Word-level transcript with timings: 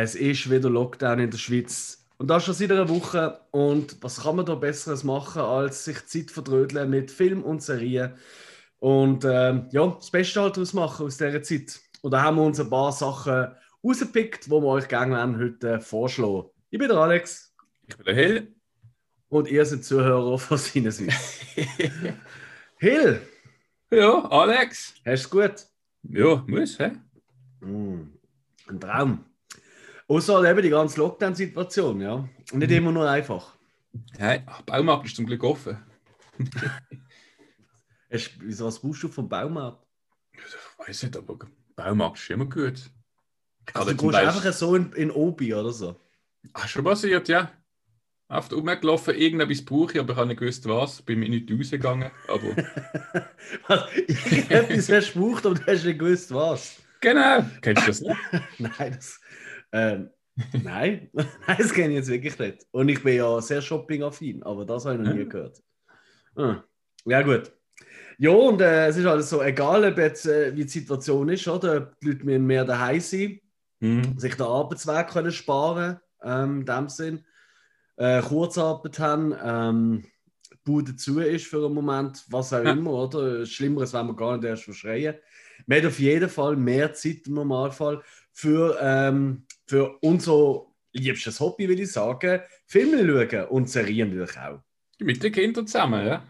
Es 0.00 0.14
ist 0.14 0.48
wieder 0.48 0.70
Lockdown 0.70 1.18
in 1.18 1.30
der 1.32 1.38
Schweiz. 1.38 2.06
Und 2.18 2.28
das 2.30 2.44
schon 2.44 2.54
seit 2.54 2.70
einer 2.70 2.88
Woche. 2.88 3.40
Und 3.50 4.00
was 4.00 4.22
kann 4.22 4.36
man 4.36 4.46
da 4.46 4.54
Besseres 4.54 5.02
machen, 5.02 5.42
als 5.42 5.84
sich 5.84 6.06
Zeit 6.06 6.30
verdrödeln 6.30 6.88
mit 6.88 7.10
Film 7.10 7.42
und 7.42 7.64
Serien? 7.64 8.12
Und 8.78 9.24
ähm, 9.24 9.66
ja, 9.72 9.88
das 9.88 10.12
Beste 10.12 10.40
halt 10.40 10.56
daraus 10.56 10.72
machen 10.72 11.04
aus 11.04 11.16
dieser 11.16 11.42
Zeit. 11.42 11.80
Und 12.00 12.12
da 12.12 12.22
haben 12.22 12.36
wir 12.36 12.44
uns 12.44 12.60
ein 12.60 12.70
paar 12.70 12.92
Sachen 12.92 13.48
rausgepickt, 13.82 14.46
die 14.46 14.50
wir 14.52 14.62
euch 14.62 14.86
gerne 14.86 15.36
heute 15.36 15.80
vorschlagen. 15.80 16.48
Ich 16.70 16.78
bin 16.78 16.86
der 16.86 16.98
Alex. 16.98 17.52
Ich 17.88 17.96
bin 17.96 18.06
der 18.06 18.14
Hill. 18.14 18.54
Und 19.30 19.48
ihr 19.48 19.66
seid 19.66 19.84
Zuhörer 19.84 20.38
von 20.38 20.58
Sinneswiss. 20.58 21.40
Hill! 22.78 23.20
Ja, 23.90 24.24
Alex. 24.30 24.94
Hast 25.04 25.04
du 25.04 25.10
es 25.10 25.30
gut? 25.30 25.66
Ja, 26.04 26.44
muss, 26.46 26.78
hä? 26.78 26.92
Mm, 27.62 28.12
ein 28.68 28.80
Traum. 28.80 29.27
Außer 30.08 30.50
eben 30.50 30.62
die 30.62 30.70
ganze 30.70 31.00
Lockdown-Situation, 31.00 32.00
ja. 32.00 32.26
Nicht 32.52 32.70
immer 32.70 32.92
nur 32.92 33.08
einfach. 33.08 33.54
Hey, 34.16 34.42
Baumarkt 34.64 35.06
ist 35.06 35.16
zum 35.16 35.26
Glück 35.26 35.44
offen. 35.44 35.78
Wieso, 38.40 38.66
was 38.66 38.80
brauchst 38.80 39.02
du 39.02 39.08
vom 39.08 39.28
Baumarkt? 39.28 39.86
Ich 40.32 40.86
weiß 40.86 41.02
nicht, 41.04 41.16
aber 41.16 41.38
Baumarkt 41.76 42.18
ist 42.18 42.30
immer 42.30 42.46
gut. 42.46 42.90
Also, 43.74 43.92
du 43.92 44.06
gehst 44.06 44.14
einfach 44.14 44.52
so 44.52 44.74
in, 44.76 44.92
in 44.92 45.10
Obi 45.10 45.52
oder 45.52 45.72
so. 45.72 46.00
Ach, 46.54 46.66
schon 46.66 46.84
passiert, 46.84 47.28
ja. 47.28 47.52
Oft 48.28 48.52
rumgelaufen, 48.52 49.14
irgendetwas 49.14 49.62
brauche 49.62 49.92
ich, 49.92 50.00
aber 50.00 50.12
ich 50.12 50.18
habe 50.18 50.28
nicht 50.28 50.40
gewusst, 50.40 50.66
was. 50.66 51.02
Bin 51.02 51.18
mir 51.18 51.28
nicht 51.28 51.50
rausgegangen, 51.50 52.10
aber... 52.28 52.56
was? 53.66 53.92
Irgendetwas 53.94 54.88
hast 54.90 55.14
du 55.14 55.20
gebraucht, 55.20 55.46
aber 55.46 55.54
du 55.56 55.66
hast 55.66 55.84
nicht 55.84 55.98
gewusst, 55.98 56.32
was. 56.32 56.76
Genau. 57.00 57.44
Kennst 57.60 57.82
du 57.82 57.86
das 57.86 58.00
nicht? 58.00 58.18
nein, 58.58 58.92
das... 58.94 59.20
Ähm, 59.72 60.10
nein, 60.62 61.10
nein, 61.12 61.56
das 61.58 61.72
kenne 61.72 61.90
ich 61.90 61.96
jetzt 61.96 62.08
wirklich 62.08 62.38
nicht. 62.38 62.66
Und 62.70 62.88
ich 62.88 63.02
bin 63.02 63.16
ja 63.16 63.40
sehr 63.40 63.62
shopping-affin, 63.62 64.42
aber 64.42 64.64
das 64.64 64.84
habe 64.84 64.96
ich 64.96 65.08
noch 65.08 65.14
nie 65.14 65.28
gehört. 65.28 65.62
Ah. 66.36 66.62
Ja, 67.04 67.22
gut. 67.22 67.52
Ja, 68.18 68.30
und 68.30 68.60
äh, 68.60 68.88
es 68.88 68.96
ist 68.96 69.06
alles 69.06 69.30
so, 69.30 69.42
egal 69.42 69.84
ob 69.84 69.98
jetzt, 69.98 70.26
äh, 70.26 70.54
wie 70.54 70.64
die 70.64 70.68
Situation 70.68 71.28
ist, 71.28 71.46
oder? 71.46 71.92
Die 72.02 72.08
Leute 72.08 72.24
müssen 72.24 72.46
mehr 72.46 72.64
daheim 72.64 73.00
sein, 73.00 73.40
mhm. 73.80 74.18
sich 74.18 74.34
den 74.34 74.46
Arbeitsweg 74.46 75.08
können 75.08 75.32
sparen, 75.32 76.00
ähm, 76.22 76.60
in 76.60 76.66
dem 76.66 76.88
Sinn. 76.88 77.24
Äh, 77.96 78.22
Kurzarbeit 78.22 78.98
haben, 78.98 79.34
ähm, 79.42 80.04
Bude 80.64 80.96
zu 80.96 81.20
ist 81.20 81.46
für 81.46 81.64
einen 81.64 81.74
Moment, 81.74 82.24
was 82.28 82.52
auch 82.52 82.62
immer, 82.62 82.92
oder? 82.92 83.46
Schlimmeres 83.46 83.94
wenn 83.94 84.06
wir 84.06 84.16
gar 84.16 84.36
nicht 84.36 84.44
erst 84.44 84.64
verschreien. 84.64 85.14
Man 85.66 85.78
hat 85.78 85.86
auf 85.86 85.98
jeden 85.98 86.28
Fall 86.28 86.56
mehr 86.56 86.92
Zeit 86.92 87.26
im 87.26 87.34
Normalfall 87.34 88.02
für, 88.32 88.76
ähm, 88.80 89.46
für 89.68 89.98
unser 90.00 90.66
liebstes 90.92 91.38
Hobby, 91.40 91.68
würde 91.68 91.82
ich 91.82 91.92
sagen, 91.92 92.40
Filme 92.66 93.06
schauen 93.06 93.48
und 93.48 93.68
Serien 93.68 94.10
natürlich 94.10 94.38
auch. 94.38 94.62
Mit 94.98 95.22
den 95.22 95.32
Kindern 95.32 95.66
zusammen, 95.66 96.06
ja? 96.06 96.26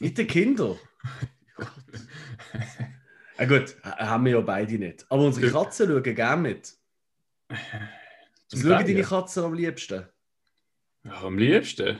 Mit 0.00 0.18
den 0.18 0.26
Kindern? 0.26 0.78
ja, 3.38 3.44
gut, 3.46 3.76
haben 3.82 4.24
wir 4.24 4.32
ja 4.32 4.40
beide 4.40 4.78
nicht. 4.78 5.06
Aber 5.08 5.24
unsere 5.24 5.50
Katzen 5.50 5.88
schauen 5.88 6.02
gerne 6.02 6.42
mit. 6.42 6.74
Was 8.50 8.60
schauen 8.60 8.86
deine 8.86 9.02
Katzen 9.02 9.44
am 9.44 9.54
liebsten? 9.54 10.06
Ja, 11.04 11.22
am 11.22 11.38
liebsten? 11.38 11.98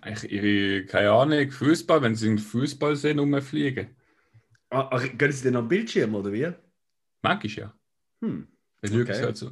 Eigentlich 0.00 0.32
ihre, 0.32 0.86
keine 0.86 1.12
Ahnung, 1.12 1.50
Fußball, 1.50 2.02
wenn 2.02 2.14
sie 2.14 2.28
im 2.28 2.38
Fußball 2.38 2.96
sehen, 2.96 3.18
rumfliegen. 3.18 3.96
Ah, 4.70 4.88
ach, 4.90 5.06
gehen 5.16 5.32
sie 5.32 5.44
denn 5.44 5.56
am 5.56 5.68
Bildschirm 5.68 6.14
oder 6.14 6.32
wie? 6.32 6.52
Manchmal 7.22 7.52
ja. 7.52 7.78
Hm. 8.22 8.48
Dann 8.80 9.02
okay. 9.02 9.22
halt 9.22 9.36
so. 9.36 9.50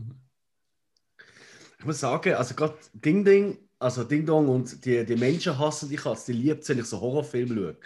Ich 1.79 1.85
muss 1.85 2.01
sagen, 2.01 2.35
also 2.35 2.55
gerade 2.55 2.79
Ding 2.93 3.25
Ding, 3.25 3.59
also 3.79 4.05
Ding 4.05 4.25
Dong 4.25 4.49
und 4.49 4.85
die, 4.85 5.05
die 5.05 5.17
Menschen 5.17 5.59
hassen 5.59 5.89
die 5.89 5.97
Katze, 5.97 6.33
die 6.33 6.39
liebt 6.39 6.63
es, 6.63 6.69
wenn 6.69 6.79
ich 6.79 6.87
so 6.87 7.01
Horrorfilme 7.01 7.55
schaue. 7.55 7.77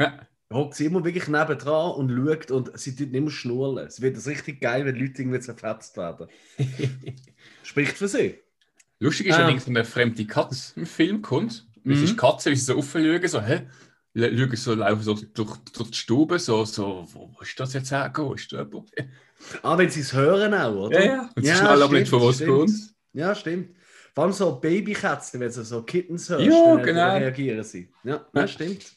Ja. 0.00 0.26
Hockt 0.52 0.74
sie 0.74 0.86
immer 0.86 1.04
wirklich 1.04 1.28
nebendran 1.28 1.92
und 1.92 2.10
schaut 2.10 2.50
und 2.50 2.78
sie 2.78 2.94
tut 2.94 3.10
nicht 3.10 3.22
mehr 3.22 3.30
schnurren. 3.30 3.86
Es 3.86 4.00
wird 4.00 4.16
das 4.16 4.26
richtig 4.26 4.60
geil, 4.60 4.84
wenn 4.84 4.96
Leute 4.96 5.22
irgendwie 5.22 5.40
zerfetzt 5.40 5.96
werden. 5.96 6.28
Spricht 7.62 7.96
für 7.96 8.08
sie. 8.08 8.38
Lustig 8.98 9.28
ist 9.28 9.34
ähm. 9.36 9.42
allerdings, 9.42 9.66
wenn 9.66 9.76
eine 9.76 9.84
fremde 9.84 10.26
Katze 10.26 10.78
im 10.78 10.86
Film 10.86 11.22
kommt. 11.22 11.66
Es 11.84 11.98
mhm. 11.98 12.04
ist 12.04 12.18
Katze, 12.18 12.50
wie 12.50 12.56
sie 12.56 12.64
so 12.64 12.76
aufschauen, 12.76 13.26
so, 13.26 13.40
hä? 13.40 13.66
Schauen 14.14 14.56
so, 14.56 14.74
laufen 14.74 15.02
so 15.02 15.14
durch, 15.14 15.56
durch 15.72 15.90
die 15.90 15.96
Stube, 15.96 16.38
so, 16.38 16.64
so, 16.64 17.08
wo, 17.12 17.32
wo 17.32 17.40
ist 17.40 17.58
das 17.58 17.72
jetzt 17.72 17.90
hergekommen? 17.90 18.34
Ist 18.34 18.52
da 18.52 18.66
Ah, 19.62 19.76
wenn 19.76 19.90
sie 19.90 20.00
es 20.00 20.12
hören 20.12 20.54
auch, 20.54 20.86
oder? 20.86 21.04
Ja, 21.04 21.12
ja. 21.12 21.30
Und 21.34 21.42
sie 21.42 21.48
ja, 21.48 21.56
schnell 21.56 21.82
aber 21.82 21.98
nicht 21.98 22.08
von 22.08 22.22
was 22.22 22.44
kommt. 22.44 22.72
Ja, 23.12 23.34
stimmt. 23.34 23.76
Vor 24.14 24.24
allem 24.24 24.32
so 24.32 24.56
Babykätzchen, 24.56 25.40
wenn 25.40 25.50
sie 25.50 25.64
so 25.64 25.82
Kittens 25.82 26.28
hören, 26.28 26.50
ja, 26.50 26.76
dann 26.76 26.82
genau. 26.84 27.16
reagieren 27.16 27.64
sie. 27.64 27.90
Ja, 28.04 28.26
ja. 28.34 28.48
stimmt. 28.48 28.92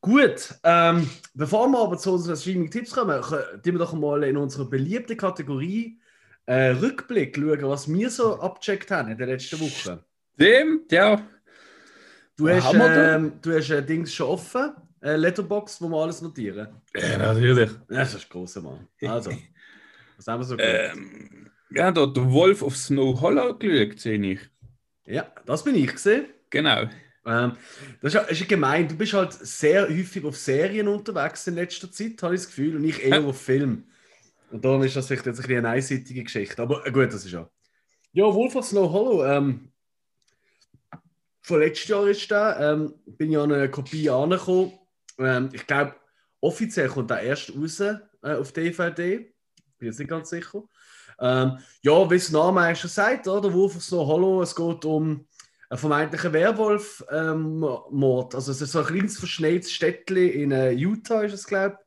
Gut, 0.00 0.54
ähm, 0.62 1.10
bevor 1.34 1.68
wir 1.68 1.78
aber 1.80 1.98
zu 1.98 2.12
unseren 2.12 2.36
Streaming-Tipps 2.36 2.92
kommen, 2.92 3.20
tun 3.20 3.60
wir 3.64 3.78
doch 3.78 3.92
mal 3.94 4.22
in 4.22 4.36
unserer 4.36 4.66
beliebten 4.66 5.16
Kategorie 5.16 6.00
äh, 6.46 6.68
Rückblick 6.68 7.36
schauen, 7.36 7.62
was 7.62 7.92
wir 7.92 8.08
so 8.08 8.38
abgecheckt 8.38 8.90
haben 8.92 9.10
in 9.10 9.18
den 9.18 9.28
letzten 9.28 9.58
Wochen. 9.60 9.98
Stimmt, 10.34 10.92
ja. 10.92 11.20
Du 12.36 12.48
hast, 12.48 12.72
ähm, 12.72 13.32
du 13.42 13.56
hast 13.56 13.70
äh, 13.70 13.84
Dings 13.84 14.14
schon 14.14 14.28
offen, 14.28 14.70
äh, 15.00 15.16
Letterbox, 15.16 15.80
wo 15.80 15.88
wir 15.88 16.02
alles 16.02 16.22
notieren. 16.22 16.68
Ja, 16.94 17.18
natürlich. 17.18 17.70
Ja, 17.70 17.98
das 17.98 18.14
ist 18.14 18.28
große 18.28 18.60
Mann. 18.60 18.86
Also, 19.02 19.32
was 20.16 20.26
haben 20.26 20.40
wir 20.40 20.44
so 20.44 20.58
ähm, 20.58 21.50
Ja, 21.70 21.90
da 21.90 22.06
der 22.06 22.30
Wolf 22.30 22.62
of 22.62 22.76
Snow 22.76 23.20
Hollow 23.20 23.56
geschaut, 23.56 24.00
sehe 24.00 24.20
ich. 24.20 24.40
Ja, 25.04 25.32
das 25.46 25.64
bin 25.64 25.74
ich 25.74 25.92
gesehen. 25.92 26.26
Genau. 26.50 26.88
Ähm, 27.24 27.56
das 28.00 28.14
ist, 28.14 28.30
ist 28.30 28.48
gemein. 28.48 28.88
Du 28.88 28.96
bist 28.96 29.12
halt 29.12 29.32
sehr 29.32 29.88
häufig 29.88 30.24
auf 30.24 30.36
Serien 30.36 30.88
unterwegs 30.88 31.46
in 31.46 31.54
letzter 31.54 31.90
Zeit, 31.90 32.22
habe 32.22 32.34
ich 32.34 32.40
das 32.40 32.48
Gefühl, 32.48 32.76
und 32.76 32.84
ich 32.84 33.02
eher 33.02 33.24
auf 33.24 33.40
Film. 33.40 33.84
Und 34.50 34.64
darum 34.64 34.82
ist 34.82 34.96
das 34.96 35.06
vielleicht 35.06 35.26
jetzt 35.26 35.44
ein 35.44 35.56
eine 35.56 35.68
einseitige 35.68 36.24
Geschichte. 36.24 36.60
Aber 36.62 36.86
äh, 36.86 36.90
gut, 36.90 37.12
das 37.12 37.24
ist 37.24 37.32
ja. 37.32 37.48
Ja, 38.12 38.24
Wolf 38.24 38.56
of 38.56 38.64
Snow 38.64 38.90
Hollow. 38.90 39.24
Ähm, 39.24 39.72
von 41.42 41.60
letztes 41.60 41.88
Jahr 41.88 42.08
ist 42.08 42.30
der. 42.30 42.56
Ähm, 42.60 42.94
bin 43.06 43.30
ja 43.30 43.42
an 43.42 43.52
eine 43.52 43.70
Kopie 43.70 44.08
angekommen. 44.08 44.72
Ähm, 45.18 45.50
ich 45.52 45.66
glaube, 45.66 45.94
offiziell 46.40 46.88
kommt 46.88 47.10
der 47.10 47.20
erst 47.20 47.54
raus 47.54 47.80
äh, 47.80 47.98
auf 48.22 48.52
DVD. 48.52 49.32
Bin 49.78 49.86
jetzt 49.86 49.98
nicht 49.98 50.08
ganz 50.08 50.30
sicher. 50.30 50.62
Ähm, 51.20 51.58
ja, 51.82 52.10
wie 52.10 52.14
es 52.14 52.30
Name 52.30 52.74
schon 52.76 52.90
sagt, 52.90 53.26
oder? 53.26 53.52
Wolf 53.52 53.76
of 53.76 53.82
Snow 53.82 54.06
Hollow. 54.06 54.42
Es 54.42 54.54
geht 54.54 54.84
um 54.84 55.26
einen 55.68 55.78
vermeintlichen 55.78 56.32
Werwolf-Mord. 56.32 58.34
also 58.34 58.52
es 58.52 58.62
ist 58.62 58.72
so 58.72 58.80
ein 58.80 58.86
kleines 58.86 59.18
verschneites 59.18 59.72
Städtchen 59.72 60.16
in 60.16 60.52
uh, 60.52 60.70
Utah, 60.70 61.22
ist 61.22 61.34
es, 61.34 61.46
glaube 61.46 61.78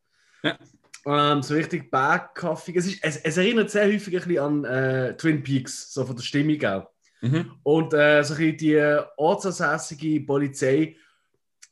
ich. 0.44 0.50
Ja. 0.50 0.58
Ähm, 1.04 1.42
so 1.42 1.56
richtig 1.56 1.90
bergkaffig. 1.90 2.76
Es, 2.76 3.00
es, 3.02 3.18
es, 3.18 3.38
erinnert 3.38 3.72
sehr 3.72 3.88
häufig 3.88 4.16
ein 4.16 4.28
bisschen 4.28 4.44
an 4.44 4.66
äh, 4.66 5.18
Twin 5.18 5.42
Peaks, 5.42 5.94
so 5.94 6.06
von 6.06 6.16
der 6.16 6.24
Stimmung 6.24 6.64
auch. 6.64 6.90
Mhm. 7.22 7.54
Und 7.64 7.94
äh, 7.94 8.24
so 8.24 8.36
ein 8.36 8.58
die 8.58 9.00
ortsansässige 9.18 10.22
Polizei 10.22 10.96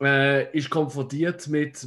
äh, 0.01 0.55
ist 0.57 0.69
konfrontiert 0.69 1.47
mit, 1.47 1.85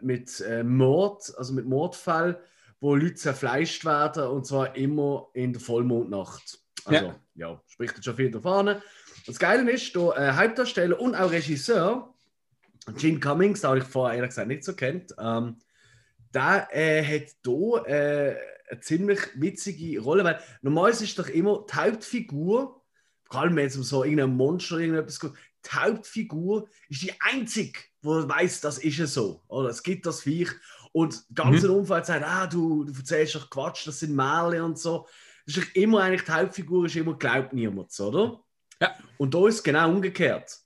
mit 0.00 0.40
äh, 0.40 0.64
Mord, 0.64 1.32
also 1.36 1.52
mit 1.52 1.66
Mordfällen, 1.66 2.36
wo 2.80 2.94
Leute 2.94 3.14
zerfleischt 3.14 3.84
werden 3.84 4.24
und 4.24 4.46
zwar 4.46 4.74
immer 4.76 5.28
in 5.34 5.52
der 5.52 5.60
Vollmondnacht. 5.60 6.58
Also, 6.84 7.06
ja, 7.06 7.16
ja 7.34 7.62
spricht 7.68 8.04
schon 8.04 8.16
viel 8.16 8.30
davon. 8.30 8.76
Das 9.26 9.38
Geile 9.38 9.70
ist, 9.70 9.94
der 9.94 10.16
äh, 10.16 10.32
Hauptdarsteller 10.32 11.00
und 11.00 11.14
auch 11.14 11.30
Regisseur, 11.30 12.12
Gene 12.96 13.20
Cummings, 13.20 13.60
den 13.60 13.76
ich 13.76 13.84
vorher 13.84 14.16
ehrlich 14.16 14.30
gesagt 14.30 14.48
nicht 14.48 14.64
so 14.64 14.74
kennt, 14.74 15.14
ähm, 15.18 15.58
der 16.34 16.68
äh, 16.72 17.04
hat 17.04 17.36
hier 17.44 17.86
äh, 17.86 18.36
eine 18.68 18.80
ziemlich 18.80 19.20
witzige 19.36 20.00
Rolle, 20.00 20.24
weil 20.24 20.40
normalerweise 20.62 21.04
ist 21.04 21.18
doch 21.18 21.28
immer 21.28 21.64
die 21.70 21.74
Hauptfigur, 21.74 22.82
vor 23.30 23.40
allem 23.40 23.54
wenn 23.54 23.66
es 23.66 23.76
um 23.76 23.84
so 23.84 24.02
irgendein 24.02 24.34
Monster 24.34 24.74
oder 24.74 24.84
irgendetwas 24.84 25.20
geht, 25.20 25.32
die 25.64 25.76
Hauptfigur 25.76 26.68
ist 26.88 27.02
die 27.02 27.12
einzige, 27.20 27.78
die 28.02 28.08
weiß, 28.08 28.60
das 28.60 28.78
ist 28.78 28.98
es 28.98 29.14
so. 29.14 29.42
Oder 29.48 29.68
es 29.68 29.82
gibt 29.82 30.06
das 30.06 30.22
Viech. 30.22 30.50
Und 30.92 31.24
der 31.30 31.44
ganze 31.46 31.68
mhm. 31.68 31.76
Umfeld 31.76 32.06
sagt, 32.06 32.24
ah, 32.24 32.46
du, 32.46 32.84
du 32.84 32.92
erzählst 32.92 33.34
doch 33.34 33.48
Quatsch, 33.48 33.86
das 33.86 34.00
sind 34.00 34.14
Märchen 34.14 34.62
und 34.62 34.78
so. 34.78 35.06
Das 35.46 35.56
ist 35.56 35.74
immer 35.74 36.02
eigentlich 36.02 36.24
die 36.24 36.32
Hauptfigur, 36.32 36.86
ist 36.86 36.96
immer 36.96 37.16
glaubt 37.16 37.52
niemand, 37.52 37.98
oder? 37.98 38.40
Ja. 38.80 38.94
Und 39.16 39.34
da 39.34 39.48
ist 39.48 39.56
es 39.56 39.62
genau 39.62 39.90
umgekehrt. 39.90 40.58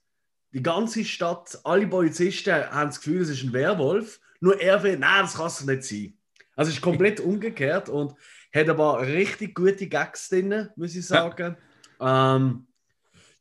Die 0.51 0.63
ganze 0.63 1.05
Stadt, 1.05 1.59
alle 1.63 1.87
Polizisten 1.87 2.53
haben 2.53 2.89
das 2.89 2.99
Gefühl, 2.99 3.21
es 3.21 3.29
ist 3.29 3.43
ein 3.43 3.53
Werwolf. 3.53 4.19
Nur 4.39 4.59
er 4.59 4.83
will, 4.83 4.97
nein, 4.97 5.21
das 5.21 5.35
kann 5.35 5.47
es 5.47 5.63
nicht 5.63 5.83
sein. 5.83 6.13
Also 6.55 6.69
es 6.69 6.77
ist 6.77 6.81
komplett 6.81 7.19
umgekehrt 7.21 7.89
und 7.89 8.15
hat 8.53 8.69
aber 8.69 9.01
richtig 9.01 9.55
gute 9.55 9.87
Gags 9.87 10.29
drin, 10.29 10.69
muss 10.75 10.95
ich 10.95 11.05
sagen. 11.05 11.57
Ja, 11.99 12.35
ähm, 12.35 12.66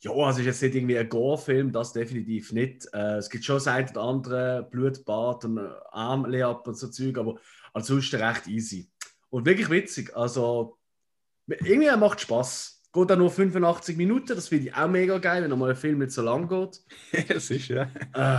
ja 0.00 0.12
also 0.12 0.40
ist 0.40 0.46
jetzt 0.46 0.62
nicht 0.62 0.74
irgendwie 0.74 0.98
ein 0.98 1.08
Gore-Film, 1.08 1.72
das 1.72 1.92
definitiv 1.92 2.52
nicht. 2.52 2.86
Äh, 2.92 3.16
es 3.16 3.30
gibt 3.30 3.44
schon 3.44 3.60
seit 3.60 3.94
der 3.94 4.02
andere 4.02 4.68
Blutbad 4.70 5.44
und 5.44 5.58
Armleab 5.90 6.66
und 6.66 6.76
so 6.76 6.88
Zeug, 6.88 7.18
aber 7.18 7.36
ansonsten 7.72 8.16
recht 8.16 8.46
easy. 8.46 8.90
Und 9.30 9.46
wirklich 9.46 9.70
witzig. 9.70 10.16
Also 10.16 10.78
irgendwie 11.46 11.94
macht 11.96 12.20
Spaß. 12.20 12.72
Geht 12.92 13.10
dann 13.10 13.18
nur 13.18 13.30
85 13.30 13.96
Minuten, 13.96 14.28
das 14.28 14.48
finde 14.48 14.68
ich 14.68 14.74
auch 14.74 14.88
mega 14.88 15.18
geil, 15.18 15.42
wenn 15.42 15.58
mal 15.58 15.70
ein 15.70 15.76
Film 15.76 15.98
nicht 15.98 16.12
so 16.12 16.22
lang 16.22 16.48
geht. 16.48 16.80
das 17.28 17.50
ist 17.50 17.68
ja. 17.68 17.90
Äh, 18.14 18.38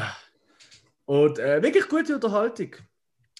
und 1.05 1.37
äh, 1.37 1.61
wirklich 1.61 1.87
gute 1.87 2.15
Unterhaltung. 2.15 2.71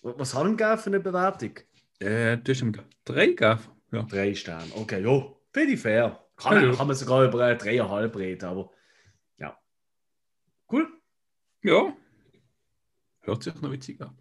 Was 0.04 0.36
haben 0.36 0.58
wir 0.58 0.78
für 0.78 0.88
eine 0.88 1.00
Bewertung? 1.00 1.52
Äh, 2.00 2.38
du 2.38 2.52
hast 2.52 2.62
ihm 2.62 2.74
drei 3.04 3.28
gegeben. 3.28 3.60
Ja. 3.92 4.04
Drei 4.04 4.36
Sterne. 4.36 4.72
Okay, 4.76 5.02
jo, 5.02 5.42
finde 5.52 5.74
ich 5.74 5.80
fair. 5.80 6.27
Kann, 6.38 6.64
ja, 6.64 6.76
kann 6.76 6.88
man 6.88 6.96
sogar 6.96 7.26
über 7.26 7.56
dreieinhalb 7.56 8.16
reden, 8.16 8.46
aber 8.46 8.72
ja. 9.38 9.58
Cool. 10.72 10.88
Ja. 11.64 11.96
Hört 13.22 13.44
sich 13.44 13.60
noch 13.60 13.72
witzig 13.72 14.00
an. 14.02 14.16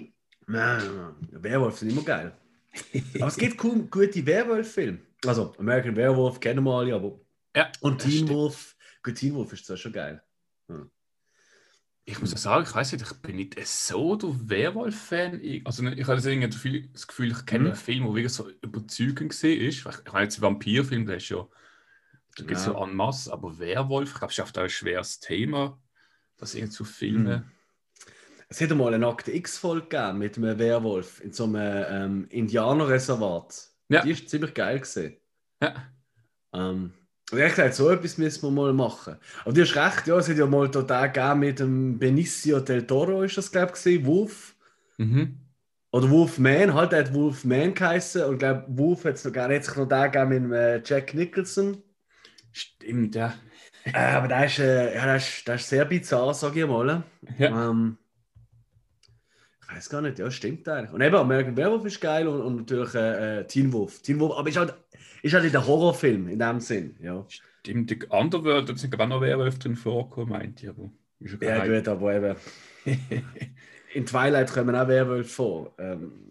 Nein, 0.46 1.14
Werwolf 1.30 1.78
sind 1.78 1.90
immer 1.90 2.02
geil. 2.02 2.36
aber 3.16 3.26
es 3.26 3.36
gibt 3.36 3.62
cool, 3.62 3.86
gute 3.90 4.24
Werwolf-Filme. 4.24 5.00
Also, 5.26 5.54
American 5.58 5.96
Werewolf 5.96 6.40
kennen 6.40 6.64
wir 6.64 6.72
alle, 6.72 6.94
aber. 6.94 7.20
Ja. 7.54 7.70
Und 7.80 8.00
Teen 8.00 8.28
Wolf. 8.28 8.76
Gut, 9.02 9.16
Teen 9.16 9.34
Wolf 9.34 9.52
ist 9.52 9.66
zwar 9.66 9.76
schon 9.76 9.92
geil. 9.92 10.22
Hm. 10.68 10.90
Ich 12.04 12.20
muss 12.20 12.30
ja 12.32 12.38
sagen, 12.38 12.64
ich 12.64 12.74
weiß 12.74 12.92
nicht, 12.92 13.04
ich 13.04 13.12
bin 13.18 13.36
nicht 13.36 13.66
so 13.66 14.14
der 14.14 14.48
Werwolf-Fan. 14.48 15.40
Also, 15.64 15.84
ich 15.84 16.06
habe 16.06 16.20
das 16.20 17.06
Gefühl, 17.06 17.32
ich 17.32 17.46
kenne 17.46 17.64
mhm. 17.64 17.66
einen 17.70 17.76
Film, 17.76 18.04
der 18.04 18.14
wirklich 18.14 18.32
so 18.32 18.48
überzeugend 18.62 19.42
war. 19.42 19.50
Ich 19.50 19.84
meine, 20.12 20.24
jetzt 20.24 20.40
Vampirfilm, 20.40 21.06
der 21.06 21.16
ist 21.16 21.28
ja. 21.28 21.46
Da 22.36 22.44
gibt 22.44 22.58
es 22.58 22.66
ja. 22.66 22.72
so 22.72 22.84
en 22.84 22.94
masse, 22.94 23.32
aber 23.32 23.58
Werwolf, 23.58 24.12
ich 24.12 24.18
glaube, 24.18 24.32
ist 24.32 24.40
auch 24.40 24.62
ein 24.62 24.68
schweres 24.68 25.20
Thema, 25.20 25.78
das 26.36 26.54
irgendwie 26.54 26.72
zu 26.72 26.84
filmen. 26.84 27.24
Mhm. 27.24 27.50
Es 28.48 28.60
hätte 28.60 28.74
mal 28.74 28.94
eine 28.94 29.06
Akte 29.06 29.32
X-Folge 29.32 29.88
gegeben 29.88 30.18
mit 30.18 30.36
einem 30.36 30.58
Werwolf 30.58 31.20
in 31.20 31.32
so 31.32 31.44
einem 31.44 31.84
ähm, 31.88 32.26
Indianerreservat. 32.28 33.70
Ja. 33.88 34.02
Die 34.02 34.10
ist 34.12 34.28
ziemlich 34.28 34.54
geil 34.54 34.80
gesehen. 34.80 35.16
Ja. 35.60 35.74
Ähm, 36.52 36.92
und 37.32 37.38
ich 37.40 37.48
gesagt, 37.48 37.74
so 37.74 37.90
etwas 37.90 38.18
müssen 38.18 38.42
wir 38.42 38.50
mal 38.50 38.72
machen. 38.72 39.16
Aber 39.44 39.52
du 39.52 39.62
hast 39.62 39.74
recht, 39.74 40.06
ja, 40.06 40.16
es 40.16 40.28
hat 40.28 40.36
ja 40.36 40.46
mal 40.46 40.70
total 40.70 41.10
gegeben 41.10 41.40
mit 41.40 41.58
dem 41.58 41.98
Benicio 41.98 42.60
del 42.60 42.86
Toro, 42.86 43.22
ist 43.22 43.36
das, 43.36 43.50
glaube 43.50 43.72
ich, 43.74 44.06
Wolf. 44.06 44.54
Mhm. 44.98 45.40
Oder 45.90 46.10
Wolfman, 46.10 46.74
halt, 46.74 46.92
der 46.92 47.04
hat 47.04 47.14
Wolfman 47.14 47.74
geheißen. 47.74 48.24
Und 48.24 48.34
ich 48.34 48.38
glaube, 48.40 48.64
Wolf 48.68 49.04
hat 49.04 49.14
es 49.14 49.24
noch 49.24 49.32
gar 49.32 49.48
nicht 49.48 49.76
noch 49.76 49.88
da 49.88 50.06
gegeben 50.06 50.48
mit 50.48 50.58
äh, 50.58 50.82
Jack 50.84 51.14
Nicholson. 51.14 51.82
Stimmt, 52.56 53.14
ja. 53.14 53.34
Äh, 53.84 53.98
aber 53.98 54.28
das 54.28 54.52
ist, 54.52 54.58
äh, 54.60 54.94
ja, 54.94 55.04
das 55.04 55.28
ist, 55.28 55.46
das 55.46 55.60
ist 55.60 55.68
sehr 55.68 55.84
bizarr, 55.84 56.32
sage 56.32 56.60
ich 56.60 56.66
mal. 56.66 57.02
Ja. 57.36 57.68
Ähm, 57.68 57.98
ich 59.60 59.76
weiß 59.76 59.90
gar 59.90 60.00
nicht, 60.00 60.18
ja, 60.18 60.30
stimmt 60.30 60.66
eigentlich. 60.66 60.90
Und 60.90 61.02
eben, 61.02 61.16
American 61.16 61.54
Werewolf 61.54 61.84
ist 61.84 62.00
geil 62.00 62.26
und, 62.26 62.40
und 62.40 62.56
natürlich 62.56 62.94
äh, 62.94 63.40
äh, 63.40 63.46
Teen 63.46 63.70
Wolf. 63.74 64.00
Teen 64.00 64.18
Wolf, 64.20 64.38
aber 64.38 64.48
ist 64.48 64.56
halt, 64.56 64.74
ist 65.22 65.34
halt 65.34 65.52
der 65.52 65.66
Horrorfilm 65.66 66.28
in 66.28 66.38
dem 66.38 66.60
Sinn, 66.60 66.96
ja. 67.02 67.26
Stimmt, 67.28 67.90
die 67.90 68.02
Underworld, 68.06 68.70
da 68.70 68.74
sind 68.74 68.98
auch 68.98 69.06
noch 69.06 69.20
Werwölfe 69.20 69.58
drin 69.58 69.76
vorgekommen, 69.76 70.30
meint 70.30 70.62
ich, 70.62 70.70
aber... 70.70 70.90
Ja, 71.20 71.66
ja 71.66 71.78
gut, 71.78 71.88
aber 71.88 72.14
eben... 72.14 72.36
in 73.92 74.06
Twilight 74.06 74.50
kommen 74.50 74.74
auch 74.74 74.88
Werwölfe 74.88 75.28
vor. 75.28 75.74
Ähm, 75.78 76.30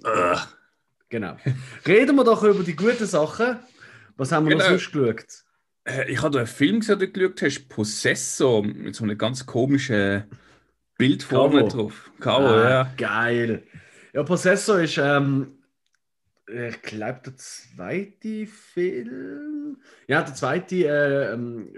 genau. 1.08 1.38
Reden 1.86 2.16
wir 2.16 2.24
doch 2.24 2.42
über 2.42 2.64
die 2.64 2.76
guten 2.76 3.06
Sachen. 3.06 3.60
Was 4.18 4.32
haben 4.32 4.48
wir 4.48 4.56
genau. 4.56 4.64
noch 4.64 4.80
sonst 4.80 4.92
geschaut? 4.92 5.45
Äh, 5.86 6.12
ich 6.12 6.22
habe 6.22 6.38
einen 6.40 6.48
Film 6.48 6.80
gesehen, 6.82 7.00
den 7.00 7.14
du 7.14 7.20
geschaut 7.20 7.42
hast, 7.42 7.70
Possessor, 7.70 8.64
mit 8.64 8.96
so 8.96 9.04
einer 9.04 9.16
ganz 9.16 9.46
komischen 9.46 10.26
Bild 10.98 11.24
vorne 11.24 11.68
drauf. 11.68 12.12
Cover, 12.20 12.66
ah, 12.66 12.70
ja. 12.70 12.94
Geil. 12.98 13.64
Ja, 14.14 14.24
Possessor 14.24 14.82
ist, 14.82 14.98
ähm, 14.98 15.60
ich 16.48 16.82
glaube, 16.82 17.22
der 17.26 17.38
zweite 17.38 18.48
Film. 18.48 19.78
Ja, 20.08 20.22
der 20.22 20.36
zweite 20.36 20.76
äh, 20.76 21.34
ähm, 21.34 21.70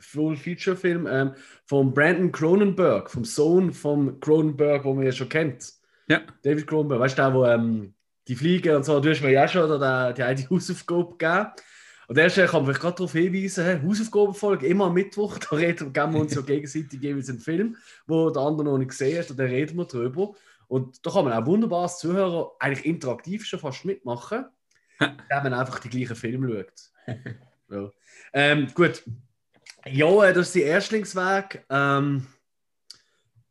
Full-Feature-Film 0.00 1.06
ähm, 1.06 1.32
von 1.64 1.92
Brandon 1.92 2.32
Cronenberg, 2.32 3.10
vom 3.10 3.24
Sohn 3.24 3.72
von 3.72 4.20
Cronenberg, 4.20 4.84
wo 4.84 4.94
man 4.94 5.04
ja 5.04 5.12
schon 5.12 5.28
kennt. 5.28 5.72
Ja. 6.08 6.22
David 6.42 6.66
Cronenberg, 6.66 7.00
weißt 7.00 7.18
du, 7.18 7.22
der, 7.22 7.34
wo 7.34 7.44
ähm, 7.44 7.94
die 8.28 8.36
Fliege 8.36 8.76
und 8.76 8.84
so, 8.84 9.00
du 9.00 9.10
hast 9.10 9.22
mir 9.22 9.32
ja 9.32 9.46
schon 9.46 9.70
oder 9.70 10.12
die 10.12 10.22
eine 10.22 10.40
Hausaufgabe 10.50 11.16
gegeben. 11.16 11.50
Und 12.08 12.18
erst 12.18 12.36
kann 12.36 12.64
man 12.64 12.74
gerade 12.74 12.96
darauf 12.96 13.12
hinweisen, 13.12 13.82
Hausaufgabenfolge, 13.82 14.66
immer 14.66 14.86
am 14.86 14.94
Mittwoch, 14.94 15.38
da 15.50 15.56
reden, 15.56 15.92
geben 15.92 16.14
wir 16.14 16.20
uns 16.20 16.34
ja 16.34 16.40
gegenseitig 16.40 17.00
jeweils 17.00 17.28
einen 17.28 17.40
Film, 17.40 17.76
wo 18.06 18.30
der 18.30 18.42
andere 18.42 18.64
noch 18.64 18.78
nicht 18.78 18.90
gesehen 18.90 19.18
hat, 19.18 19.30
und 19.30 19.38
dann 19.38 19.48
reden 19.48 19.76
wir 19.76 19.84
drüber. 19.86 20.34
Und 20.68 21.04
da 21.04 21.10
kann 21.10 21.24
man 21.24 21.32
auch 21.32 21.46
wunderbar 21.46 21.82
als 21.82 21.98
Zuhörer 21.98 22.52
eigentlich 22.58 22.86
interaktiv 22.86 23.44
schon 23.44 23.60
fast 23.60 23.84
mitmachen, 23.84 24.46
wenn 24.98 25.42
man 25.42 25.54
einfach 25.54 25.78
die 25.80 25.88
gleichen 25.88 26.16
Filme 26.16 26.66
schaut. 27.06 27.16
ja. 27.70 27.90
ähm, 28.32 28.68
gut. 28.74 29.02
Ja, 29.84 30.32
das 30.32 30.48
ist 30.48 30.54
der 30.56 30.66
Erstlingsweg. 30.66 31.64
Ähm, 31.70 32.26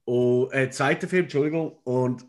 und, 0.04 0.52
äh, 0.54 0.70
zweiter 0.70 1.08
Film, 1.08 1.24
Entschuldigung. 1.24 1.78
Und 1.84 2.26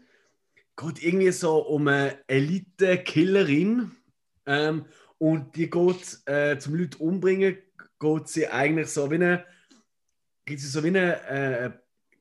geht 0.77 1.03
irgendwie 1.03 1.33
so 1.33 1.59
um 1.59 1.89
eine 1.89 2.19
Elite-Killerin. 2.29 3.93
Ähm, 4.47 4.85
und 5.19 5.57
die 5.57 5.71
geht 5.71 6.19
äh, 6.27 6.59
zum 6.59 6.75
Leute 6.75 6.99
umbringen, 6.99 7.59
geht 7.99 8.29
sie 8.29 8.49
eigentlich 8.49 8.89
so 8.89 9.11
wie 9.11 9.17
eine, 9.17 9.45
gibt 10.45 10.61
sie 10.61 10.69
so 10.69 10.83
wie 10.85 10.89
eine 10.89 11.23
äh, 11.29 11.71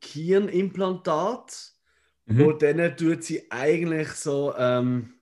Kirnimplantat, 0.01 1.73
mhm. 2.25 2.39
wo 2.39 2.51
dann 2.53 2.95
tut 2.95 3.23
sie 3.23 3.49
eigentlich 3.51 4.09
so 4.09 4.53
ähm, 4.57 5.15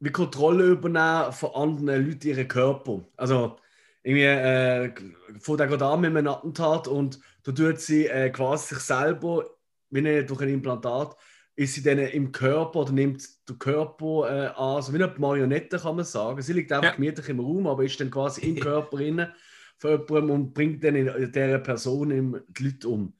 wie 0.00 0.10
Kontrolle 0.10 0.64
übernehmen 0.64 1.32
von 1.32 1.54
anderen 1.54 2.06
Leuten 2.06 2.28
ihren 2.28 2.48
Körper. 2.48 3.04
Also 3.16 3.56
irgendwie 4.02 4.24
äh, 4.24 4.92
fängt 5.38 5.60
er 5.60 5.82
an 5.82 6.00
mit 6.00 6.16
einem 6.16 6.28
Attentat 6.28 6.88
und 6.88 7.20
da 7.42 7.52
tut 7.52 7.80
sie 7.80 8.06
äh, 8.06 8.30
quasi 8.30 8.74
sich 8.74 8.84
selber 8.84 9.44
wie 9.90 9.98
eine, 9.98 10.24
durch 10.24 10.40
ein 10.40 10.48
Implantat 10.48 11.16
ist 11.60 11.74
sie 11.74 11.82
dann 11.82 11.98
im 11.98 12.32
Körper 12.32 12.80
oder 12.80 12.92
nimmt 12.92 13.22
den 13.46 13.58
Körper 13.58 14.30
äh, 14.30 14.46
an, 14.56 14.80
so 14.80 14.94
wie 14.94 15.02
eine 15.02 15.14
Marionette 15.18 15.78
kann 15.78 15.96
man 15.96 16.06
sagen. 16.06 16.40
Sie 16.40 16.54
liegt 16.54 16.72
einfach 16.72 16.92
ja. 16.92 16.96
gemütlich 16.96 17.28
im 17.28 17.40
Raum, 17.40 17.66
aber 17.66 17.84
ist 17.84 18.00
dann 18.00 18.10
quasi 18.10 18.40
im 18.48 18.56
Körper 18.60 18.98
innen 18.98 19.28
von 19.76 19.90
jemandem 19.90 20.30
und 20.30 20.54
bringt 20.54 20.82
dann 20.82 20.96
in 20.96 21.30
dieser 21.30 21.58
Person 21.58 22.10
im, 22.12 22.40
die 22.48 22.64
Leute 22.64 22.88
um. 22.88 23.12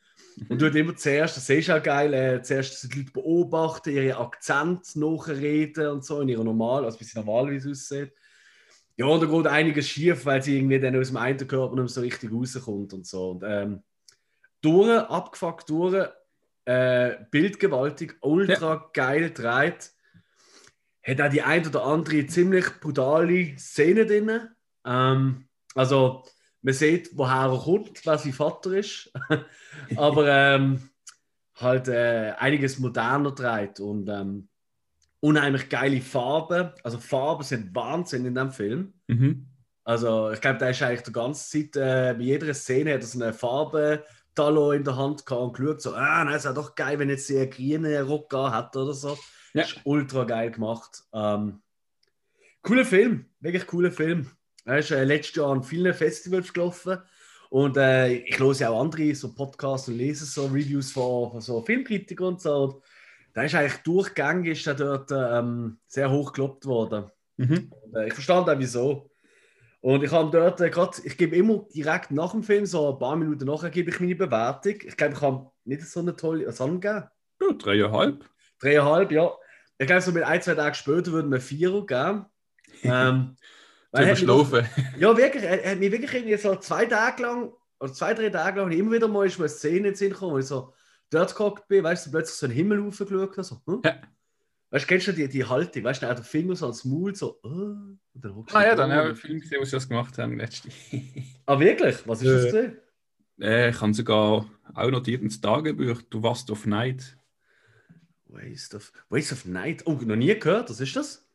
Und 0.49 0.59
tut 0.59 0.75
immer 0.75 0.97
zuerst, 0.97 1.37
das 1.37 1.51
ist 1.51 1.71
auch 1.71 1.83
geil, 1.83 2.15
äh, 2.15 2.41
zuerst 2.41 2.83
die 2.91 3.01
Leute 3.01 3.13
beobachten, 3.13 3.91
ihre 3.91 4.17
Akzent 4.17 4.97
nachreden 4.97 5.89
und 5.89 6.05
so, 6.07 6.23
in 6.23 6.31
ihrer 6.31 6.45
normal, 6.45 6.87
also 6.87 6.99
wie 6.99 7.05
sie 7.05 7.19
normalerweise 7.19 7.71
aussieht. 7.71 8.13
Ja, 8.97 9.05
und 9.05 9.23
da 9.23 9.27
geht 9.27 9.47
einiges 9.49 9.87
schief, 9.87 10.25
weil 10.25 10.43
sie 10.43 10.57
irgendwie 10.57 10.81
dann 10.81 10.97
aus 10.97 11.09
dem 11.09 11.19
einen 11.19 11.47
Körper 11.47 11.77
nicht 11.77 11.93
so 11.93 12.01
richtig 12.01 12.33
rauskommt 12.33 12.95
und 12.95 13.07
so. 13.07 13.33
Und, 13.33 13.43
ähm, 13.45 13.83
durch, 14.63 14.89
abgefuckt 14.89 15.69
durch, 15.69 16.09
äh, 16.65 17.17
bildgewaltig, 17.31 18.17
ultra 18.21 18.75
ja. 18.75 18.91
geil 18.93 19.31
dreht. 19.31 19.93
Hat 21.03 21.21
auch 21.21 21.31
die 21.31 21.43
ein 21.43 21.67
oder 21.67 21.85
andere 21.85 22.27
ziemlich 22.27 22.67
brutale 22.81 23.57
Szene 23.59 24.07
drin. 24.07 24.49
Ähm, 24.85 25.49
also, 25.75 26.25
man 26.63 26.75
sieht, 26.75 27.11
woher 27.17 27.51
er 27.51 27.59
kommt, 27.59 28.05
wer 28.05 28.19
sein 28.19 28.33
Vater 28.33 28.73
ist. 28.73 29.11
Aber 29.97 30.29
ähm, 30.29 30.91
halt 31.55 31.89
äh, 31.89 32.35
einiges 32.39 32.79
moderner 32.79 33.33
dreht 33.33 33.81
und 33.81 34.09
ähm, 34.09 34.49
unheimlich 35.21 35.69
geile 35.69 36.01
Farben. 36.01 36.71
Also, 36.85 36.99
Farben 36.99 37.45
sind 37.45 37.75
Wahnsinn 37.75 38.27
in 38.27 38.35
dem 38.35 38.53
Film. 38.53 38.93
Mhm. 39.07 39.47
Also, 39.85 40.31
ich 40.31 40.41
glaube, 40.41 40.59
da 40.59 40.69
ist 40.69 40.83
eigentlich 40.83 41.03
die 41.03 41.13
ganze 41.13 41.49
Zeit, 41.49 41.77
äh, 41.77 42.15
bei 42.15 42.25
jeder 42.25 42.53
Szene 42.53 42.95
hat 42.95 43.01
er 43.01 43.07
so 43.07 43.23
eine 43.23 43.33
Farbe 43.33 44.05
Talo 44.35 44.73
in 44.73 44.85
der 44.85 44.97
Hand 44.97 45.27
gehabt 45.27 45.43
und 45.43 45.57
geschaut, 45.57 45.83
so, 45.83 45.95
ah, 45.95 46.25
nein, 46.25 46.35
ist 46.35 46.45
ja 46.45 46.53
doch 46.53 46.75
geil, 46.75 46.99
wenn 46.99 47.09
jetzt 47.09 47.27
sie 47.27 47.39
einen 47.39 47.51
grünen 47.51 48.07
Rock 48.07 48.33
hat 48.33 48.77
oder 48.77 48.95
so. 48.95 49.19
Ja. 49.55 49.63
Ist 49.63 49.81
ultra 49.85 50.25
geil 50.25 50.51
gemacht. 50.51 51.03
Ähm, 51.13 51.61
cooler 52.63 52.85
Film, 52.85 53.27
wirklich 53.41 53.67
cooler 53.67 53.91
Film. 53.91 54.31
Er 54.65 54.79
ist 54.79 54.91
äh, 54.91 55.05
letztes 55.05 55.37
Jahr 55.37 55.51
an 55.51 55.63
vielen 55.63 55.95
Festivals 55.95 56.53
gelaufen 56.53 56.99
und 57.49 57.77
äh, 57.77 58.13
ich 58.13 58.39
ja 58.39 58.71
auch 58.71 58.81
andere 58.81 59.15
so 59.15 59.35
Podcasts 59.35 59.89
und 59.89 59.97
lese 59.97 60.25
so 60.25 60.47
Reviews 60.47 60.93
von, 60.93 61.33
von 61.33 61.41
so 61.41 61.61
Filmkritikern 61.63 62.29
und 62.29 62.41
so. 62.41 62.65
Und 62.65 62.83
da 63.35 63.43
ist 63.43 63.55
eigentlich 63.55 63.83
durchgängig 63.83 64.59
ist 64.59 64.67
er 64.67 64.75
dort 64.75 65.11
ähm, 65.13 65.79
sehr 65.87 66.11
hoch 66.11 66.33
gelobt 66.33 66.65
worden. 66.67 67.11
Mhm. 67.37 67.73
Und, 67.83 67.97
äh, 67.97 68.07
ich 68.07 68.15
verstand 68.15 68.49
auch 68.49 68.59
wieso. 68.59 69.10
Und 69.83 70.05
ich 70.05 70.13
habe 70.13 70.31
dort 70.31 70.61
äh, 70.61 70.69
gerade, 70.69 70.99
ich 71.05 71.17
gebe 71.17 71.37
immer 71.37 71.65
direkt 71.75 72.11
nach 72.11 72.33
dem 72.33 72.43
Film, 72.43 72.67
so 72.67 72.93
ein 72.93 72.99
paar 72.99 73.17
Minuten 73.17 73.47
nachher, 73.47 73.71
gebe 73.71 73.91
ich 73.91 74.01
meine 74.01 74.15
Bewertung. 74.15 74.75
Ich 74.83 74.97
glaube, 74.97 75.15
ich 75.15 75.21
habe 75.21 75.51
nicht 75.65 75.83
so 75.83 76.01
eine 76.01 76.15
tolle, 76.15 76.47
was 76.47 76.61
haben 76.61 76.81
gegeben? 76.81 77.07
Ja, 77.41 77.53
dreieinhalb. 77.53 78.25
Dreieinhalb, 78.61 79.11
ja. 79.11 79.33
Ich 79.79 79.87
glaube, 79.87 80.03
so 80.03 80.13
mit 80.13 80.23
ein, 80.23 80.43
zwei 80.43 80.55
Tagen 80.55 80.75
später 80.75 81.13
würden 81.13 81.33
wir 81.33 81.41
vier 81.41 81.85
geben. 81.87 82.27
Ähm, 82.83 83.37
weil 83.91 84.17
schlafen. 84.17 84.65
Ja, 84.99 85.17
wirklich. 85.17 85.43
Er, 85.43 85.73
hat 85.73 85.79
mich 85.79 85.91
wirklich 85.91 86.15
irgendwie 86.15 86.37
so 86.37 86.55
zwei 86.57 86.87
Tage 86.87 87.23
lang, 87.23 87.53
oder 87.81 87.93
zwei, 87.93 88.15
drei 88.15 88.31
Tage 88.31 88.61
lang, 88.61 88.71
immer 88.71 88.93
wieder 88.93 89.09
mal 89.09 89.27
ist 89.27 89.39
mir 89.39 89.47
eine 89.47 89.49
Szene 89.49 89.77
in 89.77 89.85
den 89.85 89.95
Sinn 89.97 90.13
gekommen, 90.13 90.35
wo 90.35 90.39
ich 90.39 90.47
so 90.47 90.73
dort 91.11 91.35
geguckt 91.35 91.67
bin, 91.69 91.83
weißt 91.83 92.07
du, 92.07 92.11
plötzlich 92.13 92.39
so 92.39 92.47
einen 92.47 92.55
Himmel 92.55 92.83
hochgeschaut 92.85 93.31
habe. 93.33 93.43
So, 93.43 93.61
hm? 93.67 93.83
ja. 93.85 94.01
Weißt 94.71 94.85
du, 94.85 94.89
kennst 94.89 95.09
du 95.09 95.13
die, 95.13 95.29
die 95.29 95.45
Haltung? 95.45 95.83
Weißt 95.83 96.03
du, 96.03 96.07
der 96.07 96.17
Finger 96.23 96.55
so 96.55 96.67
als 96.67 96.85
Maul 96.85 97.15
so. 97.15 97.41
Oh, 97.43 97.97
Ah 98.53 98.63
ja, 98.63 98.75
da 98.75 98.87
dann 98.87 98.93
habe 98.93 99.03
ich 99.03 99.09
einen 99.09 99.17
Film 99.17 99.41
gesehen, 99.41 99.61
wo 99.61 99.65
sie 99.65 99.73
das 99.73 99.89
gemacht 99.89 100.17
haben 100.19 100.39
letztens. 100.39 100.75
Ah, 101.47 101.59
wirklich? 101.59 101.97
Was 102.07 102.23
ist 102.23 102.31
das? 102.31 102.45
Äh. 102.45 102.51
gewesen? 102.51 102.79
äh, 103.41 103.71
ich 103.71 103.81
habe 103.81 103.95
sogar 103.95 104.47
auch 104.75 104.91
notiert 104.91 105.23
ins 105.23 105.41
Tagebuch, 105.41 106.03
du 106.03 106.23
warst 106.23 106.51
auf 106.53 106.67
Night. 106.67 107.17
Waste 108.27 108.77
of, 108.77 108.93
Waste 109.09 109.35
of 109.35 109.45
Night. 109.47 109.85
Oh, 109.87 109.95
noch 109.95 110.15
nie 110.15 110.39
gehört. 110.39 110.71
Was 110.71 110.81
ist 110.81 110.95
das? 110.95 111.27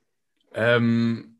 Ähm, 0.53 1.37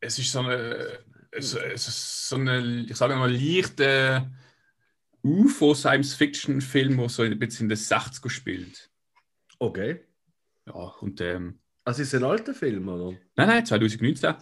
es 0.00 0.18
ist 0.18 0.32
so 0.32 0.40
eine, 0.40 0.98
es, 1.30 1.52
es 1.52 1.88
ist 1.88 2.28
so 2.30 2.36
eine, 2.36 2.86
ich 2.88 2.96
sage 2.96 3.14
mal, 3.16 3.30
leichte 3.30 4.30
UFO-Science-Fiction-Film, 5.22 6.96
der 6.96 7.08
so 7.10 7.22
ein 7.22 7.38
bisschen 7.38 7.64
in 7.64 7.68
den 7.68 7.78
60er 7.78 8.30
spielt. 8.30 8.90
Okay. 9.58 10.00
Ja, 10.68 10.74
und 11.00 11.20
ähm, 11.20 11.58
Also 11.84 12.02
ist 12.02 12.08
es 12.08 12.20
ein 12.20 12.24
alter 12.24 12.54
Film, 12.54 12.88
oder? 12.88 13.16
nein, 13.36 13.48
nein, 13.48 13.66
2019. 13.66 14.34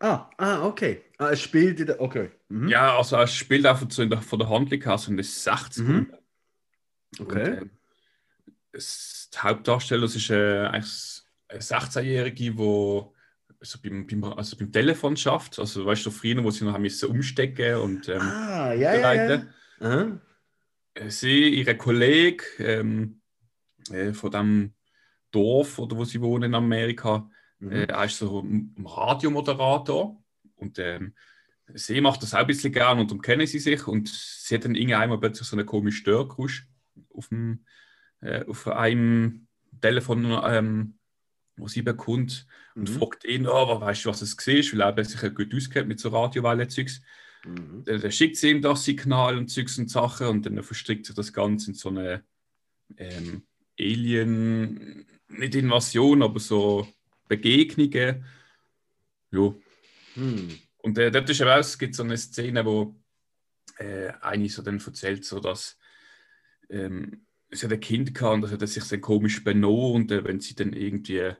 Ah, 0.00 0.30
ah, 0.38 0.66
okay. 0.66 1.02
Ah, 1.18 1.30
es 1.30 1.40
spielt 1.42 1.78
in 1.80 1.86
der. 1.86 2.00
Okay. 2.00 2.30
Mhm. 2.48 2.68
Ja, 2.68 2.96
also 2.96 3.16
es 3.18 3.34
spielt 3.34 3.66
einfach 3.66 3.86
so 3.90 4.02
in 4.02 4.08
der, 4.10 4.22
von 4.22 4.38
der 4.38 4.48
Handlung 4.48 4.80
her 4.82 4.96
so 4.98 5.10
in 5.10 5.16
den 5.18 5.24
60er. 5.24 5.82
Mhm. 5.82 6.12
Und, 7.18 7.26
Okay. 7.26 7.58
ähm, 7.58 7.70
es, 8.72 9.28
die 9.34 9.38
Hauptdarsteller 9.38 10.02
das 10.02 10.16
ist 10.16 10.30
äh, 10.30 10.66
eigentlich 10.66 11.22
eine 11.48 11.60
16-Jährige, 11.60 12.34
die 12.36 12.56
so 12.56 13.78
beim, 13.82 14.06
beim, 14.06 14.24
also 14.24 14.56
beim 14.56 14.72
Telefon 14.72 15.16
schafft. 15.16 15.58
Also 15.58 15.84
weißt 15.84 16.06
du, 16.06 16.10
früher, 16.10 16.42
wo 16.42 16.50
sie 16.50 16.64
noch 16.64 16.72
haben 16.72 16.82
müssen 16.82 17.10
umstecken 17.10 17.76
und 17.76 18.08
ähm, 18.08 18.20
Ah, 18.22 18.72
ja, 18.72 18.94
ja, 18.94 18.94
ja. 18.94 19.00
bereiten. 19.26 19.48
Aha. 19.80 20.20
Äh, 20.94 21.10
Sie, 21.10 21.48
ihre 21.50 21.76
Kollege 21.76 22.44
ähm, 22.58 23.20
äh, 23.90 24.12
von 24.12 24.30
dem 24.30 24.72
Dorf, 25.30 25.78
oder 25.78 25.96
wo 25.96 26.04
sie 26.04 26.20
wohnen 26.20 26.44
in 26.44 26.54
Amerika, 26.54 27.30
Mhm. 27.58 27.72
äh, 27.72 27.84
er 27.84 28.04
ist 28.04 28.18
so 28.18 28.40
ein 28.40 28.74
Radiomoderator 28.84 30.22
und 30.56 30.78
ähm, 30.78 31.14
sie 31.74 32.00
macht 32.00 32.22
das 32.22 32.34
auch 32.34 32.38
ein 32.38 32.46
bisschen 32.46 32.72
gern 32.72 32.98
und 32.98 33.10
darum 33.10 33.20
kennen 33.20 33.46
sie 33.46 33.58
sich 33.58 33.86
und 33.86 34.08
sie 34.08 34.54
hat 34.54 34.64
dann 34.64 34.74
irgendwann 34.74 35.20
plötzlich 35.20 35.46
so 35.46 35.56
einen 35.56 35.66
komischen 35.66 36.00
Störgeräusch 36.00 36.66
auf, 37.14 37.28
dem, 37.28 37.64
äh, 38.22 38.44
auf 38.46 38.66
einem 38.66 39.46
Telefon, 39.80 40.40
ähm, 40.44 40.98
wo 41.56 41.68
sie 41.68 41.82
bekommt 41.82 42.46
und 42.74 42.88
Mhm. 42.88 42.94
fragt 42.94 43.24
ihn, 43.24 43.46
oh, 43.46 43.80
weißt 43.80 44.06
du, 44.06 44.08
was 44.08 44.22
es 44.22 44.36
war, 44.38 44.96
weil 44.96 44.98
er 44.98 45.04
sich 45.04 45.20
ja 45.20 45.28
gut 45.28 45.54
auskennt 45.54 45.88
mit 45.88 46.00
so 46.00 46.08
Radiowellen-Zeugs. 46.08 47.02
Mhm. 47.44 47.84
Dann, 47.84 48.00
dann 48.00 48.12
schickt 48.12 48.36
sie 48.36 48.50
ihm 48.50 48.62
das 48.62 48.84
Signal 48.84 49.36
und 49.36 49.48
Zeugs 49.48 49.78
und 49.78 49.90
Sachen 49.90 50.28
und 50.28 50.46
dann 50.46 50.62
verstrickt 50.62 51.06
sich 51.06 51.14
das 51.14 51.32
Ganze 51.32 51.70
in 51.70 51.74
so 51.74 51.90
eine 51.90 52.24
ähm, 52.96 53.42
Alien, 53.78 55.06
nicht 55.30 55.54
Invasion, 55.54 56.22
aber 56.22 56.40
so 56.40 56.86
Begegnungen. 57.28 58.24
Ja. 59.30 59.54
Hm. 60.14 60.58
Und 60.78 60.98
äh, 60.98 61.10
dort 61.10 61.30
ist 61.30 61.40
es 61.40 61.78
gibt 61.78 61.94
so 61.94 62.02
eine 62.02 62.16
Szene, 62.16 62.64
wo 62.64 62.96
äh, 63.78 64.12
eine 64.20 64.48
so 64.48 64.62
dann 64.62 64.80
erzählt, 64.80 65.24
so 65.24 65.40
dass 65.40 65.78
ähm, 66.68 67.26
sie 67.50 67.66
ein 67.66 67.80
Kind 67.80 68.14
gehabt 68.14 68.34
und 68.34 68.42
das 68.42 68.52
hat 68.52 68.68
sich 68.68 68.84
dann 68.84 69.00
komisch 69.00 69.42
benommen 69.44 69.94
und 69.94 70.12
äh, 70.12 70.24
wenn 70.24 70.40
sie 70.40 70.54
dann 70.54 70.72
irgendwie 70.72 71.18
äh, 71.18 71.36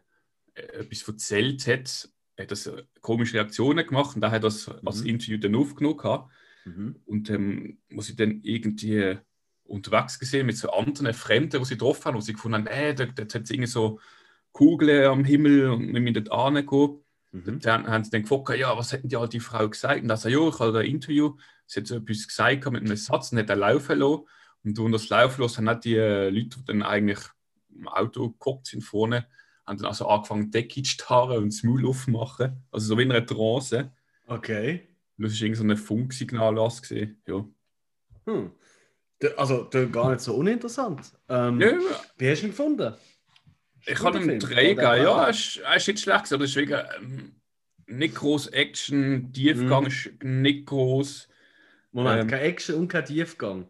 etwas 0.55 1.07
erzählt 1.07 1.67
hat, 1.67 2.09
hat 2.39 2.51
das 2.51 2.67
äh, 2.67 2.83
komische 3.01 3.35
Reaktionen 3.35 3.87
gemacht 3.87 4.15
und 4.15 4.21
da 4.21 4.31
hat 4.31 4.45
das 4.45 4.69
als 4.69 5.03
Mhm. 5.03 5.07
Interview 5.07 5.39
dann 5.39 5.57
aufgenommen 5.57 5.97
gehabt. 5.97 6.33
Mhm. 6.67 6.97
und 7.07 7.31
ähm, 7.31 7.79
wo 7.89 8.03
sie 8.03 8.15
dann 8.15 8.43
irgendwie 8.43 9.17
unterwegs 9.71 10.19
gesehen 10.19 10.47
mit 10.47 10.57
so 10.57 10.71
anderen 10.71 11.15
Fremden, 11.15 11.59
die 11.59 11.65
sie 11.65 11.75
getroffen 11.75 12.07
haben, 12.07 12.17
wo 12.17 12.21
sie 12.21 12.33
gefunden 12.33 12.59
haben, 12.59 12.67
äh, 12.67 12.95
da, 12.95 13.07
da 13.07 13.23
hat 13.23 13.35
es 13.35 13.50
irgendwie 13.50 13.71
so 13.71 14.00
Kugeln 14.53 15.07
am 15.07 15.25
Himmel 15.25 15.71
und 15.71 15.93
wir 15.93 16.00
müssen 16.00 16.25
dort 16.25 16.55
hingehen. 16.55 17.05
Mhm. 17.33 17.61
Dann 17.61 17.87
haben 17.87 18.05
sie 18.05 18.11
dann 18.11 18.23
gefragt, 18.23 18.59
ja, 18.59 18.77
was 18.77 18.93
hätten 18.93 19.09
die 19.09 19.17
alte 19.17 19.41
Frau 19.41 19.69
gesagt? 19.69 20.03
Und 20.03 20.09
dann 20.09 20.19
sagt 20.19 20.33
ja, 20.35 20.49
ich 20.49 20.59
habe 20.59 20.81
ein 20.81 20.87
Interview, 20.87 21.37
sie 21.67 21.81
hat 21.81 21.87
so 21.87 21.97
etwas 21.97 22.27
gesagt 22.27 22.71
mit 22.71 22.83
einem 22.83 22.97
Satz 22.97 23.31
und 23.31 23.39
hat 23.39 23.49
er 23.49 23.57
laufen 23.57 23.99
lassen. 23.99 24.25
Und 24.65 24.77
durch 24.77 24.93
das 24.93 25.09
Laufen 25.09 25.43
lassen 25.43 25.69
haben 25.69 25.77
auch 25.77 25.81
die 25.81 25.95
Leute, 25.95 26.59
die 26.59 26.65
dann 26.67 26.83
eigentlich 26.83 27.21
im 27.75 27.89
Auto 27.89 28.31
geguckt 28.31 28.67
sind 28.67 28.83
vorne, 28.83 29.27
haben 29.65 29.79
dann 29.79 29.87
also 29.87 30.09
angefangen, 30.09 30.50
Decke 30.50 30.83
zu 30.83 30.91
starren 30.91 31.45
und 31.45 31.53
das 31.53 31.62
Maul 31.62 31.87
aufmachen. 31.87 32.65
Also 32.73 32.89
so 32.89 32.99
wie 32.99 33.03
in 33.03 33.12
einer 33.12 33.25
Trance. 33.25 33.93
Okay. 34.27 34.89
Das 35.17 35.33
war 35.33 35.43
irgendwie 35.43 35.55
so 35.55 35.65
ein 35.65 35.77
Funksignal. 35.77 36.57
Ja. 36.57 37.47
Hm. 38.27 38.53
Also, 39.37 39.69
gar 39.93 40.11
nicht 40.11 40.21
so 40.23 40.35
uninteressant. 40.35 41.12
Ähm, 41.29 41.61
ja, 41.61 42.00
Wie 42.19 42.31
hast 42.31 42.41
du 42.43 42.47
ihn 42.47 42.50
gefunden? 42.53 42.95
ich 43.87 44.03
habe 44.03 44.21
Film. 44.21 44.39
Träger, 44.39 44.97
Oder 44.97 45.03
ja, 45.03 45.25
er 45.25 45.31
ist, 45.31 45.57
er 45.59 45.77
ist 45.77 45.89
nicht 45.89 46.00
schlecht, 46.00 46.33
aber 46.33 46.45
es 46.45 46.50
ist 46.50 46.57
wegen 46.57 46.79
ähm, 47.00 47.41
nicht 47.87 48.15
groß 48.17 48.49
Action, 48.49 49.33
Tiefgang 49.33 49.87
Mhm. 49.87 49.87
ist 49.87 50.11
nicht 50.23 50.67
groß. 50.67 51.29
Moment, 51.93 52.21
Ähm, 52.23 52.29
kein 52.29 52.41
Action 52.41 52.77
und 52.77 52.89
kein 52.89 53.05
Tiefgang. 53.05 53.69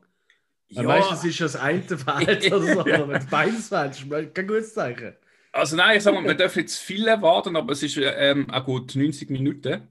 Ja. 0.69 0.83
Ja, 0.83 1.11
das 1.11 1.25
ist 1.25 1.39
ja 1.39 1.47
das 1.47 1.57
eine 1.57 1.83
Feld 1.99 2.51
oder 2.53 2.69
so. 2.69 2.81
Ja. 2.85 2.95
aber 2.95 3.09
Wenn 3.09 3.19
es 3.19 3.29
beides 3.29 3.69
fällt, 3.69 3.93
ist 3.95 4.35
kein 4.35 4.47
gutes 4.47 4.75
Zeichen. 4.75 5.15
also 5.53 5.77
nein, 5.77 5.97
ich 5.99 6.03
sag 6.03 6.15
mal, 6.15 6.23
man 6.25 6.37
darf 6.39 6.57
jetzt 6.57 6.79
viel 6.79 7.07
erwarten, 7.07 7.57
aber 7.57 7.73
es 7.73 7.83
ist 7.83 7.97
ähm, 7.99 8.51
auch 8.51 8.65
gut 8.65 8.95
90 8.97 9.31
Minuten. 9.31 9.89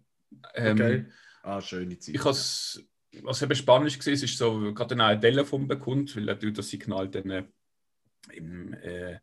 Ähm, 0.54 0.76
Okay. 0.76 1.06
Ah, 1.44 1.62
schöne 1.62 1.98
Zeit. 2.00 2.16
Ich 2.16 2.26
has, 2.26 2.84
was 3.24 3.42
eben 3.42 3.56
spannend 3.56 4.06
war, 4.06 4.14
ist 4.14 4.38
so, 4.38 4.74
gerade 4.74 4.96
dann 4.96 5.02
auch 5.02 5.08
ein 5.08 5.22
Telefon 5.22 5.68
bekommt, 5.68 6.16
weil 6.16 6.30
er 6.30 6.36
das 6.36 6.70
Signal 6.70 7.10
dann 7.10 7.30
äh, 7.30 7.44
im, 8.34 8.74
äh, 8.74 9.20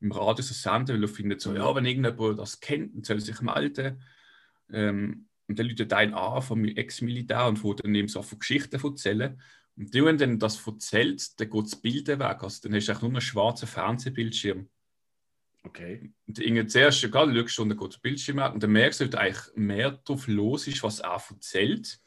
im 0.00 0.12
Radio 0.12 0.42
so 0.42 0.54
senden, 0.54 0.96
weil 0.96 1.04
er 1.04 1.08
findet 1.08 1.40
so, 1.40 1.54
ja, 1.54 1.74
wenn 1.74 1.84
irgendjemand 1.84 2.38
das 2.38 2.60
kennt, 2.60 2.94
dann 2.94 3.04
soll 3.04 3.16
er 3.16 3.20
sich 3.20 3.40
melden. 3.40 4.02
Ähm, 4.72 5.28
und 5.46 5.58
dann 5.58 5.66
läutet 5.66 5.92
ein 5.92 6.14
an 6.14 6.42
vom 6.42 6.64
Ex-Militär 6.64 7.46
und 7.46 7.62
wo 7.62 7.74
dann 7.74 7.94
eben 7.94 8.08
so 8.08 8.22
von 8.22 8.38
Geschichten 8.38 8.80
erzählen. 8.82 9.40
Und 9.76 9.92
die, 9.92 10.04
wenn 10.04 10.16
dann 10.16 10.38
das 10.38 10.66
erzählt, 10.66 11.38
dann 11.38 11.50
geht 11.50 11.64
das 11.64 11.76
Bild 11.76 12.08
weg. 12.08 12.42
Also 12.42 12.62
dann 12.62 12.74
hast 12.74 12.88
du 12.88 12.92
eigentlich 12.92 13.02
nur 13.02 13.10
einen 13.10 13.20
schwarzen 13.20 13.68
Fernsehbildschirm. 13.68 14.68
Okay. 15.64 16.12
Und 16.26 16.38
irgendwie 16.38 16.66
zuerst, 16.66 17.02
egal, 17.04 17.34
schaust 17.34 17.58
du 17.58 17.62
und 17.62 17.68
dann 17.70 17.78
geht 17.78 17.94
der 17.94 18.00
Bildschirm 18.00 18.36
weg 18.36 18.52
und 18.52 18.62
dann 18.62 18.72
merkst 18.72 19.00
du, 19.00 19.08
dass 19.08 19.20
eigentlich 19.20 19.56
mehr 19.56 19.92
drauf 19.92 20.28
los 20.28 20.66
ist, 20.66 20.82
was 20.82 21.00
er 21.00 21.22
erzählt. 21.30 22.00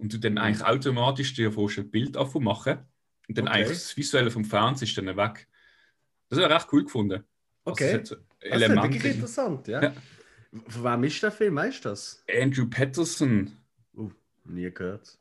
Und 0.00 0.12
du 0.12 0.18
dann 0.18 0.38
eigentlich 0.38 0.64
automatisch 0.66 1.34
dir 1.34 1.52
vorst 1.52 1.78
ein 1.78 1.90
Bild 1.90 2.16
davon 2.16 2.42
machen. 2.44 2.78
Und 3.28 3.38
dann 3.38 3.48
Okay. 3.48 3.58
eigentlich 3.58 3.78
das 3.78 3.96
Visuelle 3.96 4.30
vom 4.30 4.44
Fernsehen 4.44 4.88
ist 4.88 4.96
dann 4.98 5.16
weg. 5.16 5.46
Das 6.28 6.38
habe 6.38 6.48
ich 6.48 6.54
recht 6.54 6.68
cool 6.72 6.84
gefunden. 6.84 7.24
Also, 7.64 7.72
Okay. 7.72 7.84
es 7.88 7.94
hat 7.94 8.06
so 8.06 8.16
Das 8.40 8.62
ist 8.62 8.68
wirklich 8.70 9.04
interessant, 9.04 9.68
ja. 9.68 9.82
Ja. 9.82 9.92
Von 10.68 10.84
wem 10.84 11.04
ist 11.04 11.22
der 11.22 11.30
Film, 11.30 11.56
weißt 11.56 11.84
du 11.84 11.90
das? 11.90 12.24
Andrew 12.28 12.66
Patterson. 12.66 13.52
Uh, 13.94 14.10
nie 14.44 14.70
gehört. 14.70 15.18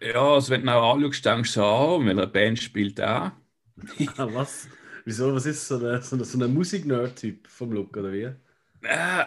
Ja, 0.00 0.34
also 0.34 0.50
wenn 0.50 0.64
du 0.64 0.72
auch 0.72 0.94
anschaust, 0.94 1.24
denkst 1.24 1.54
du 1.54 1.60
so, 1.60 1.64
ah, 1.64 2.04
welcher 2.04 2.26
Band 2.26 2.58
spielt 2.58 2.98
er? 2.98 3.36
Ah, 4.16 4.28
was? 4.32 4.68
Wieso? 5.04 5.34
Was 5.34 5.46
ist 5.46 5.66
so 5.66 5.76
ein 5.84 6.02
so 6.02 6.16
eine, 6.16 6.24
so 6.24 6.48
Musik-Nerd-Typ 6.48 7.48
vom 7.48 7.72
Look, 7.72 7.96
oder 7.96 8.12
wie? 8.12 8.30
Äh, 8.82 9.24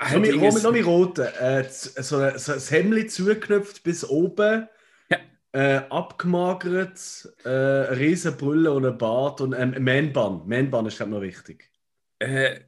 Lass 0.00 0.10
hat 0.10 0.20
mich, 0.20 0.30
irgendwie 0.30 0.60
lass 0.62 0.72
mich 0.72 0.86
roten. 0.86 1.26
Äh, 1.40 1.64
so, 1.68 2.16
ein, 2.18 2.38
so 2.38 2.52
ein 2.52 2.58
Hemd 2.60 3.10
zugeknöpft 3.10 3.82
bis 3.82 4.04
oben. 4.08 4.68
Ja. 5.10 5.18
Äh, 5.52 5.82
abgemagert, 5.90 7.28
äh, 7.44 7.48
eine 7.48 7.96
riesen 7.98 8.36
Brille 8.36 8.72
und 8.72 8.84
ein 8.86 8.98
Bart 8.98 9.40
und 9.40 9.54
ein 9.54 9.82
Man-Bun. 9.82 10.48
Man-Bun 10.48 10.86
ist, 10.86 10.96
glaube 10.96 11.10
ich, 11.10 11.14
noch 11.16 11.22
wichtig. 11.22 11.70
äh, 12.18 12.60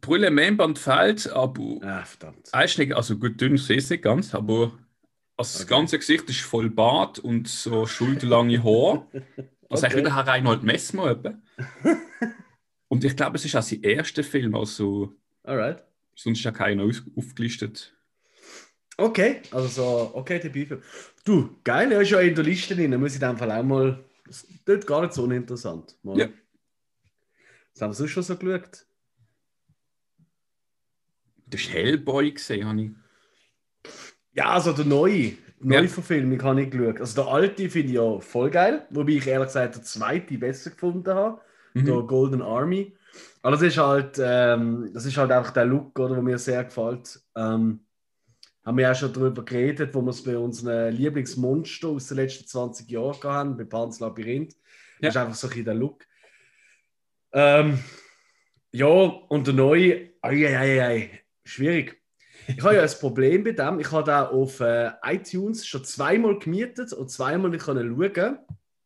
Brille 0.00 0.30
Mainband 0.30 0.78
fällt, 0.78 1.28
aber 1.32 1.78
Ah, 1.82 2.04
verdammt. 2.04 2.48
er 2.52 2.64
ist 2.64 2.78
nicht, 2.78 2.94
also 2.94 3.16
gut 3.18 3.40
dünn 3.40 3.56
sehe 3.58 3.78
ich 3.78 3.90
nicht 3.90 4.02
ganz, 4.04 4.34
aber 4.34 4.72
also 5.36 5.58
das 5.58 5.62
Okay. 5.62 5.74
ganze 5.74 5.98
Gesicht 5.98 6.30
ist 6.30 6.40
voll 6.42 6.70
Bart 6.70 7.18
und 7.18 7.48
so 7.48 7.86
schulterlange 7.86 8.62
Haare. 8.62 9.06
Also 9.72 9.86
Okay. 9.86 9.94
okay. 9.94 10.04
wieder 10.04 10.16
Herr 10.16 10.26
Reinhold 10.26 10.62
Messmer. 10.64 11.16
Und 12.88 13.04
ich 13.04 13.14
glaube, 13.16 13.36
es 13.36 13.44
ist 13.44 13.54
auch 13.54 13.62
sein 13.62 13.82
erster 13.82 14.24
Film, 14.24 14.54
also 14.56 15.14
Alright. 15.44 15.84
Sonst 16.22 16.38
ist 16.38 16.44
ja 16.44 16.52
keiner 16.52 16.84
aufgelistet. 17.16 17.96
Okay, 18.96 19.40
also 19.50 19.68
so, 19.68 20.10
okay, 20.14 20.38
Debütfilm. 20.38 20.82
Du, 21.24 21.56
geil, 21.64 21.90
er 21.92 22.02
ist 22.02 22.10
ja 22.10 22.20
in 22.20 22.34
der 22.34 22.44
Liste 22.44 22.74
drin, 22.76 22.90
dann 22.90 23.00
muss 23.00 23.14
ich 23.14 23.20
dem 23.20 23.38
Fall 23.38 23.50
auch 23.50 23.62
mal. 23.62 24.04
Das 24.26 24.44
ist 24.66 24.86
gar 24.86 25.00
nicht 25.02 25.14
so 25.14 25.24
uninteressant. 25.24 25.96
Mal. 26.02 26.18
Ja. 26.18 26.28
Was 27.72 27.82
haben 27.82 27.90
wir 27.90 27.94
sonst 27.94 28.10
schon 28.10 28.22
so 28.22 28.36
geschaut? 28.36 28.86
Das 31.46 31.66
war 31.66 31.72
Hellboy, 31.72 32.32
gesehen, 32.32 32.66
habe 32.68 32.82
ich. 32.82 32.90
Ja, 34.34 34.50
also 34.50 34.72
der 34.72 34.84
neue, 34.84 35.12
die 35.12 35.36
Ja. 35.62 35.80
neue 35.80 35.88
Verfilmung 35.88 36.40
habe 36.42 36.62
ich 36.62 36.70
geschaut. 36.70 37.00
Also 37.00 37.22
der 37.22 37.32
alte 37.32 37.70
finde 37.70 37.88
ich 37.88 37.94
ja 37.94 38.20
voll 38.20 38.50
geil, 38.50 38.86
wobei 38.90 39.12
ich 39.12 39.26
ehrlich 39.26 39.48
gesagt 39.48 39.76
der 39.76 39.82
zweite 39.82 40.38
besser 40.38 40.70
gefunden 40.70 41.12
habe, 41.12 41.40
Mhm. 41.74 41.86
der 41.86 42.02
Golden 42.02 42.42
Army. 42.42 42.96
Aber 43.42 43.52
das 43.52 43.62
ist 43.62 43.78
halt, 43.78 44.20
ähm, 44.22 44.90
das 44.92 45.06
ist 45.06 45.16
halt 45.16 45.30
einfach 45.32 45.52
der 45.52 45.64
Look, 45.64 45.98
oder, 45.98 46.14
der 46.14 46.22
mir 46.22 46.38
sehr 46.38 46.64
gefällt. 46.64 47.20
Ähm, 47.34 47.80
haben 48.64 48.76
wir 48.76 48.82
ja 48.82 48.94
schon 48.94 49.12
darüber 49.12 49.42
geredet, 49.44 49.94
wo 49.94 50.02
wir 50.02 50.10
es 50.10 50.22
bei 50.22 50.36
unseren 50.36 50.94
Lieblingsmonster 50.94 51.88
aus 51.88 52.08
den 52.08 52.18
letzten 52.18 52.46
20 52.46 52.90
Jahren 52.90 53.18
gehabt 53.18 53.24
haben, 53.24 53.56
bei 53.56 53.64
Pans 53.64 53.98
Labyrinth. 54.00 54.52
Das 55.00 55.00
Ja. 55.00 55.08
ist 55.08 55.16
einfach 55.16 55.34
so 55.34 55.46
ein 55.46 55.50
bisschen 55.50 55.64
der 55.64 55.74
Look. 55.74 56.04
Ähm, 57.32 57.78
Ja, 58.72 58.86
und 58.86 59.46
der 59.46 59.54
neue, 59.54 60.10
ei, 60.22 60.46
ei, 60.56 60.82
ei, 60.84 61.20
schwierig. 61.44 62.00
Ich 62.46 62.62
habe 62.62 62.76
ja 62.76 62.82
ein 62.82 62.90
Problem 63.00 63.42
bei 63.42 63.52
dem. 63.52 63.80
Ich 63.80 63.90
habe 63.90 64.04
da 64.04 64.26
auf 64.28 64.60
äh, 64.60 64.90
iTunes 65.04 65.66
schon 65.66 65.84
zweimal 65.84 66.38
gemietet 66.38 66.92
und 66.92 67.10
zweimal 67.10 67.50
nicht 67.50 67.64
schauen. 67.64 68.38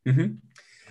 Mhm. 0.05 0.41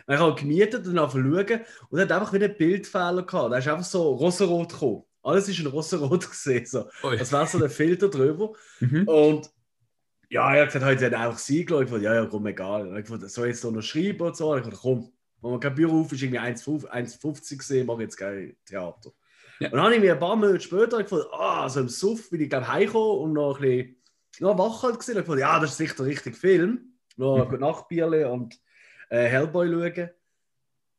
Ich 0.08 0.18
habe 0.18 0.36
gemietet 0.36 0.86
und 0.88 0.96
dann 0.96 1.10
schauen 1.10 1.62
und 1.90 2.00
hat 2.00 2.12
einfach 2.12 2.34
wieder 2.34 2.48
Bildfehler 2.48 3.24
gehabt. 3.24 3.54
Da 3.54 3.58
ist 3.58 3.68
einfach 3.68 3.84
so 3.84 4.14
rosarot 4.14 4.72
gekommen. 4.74 5.04
Alles 5.22 5.48
ist 5.48 5.60
in 5.60 5.68
rosarot 5.68 6.30
gesehen. 6.30 6.66
So. 6.66 6.90
Ui. 7.04 7.18
Das 7.18 7.32
war 7.32 7.48
so 7.48 7.60
der 7.60 7.70
Filter 7.70 8.10
drüber. 8.10 8.54
Mhm. 8.80 9.08
Und 9.08 9.50
ja, 10.30 10.54
er 10.54 10.64
hat 10.64 10.70
gesagt, 10.70 10.86
heute 10.86 11.06
hat 11.06 11.12
er 11.14 11.20
einfach 11.20 11.38
sie 11.38 11.64
gelassen. 11.64 11.86
Ich 11.86 11.92
dachte, 11.92 12.04
ja, 12.04 12.16
ja, 12.16 12.26
komm, 12.26 12.48
egal. 12.48 12.88
Und 12.88 12.98
ich 12.98 13.08
dachte, 13.08 13.30
soll 13.30 13.48
ich 13.48 13.54
jetzt 13.56 13.64
noch 13.64 13.82
schreiben 13.82 14.22
und 14.22 14.36
so? 14.36 14.52
Und 14.52 14.60
ich 14.60 14.64
dachte, 14.66 14.80
komm, 14.82 15.12
wenn 15.42 15.52
man 15.52 15.60
kein 15.60 15.76
Büro 15.76 16.02
auf 16.02 16.12
ist, 16.12 16.22
irgendwie 16.22 16.40
1,50 16.40 16.90
1,50 16.90 17.58
gesehen, 17.58 17.86
mache 17.86 17.98
ich 17.98 18.04
jetzt 18.04 18.18
kein 18.18 18.56
Theater. 18.66 19.12
Ja. 19.60 19.68
Und 19.68 19.74
dann 19.74 19.84
habe 19.84 19.96
ich 19.96 20.02
mir 20.02 20.14
ein 20.14 20.20
paar 20.20 20.36
Monate 20.36 20.60
später 20.60 21.04
gedacht, 21.04 21.28
ah, 21.32 21.70
so 21.70 21.82
im 21.82 21.90
Suff 21.90 22.30
bin 22.30 22.42
ich, 22.42 22.50
glaube 22.50 22.68
heimgekommen 22.68 23.20
und 23.20 23.34
noch 23.34 23.60
ein 23.60 23.62
bisschen 23.62 23.98
noch 24.40 24.58
wach 24.58 24.84
halt 24.84 25.00
gesehen. 25.00 25.16
Und 25.16 25.22
ich 25.22 25.28
dachte, 25.28 25.40
ja, 25.40 25.60
das 25.60 25.72
ist 25.72 25.78
sicher 25.78 25.96
der 25.98 26.06
richtige 26.08 26.36
Film. 26.36 26.94
Noch 27.16 27.48
Mhm. 27.48 27.54
mhm. 27.54 27.60
Nachtbierle 27.60 28.30
und 28.32 28.60
äh, 29.14 29.28
Hellboy 29.28 29.70
schauen. 29.70 30.10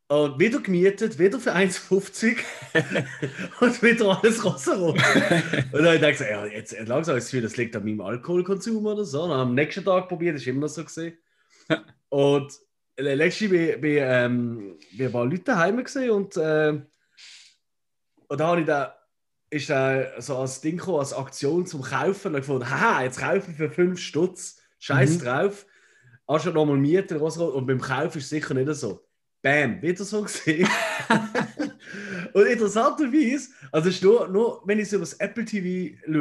Und 0.07 0.39
wieder 0.39 0.61
gemietet, 0.61 1.19
wieder 1.19 1.41
für 1.41 1.55
1,50 1.55 2.37
und 3.61 3.83
wieder 3.83 4.19
alles 4.19 4.45
rosarot. 4.45 4.97
Und 4.97 5.73
dann 5.73 5.85
habe 5.87 5.95
ich 5.95 6.01
gedacht, 6.01 6.21
ja, 6.21 6.47
jetzt 6.47 6.79
langsam 6.87 7.17
habe 7.17 7.25
ich 7.25 7.43
das 7.43 7.57
liegt 7.57 7.75
an 7.75 7.85
meinem 7.85 8.03
Alkoholkonsum 8.03 8.85
oder 8.85 9.05
so. 9.05 9.23
Und 9.23 9.31
dann 9.31 9.41
am 9.41 9.55
nächsten 9.55 9.85
Tag 9.85 10.09
probiert, 10.09 10.35
das 10.35 10.43
ist 10.43 10.49
immer 10.49 10.69
so 10.69 10.85
gesehen. 10.85 11.17
Und 12.11 12.53
äh, 12.97 13.15
letztens 13.15 13.51
bin 13.51 13.81
bin, 13.81 13.99
ähm, 13.99 14.79
bin 14.93 15.07
ein 15.07 15.13
paar 15.13 15.25
Leute 15.25 15.43
daheim 15.43 15.83
gesehen 15.83 16.11
und, 16.11 16.37
äh, 16.37 16.81
und 18.29 18.41
da 18.41 18.47
habe 18.47 18.61
ich 18.61 18.67
da 18.67 18.97
ist 19.51 19.71
da 19.71 20.21
so 20.21 20.37
als 20.37 20.61
Ding 20.61 20.77
gekommen, 20.77 20.99
als 20.99 21.13
Aktion 21.13 21.67
zum 21.67 21.83
Kaufen. 21.83 22.29
Und 22.29 22.35
ich 22.35 22.47
gefunden, 22.47 22.69
haha, 22.69 23.03
jetzt 23.03 23.19
kaufe 23.19 23.51
ich 23.51 23.57
für 23.57 23.71
5 23.71 23.99
Stutz. 23.99 24.61
Scheiß 24.79 25.19
Mhm. 25.19 25.25
drauf. 25.25 25.67
Hast 26.27 26.47
du 26.47 26.51
nochmal 26.53 26.77
mieten, 26.77 27.19
Rosarot. 27.19 27.55
Und 27.55 27.67
beim 27.67 27.81
Kauf 27.81 28.17
ist 28.17 28.25
es 28.25 28.31
sicher 28.31 28.55
nicht 28.55 28.73
so. 28.75 29.05
Bam, 29.43 29.81
wieder 29.83 30.05
so 30.05 30.23
gesehen. 30.23 30.67
und 32.33 32.47
interessanterweise, 32.47 33.51
also 33.73 33.89
ist 33.91 34.03
nur, 34.03 34.29
nur 34.29 34.63
wenn 34.67 34.79
ich 34.79 34.87
es 34.87 34.93
über 34.93 35.01
das 35.01 35.15
Apple 35.15 35.45
TV 35.45 35.97
schaue, 36.07 36.13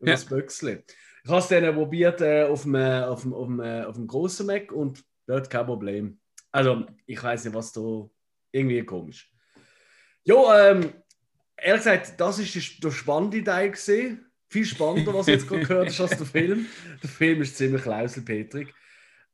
über 0.00 0.10
Ja. 0.10 0.12
das 0.14 0.24
Böxle. 0.24 0.82
Ich 1.24 1.30
habe 1.30 1.40
es 1.40 1.48
dann 1.48 1.74
probiert 1.74 2.20
äh, 2.20 2.44
auf, 2.44 2.62
dem, 2.62 2.74
äh, 2.74 3.00
auf, 3.02 3.22
dem, 3.22 3.32
auf, 3.34 3.46
dem, 3.46 3.60
äh, 3.60 3.82
auf 3.84 3.94
dem 3.96 4.06
großen 4.06 4.46
Mac 4.46 4.72
und 4.72 5.04
dort 5.26 5.48
kein 5.50 5.66
Problem. 5.66 6.18
Also, 6.52 6.86
ich 7.06 7.22
weiß 7.22 7.44
nicht, 7.44 7.54
was 7.54 7.72
da 7.72 8.08
irgendwie 8.52 8.82
komisch. 8.84 9.30
Jo, 10.24 10.52
ähm, 10.52 10.92
ehrlich 11.56 11.80
gesagt, 11.84 12.14
das 12.20 12.38
ist 12.38 12.54
der- 12.54 12.90
der 12.90 12.96
spannende 12.96 13.42
Teil 13.44 13.70
gesehen. 13.70 14.24
Viel 14.48 14.64
spannender, 14.64 15.12
was 15.14 15.26
du 15.26 15.32
jetzt 15.32 15.48
gerade 15.48 15.62
gehört 15.66 15.88
hast, 15.88 16.00
als 16.00 16.16
der 16.16 16.26
Film. 16.26 16.66
Der 17.02 17.10
Film 17.10 17.42
ist 17.42 17.56
ziemlich 17.56 17.84
lauselpetrig. 17.84 18.72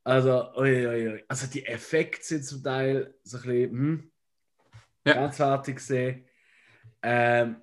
Also, 0.03 0.51
ui, 0.57 0.85
ui, 0.85 1.07
ui. 1.07 1.23
also 1.27 1.47
die 1.47 1.65
Effekte 1.65 2.25
sind 2.25 2.45
zum 2.45 2.63
Teil 2.63 3.13
so 3.23 3.37
ein 3.37 3.43
bisschen 3.43 3.71
hm, 3.71 4.11
Ja. 5.05 5.13
grenzwertig 5.13 5.75
gesehen. 5.75 6.25
Ähm, 7.01 7.57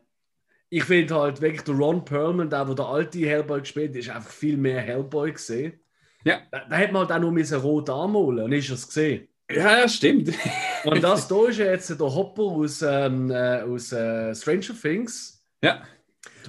ich 0.71 0.85
finde 0.85 1.15
halt 1.17 1.41
wirklich 1.41 1.63
der 1.63 1.75
Ron 1.75 2.05
Perlman, 2.05 2.49
der, 2.49 2.69
wo 2.69 2.75
der 2.75 2.87
alte 2.87 3.19
Hellboy 3.19 3.61
gespielt 3.61 3.91
hat, 3.91 3.97
ist 3.97 4.11
einfach 4.11 4.31
viel 4.31 4.57
mehr 4.57 4.81
Hellboy 4.81 5.33
gesehen. 5.33 5.81
Ja. 6.25 6.41
Da, 6.51 6.65
da 6.69 6.77
hätte 6.77 6.93
man 6.93 7.03
halt 7.03 7.13
auch 7.13 7.21
nur 7.21 7.33
müssen 7.33 7.61
rot 7.61 7.91
anmalen 7.91 8.45
und 8.45 8.53
ist 8.53 8.71
es 8.71 8.87
gesehen. 8.87 9.29
Ja, 9.51 9.81
ja, 9.81 9.89
stimmt. 9.89 10.33
Und 10.85 11.03
das 11.03 11.29
hier 11.29 11.49
ist 11.49 11.59
ja 11.59 11.67
jetzt 11.67 11.91
der 11.91 11.99
Hopper 11.99 12.43
aus, 12.43 12.83
ähm, 12.83 13.31
äh, 13.31 13.63
aus 13.63 13.91
äh, 13.93 14.33
Stranger 14.35 14.81
Things. 14.81 15.45
Ja. 15.63 15.83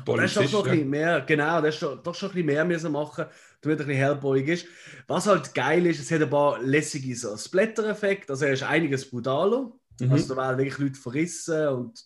Und 0.06 0.17
der 0.17 0.25
ist 0.25 0.36
doch 0.36 0.51
noch 0.51 0.65
ein 0.65 0.71
bisschen 0.71 0.89
mehr, 0.89 1.21
genau, 1.21 1.62
der 1.62 1.69
ist 1.69 1.82
doch, 1.82 2.01
doch 2.01 2.15
schon 2.15 2.30
ein 2.30 2.34
bisschen 2.34 2.45
mehr 2.47 2.65
müssen 2.65 2.91
machen, 2.91 3.25
damit 3.62 3.80
er 3.80 3.84
ein 3.84 3.88
bisschen 3.88 4.04
hellboyig 4.04 4.47
ist. 4.47 4.65
Was 5.08 5.27
halt 5.27 5.54
geil 5.54 5.86
ist, 5.86 5.99
es 5.99 6.12
hat 6.12 6.21
ein 6.21 6.30
paar 6.30 6.62
lässige 6.62 7.15
so 7.15 7.36
Splatter-Effekte, 7.38 8.34
also 8.34 8.45
er 8.45 8.54
ist 8.54 8.63
einiges 8.63 9.10
brutaler. 9.10 9.71
Mhm. 9.99 10.12
Also 10.12 10.34
da 10.34 10.41
werden 10.41 10.58
wirklich 10.58 10.77
Leute 10.77 10.99
verrissen 10.99 11.67
und 11.67 12.04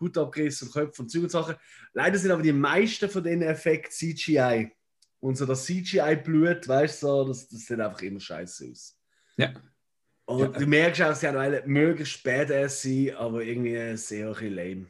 Hut 0.00 0.16
abgerissen 0.16 0.68
und 0.68 0.74
Köpfe 0.74 1.02
und 1.02 1.08
Zeug 1.08 1.22
und 1.24 1.30
Sachen. 1.30 1.56
Leider 1.92 2.18
sind 2.18 2.30
aber 2.30 2.42
die 2.42 2.52
meisten 2.52 3.08
von 3.08 3.24
diesen 3.24 3.42
Effekten 3.42 3.90
CGI. 3.90 4.70
Und 5.20 5.36
so 5.36 5.46
das 5.46 5.64
CGI-Blut, 5.64 6.68
weißt 6.68 7.02
du, 7.02 7.06
so, 7.06 7.28
das, 7.28 7.48
das 7.48 7.60
sieht 7.66 7.80
einfach 7.80 8.02
immer 8.02 8.20
scheiße 8.20 8.68
aus. 8.70 8.96
Ja. 9.36 9.52
Und 10.26 10.40
Ja. 10.40 10.46
du 10.48 10.66
merkst 10.66 11.02
auch, 11.02 11.14
sie 11.14 11.26
haben 11.26 11.72
möglichst 11.72 12.22
badass 12.22 12.82
sein, 12.82 13.14
aber 13.16 13.42
irgendwie 13.42 13.96
sehr 13.96 14.28
ein 14.28 14.32
bisschen 14.34 14.54
lame. 14.54 14.86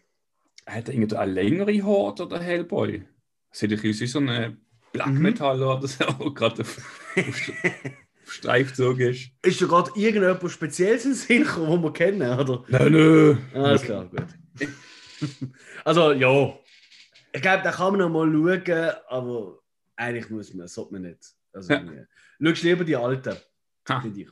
Hat 0.69 0.89
er 0.89 0.95
irgendwie 0.95 1.17
eine 1.17 1.33
längere 1.33 1.83
Haare 1.83 2.23
oder 2.25 2.41
Hellboy? 2.41 3.03
Sieht 3.51 3.71
bisschen 3.71 3.91
aus 3.91 4.01
wie 4.01 4.07
so 4.07 4.19
ein 4.21 4.61
Black 4.93 5.07
Mhm. 5.09 5.23
Metaller 5.23 5.79
oder 5.79 5.89
so, 5.89 6.05
der 6.21 6.31
gerade 6.35 6.63
auf, 6.63 6.79
auf, 7.17 7.37
St- 7.37 7.55
auf 8.27 8.33
Streifzug 8.33 9.01
ist. 9.01 9.31
Ist 9.43 9.63
da 9.63 9.67
gerade 9.67 9.91
irgendjemand 9.97 10.51
Spezielles 10.51 11.05
in 11.07 11.15
Sinn 11.15 11.43
gekommen, 11.45 11.73
den 11.73 11.83
wir 11.83 11.93
kennen, 11.93 12.39
oder? 12.39 12.65
Nein, 12.69 12.93
nein. 12.93 13.39
Alles 13.65 13.83
klar, 13.83 14.05
gut. 14.07 14.27
also, 15.85 16.13
ja. 16.13 16.59
Ich 17.33 17.43
glaube, 17.43 17.63
da 17.63 17.71
kann 17.73 17.97
man 17.97 18.01
noch 18.01 18.27
mal 18.27 18.61
schauen, 18.67 18.91
aber 19.09 19.59
eigentlich 19.97 20.31
muss 20.31 20.53
man, 20.55 20.69
sollte 20.69 20.93
man 20.93 21.03
nicht. 21.03 21.35
Also, 21.53 21.73
Ja. 21.73 21.83
Schaust 22.43 22.63
lieber 22.63 22.85
die 22.85 22.97
Alten, 22.97 23.37
finde 23.85 24.21
ich. 24.21 24.29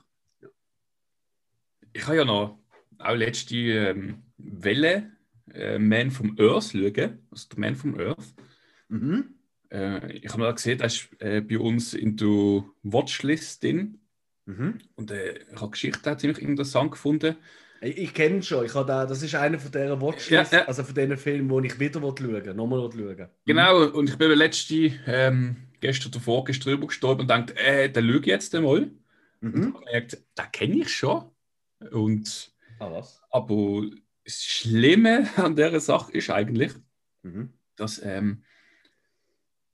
Ich 1.93 2.07
habe 2.07 2.17
ja 2.17 2.25
noch 2.25 2.59
auch 2.99 3.15
letzte 3.15 3.57
ähm, 3.57 4.23
Welle 4.39 5.16
äh, 5.53 5.79
Man 5.79 6.11
from 6.11 6.37
Earth 6.39 6.73
schauen. 6.73 7.27
Also 7.31 7.49
der 7.51 7.59
Man 7.59 7.77
from 7.77 7.99
Earth. 7.99 8.35
Mhm. 8.89 9.35
Äh, 9.71 10.13
ich 10.19 10.29
habe 10.31 10.41
mal 10.43 10.55
gesehen, 10.55 10.79
das 10.79 10.95
ist 10.95 11.09
äh, 11.21 11.41
bei 11.41 11.59
uns 11.59 11.95
in 11.95 12.17
der 12.17 12.65
Watchlist 12.83 13.63
drin. 13.63 14.01
Mhm. 14.47 14.79
Und 14.95 15.11
äh, 15.11 15.39
ich 15.53 15.61
habe 15.61 15.71
Geschichte 15.73 16.13
auch 16.13 16.17
ziemlich 16.17 16.41
interessant 16.43 16.93
gefunden. 16.93 17.37
Ich, 17.83 18.15
kenne 18.15 18.43
schon. 18.43 18.65
Ich 18.65 18.75
habe 18.75 18.87
da, 18.87 19.05
das 19.05 19.23
ist 19.23 19.35
einer 19.35 19.59
von 19.59 19.71
dieser 19.71 20.01
Watchlist, 20.01 20.53
Ja, 20.53 20.59
ja. 20.61 20.65
also 20.67 20.83
von 20.83 20.95
diesen 20.95 21.17
Filmen, 21.19 21.51
wo 21.51 21.61
ich 21.61 21.79
wieder 21.79 22.01
schauen 22.01 22.19
will, 22.19 22.55
nochmal 22.55 22.93
will 22.95 23.17
schauen. 23.17 23.29
Genau, 23.45 23.85
und 23.91 24.09
ich 24.09 24.17
bin 24.17 24.31
letzte 24.31 24.93
ähm, 25.07 25.57
gestern 25.81 26.11
oder 26.13 26.21
vorgestern 26.21 26.73
drüber 26.73 26.87
gestorben 26.87 27.23
und 27.23 27.29
dachte, 27.29 27.57
äh, 27.59 27.91
den 27.91 28.07
schaue 28.09 28.21
ich 28.21 28.27
jetzt 28.27 28.55
einmal. 28.55 28.91
Und 29.43 29.55
Mhm. 29.55 29.75
habe 29.75 29.85
gemerkt, 29.85 30.13
den 30.39 30.53
kenne 30.53 30.77
ich 30.79 30.89
schon. 30.95 31.25
Und, 31.93 32.53
Ah, 32.79 32.91
was? 32.91 33.21
aber 33.31 33.83
das 34.27 34.43
Schlimme 34.45 35.29
an 35.37 35.57
dieser 35.57 35.81
Sache 35.81 36.13
ist 36.13 36.29
eigentlich, 36.31 36.73
Mhm. 37.23 37.55
dass 37.77 38.01
ähm, 38.05 38.43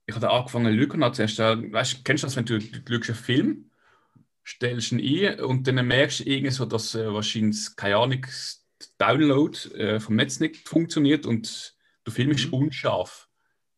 ich 0.05 0.15
habe 0.15 0.29
angefangen 0.31 0.77
zu 0.77 0.93
und 0.95 1.03
habe 1.03 1.15
zuerst, 1.15 1.39
äh, 1.39 1.71
weißt, 1.71 2.03
kennst 2.05 2.23
du 2.23 2.27
das, 2.27 2.35
wenn 2.35 2.45
du, 2.45 2.59
du 2.59 2.93
einen 2.93 3.03
Film, 3.15 3.71
stellst 4.45 4.91
ihn 4.91 4.99
ein 5.33 5.39
und 5.41 5.67
dann 5.67 5.85
merkst 5.87 6.21
du 6.21 6.23
irgendwie 6.25 6.51
so, 6.51 6.65
dass 6.65 6.95
äh, 6.95 7.13
wahrscheinlich, 7.13 7.75
keine 7.75 7.97
Ahnung, 7.97 8.25
Download 8.97 9.57
äh, 9.75 9.99
vom 9.99 10.15
Netz 10.15 10.39
nicht 10.39 10.67
funktioniert 10.67 11.25
und 11.25 11.75
der 12.05 12.11
Film 12.13 12.31
ist 12.31 12.47
Mhm. 12.47 12.53
unscharf, 12.53 13.29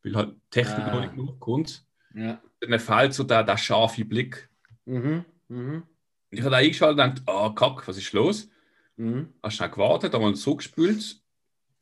weil 0.04 0.16
halt 0.16 0.36
Technik 0.50 0.80
Ah. 0.86 0.94
noch 0.96 1.02
nicht 1.02 1.14
genug 1.16 1.40
kommt. 1.40 1.86
Ja. 2.16 2.42
Dann 2.62 2.80
fehlt 2.80 3.14
so 3.14 3.24
der, 3.24 3.44
der 3.44 3.58
scharfe 3.58 4.04
Blick. 4.06 4.50
Mhm. 4.86 5.26
Mhm. 5.48 5.84
Ich 6.32 6.40
habe 6.42 6.50
da 6.52 6.58
eingeschaltet 6.58 7.00
und 7.06 7.16
gedacht, 7.16 7.30
ah, 7.30 7.50
kack, 7.54 7.88
was 7.88 7.98
ist 7.98 8.14
los? 8.14 8.50
Mhm. 8.98 9.30
Hast 9.44 9.56
schnell 9.58 9.70
gewartet, 9.70 10.16
einmal 10.16 10.36
so 10.36 10.56
gespült. 10.56 11.18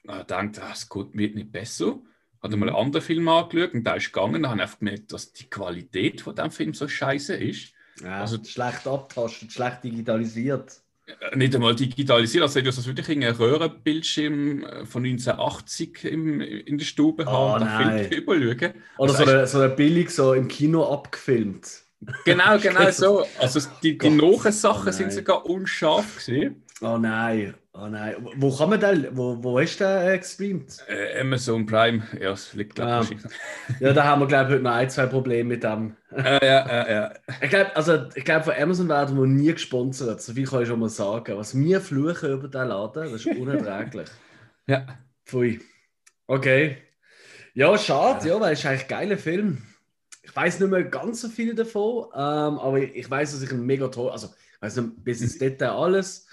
Dann 0.05 0.51
gedacht, 0.51 0.57
das 0.71 0.89
gut, 0.89 1.15
wird 1.15 1.35
nicht 1.35 1.51
besser. 1.51 1.99
Hat 2.41 2.51
Mhm. 2.51 2.59
mal 2.59 2.69
einen 2.69 2.75
anderen 2.77 3.05
Film 3.05 3.27
angeschaut 3.27 3.73
und 3.73 3.83
da 3.85 3.93
ist 3.95 4.11
gegangen. 4.11 4.43
Dann 4.43 4.47
habe 4.51 4.57
ich 4.57 4.63
einfach 4.63 4.79
gemerkt, 4.79 5.13
dass 5.13 5.31
die 5.31 5.49
Qualität 5.49 6.21
von 6.21 6.35
dem 6.35 6.51
Film 6.51 6.73
so 6.73 6.87
scheiße 6.87 7.35
ist. 7.35 7.73
Ja, 8.03 8.21
Also- 8.21 8.43
schlecht 8.43 8.87
abtastet, 8.87 9.51
schlecht 9.51 9.83
digitalisiert. 9.83 10.81
Äh, 11.05 11.35
Nicht 11.37 11.53
einmal 11.55 11.75
digitalisiert, 11.75 12.41
also 12.43 12.59
das 12.61 12.87
ich 12.87 13.09
einen 13.09 13.35
Röhrenbildschirm 13.35 14.63
äh, 14.63 14.85
von 14.85 15.03
1980 15.03 16.03
im, 16.05 16.41
in 16.41 16.77
der 16.77 16.85
Stube 16.85 17.25
Oh, 17.27 17.31
haben 17.31 17.61
und 17.63 17.99
den. 17.99 18.07
Film 18.09 18.23
überschauen. 18.23 18.73
Oder 18.97 19.11
Also 19.13 19.25
so, 19.25 19.29
eine, 19.31 19.47
so 19.47 19.59
eine 19.59 19.69
billig 19.69 20.09
so 20.09 20.33
im 20.33 20.47
Kino 20.47 20.91
abgefilmt. 20.91 21.83
Genau, 22.25 22.57
genau 22.61 22.89
so. 22.91 23.25
Also 23.39 23.59
die, 23.81 23.97
die 23.97 24.17
Gott. 24.17 24.41
Nachsachen 24.43 24.87
Oh, 24.89 24.91
sind 24.91 25.11
sogar 25.13 25.45
unscharf 25.45 26.15
gesehen. 26.17 26.63
Oh 26.85 26.97
nein, 26.97 27.53
oh 27.71 27.87
nein. 27.87 28.15
Wo 28.35 28.51
kann 28.53 28.69
man 28.71 28.79
den, 28.81 29.07
wo, 29.15 29.41
wo 29.41 29.57
hast 29.57 29.77
du 29.79 29.85
den 29.85 30.11
äh, 30.15 30.17
gestreamt? 30.17 30.79
Äh, 30.89 31.21
Amazon 31.21 31.65
Prime, 31.65 32.03
ja, 32.19 32.31
es 32.33 32.53
liegt 32.53 32.75
glaube 32.75 32.91
Ah. 32.91 33.01
ich. 33.09 33.17
Ja, 33.79 33.93
da 33.93 34.03
haben 34.03 34.19
wir, 34.21 34.27
glaube 34.27 34.49
ich, 34.49 34.53
heute 34.55 34.63
noch 34.63 34.73
ein, 34.73 34.89
zwei 34.89 35.05
Probleme 35.05 35.47
mit 35.47 35.63
dem. 35.63 35.95
Äh, 36.11 36.45
ja, 36.45 36.67
ja, 36.67 36.91
ja. 36.91 37.13
Ich 37.41 37.49
glaube, 37.49 37.73
also, 37.75 38.09
ich 38.15 38.25
glaub, 38.25 38.43
von 38.43 38.53
Amazon 38.59 38.89
werden 38.89 39.17
wir 39.17 39.25
nie 39.25 39.53
gesponsert. 39.53 40.21
So 40.21 40.33
viel 40.33 40.45
kann 40.45 40.63
ich 40.63 40.67
schon 40.67 40.79
mal 40.81 40.89
sagen. 40.89 41.37
Was 41.37 41.57
wir 41.57 41.79
fluchen 41.79 42.31
über 42.33 42.49
den 42.49 42.67
Laden, 42.67 43.03
das 43.11 43.25
ist 43.25 43.27
unerträglich. 43.27 44.09
ja. 44.67 44.85
Pfui. 45.25 45.61
Okay. 46.27 46.77
Ja, 47.53 47.77
schade, 47.77 48.27
ja, 48.27 48.41
weil 48.41 48.53
es 48.53 48.59
ist 48.59 48.65
eigentlich 48.65 48.81
ein 48.83 48.87
geiler 48.89 49.17
Film. 49.17 49.61
Ich 50.21 50.35
weiß 50.35 50.59
nicht 50.59 50.69
mehr 50.69 50.83
ganz 50.83 51.21
so 51.21 51.29
viel 51.29 51.55
davon, 51.55 52.07
ähm, 52.13 52.59
aber 52.59 52.79
ich 52.79 53.09
weiß, 53.09 53.31
dass 53.31 53.41
ich 53.41 53.51
ihn 53.51 53.65
mega 53.65 53.87
toll, 53.87 54.09
also 54.11 54.27
ich 54.55 54.61
weiß 54.61 54.77
nicht 54.77 55.03
bis 55.03 55.21
ins 55.21 55.37
Detail 55.37 55.71
alles. 55.71 56.27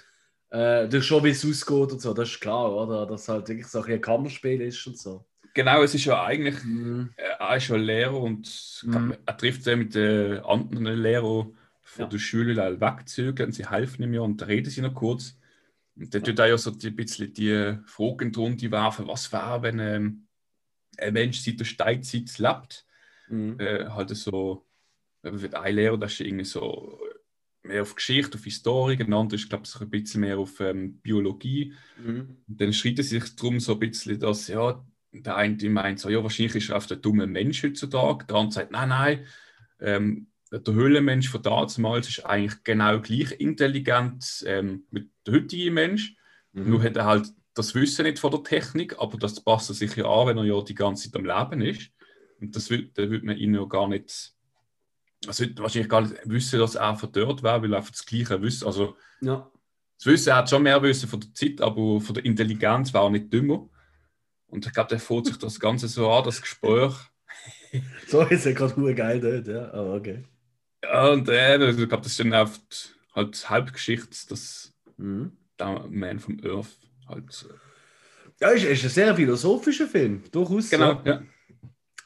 Äh, 0.51 0.89
durch 0.89 1.05
schon, 1.05 1.23
wie 1.23 1.29
es 1.29 1.45
ausgeht 1.45 1.93
und 1.93 2.01
so, 2.01 2.13
das 2.13 2.29
ist 2.29 2.41
klar, 2.41 2.75
oder? 2.75 3.05
Dass 3.05 3.29
halt 3.29 3.47
wirklich 3.47 3.67
so 3.67 3.81
ein 3.81 4.01
Kammerspiel 4.01 4.61
ist 4.61 4.85
und 4.85 4.97
so. 4.97 5.25
Genau, 5.53 5.81
es 5.81 5.95
ist 5.95 6.05
ja 6.05 6.23
eigentlich, 6.23 6.61
mhm. 6.63 7.13
er 7.15 7.55
ist 7.55 7.69
ja 7.69 7.77
Lehrer 7.77 8.19
und 8.19 8.83
mhm. 8.83 9.15
er 9.25 9.37
trifft 9.37 9.63
sich 9.63 9.75
mit 9.75 9.95
den 9.95 10.39
anderen 10.39 11.01
Lehrern 11.01 11.55
von 11.81 12.05
ja. 12.05 12.07
der 12.07 12.19
Schule 12.19 12.81
wegzügeln 12.81 13.49
und 13.49 13.53
sie 13.53 13.69
helfen 13.69 14.03
ihm 14.03 14.13
ja 14.13 14.21
und 14.21 14.45
reden 14.45 14.69
sie 14.69 14.81
noch 14.81 14.93
kurz. 14.93 15.37
Und 15.95 16.13
dann 16.13 16.21
ja. 16.21 16.27
tut 16.27 16.39
er 16.39 16.47
ja 16.47 16.57
so 16.57 16.71
ein 16.71 16.95
bisschen 16.95 17.33
die 17.33 17.77
Frage 17.85 18.25
in 18.25 18.31
die 18.31 18.39
Runde 18.39 18.71
werfen, 18.71 19.07
was 19.07 19.31
wäre, 19.31 19.61
wenn 19.61 19.79
ähm, 19.79 20.27
ein 20.97 21.13
Mensch 21.13 21.39
seit 21.39 21.59
der 21.59 21.65
Steinzeit 21.65 22.37
lebt. 22.37 22.85
Mhm. 23.29 23.57
Äh, 23.59 23.85
halt 23.87 24.09
so, 24.09 24.65
wird 25.21 25.55
ein 25.55 25.75
Lehrer, 25.75 25.97
das 25.97 26.13
ist 26.13 26.21
irgendwie 26.21 26.45
so 26.45 26.99
mehr 27.71 27.81
auf 27.81 27.95
Geschichte, 27.95 28.37
auf 28.37 28.43
Historie, 28.43 28.97
ein 28.99 29.13
anderer 29.13 29.35
ist, 29.35 29.49
glaube 29.49 29.63
ich, 29.65 29.81
ein 29.81 29.89
bisschen 29.89 30.21
mehr 30.21 30.37
auf 30.37 30.59
ähm, 30.59 30.99
Biologie. 30.99 31.73
Mhm. 32.03 32.37
Und 32.47 32.61
dann 32.61 32.71
sie 32.71 33.01
sich 33.01 33.35
darum 33.35 33.59
so 33.59 33.73
ein 33.73 33.79
bisschen, 33.79 34.19
dass, 34.19 34.47
ja, 34.47 34.83
der 35.13 35.35
eine 35.35 35.69
meint 35.69 35.99
so, 35.99 36.09
ja, 36.09 36.23
wahrscheinlich 36.23 36.55
ist 36.55 36.69
er 36.69 36.77
auf 36.77 36.87
der 36.87 36.97
dumme 36.97 37.27
Mensch 37.27 37.63
heutzutage, 37.63 38.25
der 38.25 38.35
andere 38.35 38.53
sagt, 38.53 38.71
nein, 38.71 38.89
nein, 38.89 39.25
ähm, 39.79 40.27
der 40.51 40.73
Höhlenmensch 40.73 41.29
von 41.29 41.41
damals 41.41 42.09
ist 42.09 42.25
eigentlich 42.25 42.63
genau 42.63 42.99
gleich 42.99 43.31
intelligent 43.39 44.43
ähm, 44.45 44.83
mit 44.91 45.09
dem 45.25 45.35
heutigen 45.35 45.73
Mensch. 45.73 46.15
Mhm. 46.51 46.69
Nur 46.69 46.83
hat 46.83 46.97
er 46.97 47.05
halt 47.05 47.27
das 47.53 47.73
Wissen 47.73 48.03
nicht 48.03 48.19
von 48.19 48.31
der 48.31 48.43
Technik, 48.43 48.99
aber 48.99 49.17
das 49.17 49.41
passt 49.41 49.73
sich 49.73 49.95
ja 49.95 50.05
an, 50.05 50.27
wenn 50.27 50.37
er 50.37 50.45
ja 50.45 50.61
die 50.61 50.75
ganze 50.75 51.09
Zeit 51.09 51.19
am 51.19 51.25
Leben 51.25 51.61
ist. 51.61 51.91
Und 52.39 52.55
das 52.55 52.67
dann 52.67 53.09
würde 53.09 53.25
man 53.25 53.37
ihn 53.37 53.53
ja 53.53 53.63
gar 53.65 53.87
nicht, 53.87 54.33
also 55.27 55.45
wahrscheinlich 55.57 55.89
gar 55.89 56.01
nicht 56.01 56.15
wissen, 56.25 56.59
dass 56.59 56.75
er 56.75 56.95
von 56.95 57.11
dort 57.11 57.43
wäre, 57.43 57.61
weil 57.61 57.73
er 57.73 57.77
einfach 57.77 57.91
das 57.91 58.05
Gleiche 58.05 58.41
wissen. 58.41 58.65
Also, 58.65 58.95
ja. 59.21 59.49
das 59.97 60.05
Wissen, 60.05 60.29
er 60.29 60.37
hat 60.37 60.49
schon 60.49 60.63
mehr 60.63 60.81
Wissen 60.81 61.07
von 61.07 61.19
der 61.19 61.33
Zeit, 61.33 61.61
aber 61.61 62.01
von 62.01 62.15
der 62.15 62.25
Intelligenz 62.25 62.93
war 62.93 63.03
er 63.03 63.09
nicht 63.11 63.31
dümmer. 63.31 63.69
Und 64.47 64.65
ich 64.65 64.73
glaube, 64.73 64.89
der 64.89 64.99
fährt 64.99 65.27
sich 65.27 65.37
das 65.37 65.59
Ganze 65.59 65.87
so 65.87 66.11
an, 66.11 66.23
das 66.25 66.41
Gespräch. 66.41 66.93
so 68.07 68.21
ist 68.21 68.45
er 68.45 68.53
gerade 68.53 68.95
geil 68.95 69.21
dort, 69.21 69.47
ja, 69.47 69.71
aber 69.73 69.93
okay. 69.93 70.23
Ja, 70.83 71.09
und 71.09 71.29
äh, 71.29 71.69
ich 71.69 71.77
glaube, 71.77 72.03
das 72.03 72.07
ist 72.07 72.19
dann 72.19 72.33
oft 72.33 72.95
halt 73.13 73.49
Halbgeschichte, 73.49 74.27
dass 74.29 74.73
mhm. 74.97 75.37
der 75.59 75.85
Man 75.89 76.19
from 76.19 76.39
Earth 76.43 76.77
halt. 77.07 77.47
Ja, 78.39 78.49
ist, 78.49 78.65
ist 78.65 78.83
ein 78.83 78.89
sehr 78.89 79.15
philosophischer 79.15 79.87
Film, 79.87 80.23
durchaus. 80.31 80.69
Genau, 80.69 80.95
so. 80.95 81.09
ja. 81.09 81.21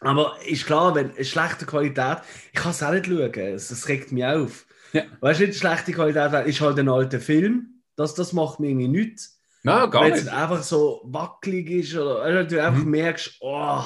Aber 0.01 0.38
ist 0.45 0.65
klar, 0.65 0.93
wenn 0.95 1.12
eine 1.12 1.25
schlechte 1.25 1.65
Qualität, 1.65 2.19
ich 2.53 2.60
kann 2.60 2.71
es 2.71 2.84
auch 2.84 2.91
nicht 2.91 3.08
schauen, 3.08 3.34
es, 3.34 3.71
es 3.71 3.88
regt 3.88 4.12
mich 4.12 4.25
auf. 4.25 4.65
Ja. 4.93 5.03
Weißt 5.19 5.39
du, 5.39 5.47
nicht 5.47 5.60
schlechte 5.60 5.93
Qualität 5.93 6.45
ist 6.47 6.62
halt 6.62 6.79
ein 6.79 6.89
alter 6.89 7.19
Film, 7.19 7.81
das, 7.95 8.13
das 8.13 8.34
macht 8.34 8.60
mir 8.60 8.69
irgendwie 8.69 8.88
nichts. 8.88 9.39
Nein, 9.63 9.89
gar 9.89 10.03
wenn 10.03 10.12
nicht. 10.12 10.25
Wenn 10.25 10.34
es 10.34 10.34
einfach 10.34 10.63
so 10.63 11.01
wackelig 11.05 11.69
ist 11.69 11.95
oder 11.95 12.21
also, 12.21 12.49
du 12.49 12.63
einfach 12.63 12.84
mhm. 12.84 12.91
merkst, 12.91 13.38
oh, 13.39 13.84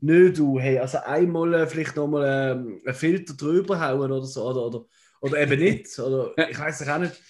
nö, 0.00 0.32
du, 0.32 0.60
hey, 0.60 0.78
also 0.78 0.98
einmal 0.98 1.54
äh, 1.54 1.66
vielleicht 1.66 1.96
nochmal 1.96 2.52
ähm, 2.52 2.80
einen 2.84 2.94
Filter 2.94 3.34
drüber 3.34 3.80
hauen 3.80 4.12
oder 4.12 4.26
so, 4.26 4.44
oder, 4.44 4.66
oder, 4.66 4.84
oder 5.20 5.40
eben 5.40 5.58
nicht, 5.60 5.98
oder 5.98 6.32
ich 6.48 6.58
weiß 6.58 6.80
es 6.80 6.88
auch 6.88 6.98
nicht. 6.98 7.20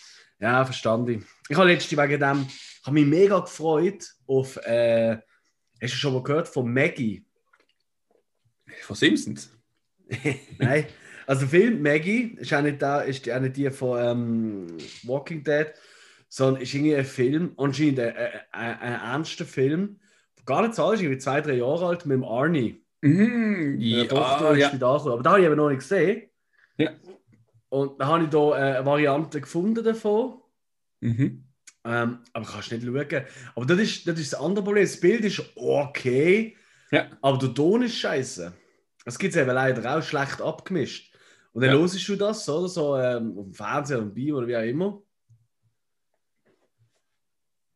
Ja, 0.41 0.65
verstanden. 0.65 1.27
Ich 1.49 1.57
habe 1.57 1.69
letztens 1.69 2.01
wegen 2.01 2.21
dem, 2.21 2.47
ich 2.49 2.87
habe 2.87 2.95
mich 2.95 3.07
mega 3.07 3.41
gefreut 3.41 4.05
auf, 4.27 4.57
äh, 4.59 5.19
hast 5.81 5.95
du 5.95 5.97
schon 5.97 6.15
mal 6.15 6.23
gehört 6.23 6.49
von 6.49 6.73
Maggie? 6.73 7.25
Von 8.83 8.97
Simpsons? 8.97 9.57
Nein, 10.59 10.87
also 11.27 11.43
der 11.43 11.49
Film 11.49 11.83
Maggie 11.83 12.37
ist 12.39 12.53
auch 12.55 12.63
nicht, 12.63 12.81
da, 12.81 13.01
ist 13.03 13.29
auch 13.31 13.41
nicht 13.41 13.57
die 13.57 13.71
von 13.71 14.01
ähm, 14.03 14.67
Walking 15.03 15.43
Dead, 15.45 15.67
sondern 16.29 16.63
ist 16.63 16.73
irgendwie 16.73 16.97
ein 16.97 17.05
Film, 17.05 17.53
anscheinend 17.57 18.01
ein, 18.01 18.17
ein, 18.17 18.41
ein, 18.53 18.79
ein 18.79 19.01
ernster 19.01 19.45
Film, 19.45 20.01
gar 20.47 20.63
nicht 20.63 20.75
so 20.75 20.85
alt, 20.85 21.01
ich 21.01 21.09
bin 21.09 21.21
zwei, 21.21 21.41
drei 21.41 21.55
Jahre 21.55 21.87
alt, 21.87 22.07
mit 22.07 22.17
dem 22.17 22.25
Arnie. 22.25 22.83
Mhm, 23.03 23.77
ja, 23.79 24.05
Tochter 24.05 24.57
ja. 24.57 24.69
ist 24.69 24.83
Aber 24.83 25.23
da 25.23 25.31
habe 25.31 25.41
ich 25.41 25.47
eben 25.47 25.57
noch 25.57 25.69
nicht 25.69 25.81
gesehen. 25.81 26.23
Ja. 26.79 26.93
Und 27.69 28.01
da 28.01 28.07
habe 28.07 28.25
ich 28.25 28.31
da 28.31 28.51
äh, 28.57 28.77
eine 28.77 28.87
Variante 28.87 29.41
gefunden 29.41 29.85
davon. 29.85 30.41
Mhm. 31.01 31.45
Ähm, 31.85 32.19
aber 32.33 32.47
kannst 32.47 32.73
nicht 32.73 32.85
schauen. 32.85 33.25
Aber 33.55 33.67
das 33.67 33.79
ist, 33.79 34.09
das 34.09 34.19
ist 34.19 34.33
das 34.33 34.41
andere 34.41 34.65
Problem. 34.65 34.85
Das 34.85 34.99
Bild 34.99 35.25
ist 35.25 35.43
okay, 35.55 36.57
ja. 36.91 37.07
aber 37.21 37.39
der 37.39 37.55
Ton 37.55 37.83
ist 37.83 37.97
scheiße. 37.97 38.53
Das 39.05 39.19
gibt 39.19 39.35
es 39.35 39.41
eben 39.41 39.51
leider 39.51 39.97
auch 39.97 40.03
schlecht 40.03 40.41
abgemischt. 40.41 41.15
Und 41.53 41.63
dann 41.63 41.73
ja. 41.73 41.79
hörst 41.79 42.07
du 42.09 42.17
das, 42.17 42.49
oder? 42.49 42.69
So 42.69 42.97
ähm, 42.97 43.39
auf 43.39 43.45
dem 43.47 43.55
Fernseher, 43.55 43.99
im 43.99 44.15
Bio 44.15 44.39
oder 44.39 44.47
wie 44.47 44.57
auch 44.57 44.63
immer. 44.63 45.03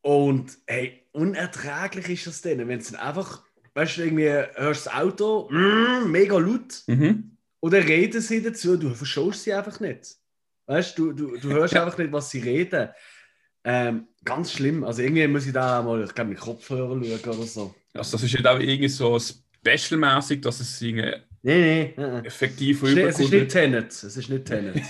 Und 0.02 0.58
hey, 0.66 1.06
unerträglich 1.12 2.08
ist 2.10 2.26
das 2.26 2.42
denn, 2.42 2.66
wenn 2.66 2.78
es 2.78 2.94
einfach, 2.94 3.44
weißt 3.74 3.96
du, 3.96 4.02
irgendwie 4.02 4.28
hörst 4.54 4.86
das 4.86 4.94
Auto, 4.94 5.48
mm, 5.50 6.10
mega 6.10 6.38
laut, 6.38 6.82
mhm. 6.86 7.36
oder 7.60 7.78
reden 7.78 8.20
sie 8.20 8.42
dazu, 8.42 8.76
du 8.76 8.94
verstehst 8.94 9.44
sie 9.44 9.52
einfach 9.52 9.78
nicht. 9.80 10.16
Weißt 10.66 10.98
du, 10.98 11.12
du, 11.12 11.36
du 11.36 11.48
hörst 11.50 11.76
einfach 11.76 11.98
nicht, 11.98 12.12
was 12.12 12.30
sie 12.30 12.40
reden. 12.40 12.90
Ähm, 13.64 14.08
ganz 14.24 14.52
schlimm. 14.52 14.82
Also 14.82 15.02
irgendwie 15.02 15.26
muss 15.28 15.46
ich 15.46 15.52
da 15.52 15.82
mal, 15.82 16.02
ich 16.02 16.14
glaube, 16.14 16.30
mit 16.30 16.40
Kopfhörer 16.40 17.00
schauen 17.02 17.34
oder 17.34 17.46
so. 17.46 17.74
Also 17.94 18.12
das 18.12 18.22
ist 18.22 18.32
nicht 18.32 18.46
auch 18.46 18.58
irgendwie 18.58 18.88
so 18.88 19.18
specialmäßig, 19.18 20.40
dass 20.40 20.60
es 20.60 20.80
irgendwie 20.80 21.14
nee, 21.42 21.94
nee, 21.96 22.18
effektiv 22.24 22.82
rüberkommt. 22.82 23.14
Es 23.14 23.20
ist 23.20 23.32
nicht 23.32 23.50
Tenet. 23.50 23.92
Es 23.92 24.16
ist 24.16 24.28
nicht 24.28 24.44
Tenet. 24.44 24.82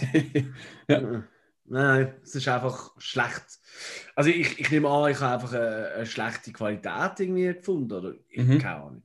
ja. 0.88 1.24
Nein, 1.64 2.14
es 2.22 2.34
ist 2.34 2.48
einfach 2.48 2.92
schlecht. 2.98 3.44
Also 4.14 4.30
ich, 4.30 4.60
ich 4.60 4.70
nehme 4.70 4.88
an, 4.88 5.10
ich 5.10 5.20
habe 5.20 5.34
einfach 5.34 5.52
eine, 5.52 5.92
eine 5.96 6.06
schlechte 6.06 6.52
Qualität 6.52 7.18
irgendwie 7.18 7.54
gefunden. 7.54 7.92
Oder 7.92 8.14
ich 8.28 8.44
mhm. 8.44 8.58
keine 8.58 8.76
Ahnung. 8.76 9.02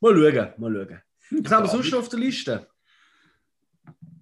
Mal 0.00 0.14
schauen, 0.14 0.52
mal 0.56 0.72
schauen. 0.72 1.02
Was 1.42 1.52
haben 1.52 1.64
wir 1.64 1.70
sonst 1.70 1.90
noch 1.90 1.98
auf 1.98 2.08
der 2.08 2.18
Liste? 2.18 2.66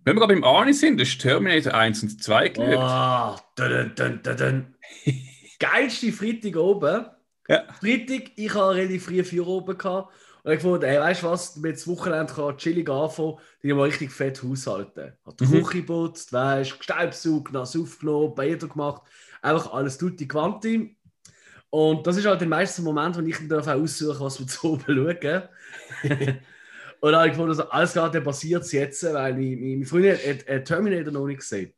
Wenn 0.04 0.14
wir 0.14 0.20
gerade 0.20 0.34
beim 0.34 0.44
Arnie 0.44 0.72
sind, 0.72 1.00
ist 1.00 1.20
Terminator 1.20 1.74
1 1.74 2.02
und 2.02 2.22
2 2.22 2.48
gelegt. 2.50 2.78
Oh, 2.78 3.36
dun, 3.56 3.92
dun, 3.94 4.20
dun, 4.22 4.36
dun. 4.36 4.74
Geilste 5.58 6.12
Freitag 6.12 6.56
oben. 6.56 7.06
Ja. 7.48 7.64
Freitag, 7.80 8.32
ich 8.36 8.54
habe 8.54 8.74
relativ 8.74 9.04
früh 9.06 9.22
vier 9.24 9.46
oben 9.46 9.76
gehabt. 9.76 10.12
Und 10.42 10.52
ich 10.52 10.60
fand, 10.60 10.84
hey, 10.84 11.00
weißt 11.00 11.24
du 11.24 11.26
was, 11.26 11.56
mit 11.56 11.74
das 11.74 11.88
Wochenende 11.88 12.32
kann 12.32 12.56
chillig 12.56 12.88
anfangen, 12.88 13.38
die 13.64 13.72
mal 13.72 13.82
richtig 13.82 14.12
fett 14.12 14.40
haushalten. 14.44 15.12
Hat 15.26 15.40
die 15.40 15.46
mhm. 15.46 15.64
Küche 15.64 15.80
geputzt, 15.80 16.32
weißt 16.32 16.70
du, 16.70 16.76
Gestaubsaugt, 16.76 17.52
nass 17.52 17.76
aufgenommen, 17.76 18.32
Bäder 18.32 18.68
gemacht, 18.68 19.02
einfach 19.42 19.72
alles 19.72 19.98
tutti 19.98 20.28
quanti. 20.28 20.96
Und 21.70 22.06
das 22.06 22.16
ist 22.16 22.26
halt 22.26 22.40
der 22.40 22.48
meiste 22.48 22.80
Moment, 22.82 23.16
wo 23.16 23.22
ich 23.22 23.36
dann 23.38 23.48
darf 23.48 23.66
aussuchen 23.66 24.20
was 24.20 24.38
wir 24.38 24.46
zu 24.46 24.74
oben 24.74 24.84
schauen. 24.86 25.42
und 27.00 27.12
dann 27.12 27.16
habe 27.16 27.26
ich 27.26 27.32
gefunden, 27.32 27.50
also 27.50 27.68
alles 27.68 27.92
gerade 27.92 28.20
passiert 28.20 28.62
es 28.62 28.70
jetzt, 28.70 29.02
weil 29.02 29.32
meine, 29.34 29.56
meine 29.56 29.84
Freundin 29.84 30.16
hat, 30.16 30.48
hat 30.48 30.64
Terminator 30.64 31.12
noch 31.12 31.26
nicht 31.26 31.40
gesehen. 31.40 31.72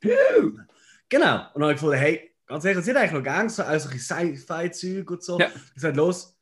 genau. 0.00 1.36
Und 1.54 1.60
dann 1.60 1.62
habe 1.62 1.72
ich 1.72 1.76
gefunden, 1.76 1.96
hey, 1.96 2.29
ganz 2.50 2.64
ehrlich, 2.64 2.84
sie 2.84 2.90
hat 2.90 2.96
eigentlich 2.98 3.12
noch 3.12 3.22
gerne 3.22 3.48
so, 3.48 3.62
also 3.62 3.88
Sci-Fi-Zeug 3.88 5.10
und 5.10 5.22
so. 5.22 5.38
Ja. 5.38 5.48
Ich 5.54 5.74
gesagt, 5.74 5.96
los, 5.96 6.36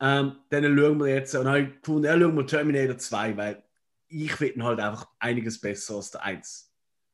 ähm, 0.00 0.36
dann 0.50 0.64
schauen 0.78 0.98
wir 1.00 1.06
jetzt, 1.08 1.34
und 1.34 1.44
dann 1.44 1.54
habe 1.54 1.62
ich 1.62 1.80
gefunden, 1.80 2.04
ja, 2.04 2.18
schauen 2.18 2.36
wir 2.36 2.46
Terminator 2.46 2.98
2, 2.98 3.36
weil 3.36 3.64
ich 4.08 4.32
finde 4.32 4.64
halt 4.64 4.80
einfach 4.80 5.08
einiges 5.18 5.60
besser 5.60 5.96
als 5.96 6.10
der 6.10 6.22
1. 6.22 6.72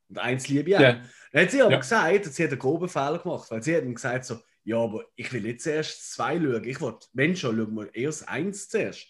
Und 0.09 0.19
1 0.19 0.47
liebe 0.49 0.69
ich 0.69 0.75
auch. 0.75 0.81
Ja. 0.81 1.01
Dann 1.31 1.43
hat 1.43 1.51
sie 1.51 1.61
aber 1.61 1.71
ja. 1.71 1.79
gesagt, 1.79 2.25
sie 2.25 2.43
hat 2.43 2.51
einen 2.51 2.59
groben 2.59 2.89
Fehler 2.89 3.19
gemacht, 3.19 3.49
weil 3.49 3.63
sie 3.63 3.75
hat 3.75 3.83
dann 3.83 3.95
gesagt 3.95 4.25
so, 4.25 4.39
ja, 4.63 4.77
aber 4.77 5.05
ich 5.15 5.31
will 5.31 5.41
nicht 5.41 5.61
zuerst 5.61 6.13
2 6.13 6.39
schauen. 6.39 6.63
Ich 6.65 6.81
wollte, 6.81 7.07
Mensch, 7.13 7.39
schauen 7.39 7.75
wir 7.75 7.95
erst 7.95 8.27
1 8.27 8.69
zuerst. 8.69 9.07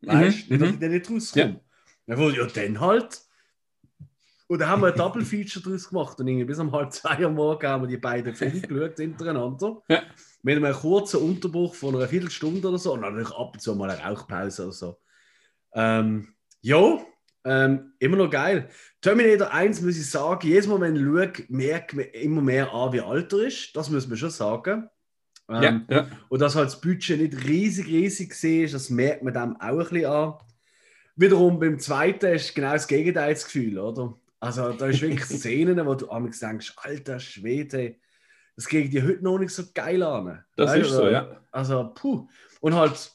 Weißt 0.00 0.50
du, 0.50 0.54
mhm. 0.54 0.60
nicht, 0.60 0.62
dass 0.62 0.68
mhm. 0.68 0.74
ich 0.74 0.80
dann 0.80 0.90
nicht 0.90 1.10
rauskomme. 1.10 1.52
Ja. 1.52 1.60
Dann 2.06 2.18
wollte 2.18 2.38
ja, 2.40 2.46
dann 2.46 2.80
halt. 2.80 3.20
Und 4.52 4.58
dann 4.60 4.68
haben 4.68 4.82
wir 4.82 4.88
ein 4.88 4.98
Double 4.98 5.24
Feature 5.24 5.64
daraus 5.64 5.88
gemacht 5.88 6.20
und 6.20 6.28
irgendwie 6.28 6.44
bis 6.44 6.58
um 6.58 6.72
halb 6.72 6.92
zwei 6.92 7.24
am 7.24 7.34
Morgen 7.34 7.66
haben 7.66 7.84
wir 7.84 7.88
die 7.88 7.96
beiden 7.96 8.34
Filme 8.34 8.60
geschaut 8.68 8.96
hintereinander. 8.98 9.82
Ja 9.88 10.02
mit 10.42 10.56
einem 10.56 10.74
kurzen 10.74 11.20
Unterbruch 11.20 11.74
von 11.74 11.94
einer 11.94 12.08
Viertelstunde 12.08 12.68
oder 12.68 12.78
so 12.78 12.92
und 12.92 13.00
natürlich 13.00 13.30
ab 13.30 13.52
und 13.54 13.60
zu 13.60 13.74
mal 13.74 13.90
eine 13.90 14.02
Rauchpause 14.02 14.64
oder 14.64 14.72
so. 14.72 14.98
Ähm, 15.72 16.34
jo, 16.60 17.06
ähm, 17.44 17.92
immer 18.00 18.16
noch 18.16 18.30
geil. 18.30 18.68
Terminator 19.00 19.52
1 19.52 19.80
muss 19.82 19.96
ich 19.96 20.10
sagen, 20.10 20.46
jedes 20.46 20.66
Mal, 20.66 20.80
wenn 20.80 20.96
ich 20.96 21.02
schaue, 21.02 21.46
merkt 21.48 21.94
man 21.94 22.06
immer 22.06 22.42
mehr 22.42 22.72
an, 22.72 22.92
wie 22.92 23.00
alt 23.00 23.32
er 23.32 23.46
ist. 23.46 23.74
Das 23.76 23.88
muss 23.88 24.08
man 24.08 24.18
schon 24.18 24.30
sagen. 24.30 24.88
Ähm, 25.48 25.86
ja, 25.88 25.96
ja. 25.96 26.06
Und 26.28 26.40
dass 26.40 26.56
halt 26.56 26.66
das 26.66 26.80
Budget 26.80 27.20
nicht 27.20 27.46
riesig, 27.46 27.86
riesig 27.86 28.30
war, 28.30 28.72
das 28.72 28.90
merkt 28.90 29.22
man 29.22 29.34
dem 29.34 29.56
auch 29.56 29.68
ein 29.68 29.78
bisschen 29.78 30.06
an. 30.06 30.34
Wiederum 31.14 31.60
beim 31.60 31.78
zweiten 31.78 32.34
ist 32.34 32.54
genau 32.54 32.72
das 32.72 32.88
Gegenteilsgefühl, 32.88 33.78
oder? 33.78 34.18
Also 34.42 34.72
da 34.72 34.86
ist 34.88 35.00
wirklich 35.00 35.24
Szenen, 35.24 35.86
wo 35.86 35.94
du 35.94 36.10
amigs 36.10 36.40
denkst, 36.40 36.74
alter 36.78 37.20
Schwede, 37.20 37.94
das 38.56 38.66
kriegt 38.66 38.92
die 38.92 39.00
heute 39.00 39.22
noch 39.22 39.38
nicht 39.38 39.54
so 39.54 39.62
geil 39.72 40.02
an. 40.02 40.44
Das 40.56 40.70
also, 40.70 40.84
ist 40.84 40.92
so, 40.92 41.08
ja. 41.08 41.40
Also, 41.52 41.92
puh. 41.94 42.26
Und 42.60 42.74
halt, 42.74 43.12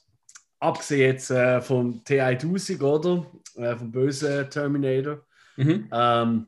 abgesehen 0.59 1.11
jetzt 1.11 1.29
äh, 1.29 1.59
vom 1.59 2.01
T1000, 2.05 2.81
oder? 2.81 3.29
Äh, 3.55 3.75
vom 3.75 3.91
bösen 3.91 4.49
Terminator, 4.49 5.25
mhm. 5.57 5.89
ähm, 5.91 6.47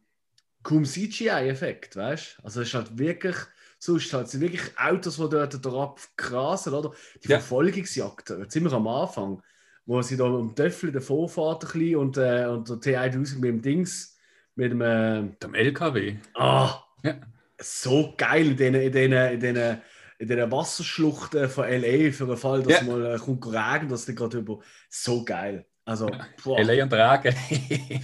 kaum 0.63 0.85
CGI-Effekt, 0.85 1.97
weißt 1.97 2.37
du? 2.37 2.43
Also, 2.45 2.61
es 2.61 2.69
ist 2.69 2.73
halt 2.73 2.97
wirklich 2.97 3.35
sonst 3.79 4.13
halt. 4.13 4.27
Es 4.27 4.31
sind 4.31 4.41
wirklich 4.41 4.61
Autos, 4.77 5.17
die 5.17 5.29
dort 5.29 5.65
drauf 5.65 6.09
krasen, 6.15 6.73
oder? 6.73 6.93
Die 7.21 7.27
Ja. 7.27 7.39
Verfolgungsjagd, 7.39 8.29
äh, 8.29 8.47
ziemlich 8.47 8.73
am 8.73 8.87
Anfang, 8.87 9.43
wo 9.85 10.01
sie 10.01 10.15
da 10.15 10.23
um 10.23 10.55
Töffel 10.55 10.93
davor 10.93 11.27
fahren 11.27 11.95
und, 11.97 12.15
äh, 12.15 12.45
und 12.45 12.69
der 12.69 12.77
T1000 12.77 13.39
mit 13.39 13.43
dem 13.43 13.61
Dings, 13.61 14.15
mit 14.59 14.71
dem, 14.71 14.81
äh, 14.81 15.23
Dem 15.41 15.55
LKW. 15.55 16.17
ah, 16.35 16.83
Ja. 17.03 17.15
so 17.61 18.13
geil 18.17 18.47
in 18.51 18.57
diesen 18.57 18.75
in 18.75 18.91
den, 18.91 19.11
in 19.33 19.39
den, 19.39 19.77
in 20.19 20.27
den 20.27 20.51
Wasserschluchten 20.51 21.49
von 21.49 21.63
L.A. 21.65 22.11
für 22.11 22.25
den 22.27 22.37
Fall, 22.37 22.61
dass 22.63 22.81
Ja. 22.81 22.83
mal 22.87 23.15
äh, 23.15 23.17
kommt 23.17 23.45
Regen, 23.47 23.87
dass 23.89 24.05
die 24.05 24.13
gerade 24.15 24.37
über... 24.39 24.59
So 24.89 25.23
geil. 25.23 25.65
Also, 25.85 26.11
boah. 26.43 26.59
LA 26.61 26.83
und 26.83 26.93
Regen. 26.93 27.35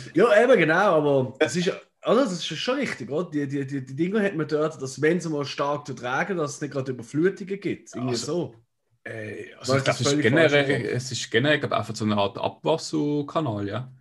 Ja, 0.16 0.44
eben 0.44 0.58
genau, 0.58 0.96
aber 0.98 1.34
das 1.40 1.56
ist, 1.56 1.72
also 2.02 2.22
das 2.22 2.32
ist 2.34 2.46
schon 2.46 2.80
richtig, 2.80 3.12
oder? 3.12 3.30
Die, 3.30 3.48
die, 3.48 3.68
die, 3.68 3.86
die 3.86 3.96
Dinger 3.96 4.24
hat 4.24 4.36
man 4.36 4.48
dort, 4.48 4.82
dass 4.82 5.02
wenn 5.02 5.20
sie 5.20 5.30
mal 5.30 5.46
stark 5.46 5.86
tragen, 5.86 6.38
dass 6.38 6.56
es 6.56 6.62
nicht 6.62 6.72
gerade 6.74 6.94
Überflutungen 6.94 7.60
gibt. 7.60 7.94
Irgendwie 7.94 8.12
Also, 8.14 8.26
so. 8.26 8.56
Äh, 9.04 9.54
also 9.60 9.80
das 9.80 10.02
ist 10.02 10.20
generell, 10.22 10.86
es 10.86 11.12
ist 11.12 11.30
generell 11.30 11.62
einfach 11.72 11.96
so 11.96 12.06
eine 12.06 12.18
Art 12.18 12.38
Abwasserkanal, 12.40 13.68
ja. 13.68 13.92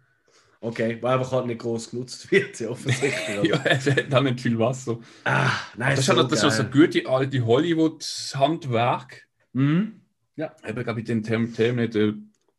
Okay, 0.65 0.97
weil 1.03 1.19
einfach 1.19 1.33
halt 1.33 1.47
nicht 1.47 1.61
groß 1.61 1.91
genutzt 1.91 2.31
wird, 2.31 2.59
ja, 2.59 2.71
offensichtlich. 2.71 3.51
ja, 3.51 3.63
es 3.67 3.87
hat 3.91 4.15
auch 4.15 4.23
nicht 4.23 4.41
viel 4.41 4.59
Wasser. 4.59 4.99
Ah, 5.25 5.51
nein, 5.77 5.91
Das 5.91 6.01
ist 6.01 6.07
so 6.07 6.17
halt 6.17 6.33
das 6.33 6.43
ist 6.43 6.57
so 6.57 6.65
gute 6.65 7.07
alte 7.07 7.45
Hollywood-Handwerk. 7.45 9.29
Mhm. 9.53 10.01
Eben, 10.39 10.83
glaube 10.85 11.01
ich, 11.01 11.07
den 11.07 11.23
Term 11.23 11.53
Terminator, 11.53 12.15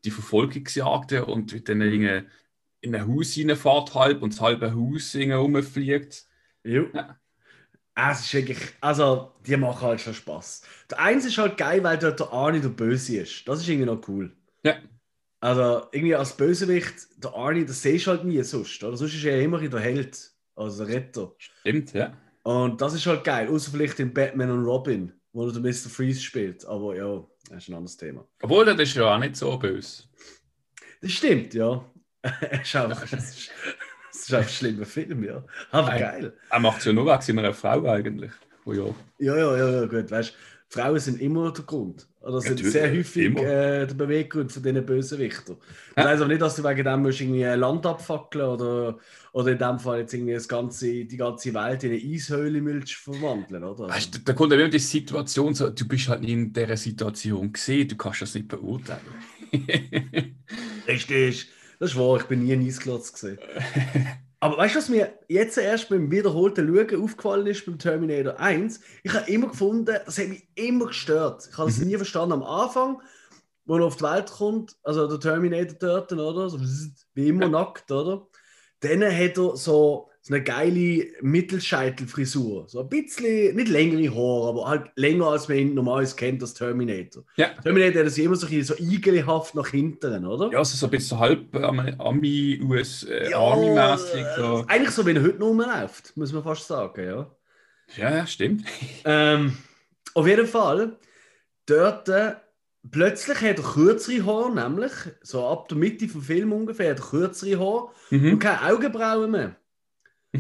die 0.06 0.12
Verfolgungsjagden 0.12 1.24
und 1.24 1.52
wie 1.54 1.62
dann 1.62 1.82
irgendwie 1.82 2.30
in 2.82 2.96
ein 2.96 3.08
Haus 3.08 3.36
reinfährt 3.38 3.96
halb 3.96 4.22
und 4.22 4.34
das 4.34 4.42
halbe 4.42 4.76
Haus 4.76 5.16
rumfliegt. 5.16 6.26
Jo. 6.64 6.86
Ja. 6.94 7.20
Ah, 7.96 8.12
es 8.12 8.20
ist 8.22 8.34
wirklich, 8.34 8.60
also, 8.82 9.32
die 9.48 9.58
machen 9.58 9.82
halt 9.82 10.02
schon 10.02 10.14
Spaß. 10.14 10.62
Der 10.92 11.00
eins 11.00 11.26
ist 11.26 11.38
halt 11.40 11.58
geil, 11.58 11.84
weil 11.84 11.98
dort 11.98 12.20
der 12.20 12.32
Arnie 12.32 12.60
der 12.60 12.70
Böse 12.70 13.18
ist. 13.18 13.48
Das 13.48 13.62
ist 13.62 13.68
irgendwie 13.68 13.86
noch 13.88 14.08
cool. 14.08 14.32
Ja. 14.64 14.76
Also, 15.46 15.86
irgendwie 15.92 16.16
als 16.16 16.36
Bösewicht, 16.36 16.96
der 17.24 17.36
Arnie, 17.36 17.66
das 17.66 17.80
siehst 17.80 18.08
du 18.08 18.12
halt 18.12 18.24
nie 18.24 18.42
sonst. 18.42 18.84
Oder? 18.84 18.98
Sonst 18.98 19.14
ist 19.14 19.26
er 19.26 19.38
ja 19.38 19.44
immer 19.44 19.60
der 19.60 19.80
Held, 19.80 20.32
also 20.56 20.84
der 20.84 20.96
Retter. 20.96 21.36
Stimmt, 21.38 21.94
ja. 21.94 22.18
Und 22.42 22.82
das 22.82 22.96
ist 22.96 23.06
halt 23.06 23.24
geil, 23.24 23.48
außer 23.48 23.70
vielleicht 23.70 24.00
in 24.00 24.12
Batman 24.12 24.50
und 24.50 24.66
Robin, 24.66 25.14
wo 25.34 25.46
er 25.46 25.54
den 25.54 25.62
Mr. 25.62 25.92
Freeze 25.92 26.20
spielt. 26.20 26.66
Aber 26.66 26.96
ja, 26.96 27.24
das 27.48 27.60
ist 27.60 27.70
ein 27.70 27.76
anderes 27.76 27.96
Thema. 27.96 28.28
Obwohl, 28.42 28.66
das 28.66 28.80
ist 28.80 28.96
ja 28.96 29.14
auch 29.14 29.20
nicht 29.20 29.36
so 29.36 29.56
böse. 29.60 30.06
Das 31.00 31.12
stimmt, 31.12 31.54
ja. 31.54 31.94
Es 32.24 32.62
ist 32.64 32.76
einfach, 32.76 33.04
es 33.04 33.14
ist, 33.14 33.52
einfach 34.34 34.48
ein 34.48 34.50
schlimmer 34.50 34.86
Film, 34.88 35.24
ja. 35.24 35.46
Aber 35.70 35.92
geil. 35.96 36.36
Er 36.50 36.60
macht 36.60 36.80
es 36.80 36.86
ja 36.86 36.94
nur 36.94 37.06
wegen 37.06 37.22
seiner 37.22 37.54
Frau 37.54 37.86
eigentlich. 37.86 38.32
Oh 38.66 38.74
ja. 38.74 38.96
Ja, 39.20 39.38
ja, 39.38 39.58
ja, 39.58 39.82
ja, 39.82 39.86
gut. 39.86 40.10
Weißt 40.10 40.34
Frauen 40.70 41.00
sind 41.00 41.22
immer 41.22 41.52
der 41.54 41.64
Grund. 41.64 42.08
Oder 42.22 42.42
sind 42.42 42.54
Natürlich, 42.56 42.74
sehr 42.74 42.92
häufig 42.92 43.38
äh, 43.38 43.86
der 43.86 43.94
Beweggrund 43.94 44.52
von 44.52 44.64
diesen 44.64 44.86
Bösewichtern. 44.86 45.58
Das 45.96 46.04
Ja. 46.04 46.10
heisst 46.10 46.22
aber 46.22 46.30
nicht, 46.32 46.42
dass 46.42 46.56
du 46.56 46.64
wegen 46.64 46.84
dem 46.84 47.02
musst 47.04 47.22
irgendwie 47.22 47.46
ein 47.46 47.60
Land 47.60 47.86
abfackeln 47.86 48.46
oder, 48.48 48.98
oder 49.32 49.52
in 49.52 49.60
dem 49.60 49.78
Fall 49.80 50.00
jetzt 50.00 50.14
irgendwie 50.14 50.34
das 50.34 50.48
ganze, 50.48 51.06
die 51.06 51.18
ganze 51.18 51.54
Welt 51.54 51.84
in 51.84 51.92
eine 51.92 52.02
Eishöhle 52.02 52.66
willst 52.66 52.94
verwandeln, 52.96 53.64
oder? 53.64 53.90
Weißt 53.90 54.22
da 54.26 54.34
kommt 54.34 54.52
ja 54.54 54.60
immer 54.60 54.70
die 54.70 54.80
Situation 54.80 55.54
so, 55.54 55.70
du 55.70 55.88
bist 55.88 56.10
halt 56.10 56.22
nie 56.22 56.34
in 56.34 56.52
dieser 56.52 56.78
Situation 56.78 57.54
gesehen, 57.54 57.88
du 57.88 57.96
kannst 57.96 58.24
das 58.24 58.34
nicht 58.34 58.48
beurteilen. 58.48 59.02
Richtig. 60.88 61.50
Das 61.80 61.92
ist 61.92 61.98
wahr, 61.98 62.18
ich 62.18 62.24
bin 62.24 62.44
nie 62.44 62.54
ein 62.54 62.66
Eisklotz 62.66 63.14
gesehen. 63.14 63.38
Aber 64.40 64.58
weißt 64.58 64.76
du, 64.76 64.80
was 64.80 64.90
mir 64.90 65.18
jetzt 65.28 65.58
erst 65.58 65.90
beim 65.90 66.12
wiederholten 66.12 66.68
Schauen 66.68 67.04
aufgefallen 67.04 67.48
ist 67.48 67.66
beim 67.66 67.80
Terminator 67.80 68.40
1? 68.40 68.80
Ich 69.04 69.14
habe 69.14 69.32
immer 69.32 69.48
gefunden, 69.48 69.98
das 70.06 70.18
hat 70.18 70.28
mich 70.28 70.48
immer 70.56 70.88
gestört. 70.88 71.48
Ich 71.52 71.58
habe 71.58 71.70
es 71.70 71.80
nie 71.80 71.96
verstanden 71.96 72.34
am 72.34 72.44
Anfang, 72.44 73.02
wo 73.66 73.78
er 73.78 73.86
auf 73.86 73.98
die 73.98 74.04
Welt 74.04 74.32
kommt, 74.32 74.76
also 74.84 75.08
der 75.08 75.20
Terminator 75.20 75.76
dort, 75.80 76.12
oder? 76.14 76.50
So, 76.50 76.60
wie 77.14 77.30
immer 77.30 77.48
nackt, 77.48 77.90
oder? 77.92 78.28
Dann 78.82 79.04
hat 79.04 79.38
er 79.38 79.56
so, 79.56 80.10
so 80.28 80.34
eine 80.34 80.44
geile 80.44 81.06
Mittelscheitelfrisur. 81.22 82.68
So 82.68 82.80
ein 82.82 82.90
bisschen, 82.90 83.56
nicht 83.56 83.68
längere 83.70 84.10
Haare, 84.16 84.50
aber 84.50 84.68
halt 84.68 84.92
länger, 84.96 85.28
als 85.28 85.48
man 85.48 85.58
ihn 85.60 85.74
normalerweise 85.76 86.16
kennt, 86.16 86.42
als 86.42 86.56
Terminator. 86.56 87.24
ja. 87.36 87.50
Terminator 87.62 88.00
hat 88.00 88.08
das 88.08 88.18
immer 88.18 88.36
so, 88.36 88.48
so 88.48 88.74
igelhaft 88.80 89.54
nach 89.54 89.68
hinten, 89.68 90.26
oder? 90.26 90.52
Ja, 90.52 90.58
also 90.60 90.76
so 90.78 90.88
ein 90.88 90.90
bisschen 90.90 91.20
halb 91.20 91.54
Ami- 92.00 92.60
US, 92.64 93.04
äh, 93.04 93.30
Ja, 93.30 93.38
Army-mäßig. 93.40 94.22
äh, 94.26 94.36
So. 94.36 94.66
Eigentlich 94.68 94.92
so, 94.92 95.06
wie 95.06 95.12
er 95.12 95.22
heute 95.22 95.44
rumläuft, 95.44 96.18
muss 96.18 96.34
man 96.34 96.44
fast 96.44 96.68
sagen, 96.68 97.06
ja. 97.06 97.32
Ja, 97.98 98.26
stimmt. 98.26 98.64
Ähm, 99.06 99.56
auf 100.16 100.26
jeden 100.26 100.48
Fall, 100.48 100.98
dort 101.68 102.10
äh, 102.10 102.34
plötzlich 102.90 103.38
hat 103.42 103.58
er 103.60 103.64
kürzere 103.64 104.26
Haare, 104.26 104.56
nämlich 104.70 104.92
so 105.22 105.46
ab 105.46 105.68
der 105.70 105.78
Mitte 105.78 106.08
vom 106.08 106.24
Film 106.24 106.52
ungefähr, 106.52 106.92
hat 106.92 107.00
er 107.00 107.06
kürzere 107.06 107.60
Haare 107.60 107.90
und 108.10 108.22
Mhm. 108.24 108.40
keine 108.40 108.74
Augenbrauen 108.74 109.30
mehr. 109.30 109.56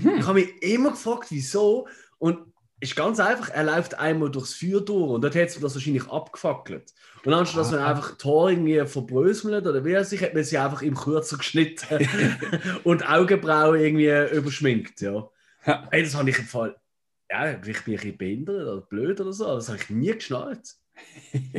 Mhm. 0.04 0.16
Ich 0.20 0.26
habe 0.28 0.40
mich 0.40 0.62
immer 0.64 0.92
gefragt, 0.92 1.28
wieso. 1.30 1.88
Und 2.18 2.40
es 2.80 2.90
ist 2.90 2.96
ganz 2.96 3.20
einfach, 3.20 3.50
er 3.50 3.64
läuft 3.64 3.98
einmal 3.98 4.30
durchs 4.30 4.54
Feuer 4.54 4.82
durch 4.82 5.12
und 5.12 5.22
dort 5.22 5.36
hat 5.36 5.48
es 5.48 5.60
das 5.60 5.74
wahrscheinlich 5.76 6.08
abgefackelt. 6.10 6.94
Und 7.24 7.34
anstatt 7.34 7.62
dass 7.62 7.72
man 7.72 7.80
Ah. 7.82 7.90
einfach 7.92 8.18
Haare 8.24 8.52
irgendwie 8.52 8.86
verbröselt 8.86 9.66
oder 9.66 9.84
wie 9.86 9.94
weiß 9.96 10.12
ich, 10.12 10.22
hat 10.22 10.34
man 10.34 10.44
sie 10.44 10.58
einfach 10.58 10.82
im 10.82 10.96
kürzer 10.96 11.38
geschnitten 11.38 12.08
und 12.84 13.10
Augenbrauen 13.10 13.80
irgendwie 13.80 14.36
überschminkt. 14.36 15.02
Ja. 15.02 15.30
Ja. 15.66 15.88
Ey, 15.92 16.04
das 16.04 16.16
habe 16.16 16.30
ich 16.30 16.38
im 16.38 16.46
Fall. 16.46 16.76
Ja, 17.32 17.58
vielleicht 17.62 17.86
bin 17.86 17.96
ich 17.96 18.02
ein 18.02 18.04
bisschen 18.04 18.18
behindert 18.18 18.68
oder 18.68 18.82
blöd 18.82 19.20
oder 19.20 19.34
so, 19.34 19.46
das 19.56 19.70
habe 19.70 19.80
ich 19.80 19.90
nie 19.90 20.12
geschnallt. 20.14 20.76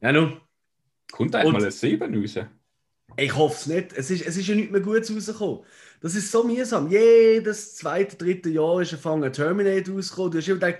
ja, 0.00 0.12
nun. 0.12 0.40
Kommt 1.12 1.34
eigentlich 1.34 1.46
Und- 1.54 1.60
mal 1.60 1.64
ein 1.64 1.70
7 1.70 2.14
raus? 2.14 2.38
Ich 3.18 3.34
hoffe 3.34 3.54
es 3.54 3.66
nicht. 3.66 3.92
Es 3.94 4.10
ist, 4.10 4.26
es 4.26 4.36
ist 4.36 4.46
ja 4.48 4.54
nicht 4.54 4.70
mehr 4.72 4.80
Gutes 4.80 5.14
rausgekommen. 5.14 5.64
Das 6.00 6.14
ist 6.14 6.30
so 6.30 6.44
mühsam. 6.44 6.88
Jedes 6.90 7.74
zweite, 7.76 8.16
dritte 8.16 8.50
Jahr 8.50 8.80
ist 8.82 8.92
ein 9.06 9.32
Terminator 9.32 9.94
rausgekommen. 9.94 10.32
Du 10.32 10.38
hast 10.38 10.48
immer 10.48 10.60
gedacht, 10.60 10.78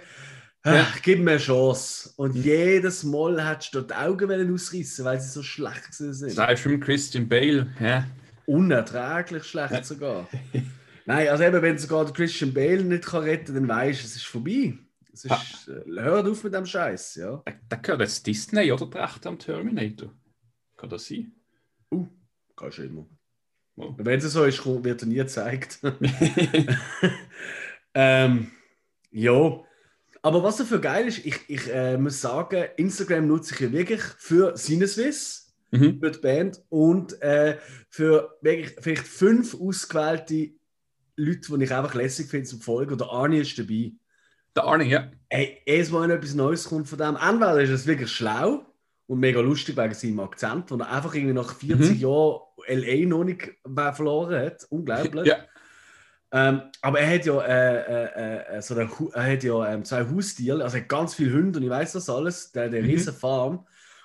ah, 0.63 0.75
Ja. 0.75 0.87
gib 1.03 1.21
mir 1.21 1.33
eine 1.33 1.41
Chance. 1.41 2.11
Und 2.17 2.35
jedes 2.37 3.03
Mal 3.03 3.45
hättest 3.49 3.75
du 3.75 3.81
die 3.81 3.95
Augen 3.95 4.53
ausreißen, 4.55 5.05
weil 5.05 5.21
sie 5.21 5.29
so 5.31 5.43
schlecht 5.43 5.95
sind. 5.95 6.37
Du 6.37 6.69
mit 6.69 6.81
Christian 6.83 7.29
Bale? 7.29 7.73
Ja. 7.81 8.07
Unerträglich 8.47 9.45
schlecht 9.45 9.73
Ja. 9.73 9.83
sogar. 9.83 10.29
Nein, 11.07 11.29
also 11.29 11.45
eben, 11.45 11.63
wenn 11.63 11.79
sogar 11.79 12.13
Christian 12.13 12.53
Bale 12.53 12.83
nicht 12.83 13.05
kann 13.07 13.23
retten 13.23 13.55
kann, 13.55 13.55
dann 13.55 13.69
weißt 13.69 14.03
du, 14.03 14.07
es 14.07 14.17
ist 14.17 14.27
vorbei. 14.27 14.77
Es 15.13 15.25
ist, 15.25 15.69
äh, 15.69 16.01
hört 16.03 16.27
auf 16.29 16.45
mit 16.45 16.53
dem 16.53 16.67
Scheiß, 16.67 17.15
ja. 17.15 17.43
Da, 17.47 17.53
da 17.71 17.77
gehört 17.77 18.03
jetzt 18.03 18.27
Disney 18.27 18.71
oder 18.71 18.93
Rechte 19.03 19.29
am 19.29 19.39
Terminator. 19.39 20.13
Kann 20.77 20.91
das 20.91 21.07
sein? 21.07 21.33
Uh, 21.91 22.07
kannst 22.55 22.79
du 22.79 22.83
immer. 22.83 23.07
Wenn 23.77 24.19
es 24.19 24.33
so 24.33 24.45
ist, 24.45 24.65
wird 24.65 25.03
er 25.03 25.07
nie 25.07 25.17
gezeigt. 25.17 25.81
ähm, 27.95 28.51
ja. 29.11 29.61
Aber 30.23 30.43
was 30.43 30.57
dafür 30.57 30.81
geil 30.81 31.07
ist, 31.07 31.25
ich, 31.25 31.39
ich 31.49 31.73
äh, 31.73 31.97
muss 31.97 32.21
sagen, 32.21 32.65
Instagram 32.77 33.29
nutze 33.29 33.55
ich 33.55 33.61
ja 33.61 33.71
wirklich 33.71 34.03
für 34.03 34.57
Sinneswiss, 34.57 35.55
mhm. 35.71 36.01
für 36.01 36.11
die 36.11 36.19
Band 36.19 36.63
und 36.69 37.21
äh, 37.23 37.59
für 37.91 38.37
wirklich 38.41 38.77
vielleicht 38.81 39.07
fünf 39.07 39.55
ausgewählte 39.55 40.51
Leute, 41.17 41.59
die 41.59 41.65
ich 41.65 41.73
einfach 41.73 41.95
lässig 41.95 42.29
finde 42.29 42.49
zum 42.49 42.61
Folgen. 42.61 42.93
Und 42.93 43.01
der 43.03 43.11
Arnie 43.11 43.39
ist 43.39 43.59
dabei. 43.59 43.93
Der 44.57 44.65
Arnie, 44.65 44.89
ja. 44.89 45.11
Ey, 45.29 45.63
jedes 45.67 45.91
Mal, 45.91 46.09
wenn 46.09 46.17
etwas 46.17 46.35
Neues 46.35 46.65
kommt 46.65 46.89
von 46.89 46.99
dem, 46.99 47.17
entweder 47.17 47.61
ist 47.61 47.71
es 47.71 47.87
wirklich 47.87 48.11
schlau 48.11 48.66
und 49.07 49.21
mega 49.21 49.41
lustig 49.41 49.77
wegen 49.77 49.95
seinem 49.95 50.21
Akzent, 50.21 50.71
wo 50.71 50.77
er 50.77 50.91
einfach 50.91 51.15
irgendwie 51.15 51.35
nach 51.35 51.55
40 51.55 51.95
Mhm. 51.97 52.01
Jahren 52.01 52.41
LA 52.69 53.07
noch 53.07 53.25
nicht 53.25 53.53
verloren 53.95 54.45
hat. 54.47 54.67
Unglaublich. 54.71 55.27
Ja. 55.27 55.37
Ähm, 56.33 56.63
aber 56.83 56.99
er 57.01 57.15
hat 57.15 57.25
ja, 57.25 57.41
äh, 57.41 57.77
äh, 57.79 58.57
äh, 58.57 58.61
so 58.63 58.75
eine, 58.75 58.91
er 59.15 59.33
hat 59.33 59.45
ja 59.45 59.73
ähm, 59.73 59.85
zwei 59.85 60.05
Haustiere, 60.05 60.65
also 60.65 60.77
ganz 60.87 61.15
viele 61.15 61.33
Hunde 61.33 61.61
und 61.61 61.65
ich 61.65 61.71
weiß 61.71 61.93
das 61.93 62.11
alles, 62.11 62.51
der, 62.51 62.69
der 62.69 62.83
Mhm. 62.83 62.89
riesen 62.89 63.15
Farm. 63.15 63.65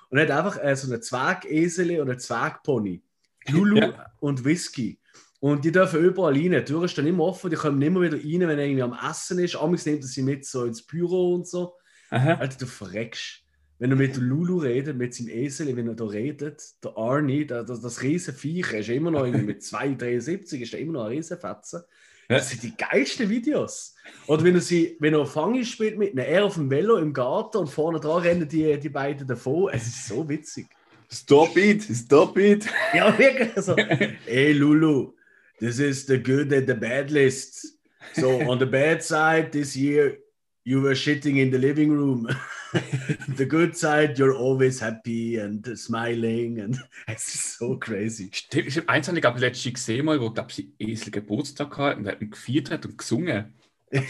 Und 0.10 0.18
er 0.20 0.26
hat 0.26 0.46
einfach 0.46 0.64
äh, 0.64 0.76
so 0.76 0.88
eine 0.88 1.00
Zwergesel 1.02 2.00
oder 2.00 2.12
einen 2.12 2.20
Zwergpony. 2.20 3.02
Lulu 3.50 3.78
Ja. 3.78 4.06
und 4.20 4.46
Whisky. 4.46 5.00
Und 5.40 5.66
die 5.66 5.72
dürfen 5.72 6.00
überall 6.06 6.34
rein. 6.34 6.52
Die 6.52 6.64
Türen 6.64 6.88
stehen 6.88 7.08
immer 7.08 7.24
offen, 7.24 7.50
die 7.50 7.56
kommen 7.56 7.82
immer 7.82 8.02
wieder 8.02 8.18
rein, 8.18 8.48
wenn 8.48 8.60
er 8.60 8.66
irgendwie 8.66 8.84
am 8.84 8.96
Essen 9.10 9.40
ist. 9.40 9.56
Amigs 9.56 9.88
nimmt 9.88 10.04
er 10.04 10.08
sie 10.08 10.22
mit 10.22 10.46
so 10.46 10.66
ins 10.66 10.84
Büro 10.86 11.34
und 11.34 11.48
so. 11.48 11.74
Aha. 12.12 12.36
Alter, 12.36 12.60
du 12.60 12.66
verreckst. 12.68 13.41
Wenn 13.82 13.90
er 13.90 13.98
mit 13.98 14.16
der 14.16 14.22
Lulu 14.22 14.60
redet, 14.60 14.96
mit 14.96 15.16
seinem 15.16 15.30
Esel, 15.30 15.76
wenn 15.76 15.88
er 15.88 15.96
da 15.96 16.06
redet, 16.06 16.62
der 16.84 16.96
Arnie, 16.96 17.48
das, 17.48 17.66
das, 17.66 17.82
das 17.82 18.04
riesen 18.04 18.36
Viech, 18.36 18.74
er 18.74 18.82
ist 18.82 18.90
immer 18.90 19.10
noch 19.10 19.26
mit 19.26 19.64
2,73, 19.64 20.58
ist 20.62 20.76
er 20.76 20.82
immer 20.82 20.94
noch 20.94 21.06
ein 21.06 21.14
Riesenfetzen. 21.14 21.82
Das 22.30 22.52
sind 22.52 22.62
die 22.62 22.78
geilsten 22.78 23.28
Videos. 23.28 23.96
Oder 24.28 24.44
wenn 24.44 24.54
er, 24.54 24.62
sie, 24.62 24.98
wenn 25.00 25.16
er 25.16 25.26
Fangi 25.26 25.66
spielt 25.66 25.98
mit 25.98 26.12
einem, 26.12 26.20
er 26.20 26.46
auf 26.46 26.54
dem 26.54 26.70
Velo 26.70 26.98
im 26.98 27.12
Garten 27.12 27.58
und 27.58 27.72
vorne 27.72 28.00
dran 28.00 28.22
rennen 28.22 28.48
die, 28.48 28.80
die 28.80 28.90
beiden 28.90 29.26
davon. 29.26 29.72
Es 29.74 29.88
ist 29.88 30.10
so 30.10 30.30
witzig. 30.30 30.68
Stop 31.12 31.58
it, 31.58 31.82
stop 31.82 32.38
it. 32.38 32.68
Ja, 32.94 33.18
wirklich 33.18 33.66
so. 33.66 33.76
Hey 33.76 34.54
Lulu, 34.54 35.14
this 35.60 35.80
is 35.80 36.06
the 36.06 36.22
good 36.22 36.54
and 36.54 36.68
the 36.68 36.76
bad 36.76 37.10
list. 37.10 37.80
So 38.14 38.42
on 38.48 38.60
the 38.60 38.68
bad 38.68 39.02
side 39.02 39.52
this 39.52 39.76
year, 39.76 40.20
You 40.64 40.82
were 40.82 40.94
shitting 40.94 41.40
in 41.40 41.50
the 41.50 41.58
living 41.58 41.92
room. 41.92 42.28
the 43.38 43.46
good 43.46 43.76
side, 43.76 44.18
you're 44.18 44.36
always 44.36 44.82
happy 44.82 45.38
and 45.38 45.66
smiling. 45.78 46.60
And 46.62 46.80
ist 47.08 47.58
so 47.58 47.78
crazy. 47.78 48.30
Stimmt, 48.32 48.68
ich 48.68 48.78
habe 48.78 48.90
eins 48.90 49.08
ich 49.08 49.22
glaube 49.22 49.40
letztens 49.40 49.74
gesehen, 49.74 50.06
mal, 50.06 50.20
wo 50.20 50.30
glaube 50.32 50.52
ich 50.52 50.68
Esel 50.80 51.12
Geburtstag 51.12 51.78
hatte 51.78 51.98
und 51.98 52.08
hat 52.08 52.20
gefeiert 52.20 52.86
und 52.86 52.98
gesungen. 52.98 53.54
ja. 53.92 54.02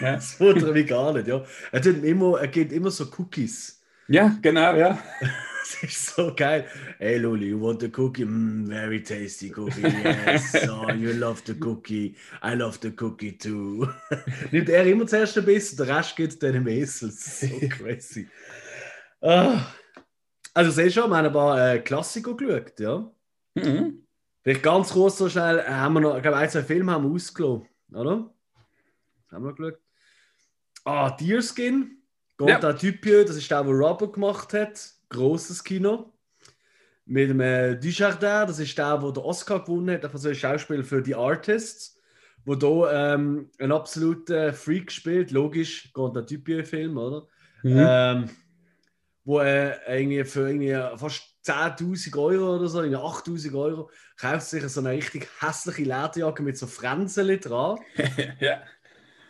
Das 0.00 0.38
wundert 0.40 0.74
mich 0.74 0.86
gar 0.86 1.12
nicht, 1.14 1.26
ja. 1.26 1.44
Er, 1.70 1.86
immer, 1.86 2.40
er 2.40 2.48
gibt 2.48 2.72
immer 2.72 2.90
so 2.90 3.06
Cookies. 3.18 3.80
Ja, 4.08 4.36
genau, 4.42 4.74
ja. 4.76 5.02
das 5.62 5.82
ist 5.82 6.06
so 6.06 6.34
geil. 6.34 6.66
Hey 6.98 7.18
Luli, 7.18 7.46
you 7.46 7.60
want 7.60 7.82
a 7.84 7.88
cookie? 7.88 8.24
Mm, 8.24 8.66
very 8.66 9.02
tasty 9.02 9.50
cookie. 9.50 9.82
Yes. 9.82 10.54
oh, 10.68 10.90
you 10.90 11.12
love 11.12 11.42
the 11.44 11.54
cookie. 11.54 12.16
I 12.42 12.54
love 12.54 12.78
the 12.80 12.90
cookie 12.90 13.38
too. 13.38 13.88
Nimmt 14.50 14.68
er 14.68 14.86
immer 14.86 15.06
zuerst 15.06 15.38
ein 15.38 15.44
bisschen, 15.44 15.78
der 15.78 15.96
Rest 15.96 16.16
geht 16.16 16.42
dann 16.42 16.54
im 16.54 16.66
Esel. 16.66 17.10
So 17.10 17.46
crazy. 17.68 18.28
ah. 19.20 19.66
Also, 20.54 20.70
siehst 20.70 20.96
schon, 20.96 21.08
wir 21.08 21.16
haben 21.16 21.26
ein 21.26 21.32
paar 21.32 21.74
äh, 21.74 21.78
Klassiker 21.78 22.36
geschaut, 22.36 22.78
ja. 22.78 23.10
Mhm. 23.54 24.06
Vielleicht 24.42 24.62
ganz 24.62 24.90
kurz 24.90 25.16
so 25.16 25.28
schnell, 25.28 25.60
äh, 25.60 25.70
haben 25.70 25.94
wir 25.94 26.00
noch, 26.00 26.16
ich 26.16 26.22
glaube, 26.22 26.36
ein, 26.36 26.50
zwei 26.50 26.62
Filme 26.62 26.92
haben 26.92 27.04
wir 27.04 27.14
ausgelassen, 27.14 27.68
oder? 27.94 28.34
Haben 29.30 29.44
wir 29.44 29.54
geschaut. 29.54 29.78
Ah, 30.84 31.10
Deerskin. 31.10 32.02
Geht 32.38 32.48
ja. 32.48 32.58
der 32.58 32.76
Typ 32.76 33.02
das 33.02 33.36
ist 33.36 33.50
der, 33.50 33.62
der 33.62 33.72
Robert 33.72 34.14
gemacht 34.14 34.52
hat. 34.52 34.94
Großes 35.12 35.62
Kino. 35.62 36.12
Mit 37.04 37.30
dem 37.30 37.40
äh, 37.40 37.76
Dujardin, 37.76 38.46
das 38.46 38.58
ist 38.58 38.78
der, 38.78 38.96
der 38.96 39.12
den 39.12 39.22
Oscar 39.22 39.60
gewonnen 39.60 39.94
hat, 39.94 40.04
also 40.04 40.28
ein 40.28 40.34
Schauspiel 40.34 40.84
für 40.84 41.02
die 41.02 41.14
Artists, 41.14 41.98
wo 42.44 42.54
da 42.54 43.14
ähm, 43.14 43.50
ein 43.58 43.72
absoluter 43.72 44.52
Freak 44.52 44.90
spielt. 44.92 45.30
Logisch, 45.32 45.92
geht 45.92 46.16
der 46.16 46.26
Typ 46.26 46.46
hier 46.46 46.64
Film, 46.64 46.96
oder? 46.96 47.26
Mhm. 47.62 47.76
Ähm, 47.76 48.30
wo 49.24 49.38
er 49.38 49.86
äh, 49.88 50.00
irgendwie 50.00 50.24
für 50.24 50.48
irgendwie 50.48 50.98
fast 50.98 51.22
10.000 51.44 52.16
Euro 52.18 52.56
oder 52.56 52.68
so, 52.68 52.80
8.000 52.80 53.54
Euro, 53.54 53.90
kauft 54.16 54.46
sich 54.46 54.62
so 54.68 54.80
eine 54.80 54.90
richtig 54.90 55.28
hässliche 55.40 55.82
Lederjacke 55.82 56.42
mit 56.42 56.56
so 56.56 56.66
Fränzeli 56.66 57.38
dran. 57.38 57.78
ja. 58.40 58.62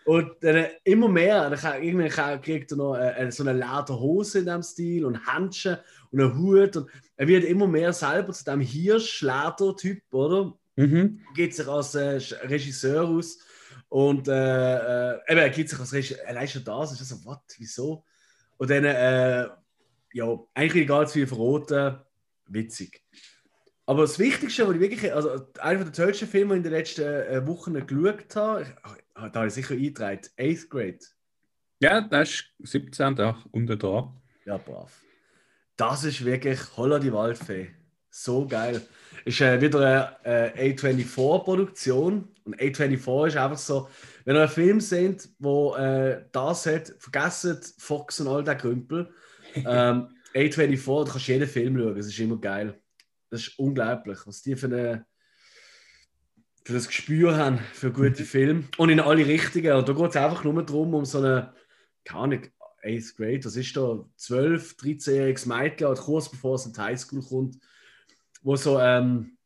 Und 0.04 0.32
dann 0.40 0.66
immer 0.84 1.08
mehr, 1.08 1.48
dann 1.50 1.82
irgendwann 1.82 2.40
kriegt 2.42 2.72
er 2.72 2.76
noch 2.76 2.96
äh, 2.96 3.30
so 3.30 3.44
eine 3.44 3.52
Lederhose 3.52 4.40
in 4.40 4.46
dem 4.46 4.62
Stil 4.62 5.04
und 5.04 5.26
Handschuhe 5.26 5.80
und 6.10 6.20
einen 6.20 6.38
Hut. 6.38 6.76
Und 6.76 6.90
er 7.16 7.28
wird 7.28 7.44
immer 7.44 7.66
mehr 7.66 7.92
selber 7.92 8.32
zu 8.32 8.44
dem 8.44 8.60
Hirsch-Leder-Typ, 8.60 10.02
oder? 10.12 10.54
Mhm. 10.76 11.20
Geht 11.34 11.54
sich 11.54 11.68
als 11.68 11.94
äh, 11.94 12.20
Regisseur 12.44 13.06
aus. 13.08 13.38
Und 13.88 14.26
äh, 14.26 15.12
äh, 15.12 15.20
eben, 15.28 15.38
er 15.38 15.50
gibt 15.50 15.68
sich 15.68 15.78
als 15.78 15.92
Regisseur, 15.92 16.26
allein 16.26 16.48
schon 16.48 16.64
das, 16.64 17.00
ist 17.00 17.08
so, 17.08 17.24
was, 17.24 17.38
wieso? 17.58 18.04
Und 18.56 18.70
dann, 18.70 18.84
äh, 18.84 19.48
ja, 20.14 20.38
eigentlich 20.54 20.84
egal 20.84 21.06
zu 21.06 21.14
viel 21.14 21.26
verraten, 21.26 22.00
witzig. 22.46 23.02
Aber 23.86 24.02
das 24.02 24.18
Wichtigste, 24.18 24.66
was 24.66 24.74
ich 24.74 24.80
wirklich, 24.80 25.12
also 25.12 25.46
einer 25.58 25.84
der 25.84 25.92
tollsten 25.92 26.28
Filme, 26.28 26.54
die 26.54 26.60
ich 26.60 26.64
in 26.64 26.70
den 26.70 26.72
letzten 26.72 27.02
äh, 27.02 27.46
Wochen 27.46 27.74
geschaut 27.86 28.36
habe, 28.36 28.66
Ah, 29.14 29.28
da 29.28 29.40
habe 29.40 29.48
ich 29.48 29.54
sicher 29.54 29.74
eingetragen. 29.74 30.22
8th 30.38 30.68
Grade. 30.68 30.98
Ja, 31.80 32.00
das 32.00 32.30
ist 32.30 32.72
17. 32.72 33.16
Tag 33.16 33.36
unten 33.50 33.78
dran. 33.78 34.20
Ja, 34.44 34.56
brav. 34.56 35.02
Das 35.76 36.04
ist 36.04 36.24
wirklich 36.24 36.60
Holla 36.76 36.98
die 36.98 37.12
Waldfee. 37.12 37.70
So 38.10 38.46
geil. 38.46 38.82
Ist 39.24 39.40
äh, 39.40 39.60
wieder 39.60 40.16
eine 40.24 40.54
äh, 40.54 40.74
A24-Produktion. 40.74 42.28
Und 42.44 42.60
A24 42.60 43.28
ist 43.28 43.36
einfach 43.36 43.58
so, 43.58 43.88
wenn 44.24 44.36
ihr 44.36 44.42
einen 44.42 44.50
Film 44.50 44.80
seht, 44.80 45.28
wo 45.38 45.74
äh, 45.74 46.24
das 46.32 46.66
hat, 46.66 46.94
vergesst 46.98 47.74
Fox 47.78 48.20
und 48.20 48.28
all 48.28 48.44
der 48.44 48.56
Krümpel. 48.56 49.12
ähm, 49.54 50.08
A24, 50.34 51.04
du 51.04 51.10
kannst 51.10 51.26
jeden 51.28 51.48
Film 51.48 51.78
schauen, 51.78 51.96
das 51.96 52.06
ist 52.06 52.18
immer 52.18 52.38
geil. 52.38 52.80
Das 53.30 53.40
ist 53.42 53.58
unglaublich, 53.58 54.18
was 54.24 54.42
die 54.42 54.56
für 54.56 54.66
eine 54.66 55.06
für 56.64 56.72
das 56.72 56.86
Gespür 56.86 57.36
haben 57.36 57.58
für 57.72 57.92
gute 57.92 58.24
Filme 58.24 58.64
und 58.76 58.90
in 58.90 59.00
alle 59.00 59.26
Richtungen. 59.26 59.72
Und 59.72 59.88
da 59.88 59.92
geht 59.92 60.10
es 60.10 60.16
einfach 60.16 60.44
nur 60.44 60.62
darum, 60.64 60.94
um 60.94 61.04
so 61.04 61.18
eine, 61.18 61.52
keine 62.04 62.20
Ahnung, 62.20 62.42
8th 62.84 63.16
Grade, 63.16 63.40
das 63.40 63.56
ist 63.56 63.76
da 63.76 64.04
12, 64.16 64.76
13-jähriges 64.80 65.46
Mädchen, 65.46 65.86
halt 65.86 65.98
kurz 65.98 66.28
bevor 66.28 66.56
es 66.56 66.66
in 66.66 66.72
die 66.72 66.80
Highschool 66.80 67.22
kommt, 67.22 67.58
wo 68.42 68.56
so 68.56 68.80
ähm, 68.80 69.36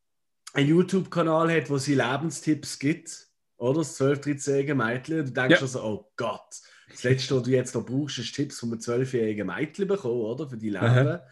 einen 0.55 0.68
YouTube-Kanal 0.68 1.55
hat, 1.55 1.68
wo 1.68 1.76
sie 1.76 1.94
Lebenstipps 1.94 2.79
gibt, 2.79 3.29
oder? 3.59 3.81
Das 3.81 3.96
12, 3.96 4.20
13-jährige 4.20 4.74
Mädchen. 4.74 5.24
Du 5.26 5.33
denkst 5.33 5.57
ja. 5.57 5.61
also, 5.61 5.83
oh 5.83 6.12
Gott, 6.16 6.48
das 6.90 7.02
Letzte, 7.02 7.37
was 7.37 7.42
du 7.42 7.50
jetzt 7.50 7.74
noch 7.74 7.85
brauchst, 7.85 8.18
ist 8.18 8.35
Tipps 8.35 8.61
von 8.61 8.70
einem 8.70 8.81
12-jährigen 8.81 9.46
Mädchen 9.46 9.87
bekommen, 9.87 10.20
oder? 10.20 10.48
Für 10.48 10.57
die 10.57 10.70
Leben. 10.70 10.85
Aha. 10.85 11.22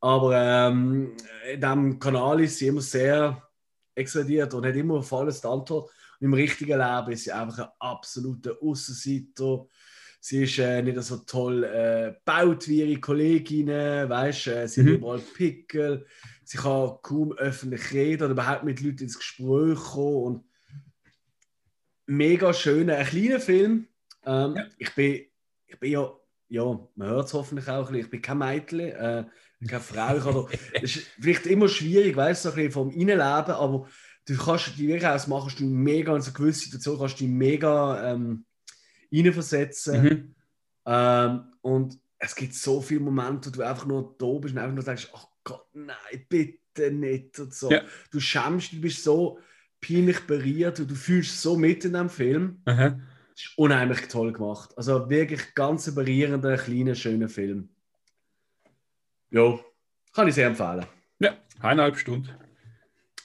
Aber 0.00 0.36
ähm, 0.36 1.16
in 1.52 1.60
diesem 1.60 1.98
Kanal 1.98 2.40
ist 2.40 2.58
sie 2.58 2.68
immer 2.68 2.80
sehr 2.80 3.47
explodiert 3.98 4.54
und 4.54 4.66
hat 4.66 4.76
immer 4.76 5.02
volles 5.02 5.44
Antwort. 5.44 5.90
Und 6.20 6.26
im 6.26 6.34
richtigen 6.34 6.78
Leben 6.78 7.12
ist 7.12 7.24
sie 7.24 7.32
einfach 7.32 7.58
ein 7.58 7.72
absoluter 7.78 8.56
Außenseiter. 8.60 9.66
Sie 10.20 10.42
ist 10.42 10.58
äh, 10.58 10.82
nicht 10.82 11.00
so 11.02 11.18
toll 11.18 11.64
äh, 11.64 12.14
gebaut 12.14 12.66
wie 12.66 12.82
ihre 12.82 13.00
Kolleginnen, 13.00 14.08
weißt, 14.08 14.48
äh, 14.48 14.68
sie 14.68 14.82
mhm. 14.82 14.86
hat 14.86 14.94
überall 14.94 15.18
Pickel, 15.20 16.06
sie 16.42 16.58
kann 16.58 16.96
kaum 17.02 17.32
öffentlich 17.34 17.92
reden 17.92 18.24
oder 18.24 18.32
überhaupt 18.32 18.64
mit 18.64 18.80
Leuten 18.80 19.04
ins 19.04 19.18
Gespräch 19.18 19.78
kommen. 19.78 20.24
Und 20.24 20.44
mega 22.06 22.52
schöner, 22.52 22.96
ein 22.96 23.06
kleiner 23.06 23.38
Film. 23.38 23.86
Ähm, 24.24 24.56
ja. 24.56 24.66
ich, 24.76 24.94
bin, 24.94 25.20
ich 25.66 25.78
bin 25.78 25.92
ja, 25.92 26.12
ja, 26.48 26.88
man 26.96 27.08
hört 27.08 27.26
es 27.26 27.34
hoffentlich 27.34 27.68
auch, 27.68 27.90
ich 27.92 28.10
bin 28.10 28.22
kein 28.22 28.38
Mädchen. 28.38 28.80
Äh, 28.80 29.24
keine 29.66 29.80
Frau. 29.80 30.16
Ich 30.16 30.24
habe, 30.24 30.48
das 30.74 30.96
ist 30.96 31.06
vielleicht 31.20 31.46
immer 31.46 31.68
schwierig, 31.68 32.16
weißt 32.16 32.44
du, 32.44 32.48
so 32.48 32.52
ein 32.52 32.56
bisschen 32.56 32.72
vom 32.72 32.90
Innenleben, 32.90 33.54
aber 33.54 33.88
du 34.26 34.36
kannst 34.36 34.68
dich 34.68 34.78
wirklich 34.78 35.06
ausmachen, 35.06 35.52
du 35.58 35.64
mega 35.64 36.14
in 36.14 36.22
so 36.22 36.32
gewisse 36.32 36.64
Situation 36.64 36.98
kannst 36.98 37.14
du 37.14 37.24
dich 37.24 37.32
mega 37.32 38.12
ähm, 38.12 38.44
reinversetzen. 39.12 40.02
Mhm. 40.02 40.34
Ähm, 40.86 41.52
und 41.62 41.98
es 42.18 42.34
gibt 42.34 42.54
so 42.54 42.80
viele 42.80 43.00
Momente, 43.00 43.50
wo 43.50 43.56
du 43.56 43.66
einfach 43.66 43.86
nur 43.86 44.14
da 44.18 44.38
bist 44.38 44.54
und 44.54 44.60
einfach 44.60 44.74
nur 44.74 44.84
denkst, 44.84 45.08
ach 45.14 45.26
Gott, 45.44 45.66
nein, 45.72 46.26
bitte 46.28 46.90
nicht. 46.90 47.38
Und 47.38 47.54
so. 47.54 47.70
Ja. 47.70 47.82
Du 48.10 48.20
schämst, 48.20 48.72
du 48.72 48.80
bist 48.80 49.02
so 49.02 49.38
peinlich 49.80 50.20
berührt 50.20 50.80
und 50.80 50.90
du 50.90 50.94
fühlst 50.94 51.40
so 51.40 51.56
mit 51.56 51.84
in 51.84 51.94
dem 51.94 52.10
Film. 52.10 52.62
Mhm. 52.66 53.02
Das 53.34 53.44
ist 53.44 53.56
unheimlich 53.58 54.08
toll 54.08 54.32
gemacht. 54.32 54.76
Also 54.76 55.08
wirklich 55.08 55.54
ganz 55.54 55.92
berührender, 55.94 56.56
kleiner, 56.56 56.94
schöner 56.94 57.28
Film. 57.28 57.70
Ja, 59.30 59.58
kann 60.14 60.28
ich 60.28 60.34
sehr 60.34 60.46
empfehlen. 60.46 60.86
Ja, 61.18 61.36
eineinhalb 61.60 61.98
Stunden. 61.98 62.30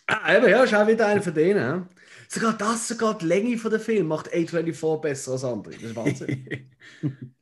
Ah, 0.07 0.35
eben, 0.35 0.49
ja, 0.49 0.63
ist 0.63 0.73
auch 0.73 0.87
wieder 0.87 1.07
einer 1.07 1.21
von 1.21 1.33
denen. 1.33 1.87
Sogar 2.27 2.53
das, 2.53 2.87
sogar 2.87 3.17
die 3.17 3.25
Länge 3.25 3.57
von 3.57 3.71
der 3.71 3.79
Film 3.79 4.07
macht 4.07 4.33
A24 4.33 5.01
besser 5.01 5.31
als 5.33 5.43
andere. 5.43 5.75
Das 5.75 5.83
ist 5.83 5.95
Wahnsinn. 5.95 6.71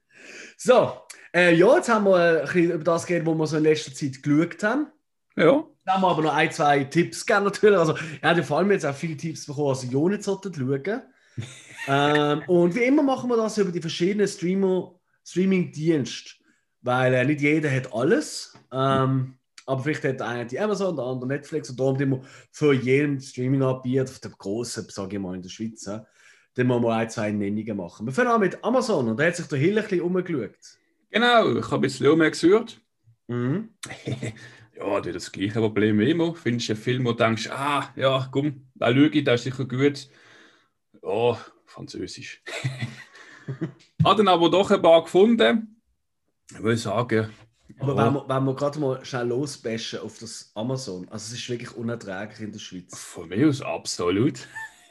so, 0.58 0.94
äh, 1.34 1.56
ja, 1.56 1.78
jetzt 1.78 1.88
haben 1.90 2.06
wir 2.06 2.42
ein 2.42 2.42
bisschen 2.42 2.72
über 2.72 2.84
das 2.84 3.06
geredet, 3.06 3.28
was 3.28 3.38
wir 3.38 3.48
so 3.48 3.56
in 3.58 3.64
letzter 3.64 3.94
Zeit 3.94 4.22
geschaut 4.22 4.62
haben. 4.64 4.88
Ja. 5.36 5.66
Dann 5.86 5.96
haben 5.96 6.02
wir 6.02 6.10
aber 6.10 6.22
noch 6.22 6.34
ein, 6.34 6.52
zwei 6.52 6.84
Tipps 6.84 7.26
gegeben 7.26 7.46
natürlich. 7.46 7.80
Also, 7.80 7.96
er 8.22 8.36
hat 8.36 8.46
vor 8.46 8.58
allem 8.60 8.72
jetzt 8.72 8.86
auch 8.86 8.94
viele 8.94 9.18
Tipps 9.18 9.46
bekommen, 9.46 9.70
also 9.70 9.88
ja 9.88 10.10
nicht 10.10 10.24
schauen. 10.24 11.02
ähm, 11.88 12.44
und 12.48 12.76
wie 12.76 12.84
immer 12.84 13.02
machen 13.02 13.30
wir 13.30 13.38
das 13.38 13.58
über 13.58 13.72
die 13.72 13.82
verschiedenen 13.82 14.28
Streaming-Dienste. 14.28 16.41
Weil 16.82 17.14
äh, 17.14 17.26
nicht 17.26 17.42
jeder 17.42 17.72
hat 17.72 17.94
alles. 17.94 18.58
Ähm, 18.72 19.36
aber 19.66 19.84
vielleicht 19.84 20.04
hat 20.04 20.22
einer 20.22 20.46
die 20.46 20.60
Amazon, 20.60 20.96
der 20.96 21.06
andere 21.06 21.28
Netflix 21.28 21.70
und 21.70 21.80
darum 21.80 22.00
immer 22.00 22.22
für 22.52 22.74
jeden 22.74 23.20
Streaming-Anbieter, 23.22 24.04
auf 24.04 24.20
dem 24.20 24.32
großen, 24.32 24.90
sage 24.90 25.16
ich 25.16 25.22
mal, 25.22 25.36
in 25.36 25.42
der 25.42 25.50
Schweiz, 25.50 25.84
dann 25.84 26.68
müssen 26.68 26.84
wir 26.84 26.96
ein, 26.96 27.10
zwei 27.10 27.32
Nennungen 27.32 27.78
machen. 27.78 28.06
Wir 28.06 28.14
fangen 28.14 28.30
an 28.30 28.42
mit 28.42 28.64
Amazon 28.64 29.08
und 29.08 29.20
da 29.20 29.26
hat 29.26 29.36
sich 29.36 29.48
der 29.48 29.60
Hill 29.60 29.78
ein 29.78 29.84
bisschen 29.84 30.02
umgeschaut. 30.02 30.58
Genau, 31.10 31.58
ich 31.58 31.66
habe 31.66 31.76
ein 31.76 31.82
bisschen 31.82 32.08
umgeschaut. 32.08 32.82
Mhm. 33.28 33.70
ja, 34.76 35.02
das 35.02 35.14
das 35.14 35.32
gleiche 35.32 35.60
Problem 35.60 36.00
wie 36.00 36.12
immer. 36.12 36.36
Findest 36.36 36.70
du 36.70 36.74
einen 36.74 36.82
Film, 36.82 37.06
wo 37.06 37.12
du 37.12 37.18
denkst, 37.18 37.50
ah, 37.52 37.90
ja, 37.96 38.28
komm, 38.32 38.68
da 38.76 38.90
lüge 38.90 39.24
das 39.24 39.46
ist 39.46 39.56
sicher 39.56 39.66
gut. 39.66 40.10
Ja, 41.04 41.38
Französisch. 41.66 42.44
Hat 44.04 44.20
dann 44.20 44.28
aber 44.28 44.50
doch 44.50 44.72
ein 44.72 44.82
paar 44.82 45.04
gefunden 45.04 45.81
ich 46.52 46.64
würde 46.64 46.78
sagen. 46.78 47.30
Aber 47.80 47.98
wenn 47.98 48.14
wir, 48.14 48.26
wenn 48.28 48.44
wir 48.44 48.56
gerade 48.56 48.80
mal 48.80 49.04
schnell 49.06 49.28
losbashen 49.28 50.00
auf 50.00 50.20
das 50.20 50.52
Amazon, 50.56 51.08
also 51.10 51.34
es 51.34 51.40
ist 51.40 51.50
wirklich 51.50 51.76
unerträglich 51.76 52.42
in 52.42 52.52
der 52.52 52.60
Schweiz. 52.60 52.98
Von 52.98 53.30
mir 53.30 53.48
aus 53.48 53.62
absolut. 53.62 54.48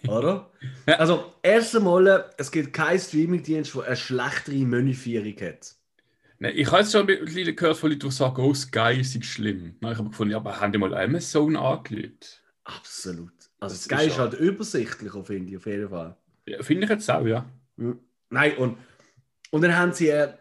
Oder? 0.08 0.50
Also, 0.86 1.32
erst 1.42 1.76
einmal, 1.76 2.30
es 2.36 2.50
gibt 2.50 2.72
keinen 2.72 2.98
Streamingdienst, 2.98 3.74
der 3.74 3.84
eine 3.84 3.96
schlechtere 3.96 4.64
Menüführung 4.64 5.36
hat. 5.40 5.74
Nein, 6.38 6.54
ich 6.56 6.66
habe 6.68 6.78
jetzt 6.78 6.92
schon 6.92 7.06
mittlerweile 7.06 7.54
gehört 7.54 7.76
von 7.76 7.90
Leuten, 7.90 8.08
die 8.08 8.14
sagen, 8.14 8.42
oh, 8.42 8.54
Sky 8.54 8.98
ist 9.00 9.22
schlimm. 9.24 9.76
Habe 9.84 9.94
ich 9.94 10.04
gefunden, 10.04 10.32
ja, 10.32 10.38
aber 10.38 10.58
haben 10.58 10.72
die 10.72 10.78
mal 10.78 10.94
Amazon 10.94 11.56
angelegt? 11.56 12.42
Absolut. 12.64 13.32
Also, 13.60 13.74
das 13.74 13.84
Sky 13.84 14.06
ist, 14.06 14.18
halt 14.18 14.34
übersichtlich, 14.34 15.12
finde 15.24 15.50
ich, 15.50 15.56
auf 15.58 15.66
jeden 15.66 15.90
Fall. 15.90 16.16
Ja, 16.46 16.62
finde 16.62 16.84
ich 16.84 16.90
jetzt 16.90 17.10
auch, 17.10 17.26
ja. 17.26 17.44
Nein, 18.30 18.56
und 18.56 18.78
Und 19.50 19.62
dann 19.62 19.76
haben 19.76 19.92
sie, 19.92 20.08
äh, 20.08 20.32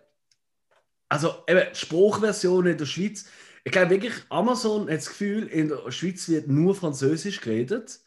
also 1.10 1.34
eben, 1.48 1.64
Spruchversion 1.74 2.68
in 2.68 2.78
der 2.78 2.86
Schweiz, 2.86 3.26
ich 3.64 3.72
glaube 3.72 3.90
wirklich, 3.90 4.14
Amazon 4.30 4.90
hat 4.90 4.98
das 4.98 5.10
Gefühl, 5.10 5.48
in 5.48 5.70
der 5.70 5.92
Schweiz 5.92 6.30
wird 6.30 6.48
nur 6.48 6.76
Französisch 6.76 7.42
geredet. 7.42 8.00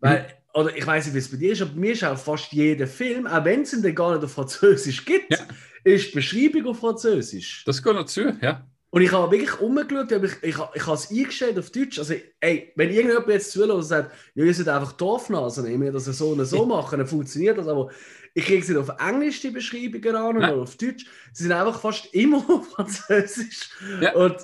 Weil, 0.00 0.20
mhm. 0.20 0.60
oder 0.60 0.76
ich 0.76 0.86
weiß 0.86 1.06
nicht, 1.06 1.14
wie 1.14 1.18
es 1.18 1.30
bei 1.30 1.36
dir 1.36 1.52
ist, 1.52 1.62
aber 1.62 1.70
bei 1.72 1.80
mir 1.80 1.92
ist 1.92 2.04
auch 2.04 2.18
fast 2.18 2.52
jeder 2.52 2.86
Film, 2.86 3.26
auch 3.26 3.44
wenn 3.44 3.62
es 3.62 3.72
ihn 3.72 3.94
gar 3.94 4.14
nicht 4.14 4.24
auf 4.24 4.32
Französisch 4.32 5.04
gibt, 5.04 5.30
ja. 5.30 5.38
ist 5.84 6.10
die 6.10 6.16
Beschreibung 6.16 6.66
auf 6.66 6.80
Französisch. 6.80 7.64
Das 7.64 7.82
gehört 7.82 8.00
dazu, 8.00 8.32
ja. 8.40 8.66
Und 8.94 9.00
ich 9.00 9.10
habe 9.10 9.32
wirklich 9.32 9.58
umgeschaut, 9.58 10.12
ich, 10.12 10.32
ich, 10.42 10.56
ich 10.74 10.86
habe 10.86 10.96
es 10.96 11.10
eingestellt 11.10 11.58
auf 11.58 11.70
Deutsch. 11.70 11.98
Also, 11.98 12.12
ey, 12.40 12.72
wenn 12.76 12.90
irgendjemand 12.90 13.26
jetzt 13.28 13.50
zuhört 13.50 13.70
und 13.70 13.82
sagt, 13.84 14.12
ja, 14.34 14.44
ihr 14.44 14.52
seid 14.52 14.68
einfach 14.68 14.92
Dorfnasen, 14.92 15.64
ich 15.66 15.80
wir 15.80 15.92
das 15.92 16.04
so 16.04 16.28
und 16.28 16.44
so 16.44 16.66
machen, 16.66 16.98
dann 16.98 17.06
funktioniert 17.06 17.56
das. 17.56 17.68
Aber 17.68 17.90
ich 18.34 18.44
kriege 18.44 18.64
sie 18.64 18.76
auf 18.76 18.90
Englisch, 18.98 19.40
die 19.40 19.50
Beschreibungen 19.50 20.16
an, 20.16 20.36
oder 20.36 20.54
auf 20.54 20.76
Deutsch. 20.76 21.06
Sie 21.32 21.44
sind 21.44 21.52
einfach 21.52 21.80
fast 21.80 22.12
immer 22.14 22.38
auf 22.48 22.70
Französisch. 22.70 23.70
Ja. 24.00 24.14
Und 24.14 24.36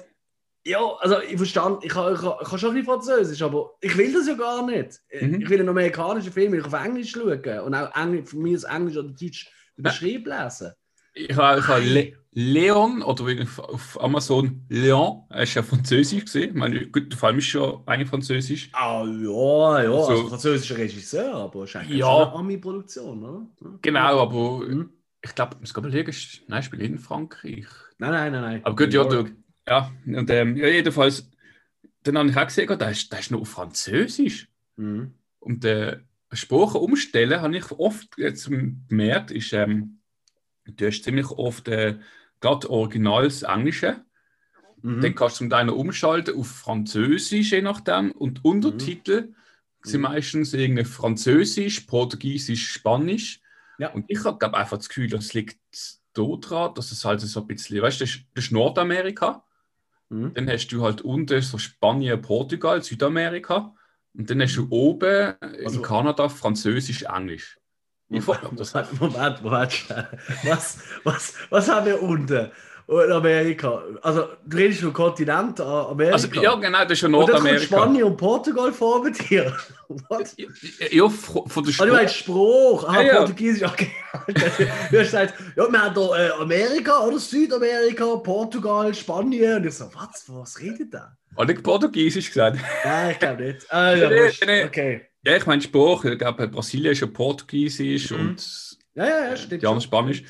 ja, 0.65 0.81
also 0.99 1.21
ich 1.21 1.37
verstand, 1.37 1.85
ich 1.85 1.91
kann, 1.91 2.13
ich, 2.13 2.21
kann, 2.21 2.35
ich 2.43 2.49
kann 2.49 2.59
schon 2.59 2.71
ein 2.71 2.75
bisschen 2.75 2.93
Französisch, 2.93 3.43
aber 3.43 3.75
ich 3.81 3.97
will 3.97 4.13
das 4.13 4.27
ja 4.27 4.35
gar 4.35 4.67
nicht. 4.67 5.01
Mhm. 5.21 5.41
Ich 5.41 5.49
will 5.49 5.61
einen 5.61 5.71
amerikanischen 5.71 6.33
Film, 6.33 6.55
ich 6.55 6.65
auf 6.65 6.73
Englisch 6.75 7.13
schauen 7.13 7.61
und 7.61 7.75
auch 7.75 7.95
Englisch, 7.97 8.29
von 8.29 8.43
mir 8.43 8.57
aus 8.57 8.65
Englisch 8.65 8.97
oder 8.97 9.09
Deutsch 9.09 9.51
beschrieben 9.77 10.31
lesen. 10.31 10.73
Ich 11.15 11.37
habe, 11.37 11.61
ich 11.61 11.67
habe 11.67 11.81
Le 11.81 12.13
Leon, 12.41 13.03
oder 13.03 13.25
auf 13.57 14.01
Amazon 14.01 14.65
Leon, 14.69 15.25
er 15.29 15.43
ist 15.43 15.55
ja 15.55 15.63
Französisch 15.65 16.25
gesehen. 16.25 16.51
Ich 16.51 16.55
meine, 16.55 16.87
gut, 16.87 17.11
der 17.11 17.19
Film 17.19 17.39
ist 17.39 17.47
schon 17.47 17.83
eigentlich 17.85 18.09
Französisch. 18.09 18.71
Ah, 18.75 19.05
ja, 19.05 19.83
ja, 19.83 19.91
so. 19.91 20.07
also 20.07 20.29
französischer 20.29 20.79
Regisseur, 20.79 21.35
aber 21.35 21.63
eigentlich 21.63 21.99
ja. 21.99 22.07
eine 22.07 22.33
Ami-Produktion, 22.35 23.25
oder? 23.25 23.47
Genau, 23.83 24.21
aber 24.21 24.69
mhm. 24.69 24.89
ich 25.21 25.35
glaube, 25.35 25.57
ich 25.57 25.61
muss 25.63 25.77
überlegen, 25.77 26.15
nein, 26.47 26.61
ich 26.61 26.67
spiele 26.67 26.85
in 26.85 26.99
Frankreich. 27.01 27.67
Nein, 27.99 28.13
nein, 28.13 28.31
nein, 28.31 28.43
nein. 28.43 28.61
Aber 28.65 28.77
gut, 28.77 28.95
ja, 28.95 29.03
du, 29.03 29.25
ja, 29.67 29.91
und 30.07 30.31
ähm, 30.31 30.57
ja, 30.57 30.69
jedenfalls, 30.69 31.29
dann 32.05 32.19
habe 32.19 32.31
ich 32.31 32.37
auch 32.37 32.47
gesehen, 32.47 32.79
der 32.79 32.91
ist, 32.91 33.11
der 33.11 33.19
ist 33.19 33.33
nur 33.33 33.41
auf 33.41 33.49
Französisch. 33.49 34.47
Mhm. 34.77 35.13
Und 35.41 35.65
äh, 35.65 35.99
Sprache 36.31 36.79
umstellen, 36.79 37.41
habe 37.41 37.57
ich 37.57 37.73
oft 37.73 38.17
jetzt 38.17 38.49
gemerkt, 38.49 39.33
ist, 39.33 39.53
ähm, 39.53 39.99
du 40.67 40.87
hast 40.87 41.03
ziemlich 41.03 41.31
oft 41.31 41.67
äh, 41.67 41.99
gerade 42.41 42.71
Originals 42.71 43.43
Englische. 43.43 44.05
Mhm. 44.83 45.01
Dann 45.01 45.15
kannst 45.15 45.37
du 45.37 45.39
zum 45.39 45.51
Teil 45.51 45.69
umschalten 45.71 46.37
auf 46.37 46.47
Französisch, 46.47 47.53
je 47.53 47.63
nachdem. 47.63 48.13
Und 48.13 48.45
Untertitel 48.45 49.23
mhm. 49.23 49.35
sind 49.83 50.01
meistens 50.03 50.55
irgendwie 50.55 50.85
Französisch, 50.85 51.81
Portugiesisch, 51.81 52.71
Spanisch. 52.71 53.41
Ja. 53.79 53.93
Und 53.93 54.05
ich 54.09 54.25
habe 54.25 54.57
einfach 54.57 54.77
das 54.77 54.89
Gefühl, 54.89 55.09
das 55.09 55.35
liegt 55.35 55.59
daran, 56.15 56.75
dass 56.75 56.91
es 56.91 57.05
halt 57.05 57.21
so 57.21 57.41
ein 57.41 57.47
bisschen, 57.47 57.81
weißt 57.83 58.01
du, 58.01 58.05
das, 58.05 58.19
das 58.35 58.45
ist 58.47 58.53
Nordamerika. 58.53 59.45
Mhm. 60.09 60.35
Dann 60.35 60.49
hast 60.49 60.69
du 60.69 60.83
halt 60.83 61.03
unten 61.03 61.41
so 61.43 61.59
Spanien, 61.59 62.21
Portugal, 62.21 62.83
Südamerika. 62.83 63.75
Und 64.15 64.31
dann 64.31 64.43
hast 64.43 64.57
du 64.57 64.67
oben 64.71 65.35
also, 65.41 65.79
in 65.79 65.83
Kanada 65.83 66.29
Französisch, 66.29 67.03
Englisch. 67.03 67.58
Moment, 68.09 69.01
Moment, 69.01 69.43
Moment, 69.43 69.95
was, 70.45 70.79
was, 71.05 71.35
was 71.51 71.69
haben 71.69 71.87
wir 71.87 72.03
unten? 72.03 72.51
in 72.89 73.13
Amerika. 73.13 73.83
Also, 74.03 74.29
du 74.47 74.57
redest 74.57 74.81
vom 74.81 74.93
Kontinent 74.93 75.61
Amerika. 75.61 76.15
Also, 76.15 76.29
ja, 76.41 76.55
genau, 76.55 76.83
das 76.85 76.93
ist 76.93 77.03
ja 77.03 77.09
Nordamerika. 77.09 77.61
Und 77.61 77.83
Spanien 77.83 78.05
und 78.05 78.17
Portugal 78.17 78.73
vor 78.73 79.05
mit 79.05 79.29
dir. 79.29 79.55
Was? 80.09 80.35
Ja, 80.91 81.09
von 81.09 81.65
der 81.65 81.73
Spruch. 81.73 81.85
Ah, 81.85 81.87
du 81.87 81.93
meinst 81.93 82.17
Spruch. 82.17 82.89
Ah, 82.89 83.03
ja, 83.03 83.17
Portugiesisch. 83.19 83.69
Okay. 83.69 83.91
du 84.27 84.41
hast 84.41 84.91
gesagt, 84.91 85.35
ja, 85.57 85.71
wir 85.71 85.83
haben 85.83 85.95
da 85.95 86.17
äh, 86.17 86.31
Amerika 86.41 87.01
oder 87.01 87.19
Südamerika, 87.19 88.17
Portugal, 88.17 88.95
Spanien. 88.95 89.57
Und 89.57 89.67
ich 89.67 89.75
so, 89.75 89.91
was, 89.95 90.25
was 90.29 90.59
redet 90.59 90.93
der? 90.93 91.15
Habe 91.37 91.53
ich 91.53 91.63
Portugiesisch 91.63 92.29
gesagt? 92.29 92.59
Nein, 92.85 93.11
ich 93.11 93.19
glaube 93.19 93.43
nicht. 93.43 93.73
Ah, 93.73 93.95
ja, 93.95 94.09
nee, 94.09 94.33
nee. 94.47 94.65
Okay. 94.65 95.08
Ja, 95.25 95.37
ich 95.37 95.47
meine 95.47 95.63
Spruch. 95.63 96.05
Ich 96.05 96.19
glaube, 96.19 96.49
Brasilien 96.49 96.93
ist 96.93 97.01
ja 97.01 97.07
Portugiesisch 97.07 98.11
mhm. 98.11 98.21
und 98.21 98.79
ja, 98.95 99.07
ja, 99.07 99.31
ja, 99.31 99.37
stimmt. 99.37 99.63
Die 99.63 99.81
Spanisch. 99.81 100.25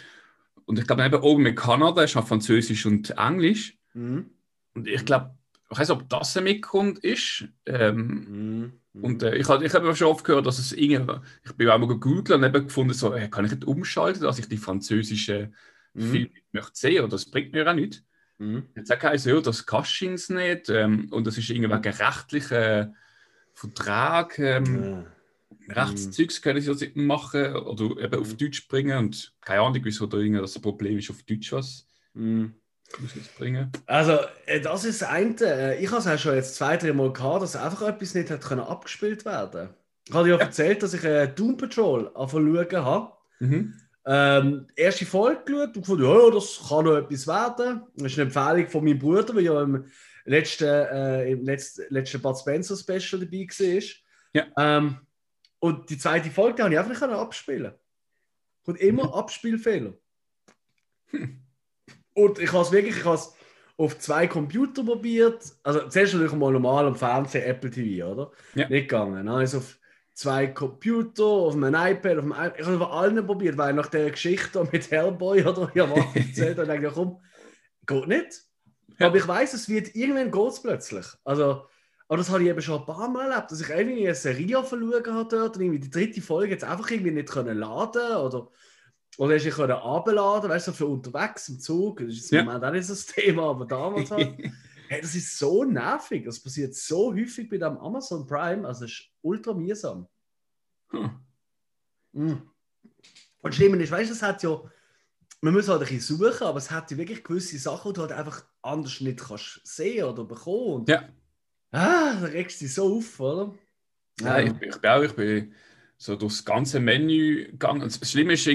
Und 0.64 0.78
ich 0.78 0.86
glaube, 0.86 1.04
eben 1.04 1.20
oben 1.22 1.42
mit 1.42 1.56
Kanada 1.56 2.02
ist 2.02 2.16
auch 2.16 2.26
Französisch 2.26 2.84
und 2.84 3.10
Englisch. 3.16 3.78
Mhm. 3.94 4.30
Und 4.74 4.86
ich 4.86 5.04
glaube, 5.04 5.34
ich 5.70 5.78
weiß 5.78 5.88
nicht, 5.88 5.98
ob 5.98 6.08
das 6.08 6.36
ein 6.36 6.44
Mitgrund 6.44 6.98
ist. 6.98 7.44
Ähm, 7.66 8.72
mhm. 8.92 9.02
Und 9.02 9.22
äh, 9.22 9.36
ich 9.36 9.48
habe 9.48 9.64
ich 9.64 9.72
hab 9.72 9.96
schon 9.96 10.08
oft 10.08 10.24
gehört, 10.24 10.46
dass 10.46 10.58
es 10.58 10.72
irgendwie, 10.72 11.14
ich 11.44 11.52
bin 11.52 11.68
auch 11.68 11.78
mal 11.78 11.88
gegoogelt 11.88 12.30
und 12.30 12.44
habe 12.44 12.64
gefunden, 12.64 12.94
so, 12.94 13.14
äh, 13.14 13.28
kann 13.28 13.44
ich 13.44 13.52
nicht 13.52 13.64
umschalten, 13.64 14.22
dass 14.22 14.38
ich 14.38 14.48
die 14.48 14.56
französische 14.56 15.52
mhm. 15.94 16.10
Filme 16.10 16.30
möchte 16.52 16.72
sehen, 16.74 17.00
oder 17.00 17.08
das 17.08 17.30
bringt 17.30 17.52
mir 17.52 17.68
auch 17.70 17.74
nicht. 17.74 18.02
Mhm. 18.38 18.64
Jetzt 18.76 18.88
sagt 18.88 19.04
er 19.04 19.18
so, 19.18 19.40
das 19.40 19.66
kannst 19.66 20.00
du 20.00 20.34
nicht 20.34 20.68
ähm, 20.68 21.08
und 21.10 21.26
das 21.26 21.38
ist 21.38 21.50
irgendwie 21.50 21.72
ein 21.72 21.80
rechtlicher 21.82 22.92
Vertrag. 23.58 24.38
Ähm, 24.38 25.04
ja. 25.68 25.82
Rechtszeugs 25.82 26.40
können 26.40 26.60
sie 26.60 26.70
das 26.70 26.82
machen 26.94 27.54
oder 27.56 28.02
eben 28.02 28.20
auf 28.20 28.34
Deutsch 28.34 28.68
bringen 28.68 28.96
und 28.98 29.34
keine 29.40 29.60
Ahnung, 29.60 29.80
wieso 29.82 30.06
da 30.06 30.18
das 30.18 30.58
Problem 30.58 30.98
ist, 30.98 31.10
auf 31.10 31.22
Deutsch 31.24 31.52
was 31.52 31.86
mm. 32.14 32.46
bringen. 33.36 33.70
Also, 33.86 34.18
äh, 34.46 34.60
das 34.60 34.84
ist 34.84 35.02
das 35.02 35.08
eine. 35.10 35.34
Äh, 35.40 35.82
ich 35.82 35.90
habe 35.90 36.00
es 36.00 36.06
auch 36.06 36.18
schon 36.18 36.36
jetzt 36.36 36.54
zwei, 36.54 36.76
drei 36.76 36.92
Mal 36.92 37.12
gehabt, 37.12 37.42
dass 37.42 37.56
einfach 37.56 37.82
etwas 37.82 38.14
nicht 38.14 38.30
hat 38.30 38.40
können 38.40 38.60
abgespielt 38.60 39.24
werden 39.24 39.70
Ich 40.06 40.14
habe 40.14 40.24
dir 40.24 40.34
ja, 40.34 40.38
ja 40.38 40.44
erzählt, 40.44 40.82
dass 40.82 40.94
ich 40.94 41.04
äh, 41.04 41.26
Doom 41.26 41.56
Patrol 41.56 42.10
anfangen 42.14 42.72
habe. 42.72 43.12
Mhm. 43.40 43.74
Ähm, 44.06 44.66
erste 44.74 45.04
Folge 45.04 45.42
geschaut 45.44 45.76
und 45.76 45.82
gefunden, 45.82 46.04
ja, 46.04 46.30
das 46.30 46.60
kann 46.66 46.84
noch 46.86 46.96
etwas 46.96 47.26
werden. 47.26 47.82
Das 47.96 48.12
ist 48.12 48.18
eine 48.18 48.28
Empfehlung 48.28 48.70
von 48.70 48.84
meinem 48.84 48.98
Bruder, 48.98 49.34
der 49.34 49.42
ja 49.42 49.62
im 49.62 49.84
letzten, 50.28 50.64
äh, 50.64 51.30
im 51.30 51.44
letzten, 51.44 51.82
letzten 51.88 52.20
Bud 52.20 52.38
Spencer 52.38 52.76
Special 52.76 53.20
dabei 53.20 53.46
war. 53.48 53.82
Ja. 54.32 54.46
Ähm, 54.56 54.98
und 55.60 55.90
die 55.90 55.98
zweite 55.98 56.30
Folge 56.30 56.62
habe 56.62 56.72
ich 56.72 56.78
einfach 56.78 56.92
nicht 56.92 57.02
abspielen 57.02 57.72
Und 58.64 58.80
immer 58.80 59.14
Abspielfehler. 59.16 59.94
Und 62.14 62.38
ich 62.38 62.52
habe 62.52 62.62
es 62.62 62.72
wirklich, 62.72 62.96
ich 62.96 63.04
habe 63.04 63.16
es 63.16 63.34
auf 63.76 63.98
zwei 63.98 64.26
Computer 64.26 64.84
probiert. 64.84 65.42
Also 65.62 65.88
zuerst 65.88 66.14
natürlich 66.14 66.34
mal 66.34 66.52
normal 66.52 66.86
am 66.86 66.96
Fernsehen, 66.96 67.44
Apple 67.44 67.70
TV, 67.70 68.06
oder? 68.06 68.32
Ja. 68.54 68.68
Nicht 68.68 68.88
gegangen. 68.88 69.28
Also 69.28 69.58
auf 69.58 69.78
zwei 70.14 70.48
Computer, 70.48 71.24
auf 71.24 71.54
einem 71.54 71.74
iPad, 71.74 72.18
auf 72.18 72.24
einem 72.24 72.32
iPad. 72.32 72.54
Ich 72.58 72.66
habe 72.66 72.74
es 72.74 72.80
auf 72.80 72.92
allen 72.92 73.26
probiert, 73.26 73.56
weil 73.56 73.72
nach 73.72 73.86
der 73.86 74.10
Geschichte 74.10 74.68
mit 74.70 74.90
Hellboy 74.90 75.44
oder 75.44 75.70
ja, 75.74 75.88
was 75.88 76.14
erzählt 76.14 76.58
habe, 76.58 76.76
ich 76.76 76.92
komm, 76.92 77.20
geht 77.86 78.08
nicht. 78.08 78.47
Ja. 78.98 79.06
Aber 79.06 79.16
ich 79.16 79.26
weiß, 79.26 79.54
es 79.54 79.68
wird 79.68 79.94
irgendwann 79.94 80.30
geht 80.30 80.62
plötzlich. 80.62 81.06
Also 81.24 81.66
aber 82.08 82.18
das 82.18 82.30
habe 82.30 82.42
ich 82.42 82.48
eben 82.48 82.62
schon 82.62 82.80
ein 82.80 82.86
paar 82.86 83.08
Mal 83.08 83.30
erlebt, 83.30 83.50
dass 83.50 83.60
ich 83.60 83.68
irgendwie 83.68 84.06
eine 84.06 84.14
Serie 84.14 84.64
verloren 84.64 85.14
habe 85.14 85.28
dort 85.28 85.56
und 85.56 85.62
irgendwie 85.62 85.80
die 85.80 85.90
dritte 85.90 86.22
Folge 86.22 86.52
jetzt 86.52 86.64
einfach 86.64 86.90
irgendwie 86.90 87.10
nicht 87.10 87.28
können 87.28 87.58
laden 87.58 88.16
oder 88.16 88.50
oder 89.18 89.34
hast 89.34 89.44
du 89.44 89.50
können 89.50 89.72
abladen, 89.72 90.48
weißt 90.48 90.68
du, 90.68 90.72
für 90.72 90.86
unterwegs 90.86 91.48
im 91.48 91.58
Zug. 91.58 91.98
Das 91.98 92.14
ist 92.14 92.32
im 92.32 92.38
ja. 92.38 92.44
Moment 92.44 92.64
auch 92.64 92.70
nicht 92.70 92.86
so 92.86 92.94
das 92.94 93.06
Thema, 93.06 93.50
aber 93.50 93.66
damals 93.66 94.10
halt. 94.10 94.38
hey, 94.88 95.00
das 95.00 95.14
ist 95.14 95.38
so 95.38 95.64
nervig. 95.64 96.24
Das 96.24 96.40
passiert 96.40 96.74
so 96.74 97.12
häufig 97.12 97.48
bei 97.48 97.58
dem 97.58 97.76
Amazon 97.78 98.26
Prime, 98.26 98.66
also 98.66 98.82
das 98.82 98.92
ist 98.92 99.10
ultra 99.22 99.54
mühsam. 99.54 100.06
Hm. 100.90 101.10
Mm. 102.12 102.42
Und 103.40 103.54
schlimm 103.54 103.78
ist, 103.80 103.90
weißt 103.90 104.08
du, 104.08 104.14
es 104.14 104.22
hat 104.22 104.42
ja, 104.42 104.60
man 105.40 105.54
muss 105.54 105.68
halt 105.68 105.82
ein 105.82 105.88
bisschen 105.88 106.18
suchen, 106.18 106.46
aber 106.46 106.58
es 106.58 106.70
hat 106.70 106.96
wirklich 106.96 107.22
gewisse 107.22 107.58
Sachen, 107.58 107.92
die 107.92 107.96
du 107.96 108.00
halt 108.02 108.12
einfach 108.12 108.44
anders 108.62 109.00
nicht 109.00 109.20
kannst 109.20 109.60
sehen 109.64 110.04
oder 110.04 110.24
bekommen. 110.24 110.84
ja. 110.88 111.08
Ah, 111.70 112.14
da 112.18 112.26
regst 112.26 112.60
du 112.60 112.64
dich 112.64 112.74
so 112.74 112.96
auf, 112.96 113.20
oder? 113.20 113.54
Ja, 114.20 114.40
ich, 114.40 114.52
ich, 114.60 114.80
bin 114.80 114.90
auch, 114.90 115.02
ich 115.02 115.12
bin 115.12 115.52
so 115.98 116.16
durchs 116.16 116.44
ganze 116.44 116.80
Menü 116.80 117.44
gegangen. 117.44 117.80
Das 117.80 118.10
Schlimme 118.10 118.32
ist 118.32 118.48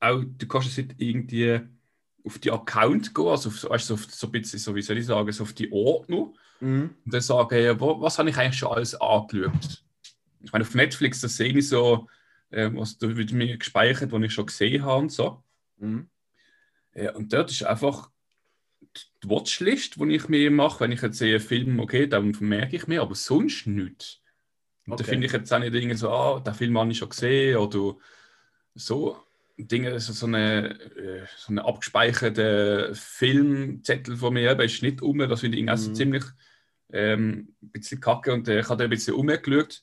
auch, 0.00 0.22
du 0.24 0.48
kannst 0.48 0.76
jetzt 0.76 0.94
irgendwie 0.98 1.60
auf 2.24 2.38
die 2.38 2.50
Account 2.50 3.14
gehen, 3.14 3.28
also 3.28 3.48
auf, 3.48 3.70
weißt, 3.70 3.86
so, 3.86 3.94
auf, 3.94 4.12
so 4.12 4.26
ein 4.26 4.32
bisschen, 4.32 4.58
so 4.58 4.74
wie 4.74 4.82
soll 4.82 4.98
ich 4.98 5.06
sagen, 5.06 5.30
so 5.30 5.44
auf 5.44 5.52
die 5.52 5.70
Ordnung. 5.72 6.36
Mhm. 6.60 6.94
Und 7.04 7.14
dann 7.14 7.20
sagen, 7.20 7.62
ja, 7.62 7.78
wo, 7.78 8.00
was 8.00 8.18
habe 8.18 8.28
ich 8.28 8.36
eigentlich 8.36 8.58
schon 8.58 8.72
alles 8.72 8.94
angeschaut? 9.00 9.84
Ich 10.42 10.52
meine, 10.52 10.64
auf 10.64 10.74
Netflix, 10.74 11.20
da 11.20 11.28
sehe 11.28 11.56
ich 11.56 11.68
so, 11.68 12.08
äh, 12.50 12.70
was 12.74 12.98
da 12.98 13.16
wird 13.16 13.32
mir 13.32 13.56
gespeichert, 13.56 14.12
was 14.12 14.22
ich 14.22 14.32
schon 14.32 14.46
gesehen 14.46 14.84
habe 14.84 15.02
und 15.02 15.12
so. 15.12 15.42
Mhm. 15.78 16.08
Ja, 16.98 17.14
und 17.14 17.32
dort 17.32 17.50
ist 17.50 17.62
einfach 17.64 18.10
die 19.22 19.30
Watchlist, 19.30 19.96
die 19.96 20.14
ich 20.14 20.28
mir 20.28 20.50
mache, 20.50 20.80
wenn 20.80 20.92
ich 20.92 21.02
jetzt 21.02 21.18
sehe, 21.18 21.38
Film, 21.38 21.78
okay, 21.78 22.06
dann 22.08 22.36
merke 22.40 22.76
ich 22.76 22.86
mir, 22.86 23.02
aber 23.02 23.14
sonst 23.14 23.66
nichts. 23.66 24.20
Und 24.86 24.94
okay. 24.94 25.02
da 25.02 25.08
finde 25.10 25.26
ich 25.26 25.32
jetzt 25.32 25.52
auch 25.52 25.58
nicht 25.58 25.74
Dinge 25.74 25.96
so, 25.96 26.10
ah, 26.10 26.40
den 26.40 26.54
Film 26.54 26.78
habe 26.78 26.90
ich 26.90 26.98
schon 26.98 27.10
gesehen 27.10 27.56
oder 27.58 27.96
so. 28.74 29.22
Dinge, 29.56 29.98
so, 30.00 30.12
so 30.12 30.26
eine, 30.26 30.80
äh, 30.96 31.26
so 31.36 31.52
eine 31.52 31.64
abgespeicherte 31.64 32.92
Filmzettel 32.94 34.16
von 34.16 34.34
mir 34.34 34.52
eben, 34.52 34.60
ist 34.60 34.82
nicht 34.82 35.02
um, 35.02 35.18
das 35.18 35.40
finde 35.40 35.58
ich 35.58 35.68
also 35.68 35.90
mhm. 35.90 35.94
ziemlich 35.94 36.24
ähm, 36.92 37.54
ein 37.60 37.70
bisschen 37.70 38.00
kacke 38.00 38.32
und 38.32 38.48
äh, 38.48 38.60
ich 38.60 38.68
habe 38.68 38.84
ein 38.84 38.90
bisschen 38.90 39.14
umgeschaut, 39.14 39.82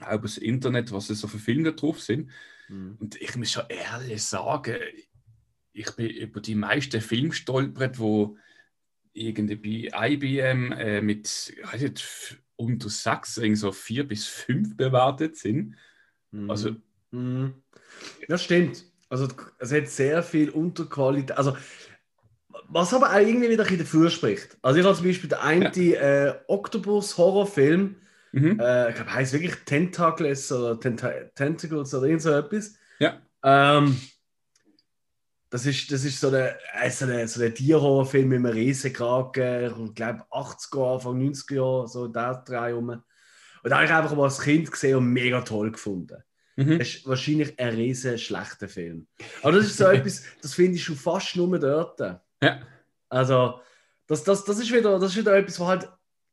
auch 0.00 0.12
über 0.12 0.22
das 0.22 0.38
Internet, 0.38 0.92
was 0.92 1.08
so 1.08 1.26
für 1.26 1.38
Filme 1.38 1.72
drauf 1.72 2.00
sind. 2.00 2.30
Mhm. 2.68 2.96
Und 3.00 3.20
ich 3.20 3.34
muss 3.36 3.50
schon 3.50 3.64
ehrlich 3.68 4.22
sagen, 4.22 4.76
ich 5.76 5.90
bin 5.96 6.08
über 6.08 6.40
die 6.40 6.54
meisten 6.54 7.00
Filme 7.00 7.32
stolpert, 7.32 7.98
wo 7.98 8.36
irgendwie 9.12 9.88
bei 9.90 10.10
IBM 10.10 10.72
äh, 10.72 11.00
mit 11.00 11.54
ich 11.56 11.72
weiß 11.72 11.80
nicht, 11.82 12.38
unter 12.56 12.88
sechs, 12.88 13.34
so 13.34 13.72
vier 13.72 14.06
bis 14.06 14.26
fünf 14.26 14.76
bewertet 14.76 15.36
sind. 15.36 15.76
Mhm. 16.30 16.50
Also, 16.50 16.76
Mhm. 17.10 17.54
Das 18.28 18.44
stimmt. 18.44 18.84
Also 19.08 19.28
es 19.58 19.72
hat 19.72 19.88
sehr 19.88 20.22
viel 20.22 20.50
Unterqualität. 20.50 21.36
Also 21.36 21.56
was 22.68 22.92
aber 22.92 23.10
auch 23.10 23.18
irgendwie 23.18 23.48
wieder 23.48 23.64
ein 23.64 23.78
dafür 23.78 24.10
spricht. 24.10 24.56
Also 24.62 24.80
ich 24.80 24.84
habe 24.84 24.96
zum 24.96 25.06
Beispiel 25.06 25.28
den 25.28 25.38
einen 25.38 25.72
äh, 25.72 26.34
Octopus-Horrorfilm, 26.48 27.96
mhm. 28.32 28.60
äh, 28.60 28.90
ich 28.90 28.96
glaube, 28.96 29.14
heißt 29.14 29.32
wirklich 29.32 29.54
Tentacles 29.64 30.50
oder 30.50 30.80
Tenta 30.80 31.10
Tentacles 31.34 31.94
oder 31.94 32.06
irgend 32.06 32.22
so 32.22 32.30
etwas. 32.32 32.74
ja. 32.98 33.20
Ähm, 33.42 33.96
das 35.50 35.64
ist, 35.66 35.90
das 35.92 36.04
ist 36.04 36.20
so 36.20 36.30
der, 36.30 36.58
äh, 36.74 36.90
so 36.90 37.06
der, 37.06 37.28
so 37.28 37.48
Tierhorrorfilm 37.48 38.28
mit 38.28 38.38
einem 38.38 38.46
Riesenkragen, 38.46 39.86
ich 39.86 39.94
glaube 39.94 40.24
80er, 40.30 40.94
Anfang 40.94 41.20
90er 41.20 41.54
Jahre, 41.54 41.88
so 41.88 42.08
der 42.08 42.42
Dreh 42.46 42.72
rum. 42.72 42.88
Und 42.90 43.70
da 43.70 43.76
habe 43.76 43.86
ich 43.86 43.92
einfach 43.92 44.14
mal 44.14 44.24
als 44.24 44.40
Kind 44.40 44.70
gesehen 44.70 44.96
und 44.96 45.12
mega 45.12 45.40
toll 45.42 45.70
gefunden. 45.70 46.22
Mhm. 46.56 46.78
Das 46.78 46.88
ist 46.88 47.06
wahrscheinlich 47.06 47.58
ein 47.58 47.74
riesen 47.74 48.18
schlechter 48.18 48.68
Film. 48.68 49.06
Aber 49.42 49.52
das 49.52 49.66
ist 49.66 49.76
so 49.76 49.84
etwas, 49.86 50.22
das 50.42 50.54
finde 50.54 50.76
ich 50.76 50.84
schon 50.84 50.96
fast 50.96 51.36
nur 51.36 51.58
dort. 51.58 52.00
Ja. 52.42 52.60
Also, 53.08 53.60
das, 54.06 54.24
das, 54.24 54.44
das, 54.44 54.58
ist 54.58 54.72
wieder, 54.72 54.98
das 54.98 55.12
ist 55.12 55.18
wieder 55.18 55.36
etwas, 55.36 55.60
wo 55.60 55.66
halt. 55.66 55.88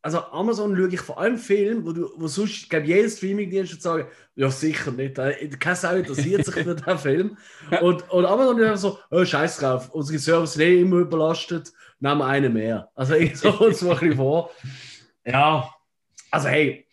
Also, 0.05 0.19
Amazon 0.31 0.75
schaue 0.75 0.89
ich 0.89 0.99
vor 0.99 1.17
allem 1.17 1.37
Filme, 1.37 1.85
wo, 1.85 1.93
du, 1.93 2.11
wo 2.17 2.27
sonst, 2.27 2.51
ich 2.63 2.69
glaube, 2.69 2.85
jeder 2.85 3.09
Streaming-Dienst 3.09 3.71
würde 3.71 3.81
sagen, 3.81 4.07
ja, 4.35 4.51
sicher 4.51 4.91
nicht. 4.91 5.17
äh, 5.17 5.47
Keine 5.59 5.75
Sau 5.77 5.95
interessiert 5.95 6.45
sich 6.45 6.53
für 6.55 6.75
den 6.75 6.97
Film. 6.99 7.37
Und, 7.81 8.09
und 8.11 8.25
Amazon 8.25 8.59
ist 8.59 8.65
einfach 8.65 8.77
so, 8.77 8.99
oh, 9.11 9.23
scheiß 9.23 9.57
drauf, 9.57 9.89
unsere 9.91 10.19
Server 10.19 10.45
sind 10.45 10.61
eh 10.61 10.81
immer 10.81 10.97
überlastet, 10.97 11.71
nehmen 11.99 12.17
wir 12.19 12.25
einen 12.25 12.53
mehr. 12.53 12.91
Also, 12.95 13.15
ich 13.15 13.37
so 13.39 13.49
uns 13.59 13.79
so 13.79 13.91
ein 13.91 13.99
bisschen 13.99 14.17
vor. 14.17 14.51
Ja, 15.25 15.73
also, 16.31 16.49
hey. 16.49 16.85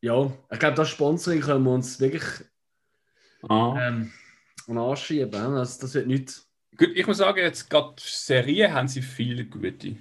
Ja, 0.00 0.30
ich 0.50 0.58
glaube, 0.58 0.74
das 0.74 0.88
Sponsoring 0.90 1.40
können 1.40 1.64
wir 1.64 1.70
uns 1.72 1.98
wirklich 2.00 2.24
Ah. 3.48 3.76
ähm, 3.80 4.12
an 4.66 4.74
den 4.74 4.78
Arsch 4.78 5.04
schieben. 5.06 5.34
Also, 5.56 5.80
das 5.80 5.94
wird 5.94 6.08
nicht. 6.08 6.42
Gut, 6.76 6.90
ich 6.96 7.06
muss 7.06 7.18
sagen, 7.18 7.38
jetzt 7.38 7.70
gerade 7.70 7.94
Serien 7.98 8.72
haben 8.74 8.88
sie 8.88 9.02
viele 9.02 9.44
gute. 9.44 9.96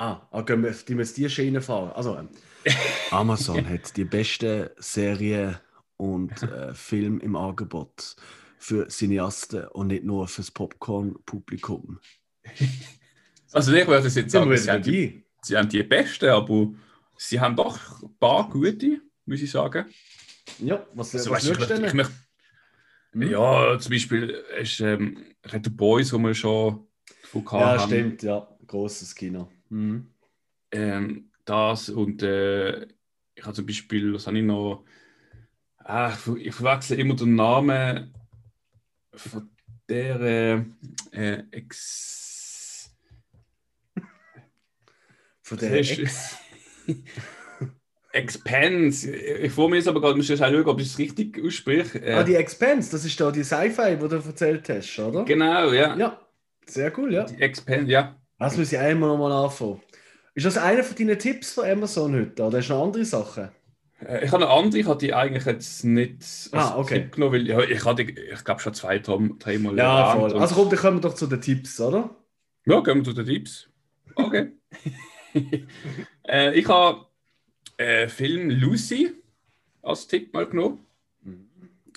Ah, 0.00 0.26
ah 0.30 0.40
gehen 0.40 0.62
wir, 0.62 0.72
die 0.72 0.94
müssen 0.94 1.14
die 1.16 1.28
Schiene 1.28 1.60
fahren. 1.60 1.92
Also, 1.92 2.16
ähm, 2.16 2.30
Amazon 3.10 3.68
hat 3.68 3.94
die 3.98 4.04
besten 4.04 4.70
Serien 4.78 5.58
und 5.98 6.42
äh, 6.42 6.72
Filme 6.72 7.20
im 7.20 7.36
Angebot 7.36 8.16
für 8.58 8.88
Cineasten 8.88 9.66
und 9.68 9.88
nicht 9.88 10.04
nur 10.04 10.26
fürs 10.26 10.50
Popcorn-Publikum. 10.50 12.00
Also 13.52 13.72
ich 13.72 13.84
würde 13.84 14.06
jetzt 14.06 14.30
sagen, 14.30 14.56
sie 14.56 14.70
haben, 14.70 14.82
die, 14.84 15.24
sie 15.42 15.56
haben 15.56 15.68
die 15.68 15.82
besten, 15.82 16.28
aber 16.28 16.68
sie 17.16 17.40
haben 17.40 17.56
doch 17.56 18.00
ein 18.00 18.16
paar 18.20 18.48
gute, 18.48 19.00
muss 19.26 19.42
ich 19.42 19.50
sagen. 19.50 19.86
Ja, 20.60 20.86
was, 20.94 21.12
Also, 21.16 21.32
was 21.32 21.48
weißt, 21.48 21.60
ich, 21.60 21.68
ich, 21.68 21.82
denn? 21.82 21.96
möchte, 21.96 22.14
Hm? 23.12 23.22
Ja, 23.28 23.76
zum 23.76 23.90
Beispiel 23.90 24.30
ist 24.60 24.78
ähm, 24.78 25.34
Red 25.52 25.64
the 25.64 25.70
Boys, 25.70 26.12
wo 26.12 26.18
wir 26.18 26.32
schon 26.32 26.86
von 27.24 27.44
Ja, 27.50 27.76
haben. 27.76 27.80
stimmt, 27.80 28.22
ja. 28.22 28.46
Großes 28.68 29.16
Kino. 29.16 29.50
Mhm. 29.70 30.10
Ähm, 30.72 31.30
das 31.44 31.88
und 31.88 32.22
äh, 32.22 32.86
ich 33.34 33.44
habe 33.44 33.54
zum 33.54 33.66
Beispiel, 33.66 34.14
was 34.14 34.26
habe 34.26 34.38
ich 34.38 34.44
noch? 34.44 34.84
Ah, 35.78 36.10
ich 36.14 36.16
ver- 36.20 36.36
ich 36.36 36.54
verwechsel 36.54 36.98
immer 37.00 37.16
den 37.16 37.34
Namen 37.34 38.14
von 39.14 39.50
der 39.88 40.20
äh, 41.12 41.42
Ex. 41.50 42.94
Von 45.42 45.58
der 45.58 45.74
Ex. 45.74 46.36
Expense. 48.12 49.10
Ich 49.14 49.52
vor 49.52 49.68
mir 49.70 49.78
ist 49.78 49.86
aber 49.88 50.00
gerade, 50.00 50.16
muss 50.16 50.28
ich 50.28 50.38
schauen, 50.38 50.64
ob 50.66 50.80
ich 50.80 50.88
es 50.88 50.98
richtig 50.98 51.40
ausspreche. 51.44 52.00
Äh, 52.02 52.18
Ah, 52.18 52.24
die 52.24 52.34
Expense, 52.34 52.90
das 52.90 53.04
ist 53.04 53.20
da 53.20 53.30
die 53.30 53.44
Sci-Fi, 53.44 53.96
die 53.96 54.08
du 54.08 54.16
erzählt 54.16 54.68
hast, 54.68 54.98
oder? 54.98 55.24
genau, 55.24 55.72
ja. 55.72 55.96
Ja, 55.96 56.20
sehr 56.66 56.96
cool, 56.98 57.12
ja. 57.14 57.24
Die 57.26 57.40
Expense, 57.40 57.90
ja. 57.90 58.19
Das 58.40 58.56
muss 58.56 58.72
ich 58.72 58.78
einmal 58.78 59.10
nochmal 59.10 59.32
anfangen. 59.32 59.80
Ist 60.34 60.46
das 60.46 60.56
einer 60.56 60.82
von 60.82 60.96
deinen 60.96 61.18
Tipps 61.18 61.52
von 61.52 61.64
Amazon 61.66 62.14
heute? 62.14 62.42
Oder 62.42 62.58
hast 62.58 62.68
du 62.70 62.72
noch 62.74 62.84
andere 62.84 63.04
Sachen? 63.04 63.50
Äh, 64.00 64.24
Ich 64.24 64.32
habe 64.32 64.44
eine 64.44 64.52
andere, 64.52 64.80
ich 64.80 64.86
habe 64.86 64.98
die 64.98 65.12
eigentlich 65.12 65.44
jetzt 65.44 65.84
nicht 65.84 66.14
als 66.22 66.48
Ah, 66.52 66.78
okay. 66.78 67.00
Tipp 67.02 67.12
genommen, 67.12 67.34
weil 67.34 67.46
ja, 67.46 67.60
ich 67.60 67.84
hatte, 67.84 68.02
ich 68.02 68.44
glaube 68.44 68.60
schon 68.60 68.72
zwei, 68.74 68.98
drei- 68.98 69.30
dreimal 69.38 69.76
Ja, 69.76 70.16
voll. 70.16 70.32
Also 70.38 70.54
komm, 70.54 70.70
dann 70.70 70.78
kommen 70.78 70.96
wir 70.96 71.00
doch 71.02 71.14
zu 71.14 71.26
den 71.26 71.40
Tipps, 71.40 71.78
oder? 71.80 72.16
Ja, 72.64 72.80
gehen 72.80 72.96
wir 72.98 73.04
zu 73.04 73.12
den 73.12 73.26
Tipps. 73.26 73.68
Okay. 74.14 74.52
äh, 76.28 76.58
ich 76.58 76.66
habe 76.68 77.06
äh, 77.76 78.08
Film 78.08 78.50
Lucy 78.50 79.12
als 79.82 80.06
Tipp 80.06 80.32
mal 80.32 80.46
genommen. 80.46 80.86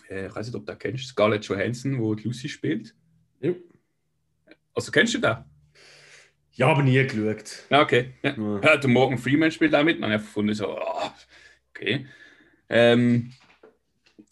Äh, 0.09 0.27
ich 0.27 0.35
weiß 0.35 0.47
nicht, 0.47 0.55
ob 0.55 0.65
du 0.65 0.71
den 0.73 0.79
kennst. 0.79 1.05
Scarlett 1.07 1.45
Johansson, 1.45 1.97
wo 1.99 2.13
Lucy 2.13 2.49
spielt. 2.49 2.93
Ja. 3.39 3.53
Also 4.75 4.91
kennst 4.91 5.13
du 5.13 5.19
den? 5.19 5.37
Ja, 6.55 6.67
aber 6.67 6.83
nie 6.83 7.01
geschaut. 7.03 7.63
Ja, 7.69 7.81
okay. 7.81 8.13
Ja. 8.21 8.35
Ja. 8.37 8.59
Ja, 8.61 8.77
der 8.77 8.89
Morgan 8.89 9.17
Freeman 9.17 9.51
spielt 9.51 9.73
auch 9.73 9.83
mit. 9.83 9.97
Und 9.97 10.03
ich 10.03 10.11
habe 10.11 10.23
gefunden, 10.23 10.53
so, 10.53 10.77
ah, 10.77 11.13
okay. 11.69 12.05
Ähm, 12.69 13.33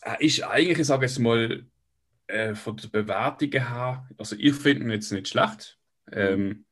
er 0.01 0.21
ist 0.21 0.43
eigentlich, 0.43 0.79
ich 0.79 0.87
sage 0.87 1.05
jetzt 1.05 1.19
mal, 1.19 1.65
äh, 2.27 2.55
von 2.55 2.77
der 2.77 2.87
Bewertung 2.89 3.51
her, 3.51 4.07
also 4.17 4.35
ich 4.37 4.53
finde 4.55 4.85
ihn 4.85 4.91
jetzt 4.91 5.11
nicht 5.11 5.27
schlecht. 5.27 5.77
Ähm, 6.11 6.65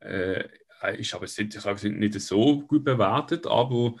äh, 0.00 0.48
er 0.80 0.98
ist 0.98 1.14
aber 1.14 1.24
nicht, 1.24 1.38
ich 1.38 1.60
sage, 1.60 1.90
nicht 1.90 2.20
so 2.20 2.62
gut 2.62 2.84
bewertet, 2.84 3.46
aber 3.46 3.94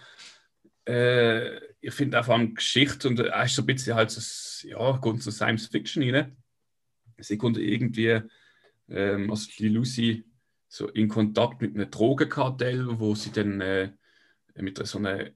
äh, 0.88 1.58
ich 1.80 1.94
finde 1.94 2.18
einfach 2.18 2.34
an 2.34 2.54
Geschichte 2.54 3.08
und 3.08 3.20
er 3.20 3.44
ist 3.44 3.54
so 3.54 3.62
ein 3.62 3.66
bisschen 3.66 3.94
halt 3.94 4.10
so, 4.10 4.68
ja, 4.68 4.98
kommt 4.98 5.22
so 5.22 5.30
Science 5.30 5.66
Fiction 5.66 6.02
rein. 6.02 6.36
Sie 7.18 7.38
kommt 7.38 7.58
irgendwie, 7.58 8.20
ähm, 8.88 9.30
also 9.30 9.48
die 9.58 9.68
Lucy 9.68 10.24
so 10.72 10.88
in 10.88 11.08
Kontakt 11.08 11.60
mit 11.60 11.74
einem 11.74 11.90
Drogenkartell, 11.90 12.98
wo 12.98 13.14
sie 13.14 13.30
dann 13.30 13.60
äh, 13.60 13.92
mit 14.56 14.84
so 14.86 14.96
einer 14.96 15.20
äh, 15.20 15.32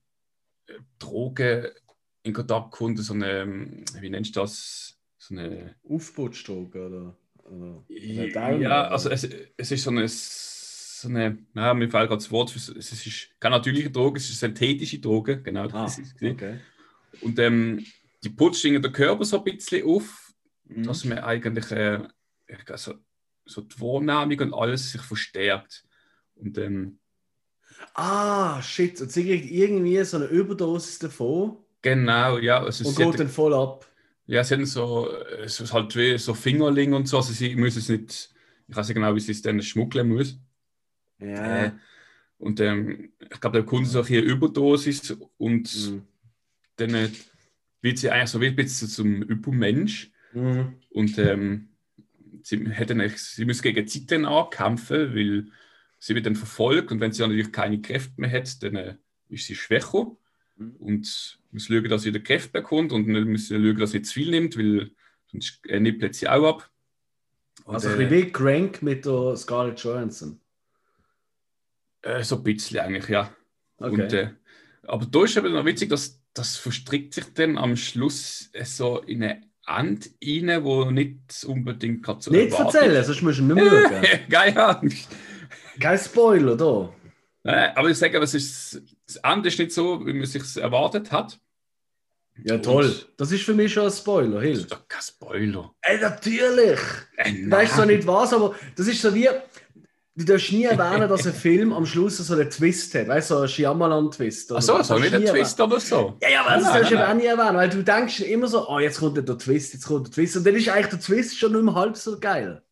Droge 0.99 1.75
in 2.23 2.33
Kontakt 2.33 2.71
kommt, 2.71 2.99
so 3.01 3.13
eine, 3.13 3.43
ähm, 3.43 3.85
wie 4.01 4.09
nennst 4.09 4.35
du 4.35 4.41
das? 4.41 4.99
So 5.19 5.35
eine, 5.35 5.77
Aufputschdruck, 5.87 6.75
oder? 6.75 7.19
oder 7.45 7.85
ja, 7.89 8.89
also 8.89 9.11
es, 9.11 9.29
es 9.57 9.71
ist 9.71 9.85
so 9.85 9.91
eine, 9.91 10.09
so 10.09 11.09
eine 11.09 11.39
ja, 11.55 11.75
mir 11.75 11.91
fällt 11.91 12.09
gerade 12.09 12.17
das 12.23 12.31
Wort, 12.31 12.51
für, 12.51 12.59
es 12.79 13.07
ist 13.07 13.29
keine 13.39 13.57
natürliche 13.57 13.91
Droge, 13.91 14.19
es 14.19 14.31
ist 14.31 14.43
eine 14.43 14.55
synthetische 14.57 15.01
Droge, 15.01 15.43
genau. 15.43 15.65
Ah, 15.65 15.85
Das 15.85 15.99
ist 15.99 16.07
es 16.09 16.15
gewesen. 16.17 16.35
okay. 16.37 16.61
Und 17.21 17.39
ähm, 17.39 17.85
die 18.25 18.31
putzt 18.31 18.65
den 18.65 18.81
Körper 18.81 19.25
so 19.27 19.39
ein 19.39 19.45
bisschen 19.45 19.87
auf, 19.87 20.27
Mhm. 20.69 20.83
dass 20.83 21.05
man 21.05 21.19
eigentlich 21.19 21.71
äh, 21.71 22.01
also, 22.69 22.95
so 23.47 23.63
die 23.63 23.81
Wahrnehmung 23.81 24.53
und 24.53 24.55
alles 24.55 24.93
sich 24.93 25.03
verstärkt. 25.03 25.85
Und 26.37 26.59
ähm, 26.59 26.99
Ah, 27.95 28.63
shit. 28.63 29.01
Und 29.01 29.11
sie 29.13 29.25
kriegt 29.25 29.51
irgendwie 29.51 30.03
so 30.05 30.17
eine 30.19 30.27
Überdosis 30.27 30.99
davon 30.99 31.59
genau, 31.83 32.39
ja, 32.39 32.63
also 32.63 32.85
und 32.85 32.97
geht 32.97 33.07
hat, 33.13 33.21
dann 33.21 33.29
voll 33.29 33.55
ab. 33.55 33.87
ja, 34.27 34.43
sie 34.45 34.55
haben 34.55 34.67
so, 34.67 35.09
äh, 35.11 35.45
es 35.45 35.61
ist 35.61 35.73
halt 35.73 35.95
wie 35.97 36.19
so 36.19 36.35
Fingerling 36.35 36.93
und 36.95 37.07
so, 37.09 37.19
also 37.19 37.33
sie 37.33 37.55
müssen 37.57 37.79
es 37.79 37.89
nicht, 37.89 38.35
ich 38.69 38.77
weiß 38.77 38.89
nicht 38.89 38.95
genau, 38.97 39.15
wie 39.15 39.21
sie 39.21 39.33
es 39.33 39.43
dann 39.43 39.63
schmuggeln 39.63 40.09
muss. 40.09 40.39
Ja. 41.19 41.67
Äh, 41.67 41.73
und 42.39 42.61
ähm, 42.61 43.13
ich 43.21 43.41
glaube, 43.41 43.59
der 43.59 43.67
Kunde 43.67 43.89
so 43.89 44.03
eine 44.03 44.19
Überdosis 44.19 45.17
und 45.39 45.75
Mhm. 45.75 46.03
dann 46.77 46.95
äh, 46.95 47.11
wird 47.83 47.99
sie 47.99 48.11
eigentlich 48.11 48.31
so 48.31 48.41
wie 48.41 48.49
ein 48.49 48.57
bisschen 48.57 48.89
zum 48.89 49.23
Übermensch. 49.23 50.13
Mhm. 50.33 50.75
Und 50.91 51.19
ähm, 51.19 51.69
sie, 52.47 52.69
hätten 52.71 53.03
sie 53.17 53.45
müssen 53.45 53.63
gegen 53.63 53.87
die 53.87 54.01
Zeit 54.01 54.11
dann 54.13 54.25
ankämpfen, 54.25 55.15
weil 55.15 55.47
sie 55.99 56.15
wird 56.15 56.27
dann 56.27 56.37
verfolgt 56.37 56.93
und 56.93 57.01
wenn 57.01 57.13
sie 57.13 57.21
dann 57.21 57.31
natürlich 57.31 57.53
keine 57.53 57.81
Kräfte 57.81 58.21
mehr 58.21 58.31
hat, 58.31 58.63
dann 58.63 58.77
äh, 58.77 58.97
ist 59.29 59.47
sie 59.47 59.55
schwächer 59.55 60.17
Mhm. 60.59 60.77
und 60.79 61.39
muss 61.51 61.67
schauen, 61.67 61.89
dass 61.89 62.03
sie 62.03 62.09
wieder 62.15 62.25
Kräfte 62.25 62.51
bekommt 62.51 62.93
und 62.93 63.13
dann 63.13 63.31
muss 63.31 63.49
sie 63.49 63.55
schauen, 63.57 63.77
dass 63.79 63.91
sie 63.91 63.99
nicht 63.99 64.09
zu 64.09 64.15
viel 64.15 64.31
nimmt, 64.31 64.57
weil 64.57 64.91
sonst 65.31 65.61
äh, 65.67 65.81
nippelt 65.81 66.15
sie 66.15 66.29
auch 66.29 66.49
ab. 66.49 66.71
Und, 67.65 67.75
Also 67.75 67.89
ein 67.89 68.01
äh, 68.01 68.07
bisschen 68.07 68.27
wie 68.27 68.33
Crank 68.33 68.83
mit 68.83 69.05
der 69.05 69.37
Scarlett 69.37 69.79
Johansson. 69.81 70.41
äh, 72.03 72.23
so 72.23 72.37
ein 72.37 72.43
bisschen 72.43 72.81
eigentlich, 72.81 73.09
ja. 73.09 73.35
Okay. 73.79 74.03
Und, 74.03 74.13
äh, 74.13 74.31
aber 74.85 75.05
da 75.07 75.25
ist 75.25 75.37
eben 75.37 75.53
noch 75.53 75.65
witzig, 75.65 75.91
dass 75.91 76.23
das 76.33 76.57
verstrickt 76.57 77.15
sich 77.15 77.27
dann 77.35 77.59
am 77.59 77.77
Schluss 77.77 78.49
äh, 78.53 78.65
so 78.65 79.03
in 79.03 79.23
eine 79.23 79.43
Ende 79.67 80.09
rein, 80.25 80.65
wo 80.65 80.91
nicht 80.91 81.45
unbedingt 81.47 82.03
gerade 82.03 82.23
so 82.23 82.31
nicht 82.31 82.59
erzählen, 82.59 83.05
sonst 83.05 83.23
musst 83.23 83.39
du 83.39 83.43
nicht 83.45 83.55
mehr 83.57 83.71
schauen. 83.89 84.03
Geil, 84.29 84.53
ja. 84.55 84.81
Kein 85.81 85.99
Spoiler 85.99 86.57
da. 86.57 86.93
Nein, 87.43 87.73
aber 87.77 87.91
ich 87.91 87.97
sage, 87.99 88.17
aber 88.17 88.25
es 88.25 88.35
ist, 88.35 88.83
das 89.07 89.17
Ende 89.17 89.49
ist 89.49 89.59
nicht 89.59 89.73
so, 89.73 90.01
wie 90.07 90.13
man 90.13 90.23
es 90.23 90.33
sich 90.33 90.57
erwartet 90.57 91.13
hat. 91.13 91.39
Ja, 92.45 92.59
toll. 92.59 92.95
Das 93.17 93.33
ist 93.33 93.45
für 93.45 93.55
mich 93.55 93.73
schon 93.73 93.85
ein 93.87 93.91
Spoiler, 93.93 94.35
Das 94.37 94.43
Hill. 94.43 94.59
ist 94.59 94.71
doch 94.73 94.87
kein 94.89 95.01
Spoiler. 95.03 95.75
Ey, 95.83 95.99
natürlich! 96.01 96.79
Äh, 97.17 97.33
Du 97.33 97.51
weißt 97.51 97.75
zwar 97.75 97.87
nicht 97.87 98.07
was, 98.07 98.33
aber 98.35 98.55
das 98.77 98.87
ist 98.89 99.01
so 99.01 99.15
wie. 99.15 99.29
Du 100.19 100.25
darfst 100.25 100.51
nie 100.51 100.65
erwähnen, 100.65 101.09
dass 101.11 101.27
ein 101.27 101.35
Film 101.35 101.75
am 101.75 101.85
Schluss 101.85 102.17
so 102.17 102.33
einen 102.33 102.49
Twist 102.49 102.95
hat. 102.95 103.07
Weißt 103.07 103.31
du, 103.31 103.35
so 103.35 103.41
einen 103.41 103.49
Shyamalan-Twist. 103.51 104.51
Das 104.51 104.65
so 104.65 104.73
darfst 104.79 104.91
nicht 104.93 105.13
du 105.13 105.17
ein 105.17 105.23
nie 105.23 105.29
Twist 105.29 105.61
oder 105.61 105.79
so. 105.79 106.17
Ja, 106.23 106.29
ja, 106.31 106.41
aber 106.41 106.55
das 106.55 106.63
Nein, 106.65 106.73
darfst 106.73 106.91
du 106.91 106.95
eben 106.95 107.05
auch 107.05 107.15
nie 107.15 107.27
erwähnen, 107.27 107.57
weil 107.57 107.69
du 107.69 107.85
denkst 107.85 108.21
immer 108.21 108.49
so, 108.49 108.67
oh, 108.67 108.79
jetzt 108.79 108.99
kommt 108.99 109.17
der 109.19 109.37
Twist, 109.39 109.75
jetzt 109.75 109.85
kommt 109.87 110.07
der 110.07 110.13
Twist. 110.15 110.37
Und 110.39 110.47
dann 110.47 110.55
ist 110.55 110.69
eigentlich 110.71 110.87
der 110.87 111.01
Twist 111.01 111.39
schon 111.39 111.53
nur 111.53 111.63
mal 111.63 111.75
halb 111.75 111.97
so 111.99 112.19
geil. 112.19 112.63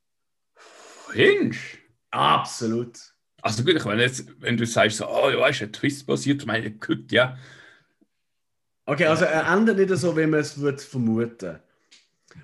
Hinsch. 1.12 1.78
Absolut. 2.10 2.98
Also 3.42 3.62
gut, 3.62 3.74
ich 3.74 3.84
meine, 3.84 4.02
jetzt, 4.02 4.24
wenn 4.40 4.56
du 4.56 4.64
sagst, 4.64 4.96
so, 4.96 5.06
oh, 5.06 5.28
ja, 5.28 5.46
ist 5.48 5.60
ein 5.60 5.70
Twist 5.72 6.06
passiert, 6.06 6.40
ich 6.40 6.46
meine, 6.46 6.70
gut, 6.70 7.12
ja. 7.12 7.36
Okay, 8.86 9.04
also 9.06 9.26
er 9.26 9.46
endet 9.52 9.76
nicht 9.78 9.90
so, 9.98 10.16
wie 10.16 10.26
man 10.26 10.40
es 10.40 10.58
würde 10.58 10.78
vermuten. 10.78 11.58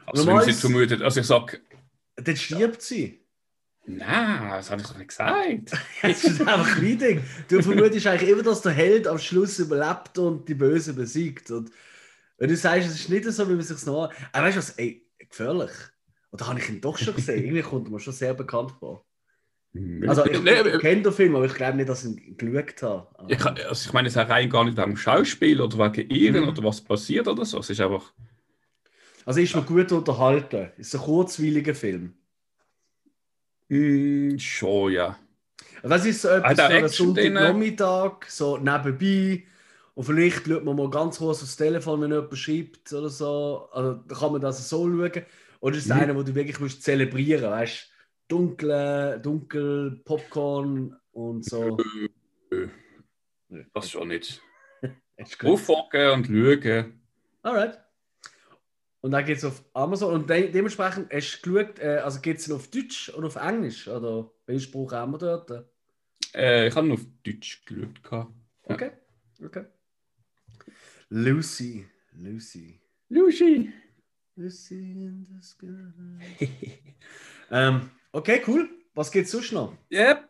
Also, 0.05 0.23
wenn 0.23 0.27
Normal 0.27 0.47
jetzt 0.47 0.57
ist- 0.57 0.61
vermutet, 0.61 1.01
also 1.03 1.21
ich 1.21 1.27
sage, 1.27 1.61
Dann 2.17 2.37
stirbt 2.37 2.83
sie. 2.83 3.20
Nein, 3.87 4.51
das 4.51 4.71
habe 4.71 4.81
ich 4.81 4.87
doch 4.89 4.97
nicht 4.99 5.09
gesagt. 5.09 5.73
Das 6.03 6.25
ist 6.25 6.41
einfach 6.41 6.77
ein 6.79 6.99
Ding. 6.99 7.21
Du 7.49 7.63
vermutest 7.63 8.07
eigentlich 8.07 8.31
immer, 8.31 8.43
dass 8.43 8.63
der 8.63 8.73
Held 8.73 9.07
am 9.07 9.19
Schluss 9.19 9.59
überlebt 9.59 10.19
und 10.19 10.49
die 10.49 10.55
Böse 10.55 10.95
besiegt. 10.95 11.51
Und 11.51 11.71
wenn 12.39 12.49
du 12.49 12.57
sagst, 12.57 12.89
es 12.89 12.95
ist 12.95 13.09
nicht 13.11 13.25
so, 13.25 13.49
wie 13.49 13.53
man 13.55 13.63
sich 13.63 13.85
noch. 13.87 14.13
Aber 14.33 14.47
weißt 14.47 14.57
du 14.57 14.59
was, 14.61 14.71
ey, 14.71 15.07
gefährlich. 15.19 15.71
Oder 16.33 16.47
habe 16.47 16.59
ich 16.61 16.69
ihn 16.69 16.81
doch 16.81 16.97
schon 16.97 17.15
gesehen? 17.15 17.43
Irgendwie 17.45 17.63
kommt 17.63 17.89
er 17.89 17.91
mir 17.93 18.01
schon 18.01 18.13
sehr 18.15 18.35
bekannt 18.35 18.73
vor. 18.79 19.05
Also, 20.09 20.25
ich, 20.27 20.41
nee, 20.43 20.79
kenne 20.79 21.03
den 21.03 21.13
Film, 21.13 21.37
aber 21.37 21.45
ich 21.45 21.55
glaube 21.55 21.77
nicht, 21.77 21.89
dass 21.89 22.05
ich 22.05 22.17
ihn 22.27 22.37
geschaut 22.37 22.83
habe. 22.83 23.33
ich, 23.33 23.45
also 23.47 23.89
ich 23.89 23.93
meine, 23.93 24.09
es 24.09 24.17
ist 24.17 24.29
rein 24.29 24.51
gar 24.51 24.65
nicht 24.65 24.77
dem 24.79 24.97
Schauspiel 24.97 25.61
oder 25.61 25.79
wegen 25.93 26.11
Ehren 26.11 26.43
Mhm. 26.43 26.49
oder 26.49 26.65
was 26.65 26.81
passiert 26.81 27.29
oder 27.29 27.45
so. 27.45 27.59
Es 27.61 27.71
ist 27.71 27.81
einfach, 27.81 28.13
Also 29.25 29.41
ist 29.41 29.55
mir 29.55 29.63
gut 29.63 29.93
unterhalten. 29.93 30.71
Ist 30.77 30.95
ein 30.95 31.01
kurzweiliger 31.03 31.75
Film. 31.77 32.15
Mm, 33.71 34.39
schon, 34.39 34.93
ja. 34.93 35.19
Das 35.83 36.05
ist 36.07 36.23
so 36.23 36.29
etwas 36.29 36.59
er 36.59 36.69
für 36.71 36.75
einen? 36.75 36.89
Sonntagnachmittag, 36.89 38.27
so 38.29 38.59
nebenbei. 38.59 39.45
Und 39.95 40.05
vielleicht 40.05 40.47
schaut 40.47 40.65
man 40.65 40.77
mal 40.77 40.91
ganz 40.91 41.19
kurz 41.19 41.43
aufs 41.43 41.57
Telefon, 41.57 42.03
wenn 42.03 42.13
jemand 42.13 42.37
schreibt 42.39 42.93
oder 42.93 43.09
so. 43.09 43.69
Also, 43.73 43.95
da 44.09 44.15
kann 44.15 44.33
man 44.33 44.41
das 44.41 44.69
so 44.69 44.87
schauen. 44.87 45.23
Oder 45.61 45.77
ist 45.77 45.85
es 45.85 45.89
Mhm. 45.89 46.01
einer, 46.01 46.17
wo 46.17 46.23
du 46.23 46.35
wirklich 46.35 46.61
musst 46.61 46.83
zelebrieren 46.83 47.51
weißt 47.51 47.91
Dunkel, 48.29 49.21
dunkel, 49.23 50.01
Popcorn 50.05 50.97
und 51.13 51.45
so. 51.45 51.77
Das 53.75 53.91
schon 53.91 54.09
nicht. 54.09 54.41
Aufwachen 55.45 56.11
und 56.11 56.27
schauen. 56.27 57.01
Alright. 57.43 57.79
Und 59.03 59.13
dann 59.13 59.25
geht 59.25 59.39
es 59.39 59.45
auf 59.45 59.65
Amazon. 59.73 60.15
Und 60.15 60.31
de 60.31 60.51
dementsprechend 60.51 61.13
hast 61.13 61.41
du 61.43 61.53
geschaut, 61.53 61.79
äh, 61.79 62.01
also 62.05 62.21
geht 62.21 62.39
es 62.39 62.51
auf 62.51 62.69
Deutsch 62.69 63.11
oder 63.15 63.29
auf 63.29 63.37
Englisch? 63.37 63.89
Oder 63.89 64.31
welchen 64.47 64.63
Spruch 64.63 64.93
haben 64.93 65.13
wir 65.13 65.19
dort? 65.19 65.67
Äh, 66.35 66.69
ich 66.69 66.77
habe 66.77 66.87
nur 66.87 66.97
auf 66.97 67.07
Deutsch 67.25 67.65
geschaut. 67.65 68.03
gehabt. 68.03 68.33
Ja. 68.69 68.75
Okay. 68.75 68.91
Okay. 69.43 69.65
Lucy. 71.09 71.87
Lucy. 72.13 72.81
Lucy. 73.09 73.73
Lucy 74.37 74.93
in 74.93 75.27
the 75.27 75.43
sky. 75.43 75.67
ähm, 77.51 77.91
okay, 78.13 78.43
cool. 78.47 78.69
Was 78.95 79.11
geht's 79.11 79.31
sonst 79.31 79.53
noch? 79.53 79.77
Ja, 79.89 80.29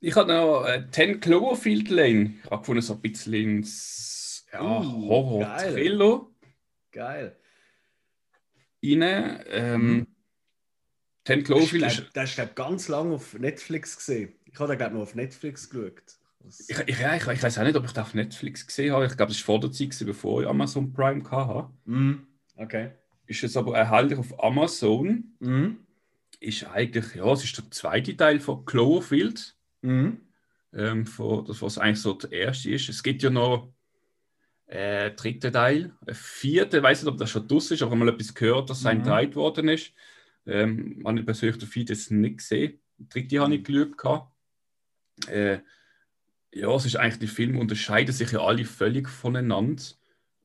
ich 0.00 0.14
habe 0.16 0.32
noch 0.32 0.64
äh, 0.64 0.84
10 0.90 1.20
Cloverfield 1.20 1.88
Lane. 1.90 2.34
Ich 2.42 2.50
habe 2.50 2.60
gefunden, 2.60 2.82
so 2.82 2.94
ein 2.94 3.00
bisschen 3.00 3.34
ins 3.34 4.46
ja, 4.52 4.62
Uh, 4.62 5.08
Horror-Thriller 5.08 6.26
Geil. 6.90 7.36
Rein. 8.84 9.42
Ähm, 9.48 9.82
Mhm. 9.96 10.06
10 11.24 11.38
Das 11.40 11.46
Cloverfield 11.46 11.84
ist, 11.86 12.10
das 12.14 12.30
ist 12.30 12.34
glaub, 12.36 12.56
ganz 12.56 12.88
lange 12.88 13.14
auf 13.14 13.34
Netflix 13.38 13.96
gesehen. 13.96 14.32
Ich 14.44 14.58
habe 14.58 14.70
den 14.72 14.78
glaube 14.78 14.94
nur 14.94 15.02
auf 15.04 15.14
Netflix 15.14 15.70
geschaut. 15.70 16.02
Das- 16.40 16.68
Ich, 16.68 16.78
ich, 16.78 16.88
ich, 16.88 17.26
ich 17.28 17.42
weiß 17.42 17.58
auch 17.58 17.62
nicht, 17.62 17.76
ob 17.76 17.84
ich 17.84 17.92
das 17.92 18.04
auf 18.06 18.14
Netflix 18.14 18.66
gesehen 18.66 18.92
habe. 18.92 19.06
Ich 19.06 19.16
glaube, 19.16 19.30
das 19.30 19.38
war 19.40 19.44
vor 19.44 19.60
der 19.60 19.70
Zeit, 19.70 19.96
bevor 20.04 20.42
ich 20.42 20.48
Amazon 20.48 20.92
Prime 20.92 21.22
hatte. 21.30 21.70
Mhm. 21.84 22.26
Okay. 22.56 22.90
Ist 23.26 23.44
es 23.44 23.56
aber 23.56 23.76
erhältlich 23.78 24.18
auf 24.18 24.42
Amazon. 24.42 25.32
Mhm. 25.38 25.78
Ist 26.40 26.64
eigentlich, 26.64 27.14
ja, 27.14 27.32
es 27.32 27.44
ist 27.44 27.56
der 27.56 27.70
zweite 27.70 28.16
Teil 28.16 28.40
von 28.40 28.64
Cloverfield. 28.64 29.56
Mhm. 29.82 30.20
ähm, 30.74 31.06
von 31.06 31.44
das, 31.44 31.60
was 31.62 31.76
eigentlich 31.78 32.00
so 32.00 32.14
der 32.14 32.32
erste 32.32 32.70
ist. 32.70 32.88
Es 32.88 33.02
gibt 33.02 33.22
ja 33.22 33.30
noch 33.30 33.72
äh, 34.72 35.10
dritten 35.10 35.52
Teil, 35.52 35.92
ich 36.06 36.44
weiß 36.44 37.02
nicht, 37.02 37.12
ob 37.12 37.18
das 37.18 37.28
schon 37.30 37.46
draus 37.46 37.70
ist, 37.70 37.82
aber 37.82 37.94
mal 37.94 38.08
etwas 38.08 38.32
gehört, 38.34 38.70
dass 38.70 38.80
sein 38.80 38.98
Mhm. 38.98 39.02
gedreht 39.02 39.36
worden 39.36 39.68
ist. 39.68 39.92
Ähm, 40.46 41.02
habe 41.04 41.20
ich 41.20 41.26
persönlich 41.26 41.58
den 41.58 41.68
Feed 41.68 41.90
jetzt 41.90 42.10
nicht 42.10 42.38
gesehen. 42.38 42.80
Den 42.96 43.08
dritten 43.10 43.40
habe 43.40 43.54
ich 43.54 43.64
geschaut. 43.64 43.98
gehabt. 43.98 44.32
Äh, 45.28 45.58
ja, 46.54 46.74
es 46.74 46.86
ist 46.86 46.96
eigentlich, 46.96 47.18
die 47.18 47.26
Filme 47.26 47.60
unterscheiden 47.60 48.14
sich 48.14 48.32
ja 48.32 48.40
alle 48.40 48.64
völlig 48.64 49.08
voneinander. 49.08 49.82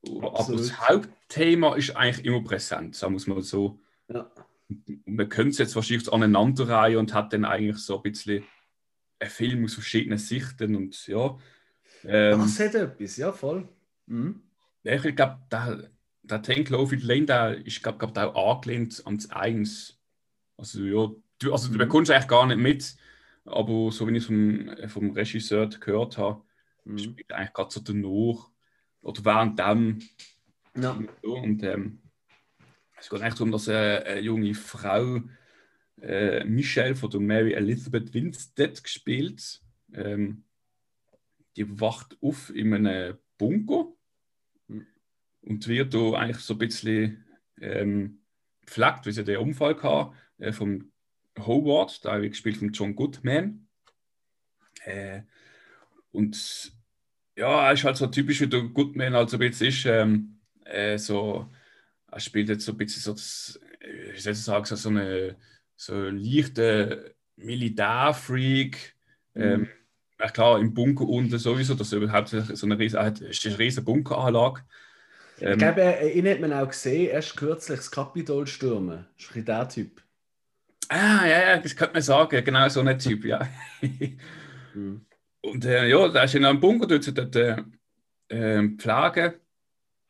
Aber 0.06 0.38
Absolut. 0.38 0.60
das 0.60 0.88
Hauptthema 0.88 1.74
ist 1.76 1.96
eigentlich 1.96 2.26
immer 2.26 2.44
präsent, 2.44 2.96
sagen 2.96 3.14
wir 3.14 3.16
es 3.18 3.26
mal 3.26 3.42
so. 3.42 3.80
Ja. 4.08 4.30
Man 5.06 5.28
könnte 5.30 5.50
es 5.52 5.58
jetzt 5.58 5.74
wahrscheinlich 5.74 6.12
aneinanderreihen 6.12 6.98
und 6.98 7.14
hat 7.14 7.32
dann 7.32 7.46
eigentlich 7.46 7.78
so 7.78 7.96
ein 7.96 8.02
bisschen 8.02 8.44
einen 9.20 9.30
Film 9.30 9.64
aus 9.64 9.74
verschiedenen 9.74 10.18
Sichten 10.18 10.76
und 10.76 11.06
ja. 11.06 11.38
Ähm, 12.04 12.40
das 12.40 12.60
hat 12.60 12.74
etwas, 12.74 13.16
ja, 13.16 13.32
voll. 13.32 13.66
Mhm. 14.08 14.42
ja, 14.84 14.94
ich 14.94 15.16
glaube, 15.16 15.38
der, 15.50 15.90
der 16.22 16.42
Ten 16.42 16.64
Cloverfield 16.64 17.02
Lane, 17.02 17.26
der 17.26 17.66
ist 17.66 17.82
glaub, 17.82 17.98
glaub, 17.98 18.16
auch 18.16 18.56
angelehnt 18.56 19.02
an 19.06 19.16
das 19.16 19.30
1. 19.30 19.98
Also 20.56 20.82
ja, 20.84 21.10
du, 21.38 21.52
also, 21.52 21.68
du 21.68 21.74
Mhm. 21.74 21.78
bekommst 21.78 22.10
eigentlich 22.10 22.28
gar 22.28 22.46
nicht 22.46 22.58
mit, 22.58 22.96
aber 23.44 23.90
so 23.92 24.06
wie 24.08 24.12
ich 24.12 24.18
es 24.18 24.26
vom, 24.26 24.70
vom 24.88 25.10
Regisseur 25.10 25.68
gehört 25.68 26.18
habe, 26.18 26.42
Mhm. 26.84 26.98
spielt 26.98 27.32
eigentlich 27.32 27.52
gerade 27.52 27.70
so 27.70 27.80
danach 27.80 28.50
oder 29.02 29.24
während 29.24 29.58
dem 29.58 29.98
Ja. 30.76 30.98
so, 31.22 31.34
und 31.34 31.62
ähm, 31.62 32.00
es 32.98 33.08
geht 33.08 33.20
eigentlich 33.20 33.34
darum, 33.34 33.52
dass 33.52 33.68
eine, 33.68 34.04
eine 34.04 34.20
junge 34.20 34.54
Frau, 34.54 35.20
äh, 36.00 36.44
Michelle 36.44 36.96
von 36.96 37.10
der 37.10 37.20
Mary 37.20 37.52
Elizabeth 37.52 38.12
Winstead 38.14 38.82
gespielt, 38.82 39.60
ähm, 39.92 40.44
die 41.56 41.80
wacht 41.80 42.16
auf 42.20 42.50
in 42.54 42.74
einem 42.74 43.18
Bunker. 43.36 43.92
Und 45.42 45.66
wird 45.68 45.94
da 45.94 46.12
eigentlich 46.12 46.38
so 46.38 46.54
ein 46.54 46.58
bisschen 46.58 47.24
ähm, 47.60 48.20
gepflegt, 48.64 49.06
wie 49.06 49.12
sie 49.12 49.24
den 49.24 49.38
Unfall 49.38 49.80
hatte, 49.82 50.12
äh, 50.38 50.52
vom 50.52 50.90
Howard, 51.38 52.04
da 52.04 52.20
wird 52.20 52.32
gespielt 52.32 52.56
von 52.56 52.72
John 52.72 52.94
Goodman. 52.94 53.68
Äh, 54.84 55.22
und 56.12 56.72
ja, 57.36 57.66
er 57.66 57.72
ist 57.72 57.84
halt 57.84 57.96
so 57.96 58.06
typisch, 58.08 58.40
wie 58.40 58.48
der 58.48 58.62
Goodman 58.62 59.14
halt 59.14 59.30
so 59.30 59.36
ein 59.36 59.40
bisschen 59.40 59.68
ist. 59.68 59.84
Ähm, 59.86 60.40
äh, 60.64 60.98
so, 60.98 61.48
er 62.10 62.20
spielt 62.20 62.48
jetzt 62.48 62.64
so 62.64 62.72
ein 62.72 62.78
bisschen 62.78 63.02
so, 63.02 63.12
das, 63.12 63.60
äh, 63.80 64.14
wie 64.14 64.20
soll 64.20 64.32
ich 64.32 64.38
sagen, 64.42 64.64
so, 64.64 64.76
so 64.76 64.88
eine 64.88 65.36
so 65.76 65.94
leichte 65.94 67.14
Militärfreak. 67.36 68.96
Ähm, 69.34 69.68
ja, 70.18 70.28
klar, 70.30 70.58
im 70.58 70.74
Bunker 70.74 71.08
unten 71.08 71.38
sowieso, 71.38 71.74
dass 71.74 71.92
er 71.92 71.98
überhaupt 71.98 72.28
so 72.28 72.66
eine 72.66 72.78
riesen, 72.78 72.98
ist 72.98 73.46
eine 73.46 73.58
riesen 73.58 73.84
Bunkeranlage. 73.84 74.64
Ich 75.46 75.56
Ähm, 75.56 75.58
glaube, 75.58 75.82
äh, 75.82 76.10
ihn 76.16 76.28
hat 76.28 76.40
man 76.40 76.52
auch 76.52 76.68
gesehen, 76.68 77.08
erst 77.10 77.36
kürzlich 77.36 77.78
das 77.78 77.90
Kapitol 77.90 78.46
stürmen. 78.46 79.06
Das 79.16 79.24
ist 79.30 79.36
ein 79.36 79.44
der 79.44 79.68
Typ. 79.68 80.02
ah, 80.88 81.26
ja, 81.26 81.40
ja, 81.50 81.58
das 81.58 81.76
könnte 81.76 81.94
man 81.94 82.02
sagen, 82.02 82.44
genau 82.44 82.68
so 82.68 82.80
ein 82.80 82.98
Typ, 82.98 83.24
ja. 83.24 83.46
Mhm. 84.74 85.06
Und 85.40 85.64
äh, 85.64 85.88
ja, 85.88 86.08
da 86.08 86.22
ist 86.24 86.34
in 86.34 86.44
einem 86.44 86.60
Bunker, 86.60 86.86
dort 86.86 87.16
dort 87.16 87.36
äh, 87.36 87.62
äh, 88.28 88.68
pflegen. 88.76 89.34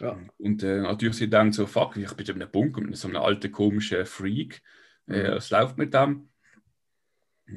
Ja. 0.01 0.19
Und 0.39 0.63
äh, 0.63 0.81
natürlich 0.81 1.17
sie 1.17 1.29
denkt 1.31 1.55
so, 1.55 1.67
fuck, 1.67 1.97
ich 1.97 2.13
bin 2.15 2.27
in 2.27 2.43
einem 2.43 2.51
Bunker 2.51 2.81
mit 2.81 2.97
so 2.97 3.09
einem 3.09 3.17
alten 3.23 3.51
komischen 3.53 4.07
Freak. 4.07 4.63
Äh, 5.09 5.31
Mhm. 5.31 5.33
was 5.33 5.51
läuft 5.51 5.79
mit 5.79 5.93
dem? 5.95 6.31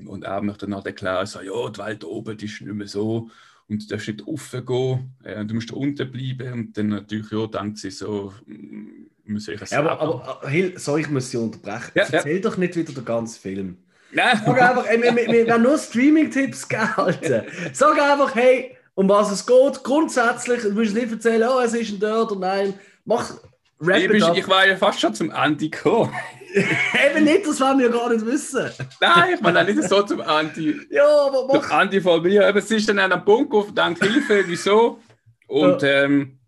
Und 0.07 0.23
er 0.23 0.41
möchte 0.41 0.67
dann 0.67 0.81
erklären, 0.85 1.25
so, 1.25 1.41
ja, 1.41 1.69
die 1.69 1.79
Welt 1.79 2.03
oben 2.05 2.37
die 2.37 2.45
ist 2.45 2.61
nicht 2.61 2.73
mehr 2.73 2.87
so. 2.87 3.29
Und 3.71 3.83
du 3.83 3.87
darfst 3.87 4.09
nicht 4.09 4.27
raufgehen, 4.27 5.13
äh, 5.23 5.45
du 5.45 5.55
musst 5.55 5.71
da 5.71 5.75
unten 5.75 6.11
bleiben. 6.11 6.53
Und 6.53 6.77
dann 6.77 6.89
natürlich, 6.89 7.31
ja, 7.31 7.47
denkt 7.47 7.77
sie 7.77 7.89
so, 7.89 8.33
mm, 8.45 9.07
muss 9.25 9.47
ich 9.47 9.61
Ja, 9.69 9.79
aber, 9.79 9.99
aber 9.99 10.49
Hill, 10.49 10.73
sorry, 10.77 11.01
ich 11.01 11.09
muss 11.09 11.31
Sie 11.31 11.37
unterbrechen. 11.37 11.91
Ja, 11.95 12.03
ja. 12.03 12.09
Erzähl 12.11 12.41
doch 12.41 12.57
nicht 12.57 12.75
wieder 12.75 12.91
den 12.91 13.05
ganzen 13.05 13.39
Film. 13.39 13.77
Nein, 14.11 14.41
Sag 14.45 14.61
einfach, 14.61 14.85
ey, 14.87 15.01
wir, 15.01 15.15
wir, 15.15 15.47
wir 15.47 15.57
nur 15.57 15.77
Streaming-Tipps 15.77 16.67
geben, 16.67 16.89
Alter. 16.97 17.45
Sag 17.71 17.97
einfach, 17.97 18.35
hey, 18.35 18.75
um 18.93 19.07
was 19.07 19.31
es 19.31 19.45
geht. 19.45 19.83
Grundsätzlich, 19.83 20.63
du 20.63 20.71
musst 20.71 20.93
nicht 20.93 21.09
erzählen, 21.09 21.49
oh, 21.49 21.61
es 21.61 21.73
ist 21.73 21.91
ein 21.91 21.99
Dörr 21.99 22.29
oder 22.29 22.39
nein. 22.41 22.73
Mach, 23.05 23.33
rap 23.81 24.35
ich, 24.35 24.47
war 24.47 24.67
ja 24.67 24.75
fast 24.77 24.99
schon 24.99 25.13
zum 25.13 25.31
Anti 25.31 25.69
gekommen. 25.69 26.13
Eben 26.53 27.23
nicht, 27.23 27.47
das 27.47 27.59
wollen 27.61 27.79
wir 27.79 27.89
gar 27.89 28.09
nicht 28.09 28.25
wissen. 28.25 28.69
Nein, 28.99 29.35
ich 29.35 29.41
meine 29.41 29.61
auch 29.61 29.65
nicht 29.65 29.83
so 29.83 30.03
zum 30.03 30.21
Anti. 30.21 30.79
Ja, 30.89 31.07
aber 31.27 31.47
mach. 31.47 31.69
Anti 31.69 32.01
von 32.01 32.21
mir, 32.21 32.47
aber 32.47 32.59
es 32.59 32.69
ist 32.69 32.89
dann 32.89 32.99
an 32.99 33.11
einem 33.11 33.23
Punkt 33.23 33.53
auf, 33.53 33.73
dank 33.73 34.03
Hilfe, 34.03 34.43
wieso? 34.47 34.99
Und 35.47 35.83
ähm, 35.83 36.39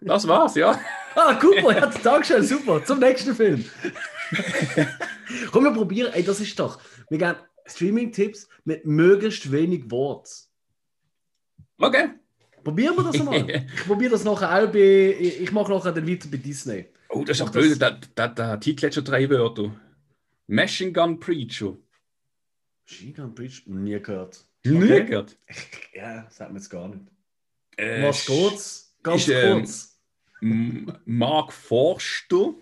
Das 0.00 0.26
war's, 0.28 0.54
ja. 0.54 0.78
Ah, 1.14 1.34
Cooper, 1.34 1.76
ja, 1.76 1.86
Dankeschön, 2.02 2.42
super. 2.42 2.84
Zum 2.84 2.98
nächsten 2.98 3.34
Film. 3.34 3.64
Komm, 5.52 5.64
wir 5.64 5.72
probieren. 5.72 6.12
Ey, 6.12 6.24
das 6.24 6.40
ist 6.40 6.58
doch. 6.58 6.80
Wir 7.08 7.18
gehen 7.18 7.36
Streaming-Tipps 7.66 8.48
mit 8.64 8.84
möglichst 8.84 9.50
wenig 9.50 9.90
Wort. 9.90 10.28
Okay. 11.78 12.10
Probieren 12.64 12.96
wir 12.96 13.04
das 13.04 13.22
mal. 13.22 13.48
ich 13.74 13.84
probiere 13.86 14.10
das 14.12 14.24
nachher 14.24 14.50
auch 14.64 14.72
bei. 14.72 15.16
Ich, 15.20 15.52
mache 15.52 15.70
nachher 15.70 15.92
dann 15.92 16.08
weiter 16.08 16.28
bei 16.30 16.38
Disney. 16.38 16.86
Oh, 17.10 17.22
das 17.24 17.38
ist 17.38 17.42
auch 17.46 17.50
blöd. 17.52 17.80
Der, 17.80 18.00
der, 18.16 18.28
der 18.28 18.58
Titel 18.60 18.86
hat 18.86 18.94
schon 18.94 19.04
drei 19.04 19.28
Wörter. 19.30 19.74
Machine 20.46 20.92
Gun 20.92 21.20
Preacher. 21.20 21.76
Machine 22.86 23.12
Gun 23.12 23.34
Preacher? 23.34 23.62
Nie 23.66 24.00
gehört. 24.00 24.44
Nie 24.64 24.80
gehört? 25.04 25.36
Ja, 25.94 26.26
sagt 26.30 26.50
mir 26.52 26.58
jetzt 26.58 26.70
gar 26.70 26.88
nicht. 26.88 27.02
Äh, 27.76 28.02
Was 28.08 28.26
geht's? 28.26 28.96
Ganz 29.02 29.22
ist, 29.22 29.28
ähm, 29.28 29.58
kurz. 29.60 30.00
M- 30.42 30.98
Mark 31.04 31.52
Forster. 31.52 32.54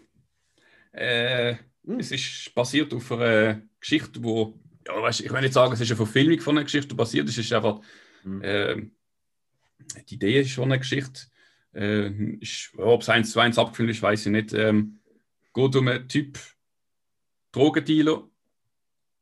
Äh, 0.93 1.55
Hm. 1.85 1.99
Es 1.99 2.13
ist 2.13 2.55
basiert 2.55 2.95
auf 2.95 3.11
einer 3.11 3.61
Geschichte, 3.81 4.23
wo, 4.23 4.55
ja, 4.87 5.03
weißt, 5.03 5.21
ich 5.23 5.33
will 5.33 5.41
nicht 5.41 5.53
sagen, 5.53 5.73
es 5.73 5.81
ist 5.81 5.91
eine 5.91 5.97
Verfilmung 5.97 6.39
von 6.39 6.57
einer 6.57 6.63
Geschichte 6.65 6.95
basiert, 6.95 7.29
es 7.29 7.37
ist 7.39 7.53
einfach, 7.53 7.81
Hm. 8.23 8.41
ähm, 8.45 8.93
die 10.09 10.15
Idee 10.15 10.41
ist 10.41 10.51
schon 10.51 10.65
eine 10.65 10.79
Geschichte. 10.79 11.23
Äh, 11.73 12.39
ob 12.77 13.03
es 13.03 13.09
eins 13.09 13.31
zu 13.33 13.41
eins 13.41 13.59
abgefilmt 13.59 13.91
ist, 13.91 14.03
weiß 14.03 14.27
ich 14.27 14.33
nicht. 14.33 14.53
Ähm, 14.53 15.01
geht 15.55 15.77
um 15.77 15.89
einen 15.89 16.09
Typ, 16.09 16.39
Drogendealer, 17.53 18.29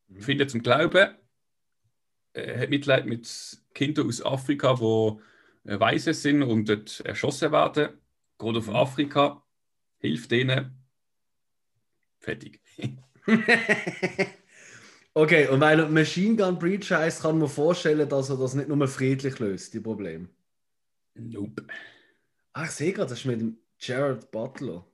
Mhm. 0.08 0.20
findet 0.22 0.50
zum 0.50 0.62
Glauben, 0.62 1.14
äh, 2.32 2.58
hat 2.58 2.70
Mitleid 2.70 3.06
mit 3.06 3.62
Kindern 3.74 4.08
aus 4.08 4.24
Afrika, 4.24 4.78
wo 4.80 5.20
äh, 5.64 5.78
Weise 5.78 6.14
sind 6.14 6.42
und 6.42 6.68
dort 6.68 7.00
erschossen 7.00 7.52
werden. 7.52 7.90
Geht 8.38 8.56
auf 8.56 8.66
Mhm. 8.66 8.76
Afrika, 8.76 9.42
hilft 9.98 10.30
denen. 10.32 10.76
Fertig. 12.18 12.60
okay, 15.14 15.48
und 15.48 15.60
weil 15.60 15.80
er 15.80 15.88
Machine 15.88 16.36
Gun 16.36 16.58
Preacher 16.58 16.98
heißt, 16.98 17.22
kann 17.22 17.38
man 17.38 17.48
vorstellen, 17.48 18.08
dass 18.08 18.30
er 18.30 18.36
das 18.36 18.54
nicht 18.54 18.68
nur 18.68 18.88
friedlich 18.88 19.38
löst, 19.38 19.74
die 19.74 19.80
Probleme. 19.80 20.28
Nope. 21.14 21.66
Ah, 22.52 22.64
ich 22.64 22.70
sehe 22.70 22.92
gerade, 22.92 23.10
das 23.10 23.20
ist 23.20 23.24
mit 23.26 23.40
dem 23.40 23.58
Gerard 23.78 24.30
Butler. 24.30 24.84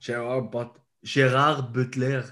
Gerard, 0.00 0.50
But 0.50 0.70
Gerard 1.02 1.72
Butler. 1.72 2.24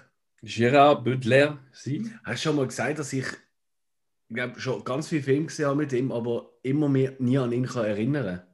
Gérard 0.43 1.03
Butler, 1.03 1.59
sie? 1.73 2.11
Hast 2.25 2.45
du 2.45 2.49
schon 2.49 2.57
mal 2.57 2.67
gesagt, 2.67 2.99
dass 2.99 3.13
ich, 3.13 3.27
ich 3.27 4.35
glaub, 4.35 4.59
schon 4.61 4.85
ganz 4.85 5.09
viele 5.09 5.23
Filme 5.23 5.47
gesehen 5.47 5.67
habe 5.67 5.77
mit 5.77 5.93
ihm, 5.93 6.13
aber 6.13 6.53
immer 6.63 6.89
mehr 6.89 7.15
nie 7.19 7.39
an 7.39 7.53
ihn 7.53 7.67
kann 7.67 7.85
erinnern 7.87 8.47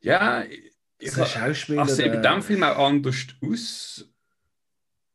Ja, 0.00 0.42
ich, 0.42 0.72
ich 0.98 1.16
ein 1.16 1.26
Schauspieler. 1.26 1.82
ach, 1.82 1.88
sieht 1.88 2.12
bei 2.12 2.16
dem 2.16 2.42
Film 2.42 2.64
auch 2.64 2.76
anders 2.88 3.26
aus. 3.40 4.08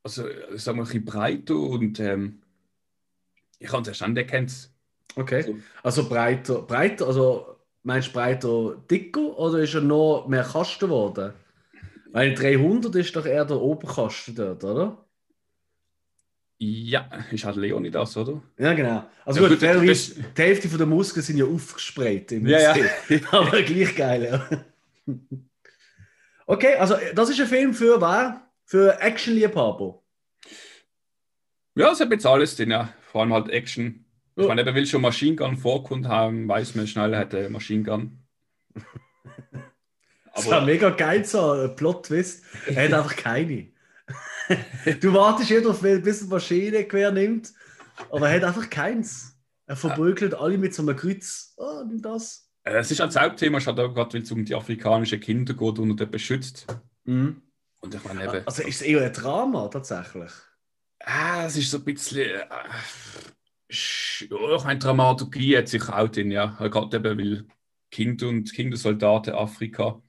Also, 0.03 0.23
sagen 0.55 0.77
wir, 0.77 0.83
ein 0.83 0.85
bisschen 0.85 1.05
breiter 1.05 1.55
und 1.55 1.99
ähm, 1.99 2.41
ich 3.59 3.71
habe 3.71 3.81
es 3.81 3.87
erst 3.99 4.17
erkannt. 4.17 4.69
Okay. 5.15 5.61
Also 5.83 6.07
breiter, 6.07 6.61
breiter, 6.61 7.07
also 7.07 7.56
meinst 7.83 8.09
du 8.09 8.13
breiter, 8.13 8.75
dicker 8.89 9.37
oder 9.37 9.59
ist 9.59 9.73
er 9.73 9.81
noch 9.81 10.27
mehr 10.27 10.43
Kasten 10.43 10.85
geworden? 10.85 11.33
Weil 12.11 12.33
300 12.33 12.95
ist 12.95 13.15
doch 13.15 13.25
eher 13.25 13.45
der 13.45 13.57
Oberkasten 13.57 14.35
dort, 14.35 14.63
oder? 14.63 15.05
Ja, 16.59 17.07
ist 17.31 17.45
halt 17.45 17.57
Leonidas, 17.57 18.17
oder? 18.17 18.41
Ja, 18.57 18.73
genau. 18.73 19.05
Also 19.23 19.41
Ja, 19.41 19.47
gut, 19.47 19.59
gut, 19.59 19.67
fairerweise, 19.67 20.23
die 20.35 20.41
Hälfte 20.41 20.67
der 20.67 20.87
Muskeln 20.87 21.23
sind 21.23 21.37
ja 21.37 21.45
aufgesprayt 21.45 22.31
im 22.31 22.47
Ja, 22.47 22.75
ja. 22.75 22.85
Aber 23.31 23.61
gleich 23.61 23.95
geil, 23.95 24.23
ja. 24.23 25.15
Okay, 26.49 26.75
also 26.75 26.95
das 27.13 27.29
ist 27.29 27.41
ein 27.41 27.47
Film 27.47 27.73
für 27.73 27.99
wer? 28.01 28.41
Für 28.63 29.01
Actionliebhaber. 29.01 30.01
Ja, 31.75 31.91
es 31.91 31.99
hat 31.99 32.09
jetzt 32.09 32.25
alles 32.25 32.55
drin, 32.55 32.71
ja. 32.71 32.93
Vor 33.11 33.21
allem 33.21 33.33
halt 33.33 33.49
Action. 33.49 34.05
Ich 34.37 34.43
Ja. 34.43 34.47
meine, 34.49 34.65
wer 34.65 34.75
will 34.75 34.85
schon 34.85 35.01
Machine 35.01 35.35
Gun 35.35 35.57
vorkommen 35.57 36.07
haben, 36.07 36.47
weiß 36.47 36.75
man 36.75 36.87
schnell, 36.87 37.13
er 37.13 37.19
hat 37.21 37.33
eine 37.35 37.49
Machine 37.49 37.83
Gun. 37.83 38.23
Das 40.35 40.47
war 40.51 40.61
mega 40.63 40.91
geil, 40.91 41.25
so 41.25 41.51
ein 41.53 41.75
Plot-Twist. 41.75 42.43
Er 42.67 42.83
hat 42.85 42.93
einfach 42.93 43.15
keine. 43.15 43.71
du 45.01 45.11
wartest 45.13 45.49
ja 45.49 45.59
darauf, 45.61 45.81
bis 45.81 46.21
er 46.21 46.25
die 46.27 46.29
Maschinengewehr 46.29 47.11
nimmt, 47.11 47.51
aber 48.11 48.29
er 48.29 48.35
hat 48.35 48.43
einfach 48.43 48.69
keins. 48.69 49.35
Er 49.65 49.75
verprügelt 49.75 50.35
alle 50.35 50.59
mit 50.59 50.75
so 50.75 50.83
einem 50.83 50.95
Kreuz. 50.95 51.55
Oh, 51.57 51.83
nimm 51.87 52.03
das. 52.03 52.51
Äh, 52.63 52.73
Es 52.77 52.91
ist 52.91 52.99
halt 52.99 53.15
das 53.15 53.19
Hauptthema, 53.21 53.57
es 53.57 53.65
hat 53.65 53.79
auch 53.79 53.91
gerade, 53.95 54.13
weil 54.13 54.21
es 54.21 54.31
um 54.31 54.45
die 54.45 54.53
afrikanischen 54.53 55.19
Kinder 55.19 55.55
geht 55.55 55.79
und 55.79 55.99
er 55.99 56.05
beschützt. 56.05 56.67
Mhm. 57.05 57.41
Und 57.79 57.95
ich 57.95 58.03
meine 58.03 58.23
eben, 58.25 58.45
Also 58.45 58.61
ist 58.61 58.75
es 58.75 58.81
eher 58.83 59.01
ein 59.03 59.13
Drama 59.13 59.67
tatsächlich. 59.69 60.31
ah, 61.03 61.45
es 61.47 61.57
ist 61.57 61.71
so 61.71 61.77
ein 61.79 61.83
bisschen. 61.83 62.29
Äh, 62.29 62.45
ja, 63.69 64.55
ich 64.55 64.63
meine, 64.63 64.79
Dramaturgie 64.79 65.57
hat 65.57 65.67
sich 65.67 65.87
auch 65.89 66.07
drin, 66.09 66.31
ja. 66.31 66.55
Gerade 66.59 66.97
eben, 66.97 67.17
weil 67.17 67.45
Kinder 67.91 68.27
und 68.29 68.51
Kindersoldaten 68.53 69.33
Afrika. 69.33 70.01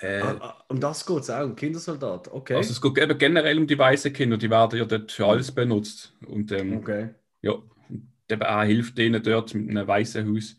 Äh, 0.00 0.20
Ah, 0.20 0.36
ah, 0.40 0.64
um 0.68 0.80
das 0.80 1.06
geht 1.06 1.18
es 1.20 1.30
auch, 1.30 1.44
um 1.44 1.56
Kindersoldat. 1.56 2.28
Okay. 2.28 2.54
Also 2.54 2.72
es 2.72 2.80
geht 2.80 2.98
eben 2.98 3.18
generell 3.18 3.58
um 3.58 3.66
die 3.66 3.78
weißen 3.78 4.12
Kinder, 4.12 4.36
die 4.36 4.50
werden 4.50 4.78
ja 4.78 4.84
dort 4.84 5.10
für 5.12 5.26
alles 5.26 5.50
benutzt. 5.50 6.12
Und 6.26 6.52
ähm, 6.52 6.76
okay. 6.76 7.10
ja, 7.40 7.52
und 7.88 8.12
eben 8.28 8.42
auch 8.42 8.62
hilft 8.64 8.98
denen 8.98 9.22
dort 9.22 9.54
mit 9.54 9.70
einem 9.70 9.86
weißen 9.86 10.28
Haus. 10.28 10.56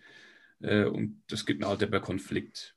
Äh, 0.62 0.86
und 0.86 1.22
das 1.30 1.46
gibt 1.46 1.64
halt 1.64 1.82
eben 1.84 2.02
Konflikt. 2.02 2.76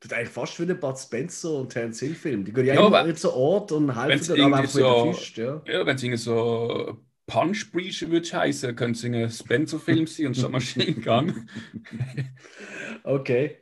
Das 0.00 0.10
ist 0.10 0.16
eigentlich 0.16 0.30
fast 0.30 0.58
wie 0.58 0.70
ein 0.70 0.80
Bud 0.80 0.98
Spencer 0.98 1.52
und 1.52 1.68
Terence 1.68 2.00
Hill 2.00 2.14
Film. 2.14 2.44
Die 2.46 2.52
gehen 2.54 2.64
ja, 2.64 2.74
Ja, 2.74 2.86
immer 2.86 3.14
so 3.14 3.34
Ort 3.34 3.70
und 3.72 3.88
Wenn's 3.88 4.28
dann 4.28 4.40
einfach 4.54 4.64
so- 4.70 5.12
Fist, 5.12 5.36
ja. 5.36 5.60
Ja, 5.66 5.84
wenn 5.84 5.96
es 5.96 6.02
irgendwie 6.02 6.16
so 6.16 6.96
Punch 7.30 7.70
Breach 7.70 8.02
würde 8.10 8.28
heißen, 8.28 8.74
könnte 8.74 8.98
es 8.98 9.04
ein 9.04 9.30
Spencer-Film 9.30 10.06
sein 10.08 10.26
und 10.26 10.36
statt 10.36 10.50
Machine 10.50 10.94
Gun. 11.00 11.48
Okay. 13.04 13.56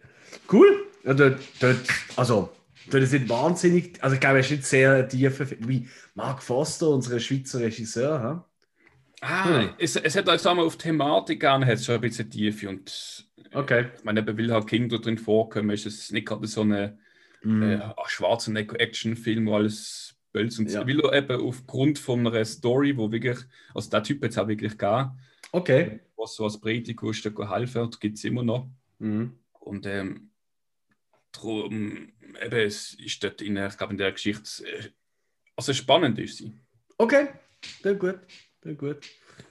Cool. 0.50 0.86
Ja, 1.04 1.14
dort, 1.14 1.40
dort, 1.60 1.78
also, 2.16 2.50
dort 2.90 3.06
sind 3.06 3.28
wahnsinnig, 3.28 4.02
also 4.02 4.14
ich 4.14 4.20
glaube, 4.20 4.36
er 4.36 4.40
ist 4.40 4.50
nicht 4.50 4.64
sehr 4.64 5.08
tief, 5.08 5.54
wie 5.60 5.88
Mark 6.14 6.42
Foster, 6.42 6.88
unser 6.90 7.20
Schweizer 7.20 7.60
Regisseur. 7.60 8.20
Ha? 8.20 8.44
Ah, 9.20 9.44
Hm. 9.44 9.70
es, 9.78 9.96
es 9.96 10.16
hat 10.16 10.28
also 10.28 10.42
sagen 10.42 10.58
wir, 10.58 10.64
auf 10.64 10.76
Thematik 10.76 11.44
an, 11.44 11.64
hat 11.64 11.74
es 11.74 11.86
schon 11.86 11.96
ein 11.96 12.00
bisschen 12.00 12.30
Tiefe 12.30 12.68
und 12.68 13.26
Okay. 13.54 13.86
ich 13.96 14.04
meine, 14.04 14.26
weil 14.26 14.52
halt 14.52 14.66
Kinder 14.66 14.98
drin 14.98 15.18
vorkommen, 15.18 15.70
ist 15.70 15.86
es 15.86 16.10
nicht 16.12 16.26
gerade 16.26 16.46
so 16.46 16.62
eine 16.62 16.98
Mhm. 17.42 17.62
äh, 17.62 17.80
schwarzer 18.06 18.54
Actionfilm, 18.56 19.46
wo 19.46 19.54
alles 19.54 20.07
Bölz 20.38 20.58
und 20.58 20.70
Ja. 20.70 20.86
will 20.86 21.00
er 21.00 21.12
eben 21.14 21.40
aufgrund 21.40 21.98
von 21.98 22.26
einer 22.26 22.44
Story, 22.44 22.96
wo 22.96 23.10
wirklich, 23.10 23.38
also 23.74 23.90
der 23.90 24.02
Typ 24.02 24.22
jetzt 24.22 24.38
auch 24.38 24.46
wirklich 24.48 24.78
gab, 24.78 25.16
Okay. 25.52 26.00
was 26.16 26.34
so 26.36 26.44
als 26.44 26.60
Predigt 26.60 27.00
helfen 27.02 27.90
gibt 28.00 28.18
es 28.18 28.24
immer 28.24 28.42
noch. 28.44 28.68
Mhm. 28.98 29.32
Und 29.60 29.86
ähm, 29.86 30.30
darum, 31.32 32.12
eben, 32.42 32.56
es 32.56 32.94
ist 32.94 33.22
dort 33.22 33.42
in, 33.42 33.56
ich 33.56 33.76
glaube, 33.76 33.92
in 33.92 33.98
der 33.98 34.12
Geschichte, 34.12 34.64
äh, 34.66 34.90
also 35.56 35.72
spannend 35.72 36.18
ist 36.18 36.38
sie. 36.38 36.52
Okay. 36.98 37.28
Sehr 37.82 37.94
gut. 37.94 38.20
Sehr 38.62 38.74
gut. 38.74 38.98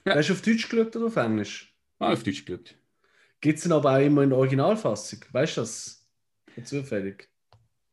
Ja. 0.06 0.14
Hast 0.14 0.28
du 0.30 0.32
auf 0.32 0.42
Deutsch 0.42 0.68
geschaut 0.68 0.96
oder 0.96 1.06
auf 1.06 1.16
Englisch? 1.16 1.74
Ah, 1.98 2.12
auf 2.12 2.22
Deutsch 2.22 2.44
geschaut. 2.44 2.74
Gibt 3.40 3.58
es 3.58 3.66
ihn 3.66 3.72
aber 3.72 3.92
auch 3.92 4.04
immer 4.04 4.22
in 4.22 4.30
der 4.30 4.38
Originalfassung? 4.38 5.20
Weißt 5.32 5.56
du 5.58 5.60
das? 5.62 6.06
Zufällig. 6.64 7.27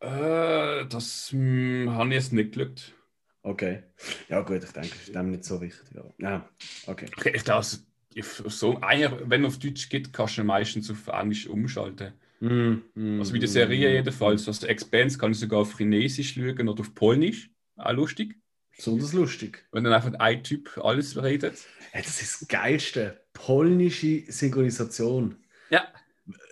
Äh, 0.06 0.86
das 0.88 1.32
hm, 1.32 1.90
habe 1.92 2.10
ich 2.10 2.16
jetzt 2.16 2.34
nicht 2.34 2.54
geschaut. 2.54 2.94
Okay. 3.42 3.84
Ja, 4.30 4.42
gut, 4.42 4.64
ich 4.64 4.72
denke, 4.72 4.90
das 4.90 5.08
ist 5.08 5.16
dem 5.16 5.32
nicht 5.32 5.44
so 5.44 5.62
wichtig. 5.62 5.84
Ja, 5.94 6.04
ja. 6.20 6.50
okay. 6.88 7.08
Okay, 7.18 7.32
ich 7.36 7.44
glaube, 7.44 7.66
so, 7.66 8.82
wenn 8.82 9.44
es 9.44 9.48
auf 9.48 9.60
Deutsch 9.60 9.90
geht, 9.90 10.14
kannst 10.14 10.38
du 10.38 10.44
meistens 10.44 10.90
auf 10.90 11.08
Englisch 11.08 11.48
umschalten. 11.48 12.14
Mhm. 12.40 12.84
Mhm. 12.94 13.20
Also 13.20 13.34
wie 13.34 13.40
die 13.40 13.48
Serie 13.48 13.92
jedenfalls. 13.94 14.48
Also 14.48 14.68
Expanse 14.68 15.18
kann 15.18 15.32
ich 15.32 15.40
sogar 15.40 15.62
auf 15.62 15.78
Chinesisch 15.78 16.34
schauen 16.34 16.68
oder 16.68 16.82
auf 16.82 16.94
Polnisch. 16.94 17.50
Auch 17.76 17.94
lustig. 17.94 18.36
Besonders 18.76 19.14
lustig. 19.14 19.66
Wenn 19.72 19.84
dann 19.84 19.94
einfach 19.94 20.14
ein 20.20 20.44
Typ 20.44 20.78
alles 20.84 21.22
redet. 21.22 21.56
Ja, 21.94 22.02
das 22.02 22.22
ist 22.22 22.42
das 22.42 22.48
Geilste. 22.48 23.22
Polnische 23.34 24.24
Synchronisation. 24.28 25.38
Ja. 25.70 25.88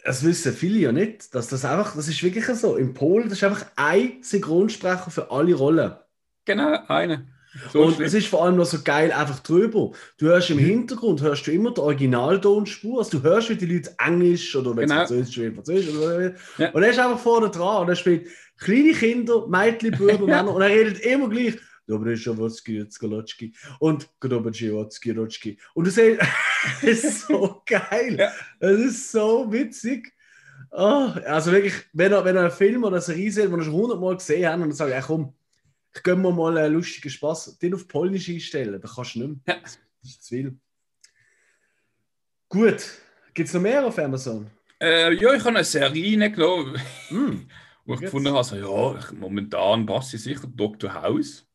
Das 0.04 0.24
wissen 0.24 0.54
viele 0.54 0.80
ja 0.80 0.92
nicht. 0.92 1.34
Dass 1.34 1.48
das 1.48 1.66
einfach, 1.66 1.96
das 1.96 2.08
ist 2.08 2.22
wirklich 2.24 2.46
so. 2.46 2.76
In 2.76 2.94
Polen, 2.94 3.30
das 3.30 3.40
ist 3.40 3.44
einfach 3.44 3.66
ein 3.76 4.22
Synchronsprecher 4.22 5.10
für 5.10 5.32
alle 5.32 5.54
Rollen. 5.56 5.94
Genau, 6.46 6.78
eine. 6.88 7.28
So 7.72 7.84
und 7.84 8.00
es 8.00 8.16
ist 8.16 8.28
vor 8.28 8.44
allem 8.44 8.56
noch 8.56 8.66
so 8.66 8.80
geil 8.84 9.12
einfach 9.12 9.40
drüber. 9.40 9.92
Du 10.18 10.26
hörst 10.26 10.50
im 10.50 10.58
Mhm. 10.58 10.62
Hintergrund 10.66 11.22
hörst 11.22 11.46
du 11.46 11.52
immer 11.52 11.72
die 11.72 11.82
Originaltonspur. 11.82 13.00
Also 13.00 13.20
du 13.20 13.24
hörst, 13.24 13.50
wie 13.50 13.56
die 13.56 13.68
Leute 13.68 13.96
Englisch 14.04 14.56
oder 14.56 14.76
wenn 14.76 14.86
es 14.86 14.90
Genau. 14.90 15.00
Französisch 15.06 15.36
spielen, 15.36 15.56
Französisch 15.56 15.96
oder 15.96 16.34
Ja. 16.58 16.72
Und 16.72 16.84
er 16.84 16.90
ist 16.90 17.00
einfach 17.00 17.20
vorne 17.20 17.50
dran 17.52 17.84
und 17.84 17.90
er 17.90 17.96
spielt 17.96 18.28
kleine 18.58 18.94
Kinder, 18.94 19.48
Mädchen, 19.48 19.94
Ja. 20.00 20.18
Männer 20.18 20.54
und 20.54 20.62
er 20.64 20.70
redet 20.70 21.00
immer 21.02 21.30
gleich. 21.30 21.56
Dobry 21.88 22.16
Schawotski, 22.18 22.88
Zgolotski 22.88 23.54
und 23.80 24.10
Godobadjiwotski, 24.20 25.12
Rotski. 25.12 25.58
Und 25.74 25.88
du 25.88 25.92
siehst, 25.92 26.22
es 26.82 27.04
ist 27.04 27.28
so 27.28 27.62
geil. 27.66 28.18
Ja. 28.18 28.32
Es 28.60 28.80
ist 28.80 29.12
so 29.12 29.52
witzig. 29.52 30.14
Oh, 30.72 31.12
also 31.26 31.52
wirklich, 31.52 31.74
wenn 31.94 32.14
ihr, 32.14 32.24
wenn 32.24 32.36
ihr 32.36 32.42
einen 32.42 32.52
Film 32.52 32.84
oder 32.84 32.96
eine 32.96 33.02
Serie 33.02 33.32
seht, 33.32 33.46
den 33.46 33.60
ihr 33.60 33.64
schon 33.64 33.74
hundertmal 33.74 34.16
gesehen 34.16 34.48
habt, 34.48 34.62
und 34.62 34.80
dann 34.80 34.88
ich, 34.88 34.94
ja, 34.94 35.02
komm, 35.02 35.34
ich 35.94 36.02
gönne 36.02 36.22
mir 36.22 36.32
mal 36.32 36.58
einen 36.58 36.74
lustigen 36.74 37.10
Spaß, 37.10 37.60
den 37.60 37.76
auf 37.76 37.88
Polnisch 37.88 38.30
einstellen, 38.30 38.82
dann 38.82 38.92
kannst 38.92 39.16
du 39.16 39.20
nicht 39.20 39.46
mehr. 39.46 39.56
Ja. 39.56 39.62
Das 39.62 39.78
ist 40.04 40.24
zu 40.24 40.36
viel. 40.36 40.58
Gut, 42.50 42.84
gibt 43.34 43.48
es 43.48 43.54
noch 43.54 43.62
mehr 43.62 43.86
auf 43.86 43.98
Amazon? 43.98 44.50
Äh, 44.80 45.14
ja, 45.14 45.34
ich 45.34 45.40
habe 45.40 45.50
eine 45.50 45.64
Serie 45.64 46.22
reingenommen, 46.22 46.82
Hm. 47.08 47.48
wo 47.86 47.94
ich 47.94 48.02
gefunden 48.02 48.34
habe, 48.34 48.44
so, 48.44 48.56
ja, 48.56 49.00
ich, 49.00 49.12
momentan 49.12 49.86
passe 49.86 50.18
ich 50.18 50.24
sicher 50.24 50.48
Dr. 50.48 50.94
House. 50.94 51.46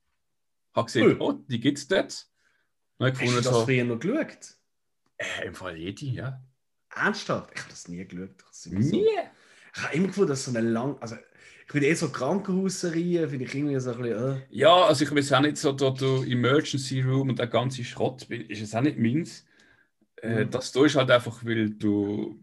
Habe 0.75 0.87
gesehen, 0.87 1.16
oh, 1.21 1.33
die 1.33 1.61
gibt 1.61 1.79
es 1.79 1.89
dort. 1.89 2.27
Dann 2.99 3.12
Hast 3.12 3.23
du 3.23 3.37
das 3.37 3.45
so, 3.45 3.64
früher 3.64 3.85
noch 3.85 3.99
geschaut? 3.99 4.57
äh, 5.19 5.47
im 5.47 5.55
Fall 5.55 5.77
jede, 5.77 6.07
ja. 6.07 6.43
Ernsthaft? 6.95 7.51
Ich 7.55 7.61
habe 7.61 7.71
das 7.71 7.89
nie 7.89 8.05
geschaut. 8.05 8.31
Das 8.49 8.66
immer 8.66 8.83
so. 8.83 8.97
Nie. 8.97 9.07
Ich 9.75 9.83
habe 9.83 9.95
immer 9.95 10.07
gefunden, 10.09 10.31
dass 10.31 10.45
so 10.45 10.51
eine 10.57 10.69
lang. 10.69 10.97
Also, 11.01 11.16
ich 11.16 11.73
finde 11.73 11.87
eh 11.89 11.95
so 11.95 12.09
Krankenhausserien, 12.11 13.29
finde 13.29 13.45
ich 13.45 13.55
irgendwie 13.55 13.79
so 13.79 13.93
ein 13.93 14.01
bisschen. 14.03 14.37
Äh. 14.37 14.47
Ja, 14.51 14.75
also 14.87 15.05
ich 15.05 15.14
weiß 15.14 15.33
auch 15.35 15.41
nicht 15.41 15.59
so, 15.59 15.73
der, 15.73 15.91
der 15.93 16.23
Emergency 16.27 17.03
Room 17.03 17.29
und 17.31 17.39
der 17.39 17.47
ganze 17.47 17.85
Schrott 17.85 18.27
bin- 18.29 18.49
ist 18.49 18.62
es 18.62 18.75
auch 18.75 18.81
nicht 18.81 18.99
meins. 18.99 19.45
Äh, 20.23 20.45
Mhm. 20.45 20.51
Das 20.51 20.73
da 20.73 20.85
ist 20.85 20.97
halt 20.97 21.11
einfach, 21.11 21.45
weil 21.45 21.71
du, 21.71 22.43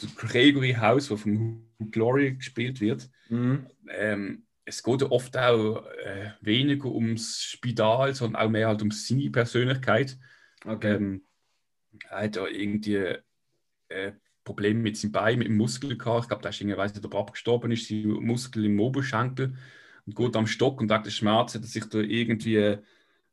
du 0.00 0.06
Gregory 0.16 0.74
House, 0.74 1.08
der 1.08 1.16
vom 1.16 1.66
Glory 1.90 2.34
gespielt 2.34 2.80
wird, 2.80 3.08
Mhm. 3.30 3.66
ähm, 3.88 4.42
es 4.64 4.82
geht 4.82 5.02
oft 5.02 5.36
auch 5.36 5.84
äh, 6.04 6.30
weniger 6.40 6.86
ums 6.86 7.42
Spital, 7.42 8.14
sondern 8.14 8.42
auch 8.42 8.50
mehr 8.50 8.68
halt 8.68 8.82
um 8.82 8.90
seine 8.90 9.30
Persönlichkeit. 9.30 10.18
Okay. 10.64 10.94
Ähm, 10.94 11.24
er 12.08 12.22
hat 12.22 12.36
ja 12.36 12.46
irgendwie 12.46 13.16
äh, 13.88 14.12
Probleme 14.42 14.80
mit 14.80 14.96
seinem 14.96 15.12
Bein, 15.12 15.38
mit 15.38 15.48
dem 15.48 15.56
Muskel 15.56 15.96
gehabt. 15.96 16.24
Ich 16.24 16.28
glaube, 16.28 16.42
da 16.42 16.48
ist 16.48 16.60
irgendwie, 16.60 16.76
weiß 16.76 16.94
nicht, 16.94 17.04
ob 17.04 17.14
er 17.14 17.20
abgestorben 17.20 17.72
ist, 17.72 17.88
sein 17.88 18.08
Muskel 18.08 18.64
im 18.64 18.80
Oberschenkel 18.80 19.54
und 20.06 20.16
geht 20.16 20.36
am 20.36 20.46
Stock 20.46 20.80
und 20.80 20.90
hat 20.90 21.10
Schmerzen, 21.10 21.60
dass 21.62 21.72
sich 21.72 21.88
da 21.88 21.98
irgendwie, 21.98 22.78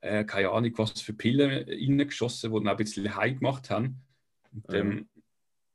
äh, 0.01 0.23
keine 0.25 0.49
Ahnung, 0.49 0.71
was 0.77 1.01
für 1.01 1.13
Pillen 1.13 1.65
reingeschossen, 1.67 2.51
die 2.51 2.57
dann 2.57 2.67
auch 2.67 2.71
ein 2.71 2.77
bisschen 2.77 3.15
heim 3.15 3.39
gemacht 3.39 3.69
haben. 3.69 4.01
Und, 4.53 4.73
ähm, 4.73 5.09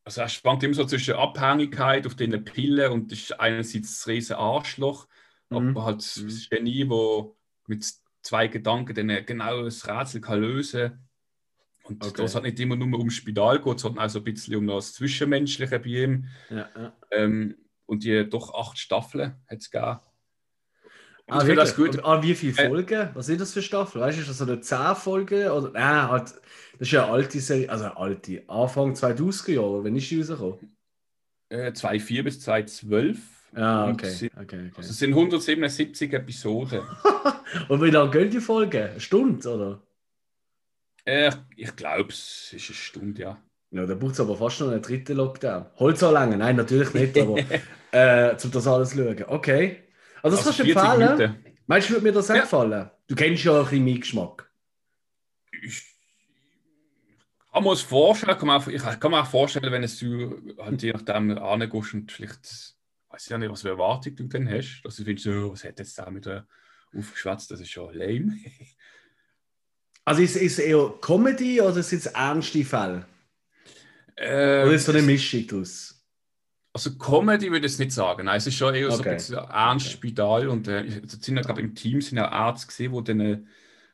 also 0.04 0.20
er 0.20 0.28
schwankt 0.28 0.62
immer 0.62 0.74
so 0.74 0.84
zwischen 0.84 1.14
Abhängigkeit 1.14 2.07
auf 2.07 2.14
diesen 2.14 2.44
Pillen 2.44 2.92
und 2.92 3.12
ist 3.12 3.38
einerseits 3.38 3.98
das 3.98 4.07
riesen 4.07 4.36
Arschloch, 4.36 5.09
Mhm. 5.51 5.57
aber 5.68 5.84
halt 5.84 5.99
das 5.99 6.16
Mhm. 6.18 6.40
Genie, 6.51 6.88
wo 6.88 7.36
mit 7.66 7.84
zwei 8.22 8.49
Gedanken 8.49 8.94
dann 8.94 9.26
genau 9.26 9.62
das 9.62 9.86
Rätsel 9.88 10.20
kann 10.20 10.40
lösen 10.40 11.09
und 11.84 12.05
Okay. 12.05 12.22
das 12.22 12.34
hat 12.34 12.42
nicht 12.42 12.59
immer 12.61 12.76
nur 12.76 12.99
ums 12.99 13.14
Spital 13.14 13.61
geht, 13.61 13.78
sondern 13.80 14.05
auch 14.05 14.11
so 14.11 14.18
ein 14.20 14.24
bisschen 14.24 14.57
um 14.57 14.66
das 14.66 14.94
Zwischenmenschliche 14.94 15.78
bei 15.78 15.88
ihm. 15.88 16.26
Ja, 16.51 16.68
ja. 16.76 16.92
Ähm, 17.12 17.57
und 17.86 18.03
die 18.03 18.28
doch 18.28 18.53
acht 18.55 18.78
Staffeln 18.78 19.36
hat 19.49 19.59
es 19.59 19.70
gegeben. 19.70 20.01
Und 21.28 21.34
Ah, 21.34 21.40
wirklich? 21.47 21.57
das 21.57 21.76
gut. 21.76 21.88
Und, 21.97 22.05
ah, 22.05 22.22
wie 22.22 22.34
viele 22.34 22.57
Äh. 22.57 22.68
Folgen? 22.68 23.11
Was 23.14 23.26
sind 23.26 23.40
das 23.40 23.53
für 23.53 23.62
Staffeln? 23.62 24.03
Weißt 24.03 24.16
du, 24.16 24.22
ist 24.22 24.30
das 24.30 24.38
so 24.38 24.44
eine 24.44 24.61
10 24.61 24.94
Folgen? 24.97 25.49
Oder, 25.51 25.70
nein, 25.72 26.09
halt, 26.09 26.28
das 26.30 26.42
ist 26.80 26.90
ja 26.92 27.05
eine 27.05 27.12
alte 27.12 27.40
Serie, 27.40 27.68
also 27.70 27.84
eine 27.84 27.97
alte, 27.97 28.44
Anfang 28.49 28.94
2000er 28.94 29.53
Jahre, 29.55 29.84
wenn 29.84 29.97
ist 29.97 30.11
die 30.11 30.18
rausgekommen? 30.20 30.76
Äh, 31.49 31.72
2004 31.72 32.24
bis 32.24 32.40
2012. 32.40 33.36
Und 33.53 33.62
okay. 33.94 34.07
es 34.07 34.18
sind- 34.18 34.32
okay, 34.34 34.42
okay. 34.68 34.72
Also 34.76 34.90
es 34.90 34.99
sind 34.99 35.11
177 35.14 36.12
Episoden. 36.12 36.82
Und 37.68 37.82
wie 37.82 37.90
lange 37.90 38.11
gehen 38.11 38.30
die 38.30 38.40
Folgen? 38.40 38.82
Eine 38.90 39.01
Stunde, 39.01 39.49
oder? 39.49 39.82
äh, 41.05 41.30
ich 41.57 41.74
glaube, 41.76 42.11
es 42.11 42.53
ist 42.53 42.68
eine 42.68 42.76
Stunde, 42.76 43.22
ja. 43.22 43.42
Ja, 43.70 43.86
da 43.86 43.94
braucht 43.94 44.12
es 44.14 44.20
aber 44.20 44.36
fast 44.36 44.61
noch 44.61 44.68
einen 44.70 44.82
dritten 44.82 45.16
Lockdown. 45.16 45.66
Holzanlängen? 45.76 46.38
Nein, 46.38 46.57
natürlich 46.57 46.92
nicht, 46.94 47.18
aber 47.18 47.36
äh, 47.92 48.36
zum 48.36 48.51
das 48.51 48.66
alles 48.66 48.92
schauen. 48.94 49.24
Okay. 49.26 49.84
Also 50.22 50.36
das 50.36 50.47
Also 50.47 50.51
kannst 50.51 50.59
du 50.61 50.64
40 50.64 50.76
empfehlen? 50.82 51.16
Minuten. 51.18 51.57
Meinst 51.66 51.88
du, 51.88 51.92
würde 51.94 52.05
mir 52.05 52.12
das 52.12 52.30
auch 52.30 52.34
Ja. 52.34 52.42
gefallen? 52.42 52.90
Du 53.09 53.14
kennst 53.14 53.44
ja 53.44 53.59
ein 53.59 53.64
bisschen 53.64 53.84
meinen 53.84 54.01
Geschmack. 54.01 54.51
Ich 55.62 55.82
kann 57.53 57.62
mir 57.64 57.70
das 57.70 57.80
vorstellen, 57.82 58.36
kann 58.38 58.47
man 58.49 58.61
auch, 58.62 58.68
ich 58.68 58.82
kann 58.82 59.11
mir 59.11 59.22
auch 59.22 59.26
vorstellen, 59.26 59.72
wenn 59.72 59.82
es 59.82 59.99
du 59.99 60.55
halt 60.59 60.82
je 60.82 60.92
nachdem 60.92 61.38
angehst 61.38 61.94
und 61.94 62.12
vielleicht, 62.12 62.76
weiß 63.11 63.24
ich 63.24 63.30
ja 63.30 63.38
nicht, 63.38 63.50
was 63.50 63.62
für 63.62 63.70
Erwartung 63.70 64.16
du 64.16 64.24
dann 64.28 64.48
hast, 64.50 64.82
dass 64.84 64.96
du 64.96 65.04
findest, 65.04 65.24
so, 65.24 65.52
was 65.52 65.64
hat 65.64 65.78
jetzt 65.78 65.98
da 65.98 66.11
mit 66.11 66.26
der 66.26 66.46
aufgeschwätzt, 66.96 67.50
das 67.50 67.61
ist 67.61 67.70
schon 67.70 67.94
lame. 67.94 68.36
Also 70.04 70.22
ist 70.22 70.36
ist 70.36 70.52
es 70.52 70.59
eher 70.61 70.94
Comedy 71.00 71.61
oder 71.61 71.82
sind 71.82 71.98
es 71.98 72.07
ernste 72.07 72.64
Fälle? 72.64 73.07
Äh, 74.16 74.62
Oder 74.64 74.72
ist 74.72 74.80
es 74.82 74.86
so 74.86 74.92
eine 74.92 75.02
Mischung 75.02 75.61
aus? 75.61 75.92
Also 76.72 76.96
Comedy 76.98 77.50
würde 77.50 77.66
ich 77.66 77.72
es 77.72 77.78
nicht 77.78 77.92
sagen. 77.92 78.26
Nein, 78.26 78.36
es 78.36 78.46
ist 78.46 78.54
schon 78.54 78.74
eher 78.74 78.90
so 78.90 79.00
Okay. 79.00 79.11
ein 79.12 79.16
bisschen 79.16 79.38
ernst. 79.38 79.90
Spital 79.90 80.48
und 80.48 80.68
äh, 80.68 80.84
es 80.84 81.12
sind 81.12 81.36
ja 81.36 81.42
gerade 81.42 81.61
im 81.62 81.74
Team 81.74 82.00
sind 82.00 82.18
auch 82.18 82.30
Ärzte 82.30 82.66
gesehen, 82.68 82.92
die 82.92 83.04
dann 83.04 83.20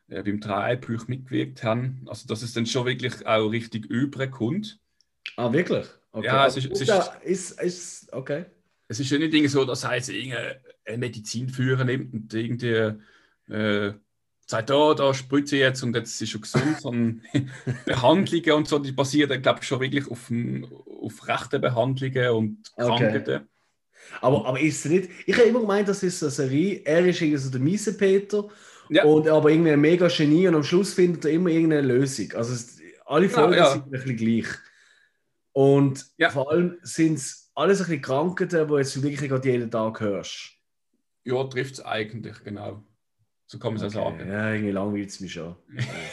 äh, 0.08 0.22
beim 0.22 0.40
Dreibuch 0.40 1.06
mitgewirkt 1.08 1.62
haben. 1.62 2.02
Also 2.06 2.26
dass 2.26 2.42
es 2.42 2.52
dann 2.52 2.66
schon 2.66 2.86
wirklich 2.86 3.24
auch 3.26 3.48
richtig 3.48 3.86
überkommt. 3.86 4.80
Ah, 5.36 5.52
wirklich? 5.52 5.86
Okay. 6.12 6.26
Ja, 6.26 6.46
es 6.46 6.56
ist- 6.56 6.66
es 6.66 6.78
gut, 6.80 6.88
ja, 6.88 7.02
ist, 7.22 7.60
ist 7.60 8.12
okay. 8.12 8.46
Es 8.92 9.00
ist 9.00 9.10
ja 9.10 9.18
nicht 9.18 9.32
irgendwie 9.32 9.48
so, 9.48 9.64
dass 9.64 9.84
er 9.84 9.94
jetzt 9.96 10.10
irgendeine 10.10 10.60
Medizinführer 10.98 11.84
nimmt 11.84 12.12
und 12.12 12.34
irgendwie 12.34 12.92
äh, 13.48 13.94
sagt, 14.46 14.70
oh, 14.70 14.92
da 14.92 15.14
spritze 15.14 15.56
ich 15.56 15.62
jetzt 15.62 15.82
und 15.82 15.96
jetzt 15.96 16.20
ist 16.20 16.28
schon 16.28 16.42
gesund, 16.42 16.78
sondern 16.78 17.22
Behandlungen 17.86 18.52
und 18.52 18.68
so, 18.68 18.78
die 18.78 18.92
basieren, 18.92 19.40
glaube 19.40 19.60
ich, 19.62 19.66
schon 19.66 19.80
wirklich 19.80 20.06
auf, 20.10 20.30
auf 20.30 21.26
rechten 21.26 21.60
Behandlungen 21.60 22.28
und 22.30 22.58
Okay. 22.76 22.86
Krankheiten. 22.86 23.48
Aber, 24.20 24.46
aber 24.46 24.60
ist 24.60 24.84
es 24.84 24.90
nicht. 24.90 25.10
Ich 25.26 25.36
habe 25.38 25.48
immer 25.48 25.60
gemeint, 25.60 25.88
das 25.88 26.02
ist 26.02 26.22
eine 26.22 26.30
Serie. 26.30 26.82
Er 26.84 27.06
ist 27.06 27.22
irgendwie 27.22 27.38
so 27.38 27.50
der 27.50 27.60
miese 27.60 27.96
Peter. 27.96 28.48
Ja. 28.90 29.04
Und 29.04 29.26
aber 29.26 29.50
irgendwie 29.50 29.70
ein 29.70 29.80
mega 29.80 30.08
Genie 30.08 30.48
und 30.48 30.56
am 30.56 30.64
Schluss 30.64 30.92
findet 30.92 31.24
er 31.24 31.30
immer 31.30 31.48
irgendeine 31.48 31.86
Lösung. 31.86 32.30
Also 32.34 32.52
es, 32.52 32.78
alle 33.06 33.30
Folgen 33.30 33.54
ja. 33.54 33.70
sind 33.70 33.86
ein 33.86 33.90
bisschen 33.90 34.16
gleich. 34.16 34.48
Und 35.52 36.06
Ja. 36.18 36.28
vor 36.30 36.50
allem 36.50 36.78
sind 36.82 37.14
es 37.14 37.41
alles 37.54 37.80
ein 37.80 37.86
bisschen 37.86 38.02
Krankheiten, 38.02 38.68
die 38.68 38.74
jetzt 38.74 39.02
wirklich 39.02 39.28
gerade 39.28 39.48
jeden 39.48 39.70
Tag 39.70 40.00
hörst. 40.00 40.52
Ja, 41.24 41.44
trifft 41.44 41.74
es 41.74 41.84
eigentlich, 41.84 42.42
genau. 42.42 42.82
So 43.46 43.58
kann 43.58 43.74
man 43.74 43.84
es 43.84 43.94
auch 43.94 44.06
Okay, 44.06 44.18
sagen. 44.18 44.30
Ja, 44.30 44.52
irgendwie 44.52 44.72
langweilt 44.72 45.08
es 45.10 45.20
mich 45.20 45.32
schon. 45.32 45.56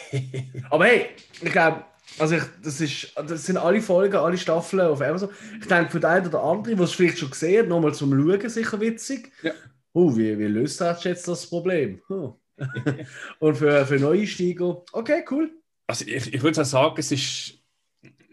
Aber 0.69 0.85
hey, 0.85 1.07
ich 1.41 1.51
glaube, 1.51 1.85
also 2.17 2.35
ich, 2.35 2.43
das, 2.61 2.81
ist, 2.81 3.13
das 3.15 3.45
sind 3.45 3.57
alle 3.57 3.81
Folgen, 3.81 4.17
alle 4.17 4.37
Staffeln 4.37 4.81
auf 4.81 5.01
Amazon. 5.01 5.29
Ich 5.59 5.67
denke, 5.67 5.91
für 5.91 5.99
den 5.99 6.09
einen 6.09 6.27
oder 6.27 6.43
anderen, 6.43 6.77
der 6.77 6.85
es 6.85 6.91
vielleicht 6.91 7.19
schon 7.19 7.29
gesehen 7.29 7.61
hat, 7.61 7.69
nochmal 7.69 7.93
zum 7.93 8.11
Schauen 8.11 8.49
sicher 8.49 8.81
witzig. 8.81 9.31
Ja. 9.41 9.51
Oh, 9.93 10.15
wie, 10.15 10.37
wie 10.37 10.45
löst 10.45 10.81
das 10.81 11.03
jetzt 11.03 11.27
das 11.27 11.47
Problem? 11.47 12.01
Hm. 12.07 12.33
Und 13.39 13.55
für, 13.55 13.85
für 13.85 13.99
Neueinsteiger, 13.99 14.83
okay, 14.91 15.23
cool. 15.31 15.51
Also 15.87 16.05
ich, 16.05 16.33
ich 16.33 16.43
würde 16.43 16.61
auch 16.61 16.65
sagen, 16.65 16.95
es 16.97 17.11
ist 17.11 17.59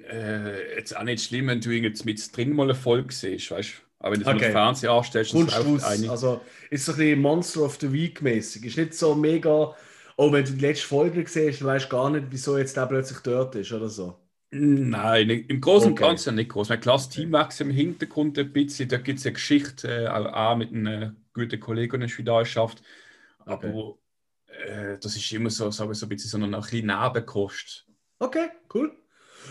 äh, 0.09 0.77
jetzt 0.77 0.97
auch 0.97 1.03
nicht 1.03 1.23
schlimm, 1.25 1.49
wenn 1.49 1.61
du 1.61 1.71
jetzt 1.71 2.05
mit 2.05 2.37
drin 2.37 2.53
mal 2.55 2.65
eine 2.65 2.75
Folge 2.75 3.13
siehst, 3.13 3.51
weißt 3.51 3.71
du? 3.71 3.87
Aber 3.99 4.13
wenn 4.13 4.21
du 4.21 4.27
es 4.29 4.35
Okay. 4.35 4.45
okay. 4.45 4.53
Fernsehen 4.53 4.91
anstellst, 4.91 5.35
dann 5.35 5.47
läuft 5.47 5.85
eine. 5.85 6.11
Also 6.11 6.41
ist 6.71 6.85
so 6.85 6.93
ein 6.93 6.99
bisschen 6.99 7.21
Monster 7.21 7.63
of 7.63 7.79
the 7.81 7.93
Week 7.93 8.23
mäßig. 8.23 8.65
Ist 8.65 8.77
nicht 8.77 8.95
so 8.95 9.15
mega, 9.15 9.75
oh, 10.17 10.33
wenn 10.33 10.45
du 10.45 10.53
die 10.53 10.61
letzte 10.61 10.87
Folge 10.87 11.27
siehst, 11.27 11.61
dann 11.61 11.69
weißt 11.69 11.87
du 11.87 11.89
gar 11.89 12.11
nicht, 12.11 12.27
wieso 12.31 12.59
jetzt 12.59 12.77
der 12.77 12.87
plötzlich 12.87 13.19
dort 13.21 13.55
ist 13.55 13.73
oder 13.73 13.89
so. 13.89 14.19
Nein, 14.51 15.29
im 15.31 15.61
Großen 15.61 15.89
und 15.93 15.99
Okay. 15.99 16.09
Ganzen 16.09 16.37
nicht 16.37 16.51
groß. 16.51 16.69
Mein 16.69 16.81
klares 16.81 17.09
Teamwechsel 17.09 17.67
im 17.67 17.73
Hintergrund 17.73 18.39
ein 18.39 18.53
bisschen. 18.53 18.89
Da 18.89 18.97
gibt 18.99 19.19
es 19.19 19.27
eine 19.27 19.33
Geschichte, 19.35 20.05
äh, 20.05 20.09
auch, 20.09 20.57
mit 20.57 20.73
einem 20.73 21.17
guten 21.35 21.59
Kollegen, 21.61 22.01
der 22.01 22.19
in 22.19 22.25
der 22.25 22.45
schafft. 22.45 22.83
Aber 23.45 23.99
äh, 24.47 24.99
das 24.99 25.17
ist 25.17 25.33
immer 25.33 25.51
so, 25.51 25.71
sagen 25.71 25.91
wir, 25.91 25.95
so 25.95 26.07
ein 26.07 26.09
bisschen 26.11 26.31
so 26.31 26.37
eine, 26.37 26.57
ein 26.57 26.63
bisschen 26.63 26.87
Nebenkost. 26.87 27.87
Okay, 28.19 28.49
cool. 28.73 28.97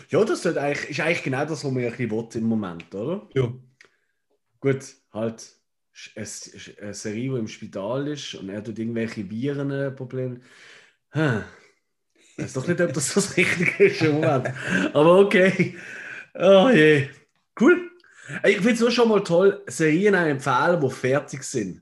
Ja, 0.09 0.23
das 0.23 0.45
ist 0.45 0.57
eigentlich, 0.57 0.89
ist 0.89 0.99
eigentlich 0.99 1.23
genau 1.23 1.41
das, 1.41 1.63
was 1.63 1.63
man 1.63 1.83
ein 1.83 1.89
bisschen 1.91 2.11
will 2.11 2.27
im 2.35 2.43
Moment, 2.43 2.93
oder? 2.95 3.27
Ja. 3.33 3.53
Gut, 4.59 4.95
halt 5.13 5.55
eine, 6.15 6.25
Serie, 6.93 7.31
die 7.31 7.39
im 7.39 7.47
Spital 7.47 8.07
ist 8.07 8.35
und 8.35 8.49
er 8.49 8.63
tut 8.63 8.77
irgendwelche 8.77 9.29
Virenprobleme. 9.29 10.41
Hm. 11.09 11.43
Ich 12.13 12.43
weiß 12.43 12.53
doch 12.53 12.67
nicht, 12.67 12.81
ob 12.81 12.91
das 12.91 13.13
das 13.13 13.37
Richtige 13.37 13.83
ist 13.85 14.01
im 14.01 14.15
Moment. 14.15 14.51
Aber 14.93 15.19
okay. 15.19 15.75
Oh 16.33 16.69
je. 16.69 17.07
Cool. 17.59 17.91
Ich 18.43 18.57
finde 18.57 18.85
es 18.85 18.93
schon 18.93 19.07
mal 19.07 19.23
toll, 19.23 19.63
Serien 19.67 20.15
einem 20.15 20.31
empfehlen, 20.31 20.81
die 20.81 20.89
fertig 20.89 21.43
sind. 21.43 21.81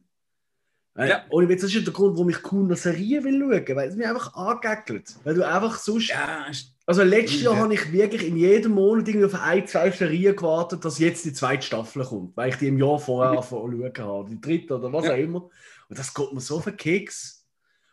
Weil, 0.94 1.10
Ja. 1.10 1.26
Ohne 1.30 1.50
Witz, 1.50 1.62
das 1.62 1.74
ist 1.74 1.88
der 1.88 1.94
Grund, 1.94 2.16
warum 2.16 2.30
ich 2.30 2.52
cool 2.52 2.66
eine 2.66 2.76
Serie 2.76 3.24
will 3.24 3.40
schauen, 3.40 3.76
weil 3.76 3.90
es 3.90 3.96
mich 3.96 4.06
einfach 4.06 4.34
angeckelt. 4.36 5.16
Weil 5.24 5.36
du 5.36 5.48
einfach 5.48 5.78
sonst. 5.80 6.10
Ja, 6.10 6.46
Also 6.86 7.04
letztes 7.04 7.42
Jahr 7.42 7.54
Ja. 7.56 7.60
habe 7.62 7.74
ich 7.74 7.92
wirklich 7.94 8.28
in 8.28 8.36
jedem 8.36 8.74
Monat 8.74 9.08
irgendwie 9.08 9.26
auf 9.28 9.36
ein, 9.42 9.66
zwei 9.68 9.90
Serien 9.92 10.36
gewartet, 10.36 10.84
dass 10.84 11.00
jetzt 11.00 11.24
die 11.24 11.32
zweite 11.32 11.66
Staffel 11.66 12.04
kommt, 12.04 12.36
weil 12.36 12.50
ich 12.50 12.58
die 12.58 12.68
im 12.68 12.78
Jahr 12.78 13.00
vorher 13.00 13.42
schauen 13.42 13.94
habe, 13.98 14.30
die 14.30 14.42
dritte 14.42 14.76
oder 14.78 14.92
was 14.92 15.06
Ja. 15.06 15.14
auch 15.14 15.18
immer. 15.18 15.50
Und 15.90 15.98
das 15.98 16.14
geht 16.14 16.34
mir 16.34 16.42
so 16.42 16.58
auf 16.58 16.66
den 16.66 16.76
Keks. 16.76 17.48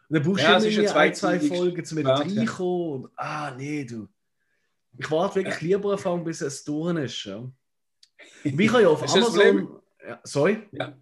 Und 0.09 0.15
dann 0.17 0.23
brauchst 0.25 0.43
Ja, 0.43 0.59
du 0.59 0.67
irgendwie 0.67 0.89
ein, 0.89 1.15
zwei 1.15 1.39
Folgen, 1.39 1.85
zum 1.85 1.99
wieder 1.99 2.15
reinkommen. 2.15 3.05
Und, 3.05 3.11
ah, 3.17 3.55
nee, 3.57 3.85
du. 3.85 4.09
Ich 4.99 5.09
warte 5.09 5.37
wirklich 5.37 5.61
lieber 5.61 5.93
anfangen, 5.93 6.25
bis 6.25 6.41
es 6.41 6.65
durch 6.65 6.97
ist. 6.99 7.25
Ja. 7.27 7.49
Wie 8.43 8.67
kann 8.67 8.83
ja 8.83 8.89
auf 8.89 9.03
Amazon. 9.03 9.81
Ja, 10.05 10.21
sorry? 10.25 10.63
Ja. 10.73 10.97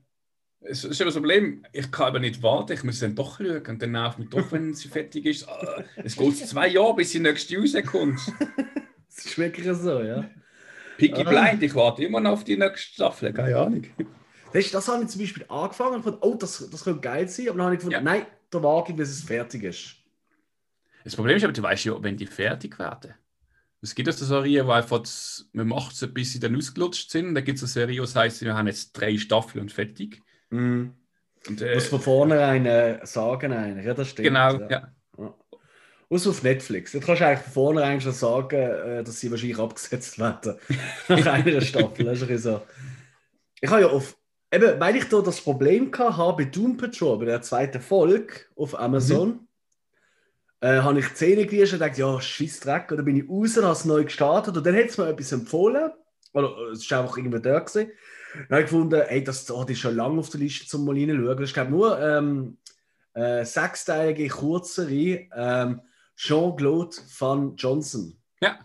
Es 0.61 0.85
ist 0.85 1.01
aber 1.01 1.07
das 1.11 1.15
Problem, 1.15 1.65
ich 1.73 1.91
kann 1.91 2.09
aber 2.09 2.19
nicht 2.19 2.43
warten, 2.43 2.73
ich 2.73 2.83
muss 2.83 2.99
dann 2.99 3.15
doch 3.15 3.39
schauen 3.39 3.65
und 3.67 3.81
dann 3.81 3.93
nervt 3.93 4.19
mich 4.19 4.29
doch, 4.29 4.51
wenn 4.51 4.75
sie 4.75 4.89
fertig 4.89 5.25
ist. 5.27 5.49
Ah, 5.49 5.85
Es 5.97 6.17
geht 6.17 6.37
zwei 6.37 6.69
Jahre, 6.69 6.97
bis 6.97 7.13
die 7.13 7.21
nächste 7.21 7.57
rauskommt. 7.59 8.21
Das 9.15 9.25
ist 9.25 9.39
wirklich 9.39 9.67
so, 9.77 10.01
ja. 10.03 10.29
Picky 10.97 11.23
Ah. 11.25 11.29
Blind, 11.51 11.63
ich 11.63 11.75
warte 11.77 12.03
immer 12.05 12.21
noch 12.21 12.33
auf 12.33 12.45
die 12.45 12.57
nächste 12.57 12.93
Staffel, 12.95 13.33
keine 13.33 13.57
Ahnung. 13.57 13.85
Das, 14.53 14.71
das 14.71 14.89
habe 14.89 15.05
ich 15.05 15.11
zum 15.11 15.21
Beispiel 15.21 15.45
angefangen 15.49 15.95
und 15.95 16.05
gefunden, 16.05 16.19
oh, 16.23 16.35
das, 16.35 16.69
das 16.71 16.83
könnte 16.85 17.01
geil 17.03 17.29
sein, 17.29 17.49
aber 17.51 17.59
dann 17.59 17.67
habe 17.67 17.75
ich 17.75 17.79
gefunden, 17.81 17.95
Ja. 17.95 18.01
nein, 18.01 18.27
da 18.51 18.63
warte 18.63 18.91
ich, 18.93 18.97
bis 18.97 19.11
es 19.11 19.23
fertig 19.23 19.63
ist. 19.63 19.95
Das 21.05 21.15
Problem 21.15 21.37
ist 21.37 21.45
aber, 21.45 21.53
du 21.53 21.63
weißt 21.63 21.85
ja, 21.85 22.03
wenn 22.03 22.17
die 22.17 22.27
fertig 22.27 22.79
werden. 22.79 23.15
Es 23.81 23.95
gibt 23.95 24.09
also 24.09 24.25
Serien, 24.25 24.67
wo 24.67 24.73
einfach 24.73 25.05
man 25.53 25.69
macht 25.69 25.93
es, 25.95 26.13
bis 26.13 26.33
sie 26.33 26.41
dann 26.41 26.57
ausgelutscht 26.57 27.11
sind. 27.13 27.35
Dann 27.37 27.45
gibt 27.45 27.59
es 27.59 27.63
eine 27.63 27.69
Serie, 27.69 28.03
die 28.05 28.15
heißt, 28.19 28.43
wir 28.43 28.57
haben 28.57 28.67
jetzt 28.67 28.93
drei 28.93 29.17
Staffeln 29.17 29.63
und 29.63 29.71
fertig. 29.73 30.21
Mhm. 30.51 30.95
Und, 31.49 31.63
äh, 31.63 31.75
musst 31.75 31.89
von 31.89 32.01
vornherein 32.01 32.67
äh, 32.67 33.01
sagen, 33.05 33.53
eigentlich. 33.53 33.87
ja, 33.87 33.95
das 33.95 34.09
stimmt. 34.09 34.29
genau, 34.29 34.53
ja. 34.69 34.69
ja. 35.19 35.35
Außer 36.11 36.31
auf 36.31 36.43
Netflix. 36.43 36.95
Jetzt 36.95 37.05
kannst 37.05 37.21
du 37.21 37.27
eigentlich 37.27 37.45
von 37.45 37.53
vornherein 37.53 38.01
schon 38.01 38.13
sagen, 38.13 38.57
äh, 38.57 39.05
dass 39.05 39.21
sie 39.21 39.31
wahrscheinlich 39.31 39.59
abgesetzt 39.59 40.19
werden. 40.19 40.57
Nach 41.09 41.27
einer 41.27 41.61
Staffel. 41.61 42.05
Das 42.05 42.23
ist 42.23 42.43
so. 42.43 42.63
Ich 43.61 43.71
habe 43.71 43.83
ja 43.83 43.89
auf. 43.89 44.17
Eben, 44.51 44.81
weil 44.81 44.97
ich 44.97 45.05
da 45.05 45.21
das 45.21 45.43
Problem 45.43 45.93
hatte 45.93 46.37
bei 46.39 46.45
Doom 46.45 46.79
Patrol, 46.79 47.19
bei 47.19 47.27
der 47.27 47.43
zweiten 47.43 47.83
Folge 47.83 48.33
auf 48.57 48.79
Amazon, 48.79 49.47
äh, 50.61 50.79
habe 50.79 51.01
ich 51.01 51.09
die 51.09 51.15
Szene 51.15 51.45
gelesen 51.45 51.75
und 51.75 51.81
dachte, 51.81 52.01
ja, 52.01 52.19
scheiß 52.19 52.61
Dreck. 52.61 52.91
Und 52.91 52.97
dann 52.97 53.05
bin 53.05 53.17
ich 53.17 53.29
raus 53.29 53.59
und 53.59 53.65
habe 53.65 53.75
es 53.75 53.85
neu 53.85 54.05
gestartet. 54.05 54.57
Und 54.57 54.65
dann 54.65 54.75
hat 54.75 54.87
es 54.87 54.97
mir 54.97 55.09
etwas 55.09 55.33
empfohlen. 55.33 55.91
Oder 56.33 56.49
äh, 56.49 56.73
es 56.73 56.91
war 56.91 57.03
einfach 57.03 57.19
irgendwie 57.19 57.43
da. 57.43 57.59
Gewesen. 57.59 57.91
Dann 58.35 58.45
habe 58.51 58.61
ich 58.61 58.71
gefunden, 58.71 59.01
ey, 59.01 59.25
das, 59.25 59.51
oh, 59.51 59.63
das 59.63 59.71
ist 59.71 59.79
schon 59.81 59.97
lange 59.97 60.21
auf 60.21 60.31
der 60.31 60.41
Liste 60.41 60.67
zum 60.67 60.85
mal 60.85 60.95
reinschauen. 60.95 61.37
Das 61.37 61.41
ist, 61.41 61.55
glaube 61.55 61.71
nur 61.71 62.01
ähm, 62.01 62.59
äh, 63.15 63.45
sechsteilige 63.45 64.29
Kurzserie 64.29 65.29
ähm, 65.35 65.81
Jean-Claude 66.17 66.97
Van 67.19 67.57
Johnson. 67.57 68.17
Ja. 68.41 68.59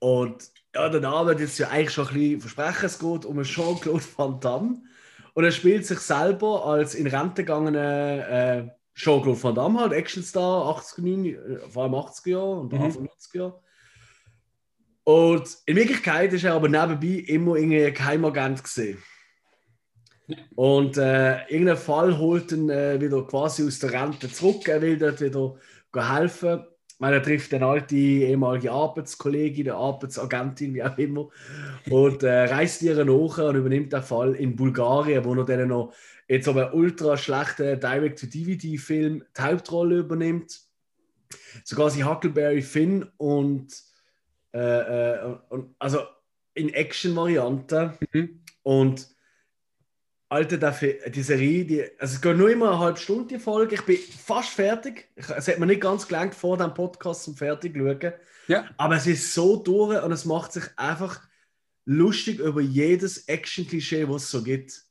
Und 0.00 0.50
ja, 0.74 0.88
der 0.88 1.00
Name 1.00 1.32
das 1.34 1.42
ist 1.42 1.58
ja 1.58 1.68
eigentlich 1.68 1.92
schon 1.92 2.08
ein 2.08 2.14
bisschen 2.14 2.40
versprechen. 2.40 2.86
Es 2.86 2.98
geht 2.98 3.24
um 3.24 3.42
Jean-Claude 3.42 4.04
Van 4.16 4.40
Damme. 4.40 4.82
Und 5.34 5.44
er 5.44 5.52
spielt 5.52 5.86
sich 5.86 6.00
selber 6.00 6.66
als 6.66 6.94
in 6.94 7.06
Rente 7.06 7.44
gegangene 7.44 8.26
äh, 8.28 8.80
Jean-Claude 8.94 9.42
Van 9.42 9.54
Damme, 9.54 9.80
halt 9.80 9.92
Actionstar, 9.92 10.76
80er, 10.76 11.00
90, 11.00 11.34
äh, 11.34 11.58
vor 11.70 11.84
allem 11.84 11.94
80er 11.94 12.30
Jahre 12.30 12.60
und 12.60 12.72
Mhm. 12.72 12.82
Anfang 12.82 13.06
90er 13.06 13.36
Jahre. 13.38 13.60
Und 15.10 15.58
in 15.66 15.74
Wirklichkeit 15.74 16.32
ist 16.32 16.44
er 16.44 16.54
aber 16.54 16.68
nebenbei 16.68 17.24
immer 17.26 17.56
irgendwie 17.56 17.84
ein 17.84 17.94
Geheimagent 17.94 18.62
gesehen. 18.62 18.98
Und 20.54 20.98
äh, 20.98 21.48
irgendein 21.48 21.78
Fall 21.78 22.16
holt 22.16 22.52
ihn 22.52 22.70
äh, 22.70 23.00
wieder 23.00 23.26
quasi 23.26 23.66
aus 23.66 23.80
der 23.80 23.92
Rente 23.92 24.30
zurück. 24.30 24.68
Er 24.68 24.80
will 24.80 24.96
dort 24.96 25.20
wieder 25.20 25.56
helfen. 25.96 26.64
Meine, 27.00 27.16
er 27.16 27.22
trifft 27.24 27.52
eine 27.52 27.66
alte 27.66 27.96
ehemalige 27.96 28.70
Arbeitskollegin, 28.70 29.70
eine 29.70 29.78
Arbeitsagentin, 29.78 30.74
wie 30.74 30.84
auch 30.84 30.96
immer, 30.96 31.28
und 31.90 32.22
äh, 32.22 32.44
reist 32.44 32.80
ihr 32.82 33.04
nach 33.04 33.38
und 33.38 33.56
übernimmt 33.56 33.92
den 33.92 34.02
Fall 34.02 34.36
in 34.36 34.54
Bulgarien, 34.54 35.24
wo 35.24 35.34
er 35.34 35.44
dann 35.44 35.70
noch 35.70 35.92
jetzt 36.28 36.46
aber 36.46 36.72
ultra 36.72 37.16
schlechten 37.16 37.80
Direct-to-DVD-Film 37.80 39.24
die 39.36 39.42
Hauptrolle 39.42 39.96
übernimmt. 39.96 40.60
Sogar 41.64 41.90
sie 41.90 42.04
Huckleberry 42.04 42.62
Finn 42.62 43.08
und, 43.16 43.89
äh, 44.52 44.58
äh, 44.58 45.36
und 45.48 45.74
also 45.78 46.00
in 46.54 46.70
Action-Variante. 46.70 47.98
Mhm. 48.12 48.42
Und 48.62 49.08
Alter, 50.28 50.72
Fi- 50.72 50.98
die 51.08 51.22
Serie, 51.22 51.64
die, 51.64 51.82
also 51.98 52.14
es 52.14 52.20
geht 52.20 52.36
nur 52.36 52.50
immer 52.50 52.70
eine 52.70 52.78
halbe 52.78 52.98
Stunde 52.98 53.34
die 53.34 53.40
Folge. 53.40 53.74
Ich 53.74 53.82
bin 53.82 53.96
fast 53.96 54.50
fertig. 54.50 55.08
Ich, 55.16 55.28
es 55.28 55.48
hat 55.48 55.58
mir 55.58 55.66
nicht 55.66 55.80
ganz 55.80 56.06
gelangt 56.06 56.34
vor 56.34 56.56
dem 56.56 56.72
Podcast 56.72 57.24
zum 57.24 57.36
fertig 57.36 57.76
schauen. 57.76 58.12
Ja. 58.46 58.68
Aber 58.76 58.96
es 58.96 59.06
ist 59.06 59.34
so 59.34 59.56
durch 59.56 60.02
und 60.02 60.12
es 60.12 60.24
macht 60.24 60.52
sich 60.52 60.64
einfach 60.76 61.20
lustig 61.84 62.38
über 62.38 62.60
jedes 62.60 63.26
Action-Klischee, 63.28 64.08
was 64.08 64.24
es 64.24 64.30
so 64.30 64.42
gibt. 64.42 64.82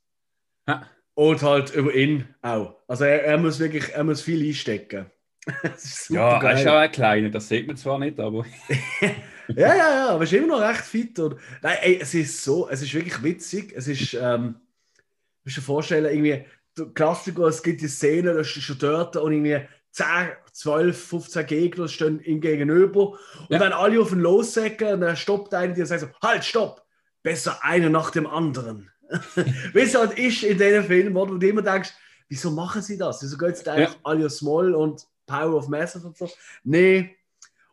Ja. 0.68 0.86
Und 1.14 1.42
halt 1.42 1.74
über 1.74 1.94
ihn 1.94 2.28
auch. 2.42 2.76
Also 2.88 3.06
er, 3.06 3.24
er 3.24 3.38
muss 3.38 3.60
wirklich, 3.60 3.94
er 3.94 4.04
muss 4.04 4.22
viel 4.22 4.46
einstecken. 4.46 5.10
das 5.64 5.84
ist 5.86 6.06
super 6.08 6.20
Ja, 6.20 6.44
er 6.44 6.60
ist 6.60 6.68
auch 6.68 6.76
ein 6.76 6.92
kleiner, 6.92 7.30
das 7.30 7.48
sieht 7.48 7.68
man 7.68 7.78
zwar 7.78 7.98
nicht, 8.00 8.20
aber. 8.20 8.46
Ja, 9.56 9.76
ja, 9.76 9.76
ja, 9.76 10.10
aber 10.10 10.24
es 10.24 10.32
ist 10.32 10.38
immer 10.38 10.58
noch 10.58 10.62
recht 10.62 10.82
fit. 10.82 11.18
Und, 11.20 11.36
nein, 11.62 11.78
ey, 11.82 12.00
es 12.02 12.14
ist 12.14 12.44
so, 12.44 12.70
es 12.70 12.82
ist 12.82 12.94
wirklich 12.94 13.22
witzig. 13.24 13.74
Es 13.76 13.88
ist, 13.88 14.14
ähm, 14.14 14.56
du 14.96 15.02
musst 15.46 15.58
dir 15.58 15.62
vorstellen, 15.62 16.06
irgendwie, 16.06 16.46
du 16.76 16.92
Klassiker, 16.92 17.48
es 17.48 17.64
gibt 17.64 17.82
die 17.82 17.88
Szene, 17.88 18.34
da 18.34 18.40
ist 18.42 18.50
schon 18.50 18.78
dort 18.78 19.16
und 19.18 19.32
irgendwie 19.34 19.62
10, 19.92 20.06
12, 20.54 21.04
15 21.08 21.46
Gegner 21.48 21.88
stehen 21.88 22.20
ihm 22.22 22.42
gegenüber. 22.42 23.10
Und 23.12 23.18
Ja. 23.50 23.60
dann 23.60 23.74
alle 23.74 24.00
auf 24.00 24.12
ihn 24.12 24.20
lossäcken 24.20 24.94
und 24.94 25.02
dann 25.02 25.18
stoppt 25.18 25.54
einer, 25.54 25.74
der 25.74 25.86
sagt 25.86 26.02
so, 26.02 26.08
halt, 26.22 26.44
stopp, 26.46 26.86
besser 27.24 27.64
einer 27.64 27.90
nach 27.90 28.12
dem 28.12 28.28
anderen. 28.28 28.92
Wie 29.74 29.80
es 29.80 29.96
halt 29.96 30.18
ist 30.20 30.44
in 30.44 30.58
diesen 30.60 30.84
Filmen, 30.84 31.16
wo 31.16 31.26
du 31.26 31.38
dir 31.40 31.50
immer 31.50 31.64
denkst, 31.64 31.90
wieso 32.28 32.52
machen 32.52 32.84
sie 32.84 32.98
das? 32.98 33.24
Wieso 33.24 33.38
geht 33.38 33.56
es 33.56 33.64
da 33.64 33.74
einfach 33.74 33.98
alle 34.04 34.30
Small 34.30 34.76
und 34.76 35.08
Power 35.26 35.56
of 35.56 35.68
Massive 35.68 36.06
und 36.06 36.16
so? 36.16 36.30
Nee. 36.64 37.16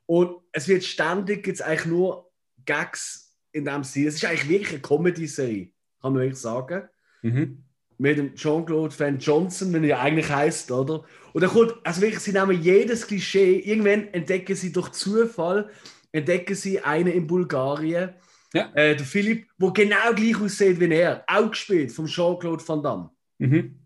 Und 0.07 0.37
es 0.53 0.69
wird 0.69 0.85
ständig 0.85 1.47
jetzt 1.47 1.63
eigentlich 1.63 1.87
nur 1.87 2.31
Gags 2.65 3.37
in 3.53 3.65
dem 3.65 3.85
Stil. 3.85 4.09
Es 4.09 4.17
ist 4.17 4.25
eigentlich 4.25 4.49
wirklich 4.49 4.71
eine 4.71 4.81
Comedy-Serie, 4.81 5.71
kann 6.01 6.13
man 6.13 6.23
wirklich 6.23 6.41
sagen. 6.41 6.89
Mhm. 7.23 7.63
Mit 7.99 8.19
dem 8.19 8.35
Jean-Claude 8.35 8.99
Van 8.99 9.19
Johnson, 9.19 9.73
wenn 9.73 9.85
er 9.85 10.01
eigentlich 10.01 10.29
heißt, 10.29 10.71
oder? 10.71 11.05
Und 11.33 11.41
dann 11.43 11.51
kommt, 11.51 11.75
also 11.83 12.03
wirklich, 12.03 12.21
sie 12.21 12.33
nehmen 12.33 12.61
jedes 12.61 13.07
Klischee, 13.07 13.59
irgendwann 13.61 14.09
entdecken 14.09 14.55
sie 14.55 14.71
durch 14.71 14.91
Zufall, 14.93 15.71
entdecken 16.13 16.55
sie 16.55 16.79
einen 16.81 17.13
in 17.13 17.27
Bulgarien, 17.27 18.11
Ja. 18.53 18.71
äh, 18.75 18.95
der 18.97 19.07
Philipp, 19.07 19.49
der 19.59 19.71
genau 19.71 20.13
gleich 20.15 20.41
aussieht 20.41 20.79
wie 20.79 20.93
er, 20.93 21.25
auch 21.27 21.51
gespielt 21.51 21.91
vom 21.91 22.07
Jean-Claude 22.07 22.69
Van 22.69 22.83
Damme. 22.83 23.11
Mhm. 23.39 23.79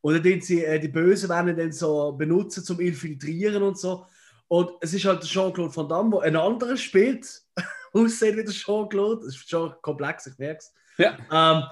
Und 0.00 0.26
dann 0.26 0.40
sie, 0.40 0.64
äh, 0.64 0.80
die 0.80 0.88
Bösen 0.88 1.28
werden 1.28 1.56
dann 1.56 1.70
so 1.72 2.12
benutzen 2.12 2.64
zum 2.64 2.80
Infiltrieren 2.80 3.62
und 3.62 3.78
so. 3.78 4.04
Und 4.52 4.70
es 4.82 4.92
ist 4.92 5.06
halt 5.06 5.22
der 5.22 5.28
Jean-Claude 5.30 5.74
Van 5.74 5.88
Damme, 5.88 6.10
der 6.10 6.20
einen 6.24 6.36
anderen 6.36 6.76
spielt, 6.76 7.26
aussieht 7.94 8.36
wie 8.36 8.44
der 8.44 8.52
Jean-Claude. 8.52 9.24
Das 9.24 9.34
ist 9.34 9.48
schon 9.48 9.72
komplex, 9.80 10.26
ich 10.26 10.36
merke 10.36 10.58
es. 10.58 10.74
Ja. 10.98 11.16
Ähm, 11.32 11.64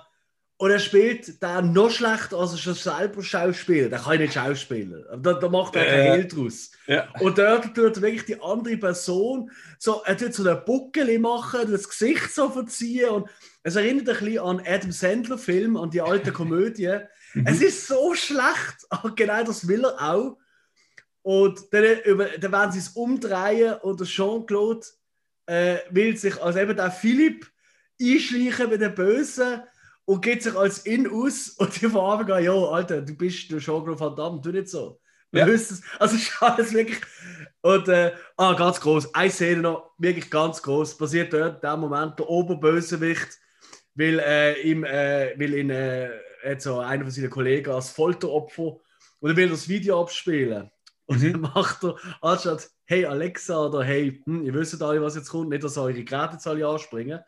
und 0.57 0.71
er 0.71 0.79
spielt 0.79 1.43
dann 1.43 1.75
noch 1.75 1.91
schlechter, 1.91 2.39
als 2.39 2.53
er 2.53 2.57
schon 2.57 2.73
selber 2.73 3.23
Schauspieler. 3.23 3.91
Der 3.91 3.99
kann 3.99 4.17
nicht 4.17 4.33
Schauspieler. 4.33 5.05
Aber 5.11 5.35
Da, 5.35 5.41
da 5.41 5.49
macht 5.51 5.77
er 5.77 5.83
Äh. 5.83 5.91
kein 5.91 6.13
Hehl 6.15 6.29
draus. 6.29 6.71
Ja. 6.87 7.07
Und 7.21 7.37
dort 7.37 7.65
tut 7.75 7.97
er 7.97 8.01
wirklich 8.03 8.25
die 8.25 8.41
andere 8.41 8.79
Person, 8.79 9.51
so, 9.79 10.01
er 10.07 10.17
tut 10.17 10.33
so 10.33 10.49
einen 10.49 10.65
Buckel 10.65 11.19
machen, 11.19 11.71
das 11.71 11.87
Gesicht 11.87 12.35
so 12.35 12.49
verziehen. 12.49 13.11
Und 13.11 13.29
es 13.63 13.77
erinnert 13.77 14.09
ein 14.09 14.25
bisschen 14.25 14.39
an 14.39 14.63
Adam 14.67 14.91
Sandler-Film, 14.91 15.77
an 15.77 15.91
die 15.91 16.01
alte 16.01 16.33
Komödie. 16.33 16.97
Es 17.45 17.61
ist 17.61 17.87
so 17.87 18.15
schlecht, 18.15 18.87
aber 18.89 19.15
genau 19.15 19.45
das 19.45 19.69
will 19.69 19.85
er 19.85 20.01
auch. 20.15 20.39
Und 21.23 21.61
dann, 21.73 22.01
über, 22.05 22.27
dann 22.39 22.53
werden 22.53 22.73
sie 22.73 22.79
es 22.79 22.89
umdrehen 22.91 23.75
und 23.83 24.01
der 24.01 24.07
Jean-Claude 24.07 24.87
äh, 25.47 25.79
will 25.91 26.17
sich 26.17 26.41
als 26.41 26.57
eben 26.57 26.77
der 26.77 26.91
Philipp 26.91 27.47
einschleichen 28.01 28.71
mit 28.71 28.81
den 28.81 28.95
Bösen 28.95 29.63
und 30.07 30.23
geht 30.23 30.43
sich 30.43 30.55
als 30.57 30.79
in 30.81 31.11
aus 31.11 31.49
und 31.59 31.81
die 31.81 31.89
von 31.89 32.01
Anfang 32.01 32.33
an, 32.33 32.45
ja, 32.45 32.53
Alter, 32.53 33.03
du 33.03 33.15
bist 33.15 33.51
der 33.51 33.59
Jean-Claude 33.59 34.01
Van 34.01 34.17
Damme, 34.17 34.41
tu 34.41 34.51
nicht 34.51 34.69
so. 34.69 35.01
Wir 35.31 35.43
Ja. 35.43 35.47
wissen 35.47 35.75
es. 35.75 36.01
Also 36.01 36.17
es 36.17 36.23
ist 36.23 36.43
alles 36.43 36.73
wirklich. 36.73 37.01
Und 37.63 37.89
äh, 37.89 38.13
ah, 38.37 38.55
ganz 38.55 38.81
groß. 38.81 39.15
Eine 39.15 39.31
Szene 39.31 39.61
noch, 39.63 39.93
wirklich 39.99 40.31
ganz 40.31 40.63
groß. 40.63 40.97
Passiert 40.97 41.33
dort 41.33 41.63
in 41.63 41.71
dem 41.71 41.81
Moment 41.81 42.19
der 42.19 42.29
Oberbösewicht, 42.29 43.39
will, 43.95 44.19
äh, 44.19 44.61
ihm, 44.63 44.83
äh, 44.85 45.39
will 45.39 45.55
ihn, 45.55 45.71
äh, 45.71 46.11
so 46.59 46.79
einer 46.79 47.03
von 47.05 47.11
seinen 47.11 47.31
Kollegen 47.31 47.71
als 47.71 47.91
Folteropfer 47.91 48.79
und 49.21 49.31
er 49.31 49.37
will 49.37 49.51
das 49.51 49.69
Video 49.69 50.01
abspielen. 50.01 50.71
Und 51.11 51.21
Mhm. 51.21 51.33
dann 51.33 51.41
macht 51.41 51.83
er 51.83 51.97
anstatt 52.23 52.71
Hey 52.85 53.05
Alexa 53.05 53.67
oder 53.67 53.83
Hey, 53.83 54.23
hm, 54.27 54.45
ihr 54.45 54.55
wisst 54.55 54.81
alle, 54.81 55.03
was 55.03 55.17
jetzt 55.17 55.29
kommt, 55.31 55.49
nicht, 55.49 55.65
dass 55.65 55.77
eure 55.77 56.05
Geräte 56.05 56.35
jetzt 56.35 56.47
alle 56.47 56.65
anspringen. 56.65 57.19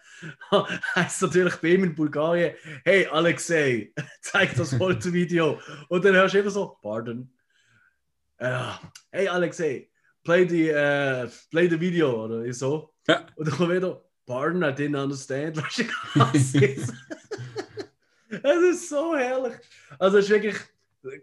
heißt 0.95 1.23
natürlich 1.23 1.57
bei 1.57 1.69
ihm 1.69 1.83
in 1.83 1.95
Bulgarien 1.97 2.55
Hey 2.85 3.09
Alexei, 3.09 3.93
zeig 4.21 4.55
das 4.55 4.75
Foltervideo. 4.75 5.59
Und 5.89 6.05
dann 6.05 6.15
hörst 6.15 6.33
du 6.33 6.39
immer 6.39 6.51
so 6.51 6.79
Pardon. 6.81 7.29
Ja, 8.41 8.81
hey 9.11 9.27
Alexei, 9.27 9.89
play 10.23 10.49
the, 10.49 10.69
äh, 10.69 11.29
play 11.51 11.69
the 11.69 11.81
video 11.81 12.25
oder 12.25 12.53
so. 12.53 12.95
Ja. 13.09 13.27
Und 13.35 13.49
dann 13.49 13.57
kommt 13.57 13.73
wieder 13.73 14.01
Pardon, 14.27 14.63
I 14.63 14.67
didn't 14.67 15.03
understand. 15.03 15.57
Weißt 15.57 15.79
du, 15.81 15.85
was 16.15 16.55
ist? 16.55 16.95
Es 18.31 18.63
ist 18.63 18.89
so 18.89 19.17
herrlich. 19.17 19.55
Also 19.99 20.19
es 20.19 20.27
ist 20.27 20.31
wirklich, 20.31 20.57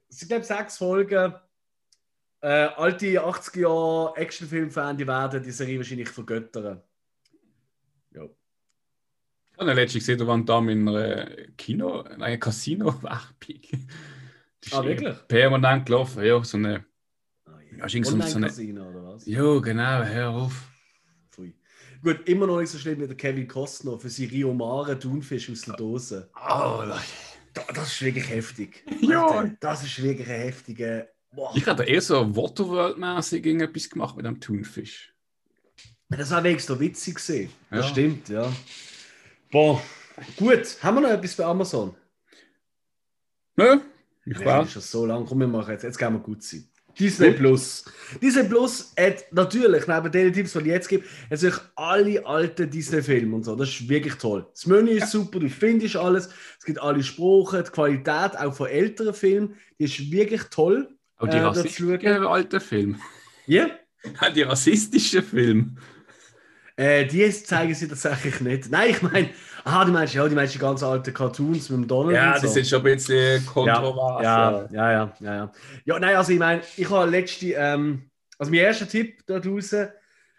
ich 0.09 0.27
glaube, 0.27 0.43
sechs 0.43 0.77
Folgen. 0.77 1.33
Äh, 2.41 2.47
alte 2.77 3.05
80er 3.21 3.59
Jahre 3.59 4.15
Actionfilm-Fan, 4.15 4.97
die 4.97 5.05
werden 5.07 5.43
die 5.43 5.51
Serie 5.51 5.77
wahrscheinlich 5.77 6.09
vergöttern. 6.09 6.81
Ja. 8.13 8.23
Ich 8.23 9.57
habe 9.59 9.73
letztens 9.73 10.03
gesehen, 10.05 10.19
da 10.19 10.27
waren 10.27 10.45
da 10.45 10.59
in 10.59 10.87
einer 10.87 11.25
Kino, 11.57 12.01
in 12.01 12.21
einem 12.21 12.39
Casino-Werbung. 12.39 13.19
Ah, 14.71 14.83
wirklich? 14.83 15.15
Permanent 15.27 15.85
gelaufen, 15.85 16.23
ja, 16.23 16.41
so 16.43 16.57
eine. 16.57 16.85
Oh, 17.45 17.51
Ja, 17.77 17.87
so- 17.89 17.97
eine- 17.97 18.07
Online-Casino 18.23 18.89
oder 18.89 19.03
was? 19.05 19.25
Ja, 19.25 19.59
genau, 19.59 20.03
hör 20.03 20.29
auf. 20.29 20.69
Pfui. 21.31 21.55
Gut, 22.01 22.27
immer 22.27 22.47
noch 22.47 22.59
nicht 22.59 22.69
so 22.69 22.77
schlimm 22.77 23.01
wie 23.01 23.07
der 23.07 23.17
Kevin 23.17 23.47
Costner 23.47 23.97
für 23.99 24.09
seine 24.09 24.31
Rio 24.31 24.53
Mare 24.53 24.97
Thunfisch 24.97 25.49
aus 25.49 25.61
der 25.61 25.75
Dose. 25.75 26.29
Oh, 26.35 26.83
Da, 27.53 27.63
das 27.73 27.87
ist 27.93 28.01
wirklich 28.01 28.29
heftig. 28.29 28.83
Ja. 29.01 29.49
Das 29.59 29.83
ist 29.83 30.01
wirklich 30.01 30.29
ein 30.29 30.39
heftiger. 30.41 31.07
Boah. 31.31 31.51
ich 31.55 31.65
hatte 31.67 31.83
eher 31.83 32.01
so 32.01 32.35
Waterworld-mäßig 32.35 33.45
irgendetwas 33.45 33.89
gemacht 33.89 34.15
mit 34.17 34.25
dem 34.25 34.39
Thunfisch. 34.39 35.13
Das 36.09 36.31
war 36.31 36.43
wenigstens 36.43 36.73
noch 36.75 36.79
witzig 36.81 37.15
gesehen. 37.15 37.49
Das 37.69 37.85
Ja. 37.85 37.91
stimmt, 37.91 38.29
ja. 38.29 38.51
Boah. 39.51 39.81
Gut, 40.37 40.77
haben 40.81 40.95
wir 40.95 41.01
noch 41.01 41.09
etwas 41.11 41.35
bei 41.35 41.45
Amazon? 41.45 41.95
Nö, 43.55 43.79
ich 44.25 44.43
war. 44.45 44.63
ist 44.63 44.71
schon 44.73 44.81
so 44.81 45.05
lang. 45.05 45.25
Komm, 45.25 45.39
wir 45.39 45.47
machen 45.47 45.71
jetzt. 45.71 45.83
Jetzt 45.83 45.97
gehen 45.97 46.13
wir 46.13 46.19
gut 46.19 46.43
sein. 46.43 46.67
Disney 46.97 47.31
Plus. 47.31 47.85
Disney 48.21 48.43
Plus 48.43 48.91
hat 48.99 49.25
natürlich, 49.31 49.87
neben 49.87 50.11
den 50.11 50.33
Tipps, 50.33 50.53
die 50.53 50.59
ich 50.59 50.65
jetzt 50.65 50.89
gebe, 50.89 51.05
hat 51.29 51.39
sich 51.39 51.53
alle 51.75 52.25
alten 52.25 52.69
Disney-Filme 52.69 53.35
und 53.35 53.43
so. 53.45 53.55
Das 53.55 53.69
ist 53.69 53.87
wirklich 53.87 54.15
toll. 54.15 54.45
Das 54.51 54.65
Menü 54.65 54.91
ist 54.91 55.11
super, 55.11 55.39
du 55.39 55.49
findest 55.49 55.95
alles. 55.95 56.29
Es 56.57 56.65
gibt 56.65 56.81
alle 56.81 57.01
Sprachen, 57.03 57.63
die 57.63 57.69
Qualität 57.71 58.37
auch 58.37 58.53
von 58.53 58.67
älteren 58.67 59.13
Filmen, 59.13 59.55
die 59.79 59.85
ist 59.85 60.11
wirklich 60.11 60.43
toll. 60.45 60.89
Auch 61.19 61.27
die 61.27 61.37
äh, 61.37 61.41
rassistischen 61.41 62.25
alten 62.25 62.61
Filme. 62.61 62.99
Ja? 63.45 63.67
Die 64.35 64.41
rassistischen 64.43 65.21
Filme. 65.21 65.75
Äh, 66.77 67.05
die 67.05 67.29
zeigen 67.29 67.75
sie 67.75 67.89
tatsächlich 67.89 68.39
nicht. 68.39 68.71
Nein, 68.71 68.91
ich 68.91 69.01
meine, 69.01 69.27
die 69.27 69.91
meinst 69.91 70.13
ja, 70.13 70.25
die 70.29 70.35
meinst 70.35 70.55
die 70.55 70.59
ganz 70.59 70.81
alten 70.81 71.13
Cartoons 71.13 71.69
mit 71.69 71.77
dem 71.77 71.87
Donald 71.89 72.15
Ja, 72.15 72.39
so. 72.39 72.47
ist 72.47 72.69
schon 72.69 72.79
ein 72.79 72.83
bisschen 72.83 73.45
kontrovers. 73.45 74.23
Ja, 74.23 74.65
ja, 74.71 74.91
ja, 74.91 75.13
ja, 75.19 75.35
ja. 75.35 75.51
Ja, 75.83 75.99
nein, 75.99 76.15
also 76.15 76.31
ich 76.31 76.39
meine, 76.39 76.61
ich 76.77 76.89
habe 76.89 77.11
letzte, 77.11 77.47
ähm, 77.47 78.09
also 78.37 78.49
mein 78.49 78.61
erster 78.61 78.87
Tipp 78.87 79.25
da 79.25 79.39
draußen, 79.39 79.89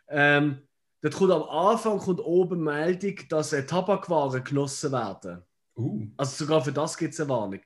ähm, 0.08 0.62
dort 1.02 1.14
kommt 1.14 1.32
am 1.32 1.42
Anfang 1.42 1.98
kommt 1.98 2.20
oben 2.20 2.64
Meldung, 2.64 3.16
dass 3.28 3.52
äh, 3.52 3.66
Tabakwaren 3.66 4.42
genossen 4.42 4.92
werden. 4.92 5.42
Uh. 5.76 6.06
Also 6.16 6.46
sogar 6.46 6.64
für 6.64 6.72
das 6.72 6.96
gibt 6.96 7.12
es 7.12 7.20
eine 7.20 7.28
Warnung. 7.28 7.60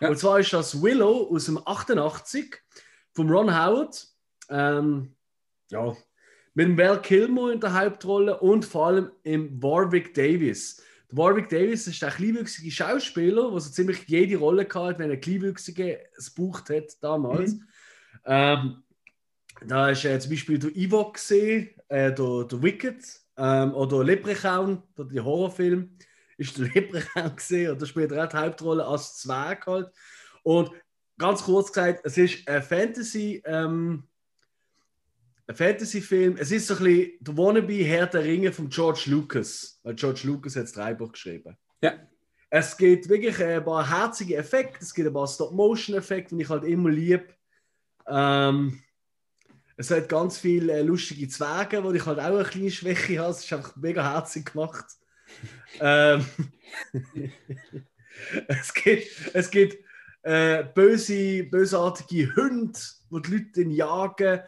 Ja. 0.00 0.08
Und 0.08 0.18
zwar 0.18 0.40
ist 0.40 0.52
das 0.52 0.82
Willow 0.82 1.28
aus 1.32 1.46
dem 1.46 1.58
88 1.64 2.56
vom 3.12 3.30
Ron 3.30 3.50
Howard. 3.52 4.06
Ähm, 4.48 5.14
ja, 5.70 5.96
mit 6.58 6.66
dem 6.66 6.76
Val 6.76 7.00
Kilmer 7.00 7.52
in 7.52 7.60
der 7.60 7.72
Hauptrolle 7.72 8.40
und 8.40 8.64
vor 8.64 8.88
allem 8.88 9.12
im 9.22 9.62
Warwick 9.62 10.12
Davis. 10.12 10.82
Der 11.08 11.16
Warwick 11.16 11.48
Davis 11.48 11.86
ist 11.86 12.02
der 12.02 12.10
kleinwüchsige 12.10 12.72
Schauspieler, 12.72 13.52
der 13.52 13.60
so 13.60 13.70
ziemlich 13.70 14.08
jede 14.08 14.38
Rolle 14.38 14.66
hatte, 14.74 14.98
wenn 14.98 15.10
er 15.10 15.18
kleinwüchsige 15.18 16.00
es 16.16 16.34
gebucht 16.34 16.68
hat 16.70 17.00
damals. 17.00 17.54
Ähm, 18.24 18.82
da 19.64 19.90
ist 19.90 20.04
äh, 20.04 20.18
zum 20.18 20.30
Beispiel 20.30 20.58
der 20.58 20.74
Ewok 20.74 21.14
gesehen, 21.14 21.70
äh, 21.86 22.12
der, 22.12 22.44
der 22.44 22.62
Wicked 22.62 23.04
ähm, 23.36 23.72
oder 23.74 24.02
Leprechaun, 24.02 24.82
der, 24.96 25.04
der 25.04 25.24
Horrorfilm 25.24 25.96
ist 26.38 26.56
der 26.56 26.68
Leprechaun 26.68 27.36
gesehen 27.36 27.72
und 27.72 27.82
da 27.82 27.86
spielt 27.86 28.12
er 28.12 28.24
auch 28.24 28.28
die 28.28 28.36
Hauptrolle 28.36 28.86
als 28.86 29.18
Zwerg 29.18 29.66
halt. 29.66 29.90
Und 30.42 30.70
ganz 31.18 31.42
kurz 31.42 31.72
gesagt, 31.72 32.00
es 32.04 32.16
ist 32.16 32.48
ein 32.48 32.62
Fantasy, 32.62 33.42
ähm, 33.44 34.04
ein 35.46 35.54
Fantasy-Film. 35.54 36.36
Es 36.38 36.50
ist 36.52 36.68
so 36.68 36.74
ein 36.76 36.84
bisschen 36.84 37.12
der 37.20 37.36
Wannabe 37.36 37.84
Herr 37.84 38.06
der 38.06 38.22
Ringe 38.22 38.52
von 38.52 38.68
George 38.68 39.04
Lucas. 39.06 39.80
Weil 39.82 39.94
George 39.94 40.22
Lucas 40.24 40.56
hat 40.56 40.64
das 40.64 40.72
Drehbuch 40.72 41.12
geschrieben. 41.12 41.56
Ja. 41.82 41.94
Es 42.50 42.76
gibt 42.76 43.08
wirklich 43.08 43.42
ein 43.42 43.64
paar 43.64 43.88
herzige 43.88 44.36
Effekte, 44.36 44.78
es 44.80 44.94
gibt 44.94 45.06
ein 45.06 45.12
paar 45.12 45.26
Stop-Motion-Effekte, 45.26 46.34
die 46.34 46.42
ich 46.42 46.48
halt 46.48 46.64
immer 46.64 46.88
liebe. 46.88 47.26
Ähm, 48.06 48.80
es 49.76 49.90
hat 49.90 50.08
ganz 50.08 50.38
viele 50.38 50.72
äh, 50.72 50.82
lustige 50.82 51.28
Zwerge, 51.28 51.84
wo 51.84 51.92
ich 51.92 52.04
halt 52.06 52.18
auch 52.18 52.24
eine 52.24 52.44
kleine 52.44 52.70
Schwäche 52.70 53.18
habe. 53.18 53.32
Es 53.32 53.44
ist 53.44 53.52
einfach 53.52 53.76
mega 53.76 54.02
herzig 54.14 54.52
gemacht. 54.52 54.86
Ähm, 55.80 56.24
es 58.48 58.74
gibt, 58.74 59.08
es 59.34 59.50
gibt 59.50 59.84
äh, 60.22 60.64
böse, 60.74 61.44
bösartige 61.44 62.34
Hunde, 62.36 62.78
die 63.10 63.22
die 63.22 63.30
Leute 63.30 63.50
dann 63.54 63.70
jagen. 63.70 64.40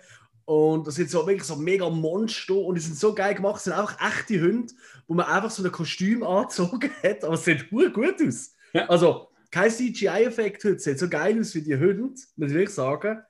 Und 0.44 0.86
das 0.86 0.96
sind 0.96 1.10
so 1.10 1.26
wirklich 1.26 1.44
so 1.44 1.56
mega 1.56 1.88
Monster 1.88 2.56
und 2.56 2.74
die 2.74 2.80
sind 2.80 2.96
so 2.96 3.14
geil 3.14 3.34
gemacht. 3.34 3.58
Es 3.58 3.64
sind 3.64 3.72
einfach 3.72 3.96
echte 4.00 4.40
Hunde, 4.40 4.72
wo 5.06 5.14
man 5.14 5.26
einfach 5.26 5.50
so 5.50 5.62
ein 5.62 5.70
Kostüm 5.70 6.24
angezogen 6.24 6.90
hat, 7.02 7.24
aber 7.24 7.34
es 7.34 7.44
sieht 7.44 7.70
gut 7.70 8.20
aus. 8.20 8.52
Ja. 8.72 8.88
Also 8.88 9.28
kein 9.50 9.70
CGI-Effekt 9.70 10.64
heute, 10.64 10.78
sieht 10.78 10.98
so 10.98 11.08
geil 11.08 11.38
aus 11.38 11.54
wie 11.54 11.62
die 11.62 11.76
Hunde, 11.76 12.20
muss 12.36 12.50
ich 12.50 12.54
wirklich 12.54 12.70
sagen. 12.70 13.22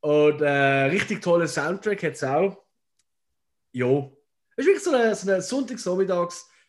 Und 0.00 0.40
äh, 0.40 0.84
richtig 0.84 1.20
toller 1.20 1.48
Soundtrack 1.48 2.02
hat 2.02 2.12
es 2.12 2.24
auch. 2.24 2.64
Jo. 3.72 4.16
Es 4.56 4.66
ist 4.66 4.68
wirklich 4.68 4.84
so 4.84 4.92
ein, 5.30 5.42
so 5.42 5.58
ein 5.58 5.66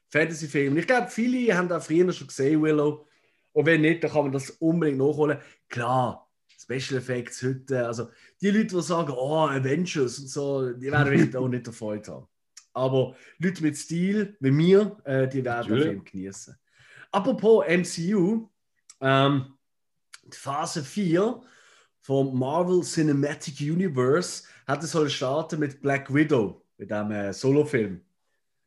Sonntags-Nachmittags-Fantasy-Film. 0.10 0.78
Ich 0.78 0.88
glaube, 0.88 1.08
viele 1.10 1.56
haben 1.56 1.70
da 1.70 1.80
früher 1.80 2.12
schon 2.12 2.28
gesehen, 2.28 2.62
Willow. 2.62 3.06
Und 3.52 3.66
wenn 3.66 3.82
nicht, 3.82 4.04
dann 4.04 4.12
kann 4.12 4.24
man 4.24 4.32
das 4.32 4.52
unbedingt 4.52 5.00
nachholen. 5.00 5.40
Klar, 5.70 6.30
Special 6.58 7.00
Effects 7.00 7.42
heute, 7.44 7.86
also 7.86 8.10
die 8.42 8.52
Leute, 8.52 8.76
die 8.76 8.82
sagen, 8.82 9.12
oh, 9.12 9.48
Avengers 9.48 10.20
und 10.20 10.30
so, 10.30 10.72
die 10.74 10.92
werden 10.92 11.12
wirklich 11.12 11.36
auch 11.36 11.48
nicht 11.48 11.68
erfreut 11.68 12.08
haben. 12.08 12.28
Aber 12.74 13.16
Leute 13.40 13.64
mit 13.64 13.78
Stil, 13.78 14.38
wie 14.40 14.52
mir, 14.52 14.98
äh, 15.04 15.28
die 15.28 15.44
werden 15.44 15.74
den. 15.74 15.82
Film 15.82 16.04
genießen. 16.04 16.56
Apropos 17.12 17.66
MCU, 17.66 18.48
ähm, 19.02 19.54
die 20.24 20.38
Phase 20.38 20.84
4 20.84 21.42
vom 22.02 22.38
Marvel 22.38 22.82
Cinematic 22.82 23.60
Universe 23.62 24.44
hat 24.68 24.84
es 24.84 24.92
sollen 24.92 25.10
starten 25.10 25.60
mit 25.60 25.82
Black 25.82 26.14
Widow, 26.14 26.64
mit 26.78 26.92
dem 26.92 27.12
äh, 27.12 27.34
Solo-Film. 27.34 28.02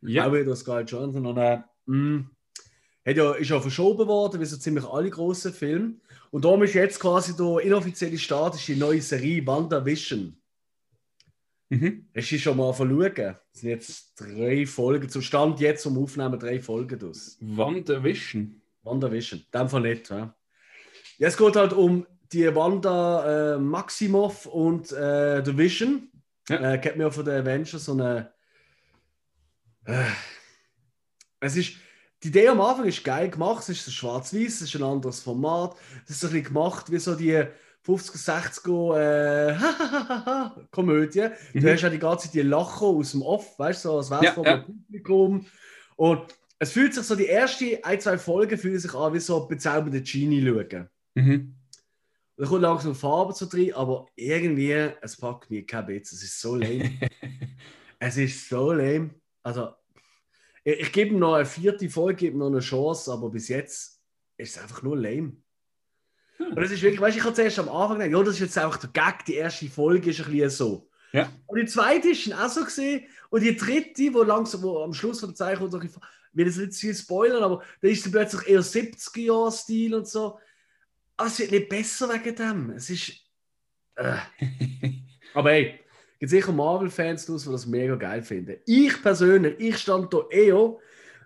Ja. 0.03 0.27
Auch 0.27 0.33
wieder 0.33 0.55
Scarlett 0.57 0.91
Johansson. 0.91 1.25
Und, 1.27 1.39
äh, 1.39 1.59
mh, 1.87 2.25
hat 3.05 3.17
ja, 3.17 3.33
ist 3.33 3.51
ja 3.51 3.61
verschoben 3.61 4.07
worden, 4.07 4.41
wie 4.41 4.45
so 4.45 4.57
ziemlich 4.57 4.85
alle 4.85 5.11
großen 5.11 5.53
Filme. 5.53 5.95
Und 6.31 6.45
darum 6.45 6.63
ist 6.63 6.75
jetzt 6.75 7.01
quasi 7.01 7.37
der 7.37 7.59
inoffizielle 7.61 8.19
Start 8.19 8.55
ist 8.55 8.69
die 8.69 8.77
neue 8.77 9.03
Serie 9.03 9.45
WandaVision. 9.47 10.37
Mhm. 11.69 12.07
Hast 12.15 12.31
du 12.31 12.39
schon 12.39 12.57
mal 12.57 12.73
verloren? 12.73 13.37
Es 13.53 13.61
sind 13.61 13.71
jetzt 13.71 14.21
drei 14.21 14.67
Folgen, 14.67 15.09
zum 15.09 15.23
Stand 15.23 15.59
jetzt 15.61 15.83
zum 15.83 15.99
Aufnehmen 15.99 16.39
drei 16.39 16.61
Folgen 16.61 17.03
aus. 17.09 17.39
WandaVision. 17.41 18.61
WandaVision, 18.83 19.41
in 19.41 19.59
dem 19.59 19.69
Fall 19.69 19.81
nicht. 19.83 20.11
Ja. 20.11 20.35
es 21.19 21.37
geht 21.37 21.57
halt 21.57 21.73
um 21.73 22.07
die 22.33 22.55
Wanda 22.55 23.55
äh, 23.55 23.59
Maximoff 23.59 24.47
und 24.47 24.93
äh, 24.93 25.45
The 25.45 25.57
Vision. 25.57 26.09
Ja. 26.49 26.73
Äh, 26.73 26.79
kennt 26.79 26.97
man 26.97 27.07
ja 27.07 27.11
von 27.11 27.25
den 27.25 27.41
Avengers 27.41 27.85
so 27.85 27.93
eine. 27.93 28.33
Äh, 29.85 30.05
es 31.41 31.57
ist. 31.57 31.73
Die 32.23 32.29
Idee 32.29 32.47
am 32.49 32.61
Anfang 32.61 32.85
ist 32.87 33.03
geil 33.03 33.29
gemacht, 33.31 33.63
es 33.65 33.71
ist 33.71 33.85
so 33.85 33.91
schwarz-weiß, 33.91 34.61
es 34.61 34.63
ist 34.63 34.77
ein 34.77 34.85
anderes 34.85 35.19
Format, 35.19 35.75
es 36.05 36.11
ist 36.13 36.21
so 36.21 36.29
ein 36.29 36.33
bisschen 36.35 36.55
gemacht 36.55 36.89
wie 36.93 36.99
so 36.99 37.17
die 37.17 37.43
50er, 37.85 38.61
60er 38.63 40.57
äh, 40.61 40.65
Komödie. 40.71 41.31
Du 41.53 41.59
Mhm. 41.61 41.67
hast 41.73 41.81
ja 41.83 41.89
die 41.89 41.99
ganze 41.99 42.27
Zeit 42.27 42.35
die 42.35 42.43
Lacher 42.43 42.83
aus 42.87 43.11
dem 43.11 43.23
Off, 43.23 43.59
weißt 43.59 43.85
du, 43.85 43.89
so, 43.89 43.97
als 43.99 44.11
wäre 44.11 44.25
es 44.29 44.37
Ja, 44.37 44.43
ja. 44.45 44.57
Publikum. 44.59 45.47
Und 45.97 46.23
es 46.61 46.71
fühlt 46.71 46.95
sich 46.95 47.03
so, 47.03 47.17
die 47.17 47.27
ersten 47.27 47.83
ein, 47.83 48.01
zwei 48.01 48.17
Folgen 48.19 48.57
fühlen 48.57 48.79
sich 48.79 48.95
an 48.95 49.13
wie 49.15 49.19
so 49.19 49.45
bezaubernde 49.49 50.01
Genie 50.01 50.47
schauen. 50.47 50.89
Mhm. 51.15 51.57
Da 52.37 52.47
kommt 52.47 52.63
langsam 52.63 52.95
Farbe 52.95 53.35
zu 53.35 53.47
drin, 53.47 53.75
aber 53.75 54.07
irgendwie, 54.15 54.71
es 55.01 55.17
packt 55.17 55.51
mich 55.51 55.67
kein 55.67 55.87
Bitz. 55.87 56.13
Es 56.13 56.23
ist 56.23 56.41
so 56.41 56.55
lame. 56.55 57.01
es 57.99 58.17
ist 58.17 58.49
so 58.49 58.71
lame. 58.71 59.11
Also, 59.43 59.75
ich, 60.65 60.81
ich 60.81 60.93
gebe 60.93 61.11
ihm 61.11 61.19
noch 61.19 61.35
eine 61.35 61.47
vierte 61.47 61.89
Folge, 61.89 62.17
gebe 62.17 62.37
ihm 62.37 62.39
noch 62.39 62.47
eine 62.47 62.61
Chance, 62.61 63.13
aber 63.13 63.31
bis 63.31 63.49
jetzt 63.49 64.01
ist 64.37 64.57
es 64.57 64.63
einfach 64.63 64.83
nur 64.83 64.97
lame. 64.97 65.37
Und 66.39 66.57
das 66.57 66.71
ist 66.71 66.83
wirklich, 66.83 67.01
weißt 67.01 67.15
du, 67.15 67.19
ich 67.19 67.25
habe 67.25 67.35
zuerst 67.35 67.59
am 67.59 67.69
Anfang 67.69 67.99
gedacht, 67.99 68.13
ja, 68.13 68.23
das 68.25 68.35
ist 68.35 68.41
jetzt 68.41 68.59
einfach 68.59 68.79
der 68.79 68.91
Gag, 68.91 69.25
die 69.27 69.35
erste 69.35 69.69
Folge 69.69 70.11
ist 70.11 70.21
ein 70.21 70.33
bisschen 70.33 70.51
so. 70.51 70.91
Ja. 71.13 71.31
Und 71.47 71.59
die 71.59 71.67
zweite 71.67 72.09
ist 72.09 72.27
dann 72.27 72.39
auch 72.39 72.49
so 72.49 72.65
gesehen 72.65 73.07
und 73.31 73.43
die 73.43 73.57
dritte, 73.57 74.15
wo 74.15 74.23
langsam, 74.23 74.63
wo 74.63 74.83
am 74.83 74.95
Schluss 74.95 75.21
von 75.21 75.29
der 75.29 75.37
Zeichen 75.37 75.71
kommt, 75.71 75.85
ich 75.85 75.91
will 76.33 76.47
das 76.47 76.57
nicht 76.57 76.73
zu 76.73 76.81
viel 76.81 76.95
spoilern, 76.95 77.43
aber 77.43 77.63
da 77.81 77.89
ist 77.89 78.05
dann 78.05 78.13
plötzlich 78.13 78.49
eher 78.49 78.63
70er-Jahr-Stil 78.63 79.95
und 79.95 80.09
so. 80.09 80.39
Aber 81.17 81.29
es 81.29 81.39
wird 81.39 81.51
nicht 81.51 81.69
besser 81.69 82.09
wegen 82.13 82.35
dem. 82.35 82.71
Es 82.71 82.89
ist. 82.89 83.13
Äh. 83.97 84.17
Aber 85.35 85.51
hey, 85.51 85.81
gibt 86.23 86.31
sicher 86.31 86.53
Marvel-Fans 86.53 87.27
draus, 87.27 87.43
die 87.43 87.51
das 87.51 87.67
mega 87.67 87.97
geil 87.97 88.23
finden. 88.23 88.57
Ich 88.65 89.03
persönlich, 89.03 89.57
ich 89.59 89.77
stand 89.79 90.15
da 90.15 90.21
eher. 90.31 90.57
und 90.57 90.79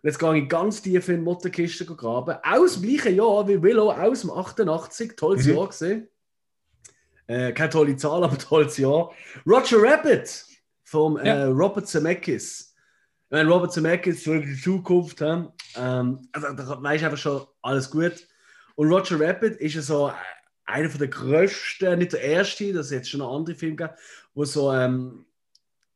Jetzt 0.03 0.19
gehe 0.19 0.37
ich 0.39 0.49
ganz 0.49 0.81
tief 0.81 1.07
in 1.11 1.17
die 1.17 1.21
Mottenkiste 1.23 1.85
graben. 1.85 2.39
Aus 2.43 2.81
dem 2.81 2.83
gleichen 2.89 3.15
Jahr 3.17 3.47
wie 3.47 3.61
Willow, 3.63 3.91
aus 3.93 4.23
dem 4.23 4.31
88. 4.31 5.15
Tolles 5.15 5.45
Mhm. 5.45 5.55
Jahr 5.55 5.67
gesehen. 5.69 6.09
Äh, 7.27 7.53
keine 7.53 7.69
tolle 7.69 7.97
Zahl, 7.97 8.25
aber 8.25 8.39
tolles 8.39 8.79
Jahr. 8.79 9.13
Roger 9.47 9.83
Rabbit 9.83 10.45
vom 10.85 11.19
Ja. 11.19 11.25
äh, 11.25 11.43
Robert 11.45 11.87
Zemeckis. 11.89 12.75
Wenn 13.29 13.49
Robert 13.49 13.73
Zemeckis 13.75 14.23
zurück 14.23 14.45
in 14.45 14.55
die 14.55 14.61
Zukunft, 14.63 15.21
ähm, 15.21 15.47
also, 16.33 16.53
da 16.55 16.83
weißt 16.83 17.03
du 17.03 17.07
einfach 17.07 17.19
schon 17.19 17.43
alles 17.61 17.91
gut. 17.91 18.27
Und 18.77 18.91
Roger 18.91 19.21
Rabbit 19.21 19.57
ist 19.61 19.75
ja 19.75 19.83
so 19.83 20.11
einer 20.65 20.89
der 20.89 21.09
größten, 21.09 21.99
nicht 21.99 22.13
der 22.15 22.23
erste, 22.23 22.73
das 22.73 22.87
ist 22.87 22.93
jetzt 22.93 23.11
schon 23.11 23.21
ein 23.23 23.29
anderer 23.29 23.57
Film 23.57 23.77
gab, 23.77 23.99
wo 24.37 24.45
so, 24.45 24.73
ähm, 24.73 25.25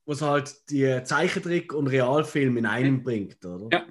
wo 0.07 0.15
so 0.15 0.27
halt 0.27 0.71
die 0.71 1.03
Zeichentrick 1.05 1.73
und 1.73 1.87
Realfilm 1.87 2.57
in 2.57 2.67
einem 2.67 3.05
bringt, 3.05 3.45
oder? 3.45 3.69
Ja. 3.71 3.87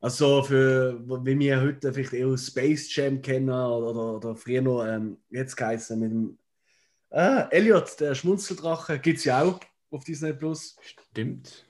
Also 0.00 0.42
für, 0.42 1.00
wie 1.24 1.38
wir 1.38 1.60
heute 1.62 1.92
vielleicht 1.92 2.12
eher 2.12 2.36
Space 2.36 2.94
Jam 2.94 3.22
kennen 3.22 3.48
oder, 3.48 3.90
oder, 3.90 4.16
oder 4.16 4.36
früher 4.36 4.62
noch, 4.62 4.84
ähm, 4.84 5.16
jetzt 5.30 5.56
geheißen 5.56 5.98
mit 5.98 6.12
dem 6.12 6.38
ah, 7.10 7.48
Elliot, 7.50 7.98
der 7.98 8.14
Schmunzeldrache, 8.14 8.98
gibt 8.98 9.18
es 9.18 9.24
ja 9.24 9.42
auch 9.42 9.58
auf 9.90 10.04
Disney 10.04 10.34
Plus. 10.34 10.76
Stimmt. 10.82 11.66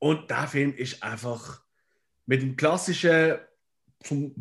Und 0.00 0.28
der 0.28 0.48
Film 0.48 0.74
ist 0.74 1.02
einfach 1.02 1.62
mit 2.26 2.42
dem 2.42 2.56
klassischen, 2.56 3.38
vom 4.02 4.34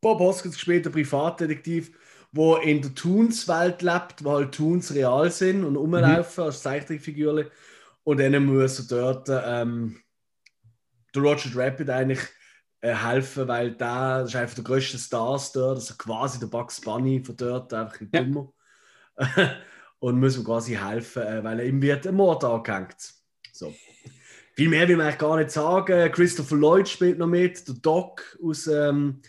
Bob 0.00 0.20
Hoskins 0.20 0.54
gespielten 0.54 0.92
Privatdetektiv, 0.92 1.90
wo 2.36 2.56
in 2.56 2.82
der 2.82 2.94
Toons-Welt 2.94 3.82
lebt, 3.82 4.22
wo 4.22 4.32
halt 4.32 4.54
Toons 4.54 4.94
real 4.94 5.30
sind 5.30 5.64
und 5.64 5.76
rumlaufen 5.76 6.44
mhm. 6.44 6.46
als 6.46 6.62
Zeichentrickfiguren. 6.62 7.46
Und 8.04 8.20
dann 8.20 8.44
muss 8.44 8.78
er 8.78 8.84
dort 8.88 9.28
ähm, 9.28 10.00
der 11.14 11.22
Roger 11.22 11.50
Rabbit 11.54 11.90
eigentlich 11.90 12.20
äh, 12.80 12.94
helfen, 12.94 13.48
weil 13.48 13.72
der, 13.72 14.20
das 14.20 14.28
ist 14.28 14.36
einfach 14.36 14.54
der 14.54 14.64
größte 14.64 14.98
Star 14.98 15.40
dort, 15.54 15.76
also 15.76 15.94
quasi 15.96 16.38
der 16.38 16.46
Bugs 16.46 16.80
Bunny 16.80 17.22
von 17.24 17.36
dort, 17.36 17.72
einfach 17.72 18.00
ein 18.00 18.10
Dummer. 18.10 18.52
Ja. 19.18 19.56
und 19.98 20.20
muss 20.20 20.36
ihm 20.36 20.44
quasi 20.44 20.74
helfen, 20.74 21.22
äh, 21.22 21.42
weil 21.42 21.60
ihm 21.60 21.80
wird 21.80 22.06
ein 22.06 22.14
Mord 22.14 22.44
angehängt. 22.44 23.14
So. 23.52 23.74
Viel 24.54 24.68
mehr 24.68 24.88
will 24.88 24.96
man 24.96 25.06
eigentlich 25.06 25.18
gar 25.18 25.36
nicht 25.36 25.50
sagen. 25.50 26.12
Christopher 26.12 26.56
Lloyd 26.56 26.88
spielt 26.88 27.18
noch 27.18 27.26
mit, 27.26 27.66
der 27.66 27.74
Doc 27.76 28.38
aus, 28.42 28.66
ähm, 28.66 29.20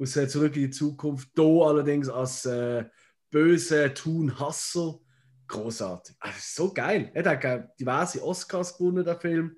aus 0.00 0.16
äh, 0.16 0.28
Zurück 0.28 0.56
in 0.56 0.62
die 0.62 0.70
Zukunft. 0.70 1.30
Da 1.34 1.42
allerdings 1.42 2.08
als 2.08 2.46
äh, 2.46 2.84
böse 3.30 3.92
Thun-Hasser. 3.94 4.98
Großartig. 5.46 6.16
Also, 6.20 6.38
so 6.40 6.74
geil. 6.74 7.10
Er 7.14 7.24
hat 7.24 7.80
diverse 7.80 8.22
Oscars 8.22 8.76
gewonnen, 8.76 9.04
der 9.04 9.18
Film 9.18 9.56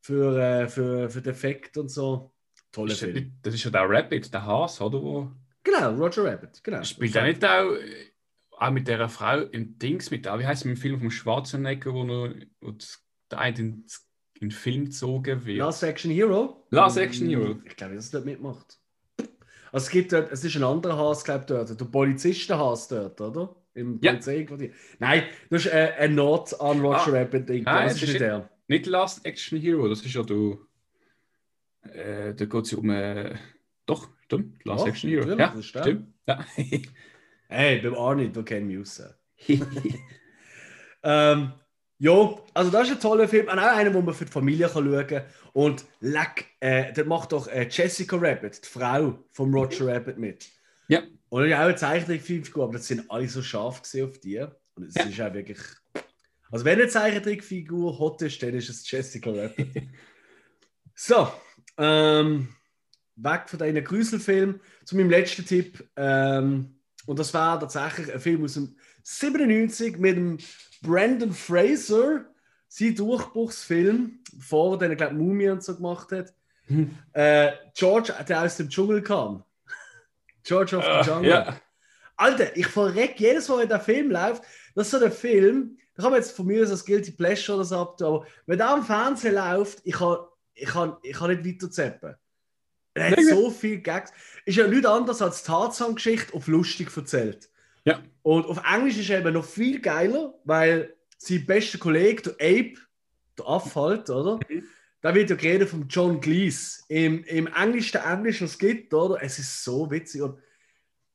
für, 0.00 0.36
äh, 0.38 0.68
für, 0.68 1.08
für 1.08 1.22
Defekt 1.22 1.76
und 1.78 1.88
so. 1.88 2.34
Tolle 2.72 2.92
ist 2.92 3.00
Film. 3.00 3.32
das 3.42 3.54
ist 3.54 3.64
ja 3.64 3.70
der 3.70 3.88
Rabbit, 3.88 4.32
der 4.34 4.44
Haas, 4.44 4.80
oder? 4.80 5.00
Wo... 5.00 5.30
Genau, 5.62 5.94
Roger 5.94 6.24
Rabbit. 6.24 6.62
Genau. 6.62 6.82
Spielt 6.82 7.14
er 7.14 7.24
nicht 7.24 7.44
auch, 7.44 7.76
auch 8.58 8.70
mit 8.70 8.88
der 8.88 9.08
Frau 9.08 9.40
in 9.40 9.78
Dings 9.78 10.10
mit, 10.10 10.26
wie 10.26 10.46
heißt 10.46 10.64
es 10.64 10.70
im 10.70 10.76
Film 10.76 10.98
vom 10.98 11.10
Schwarzenegger, 11.10 11.94
wo, 11.94 12.04
nur, 12.04 12.34
wo 12.60 12.74
der 13.30 13.38
eine 13.38 13.58
in, 13.58 13.86
in 14.34 14.48
den 14.48 14.50
Film 14.50 14.86
gezogen 14.86 15.46
wird? 15.46 15.58
Last 15.58 15.84
Action 15.84 16.10
Hero? 16.10 16.66
Last 16.70 16.98
Action 16.98 17.28
Hero. 17.28 17.60
Ich 17.64 17.76
glaube, 17.76 17.94
dass 17.94 18.08
er 18.08 18.12
dort 18.18 18.26
mitmacht. 18.26 18.78
Also 19.74 19.86
es 19.86 19.90
gibt 19.90 20.12
dort, 20.12 20.30
es 20.30 20.44
ist 20.44 20.54
ein 20.54 20.62
anderer 20.62 20.96
Haas, 20.96 21.24
glaube 21.24 21.40
ich, 21.40 21.46
dort. 21.46 21.80
Der 21.80 21.84
Polizistenhaas 21.84 22.86
dort, 22.86 23.20
oder? 23.20 23.56
Im 23.74 23.98
ja. 24.00 24.12
Nein, 25.00 25.24
das 25.50 25.66
ist 25.66 25.72
äh, 25.72 25.94
ein 25.98 26.14
Not 26.14 26.60
an 26.60 26.80
Roger 26.80 27.08
ah. 27.08 27.18
Rabbit. 27.18 27.48
Nein, 27.48 27.64
das 27.64 28.00
ist 28.00 28.06
nicht 28.06 28.20
der. 28.20 28.48
Nicht 28.68 28.86
Last 28.86 29.26
Action 29.26 29.58
Hero, 29.58 29.88
das 29.88 30.02
ist 30.02 30.14
ja 30.14 30.22
du. 30.22 30.64
Äh, 31.82 32.34
da 32.34 32.44
geht 32.44 32.64
es 32.64 32.72
um. 32.72 32.88
Äh, 32.88 33.34
doch, 33.84 34.10
stimmt. 34.26 34.64
Last 34.64 34.84
oh, 34.84 34.86
Action 34.86 35.10
Hero. 35.10 35.36
Ja, 35.36 35.60
stimmt. 35.60 36.14
Ja. 36.28 36.46
hey, 37.48 37.80
beim 37.80 37.94
Arnie, 37.96 38.28
du 38.28 38.44
kennst 38.44 38.68
mich 38.68 38.78
raus. 38.78 39.02
ähm, 41.02 41.52
ja, 41.98 42.34
also 42.54 42.70
das 42.70 42.88
ist 42.88 42.94
ein 42.94 43.00
toller 43.00 43.28
Film. 43.28 43.46
Und 43.46 43.58
auch 43.58 43.76
einer, 43.76 43.94
wo 43.94 44.02
man 44.02 44.14
für 44.14 44.24
die 44.24 44.32
Familie 44.32 44.68
kann 44.68 44.84
schauen 44.84 45.06
kann. 45.06 45.24
Und 45.52 45.84
leck, 46.00 46.46
äh, 46.60 46.92
der 46.92 47.04
macht 47.04 47.32
doch 47.32 47.46
äh, 47.48 47.68
Jessica 47.70 48.16
Rabbit, 48.16 48.64
die 48.64 48.68
Frau 48.68 49.18
von 49.30 49.54
Roger 49.54 49.86
Rabbit, 49.86 50.18
mit. 50.18 50.46
Ja. 50.88 51.02
Und 51.28 51.48
ja 51.48 51.60
auch 51.60 51.66
eine 51.66 51.76
Zeichentrickfigur, 51.76 52.64
aber 52.64 52.74
das 52.74 52.86
sind 52.86 53.10
alle 53.10 53.28
so 53.28 53.42
scharf 53.42 53.80
auf 53.80 54.18
die. 54.18 54.44
Und 54.74 54.88
es 54.88 54.94
ja. 54.94 55.04
ist 55.04 55.20
auch 55.20 55.32
wirklich 55.32 55.58
also 56.54 56.64
wenn 56.66 56.78
eine 56.78 56.88
Zeichentrickfigur 56.88 57.98
hot 57.98 58.22
ist, 58.22 58.40
dann 58.40 58.54
ist 58.54 58.68
es 58.68 58.88
Jessica 58.88 59.28
Rabbit. 59.28 59.88
so, 60.94 61.28
ähm, 61.76 62.46
weg 63.16 63.48
von 63.48 63.58
deinen 63.58 63.82
Grüselfilm 63.82 64.60
zu 64.84 64.96
meinem 64.96 65.10
letzten 65.10 65.44
Tipp. 65.44 65.84
Ähm, 65.96 66.76
und 67.06 67.18
das 67.18 67.34
war 67.34 67.58
tatsächlich 67.58 68.14
ein 68.14 68.20
Film 68.20 68.44
aus 68.44 68.54
dem 68.54 68.76
97 69.02 69.98
mit 69.98 70.16
dem 70.16 70.38
Brandon 70.84 71.32
Fraser, 71.32 72.26
sein 72.68 72.94
Durchbruchsfilm, 72.94 74.20
bevor 74.32 74.74
er 74.74 74.78
dann, 74.78 74.96
glaube 74.96 75.14
Mumie 75.14 75.48
und 75.48 75.62
so 75.62 75.74
gemacht 75.74 76.12
hat. 76.12 76.34
Hm. 76.66 76.96
Äh, 77.12 77.52
George, 77.74 78.12
der 78.28 78.42
aus 78.42 78.56
dem 78.56 78.68
Dschungel 78.68 79.02
kam. 79.02 79.44
George 80.42 80.76
of 80.76 80.84
the 80.84 80.90
uh, 80.90 81.14
Jungle. 81.14 81.30
Yeah. 81.30 81.60
Alter, 82.16 82.56
ich 82.56 82.66
verreck 82.66 83.18
jedes 83.18 83.48
Mal, 83.48 83.60
wenn 83.60 83.68
der 83.68 83.80
Film 83.80 84.10
läuft. 84.10 84.42
Das 84.74 84.86
ist 84.86 84.90
so 84.92 84.98
der 84.98 85.10
Film, 85.10 85.78
da 85.94 86.02
kann 86.02 86.12
man 86.12 86.20
jetzt 86.20 86.36
von 86.36 86.46
mir 86.46 86.62
aus 86.62 86.70
als 86.70 86.84
Guilty 86.84 87.12
Pleasure 87.12 87.56
oder 87.56 87.64
so 87.64 87.78
abtun, 87.78 88.06
aber 88.06 88.26
wenn 88.46 88.58
der 88.58 88.70
am 88.70 88.84
Fernsehen 88.84 89.34
läuft, 89.34 89.80
ich 89.84 89.94
kann, 89.94 90.18
ich 90.54 90.68
kann, 90.68 90.96
ich 91.02 91.16
kann 91.16 91.30
nicht 91.30 91.44
weiter 91.44 91.70
zappen. 91.70 92.14
Er 92.94 93.10
hat 93.10 93.24
so 93.24 93.50
viel 93.50 93.78
Gags. 93.78 94.12
Ist 94.44 94.56
ja 94.56 94.68
nichts 94.68 94.86
anderes 94.86 95.20
als 95.20 95.42
Tarzan-Geschichte 95.42 96.32
auf 96.34 96.46
lustig 96.46 96.96
erzählt. 96.96 97.50
Ja. 97.84 98.02
Und 98.22 98.46
auf 98.46 98.60
Englisch 98.70 98.98
ist 98.98 99.10
er 99.10 99.20
eben 99.20 99.34
noch 99.34 99.44
viel 99.44 99.80
geiler, 99.80 100.34
weil 100.44 100.94
sein 101.18 101.44
bester 101.46 101.78
Kollege, 101.78 102.22
der 102.22 102.32
Abe, 102.32 102.74
der 103.38 103.48
Aff 103.48 103.74
halt, 103.76 104.08
oder? 104.10 104.38
Mhm. 104.48 104.64
Da 105.00 105.14
wird 105.14 105.28
ja 105.28 105.36
geredet 105.36 105.68
von 105.68 105.86
John 105.88 106.20
Cleese. 106.20 106.82
Im, 106.88 107.24
im 107.24 107.46
englischsten 107.46 108.00
Englisch, 108.00 108.40
was 108.40 108.52
es 108.52 108.58
gibt, 108.58 108.94
oder? 108.94 109.22
Es 109.22 109.38
ist 109.38 109.62
so 109.62 109.90
witzig. 109.90 110.22
Und, 110.22 110.38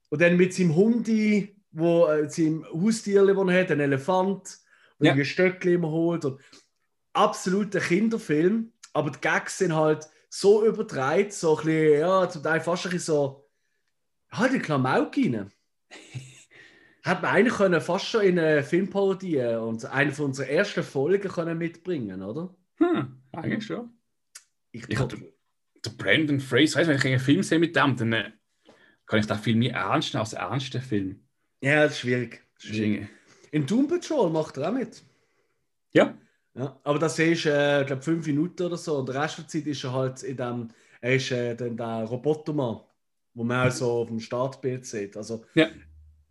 und 0.09 0.21
dann 0.21 0.37
mit 0.37 0.53
seinem 0.53 0.75
Hundi, 0.75 1.55
wo 1.71 2.05
äh, 2.05 2.29
seinem 2.29 2.65
Haustier, 2.71 3.27
er 3.27 3.61
hat, 3.61 3.71
ein 3.71 3.79
Elefant, 3.79 4.59
ja. 4.99 5.13
ein 5.13 5.25
Stöckchen 5.25 5.73
immer 5.73 5.89
holt. 5.89 6.25
Und 6.25 6.39
absoluter 7.13 7.79
Kinderfilm, 7.79 8.71
aber 8.93 9.09
die 9.09 9.21
Gags 9.21 9.57
sind 9.57 9.75
halt 9.75 10.07
so 10.29 10.65
übertreibt, 10.65 11.33
so 11.33 11.57
ein 11.57 11.65
bisschen, 11.65 11.99
ja, 11.99 12.29
zum 12.29 12.43
Teil 12.43 12.61
fast 12.61 12.85
ein 12.85 12.91
bisschen 12.91 13.13
so, 13.13 13.49
halt 14.31 14.53
ein 14.53 14.61
Klamauk 14.61 15.17
rein. 15.17 15.51
Hat 17.03 17.21
man 17.21 17.31
eigentlich 17.31 17.55
können 17.55 17.81
fast 17.81 18.05
schon 18.05 18.21
in 18.21 18.39
eine 18.39 18.63
Filmparodie 18.63 19.41
und 19.41 19.85
eine 19.85 20.11
von 20.11 20.25
unseren 20.25 20.49
ersten 20.49 20.83
Folgen 20.83 21.29
können 21.29 21.57
mitbringen, 21.57 22.21
oder? 22.21 22.53
Hm, 22.77 23.21
eigentlich 23.31 23.65
schon. 23.65 23.91
Ich, 24.71 24.87
ich 24.87 24.97
der, 24.97 25.07
der 25.07 25.89
Brandon 25.97 26.39
Fraser, 26.39 26.79
weißt, 26.79 26.89
wenn 26.89 26.97
ich 26.97 27.05
einen 27.05 27.19
Film 27.19 27.43
sehe 27.43 27.59
mit 27.59 27.75
dem, 27.75 27.95
dann 27.95 28.13
äh, 28.13 28.31
kann 29.05 29.19
ich 29.19 29.27
da 29.27 29.37
viel 29.37 29.55
mehr 29.55 29.73
ernst 29.73 30.13
nehmen 30.13 30.21
als 30.21 30.33
ernsten 30.33 30.81
Film. 30.81 31.23
Ja, 31.61 31.83
das 31.83 31.93
ist 31.93 31.99
schwierig. 31.99 32.43
Schwierig. 32.57 33.07
In 33.51 33.65
Doom 33.65 33.87
Patrol 33.87 34.29
macht 34.29 34.57
er 34.57 34.69
auch 34.69 34.73
mit. 34.73 35.01
Ja. 35.91 36.13
ja 36.53 36.79
aber 36.83 36.99
das 36.99 37.17
ist, 37.17 37.45
äh, 37.45 37.83
glaube 37.85 38.01
fünf 38.01 38.27
Minuten 38.27 38.63
oder 38.63 38.77
so. 38.77 38.97
Und 38.97 39.09
der 39.09 39.23
Rest 39.23 39.39
der 39.39 39.47
Zeit 39.47 39.65
ist 39.65 39.83
er 39.83 39.93
halt 39.93 40.21
in 40.23 40.37
dem, 40.37 40.69
er 41.01 41.15
ist 41.15 41.31
äh, 41.31 41.55
dann 41.55 41.77
der 41.77 42.03
Robotermann, 42.03 42.81
wo 43.33 43.43
man 43.43 43.67
auch 43.67 43.71
so 43.71 43.91
auf 43.91 44.07
dem 44.09 44.19
Startbild 44.19 44.85
sieht. 44.85 45.17
Also, 45.17 45.45
ja. 45.55 45.69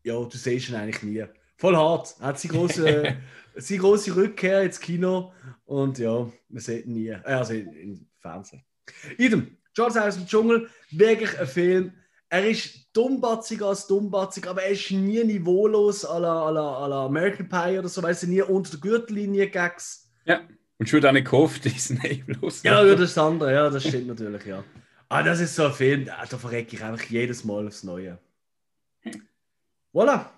Ja, 0.09 0.25
du 0.25 0.37
siehst 0.37 0.69
ihn 0.69 0.75
eigentlich 0.75 1.03
nie. 1.03 1.25
Voll 1.57 1.77
hart. 1.77 2.15
Er 2.21 2.27
hat 2.27 2.41
seine 2.41 2.55
große, 2.55 3.17
seine 3.57 3.81
große 3.81 4.17
Rückkehr 4.17 4.63
ins 4.63 4.81
Kino 4.81 5.33
und 5.65 5.99
ja, 5.99 6.31
man 6.49 6.61
sieht 6.61 6.87
ihn 6.87 6.93
nie. 6.93 7.09
Äh, 7.09 7.23
also 7.25 7.55
im 7.55 8.07
Fernsehen. 8.19 8.65
Idem, 9.17 9.57
George 9.75 10.03
aus 10.03 10.17
dem 10.17 10.27
Dschungel, 10.27 10.69
wirklich 10.91 11.39
ein 11.39 11.47
Film 11.47 11.93
er 12.31 12.47
ist 12.47 12.89
dummbatzig 12.93 13.63
als 13.63 13.87
dummbatzig, 13.87 14.47
aber 14.47 14.63
er 14.63 14.73
ist 14.73 14.91
nie 14.91 15.25
niveaulos 15.25 16.05
à 16.05 16.19
la, 16.19 16.49
à 16.49 16.51
la, 16.51 16.85
à 16.85 16.89
la 16.89 17.07
American 17.07 17.49
Pie 17.49 17.79
oder 17.79 17.89
so, 17.89 18.03
weil 18.03 18.15
sie 18.15 18.27
nie 18.27 18.43
unter 18.43 18.73
der 18.73 18.81
Gürtellinie 18.81 19.49
Gags. 19.49 20.11
Ja, 20.27 20.41
und 20.79 20.89
schon 20.89 21.05
eine 21.05 21.23
gehofft, 21.23 21.65
Disney 21.65 22.23
bloß. 22.27 22.65
Ja, 22.65 22.85
das 22.85 23.01
ist 23.01 23.17
das 23.17 23.25
andere, 23.25 23.53
ja, 23.53 23.71
das 23.71 23.87
stimmt 23.87 24.09
natürlich, 24.09 24.45
ja. 24.45 24.63
Aber 25.09 25.23
das 25.23 25.41
ist 25.41 25.55
so 25.55 25.65
ein 25.65 25.73
Film, 25.73 26.05
da 26.05 26.27
verrecke 26.27 26.77
ich 26.77 26.85
einfach 26.85 27.05
jedes 27.05 27.45
Mal 27.45 27.67
aufs 27.67 27.83
Neue. 27.83 28.19
Voilà, 29.93 30.31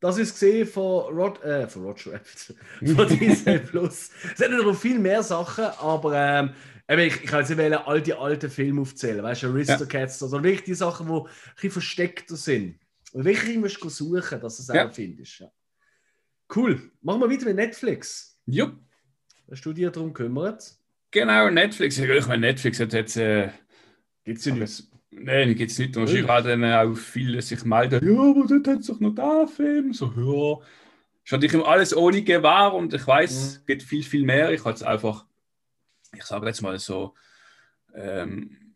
das 0.00 0.18
ist 0.18 0.32
gesehen 0.32 0.66
von, 0.66 1.14
Rod, 1.14 1.42
äh, 1.42 1.68
von 1.68 1.84
Roger 1.84 2.12
Rabbit, 2.14 2.96
von 2.96 3.08
Disney 3.08 3.58
Plus. 3.70 4.10
Es 4.32 4.38
sind 4.38 4.50
noch 4.56 4.74
viel 4.74 4.98
mehr 4.98 5.22
Sachen, 5.22 5.64
aber 5.64 6.14
ähm, 6.14 6.54
ich, 6.88 7.22
ich 7.22 7.30
kann 7.30 7.40
jetzt 7.40 7.56
nicht 7.56 7.86
all 7.86 8.02
die 8.02 8.14
alten 8.14 8.50
Filme 8.50 8.80
aufzählen, 8.80 9.22
weißt 9.22 9.44
du, 9.44 9.48
Aristocats, 9.48 10.20
ja. 10.20 10.26
also 10.26 10.42
wirklich 10.42 10.64
die 10.64 10.74
Sachen, 10.74 11.06
die 11.06 11.12
ein 11.12 11.24
bisschen 11.54 11.70
versteckter 11.70 12.36
sind. 12.36 12.78
Und 13.12 13.24
wirklich 13.24 13.56
musst 13.58 13.82
du 13.82 13.88
suchen, 13.88 14.40
dass 14.40 14.56
du 14.56 14.62
es 14.62 14.68
ja. 14.68 14.88
auch 14.88 14.92
findest. 14.92 15.38
Ja. 15.38 15.52
Cool. 16.54 16.90
Machen 17.00 17.20
wir 17.20 17.30
weiter 17.30 17.46
mit 17.46 17.56
Netflix. 17.56 18.38
Jupp. 18.46 18.76
Hast 19.50 19.64
du 19.64 19.72
dich 19.72 19.90
darum 19.90 20.12
gekümmert? 20.12 20.76
Genau, 21.10 21.50
Netflix. 21.50 21.98
Ich 21.98 22.26
meine, 22.26 22.46
Netflix 22.46 22.80
hat 22.80 22.92
jetzt. 22.92 23.16
Äh, 23.16 23.50
gibt 24.24 24.38
es 24.38 24.44
ja 24.46 24.54
nicht. 24.54 24.91
Nein, 25.12 25.54
gibt 25.54 25.70
es 25.70 25.78
nicht. 25.78 25.96
Und 25.96 26.10
ich 26.10 26.26
habe 26.26 26.48
dann 26.48 26.64
auch 26.64 26.96
viele 26.96 27.40
sich 27.42 27.64
melden, 27.64 28.00
ja, 28.04 28.20
aber 28.20 28.46
dort 28.48 28.66
hat 28.66 28.80
es 28.80 28.86
doch 28.86 28.98
noch 28.98 29.14
da 29.14 29.46
Film. 29.46 29.92
So, 29.92 30.12
ja. 30.16 30.66
Ist 31.24 31.32
natürlich 31.32 31.66
alles 31.66 31.96
ohne 31.96 32.22
Gewahr 32.22 32.74
und 32.74 32.92
ich 32.94 33.06
weiß, 33.06 33.30
mhm. 33.30 33.38
es 33.38 33.66
gibt 33.66 33.82
viel, 33.82 34.02
viel 34.02 34.24
mehr. 34.24 34.50
Ich 34.52 34.64
habe 34.64 34.74
es 34.74 34.82
einfach 34.82 35.26
ich 36.14 36.24
sage 36.24 36.46
jetzt 36.46 36.62
mal 36.62 36.78
so, 36.78 37.14
ähm, 37.94 38.74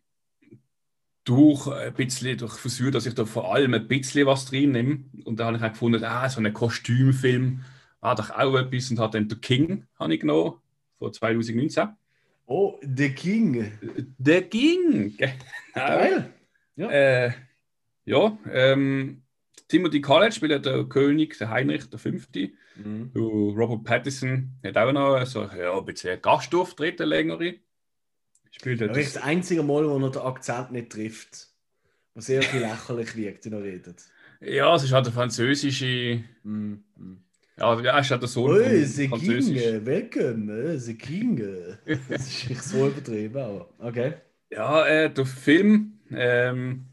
durch 1.25 1.67
ein 1.67 1.93
bisschen, 1.95 2.39
durch 2.39 2.55
versucht, 2.55 2.95
dass 2.95 3.07
ich 3.07 3.15
da 3.15 3.25
vor 3.25 3.53
allem 3.53 3.75
ein 3.75 3.89
bisschen 3.89 4.27
was 4.27 4.47
drin 4.47 4.73
nehme. 4.73 5.05
Und 5.25 5.41
da 5.41 5.47
habe 5.47 5.57
ich 5.57 5.63
auch 5.63 5.73
gefunden, 5.73 6.05
ah, 6.05 6.29
so 6.29 6.41
ein 6.41 6.53
Kostümfilm 6.53 7.65
hat 8.01 8.19
doch 8.21 8.31
auch 8.31 8.57
etwas 8.57 8.91
und 8.91 9.01
hat 9.01 9.15
dann 9.15 9.29
The 9.29 9.37
King 9.37 9.87
habe 9.99 10.15
ich 10.15 10.21
genommen, 10.21 10.55
von 10.99 11.13
2019. 11.13 11.89
Oh, 12.47 12.79
The 12.81 13.11
King. 13.11 13.73
The 14.19 14.43
King, 14.43 15.17
genau. 15.17 15.33
Geil. 15.75 16.33
Ja, 16.77 16.91
äh, 16.91 17.33
ja 18.05 18.39
ähm, 18.51 19.23
Timothy 19.69 20.01
College 20.01 20.33
spielt 20.33 20.65
der 20.65 20.85
König, 20.85 21.37
der 21.39 21.51
Heinrich 21.51 21.91
der 21.91 21.99
Fünfte. 21.99 22.51
Mhm. 22.77 23.11
Robert 23.15 23.85
Pattinson 23.85 24.53
hat 24.63 24.77
auch 24.77 24.93
noch 24.93 25.27
so, 25.27 25.43
ja, 25.43 25.77
ein 25.77 25.85
bisschen 25.85 26.21
Gastauftritte, 26.23 27.05
längere. 27.05 27.57
Spielt 28.53 28.81
das 28.81 28.97
ist 28.97 29.17
das 29.17 29.23
einzige 29.23 29.63
Mal, 29.63 29.89
wo 29.89 29.99
er 29.99 30.11
den 30.11 30.23
Akzent 30.23 30.73
nicht 30.73 30.91
trifft. 30.91 31.49
Was 32.15 32.27
sehr 32.27 32.43
viel 32.43 32.61
lächerlich 32.63 33.17
wirkt, 33.17 33.45
wenn 33.47 33.53
er 33.55 33.63
redet. 33.63 34.05
Ja, 34.41 34.75
es 34.75 34.85
ist 34.85 34.93
halt 34.93 35.07
der 35.07 35.13
französische. 35.13 36.23
Mm, 36.43 36.75
mm. 37.57 37.85
Ja, 37.85 37.99
ist 37.99 38.11
halt 38.11 38.23
der 38.23 38.29
Sohn. 38.29 38.51
Oh, 38.51 38.85
sie 38.85 39.09
King, 39.09 39.87
welcome, 39.87 40.79
sie 40.79 40.97
King. 40.97 41.43
Das 42.09 42.27
ist 42.27 42.51
nicht 42.51 42.63
so 42.63 42.89
übertrieben, 42.89 43.37
aber 43.37 43.69
okay. 43.79 44.15
Ja, 44.51 44.87
äh, 44.87 45.13
der 45.13 45.27
Film, 45.27 45.99
ähm, 46.11 46.87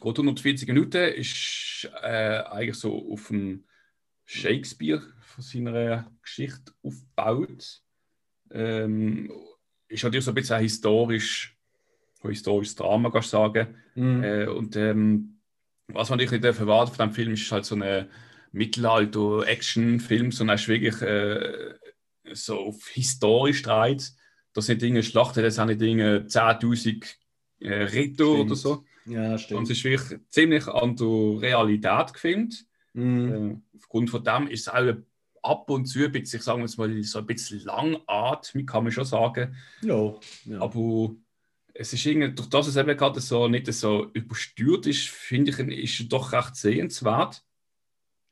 geht 0.00 0.18
140 0.18 0.68
Minuten, 0.68 1.12
ist 1.12 1.90
äh, 2.02 2.42
eigentlich 2.50 2.76
so 2.76 3.12
auf 3.12 3.28
dem 3.28 3.64
Shakespeare 4.24 5.02
von 5.20 5.42
seiner 5.44 6.10
Geschichte 6.22 6.72
aufgebaut. 6.82 7.82
Ähm, 8.52 9.30
ist 9.88 10.04
natürlich 10.04 10.24
so 10.24 10.30
ein 10.30 10.34
bisschen 10.34 10.56
ein 10.56 10.62
historisch, 10.62 11.56
ein 12.22 12.30
historisches 12.30 12.76
Drama, 12.76 13.10
kannst 13.10 13.32
du 13.32 13.36
sagen. 13.36 13.74
Mhm. 13.94 14.22
Äh, 14.22 14.46
und 14.46 14.76
ähm, 14.76 15.40
was 15.88 16.10
man 16.10 16.18
nicht 16.18 16.32
erwarten 16.32 16.94
von 16.94 17.08
dem 17.08 17.14
Film 17.14 17.32
ist 17.32 17.50
halt 17.50 17.64
so 17.64 17.74
ein 18.52 18.58
Mittelalter-Action-Film, 18.58 20.32
sondern 20.32 20.56
ist 20.56 20.68
wirklich 20.68 21.00
äh, 21.02 21.74
so 22.32 22.58
auf 22.58 22.88
historisch 22.88 23.62
dreht. 23.62 24.12
Das 24.52 24.66
sind 24.66 24.82
Dinge 24.82 25.02
Schlachten, 25.02 25.42
das 25.42 25.56
sind 25.56 25.80
Dinge 25.80 26.26
10.000 26.26 27.06
äh, 27.60 27.72
Ritter 27.72 28.24
stimmt. 28.24 28.40
oder 28.40 28.56
so. 28.56 28.84
Ja, 29.06 29.38
stimmt. 29.38 29.58
Und 29.58 29.64
es 29.64 29.78
ist 29.78 29.84
wirklich 29.84 30.20
ziemlich 30.28 30.66
an 30.66 30.96
der 30.96 31.06
Realität 31.06 32.12
gefilmt. 32.12 32.66
Mhm. 32.92 33.32
Äh, 33.32 33.76
aufgrund 33.76 34.10
von 34.10 34.24
dem 34.24 34.48
ist 34.48 34.62
es 34.62 34.68
auch 34.68 34.94
ab 35.42 35.70
und 35.70 35.86
zu 35.86 36.04
ein 36.04 36.12
bisschen, 36.12 36.38
ich 36.38 36.44
sage 36.44 36.60
mal, 36.60 36.68
so 36.68 37.18
ein 37.18 37.26
bisschen 37.26 37.60
langatmig, 37.60 38.66
kann 38.66 38.84
man 38.84 38.92
schon 38.92 39.04
sagen. 39.04 39.56
Ja. 39.82 40.14
ja. 40.44 40.60
Aber 40.60 41.14
es 41.74 41.92
ist 41.92 42.04
irgendwie, 42.04 42.34
durch 42.34 42.48
das 42.48 42.66
es 42.66 42.76
eben 42.76 42.96
gerade 42.96 43.20
so 43.20 43.48
nicht 43.48 43.72
so 43.72 44.10
übersteuert 44.12 44.86
ist, 44.86 45.08
finde 45.08 45.50
ich, 45.72 46.00
ist 46.00 46.12
doch 46.12 46.32
recht 46.32 46.56
sehenswert. 46.56 47.42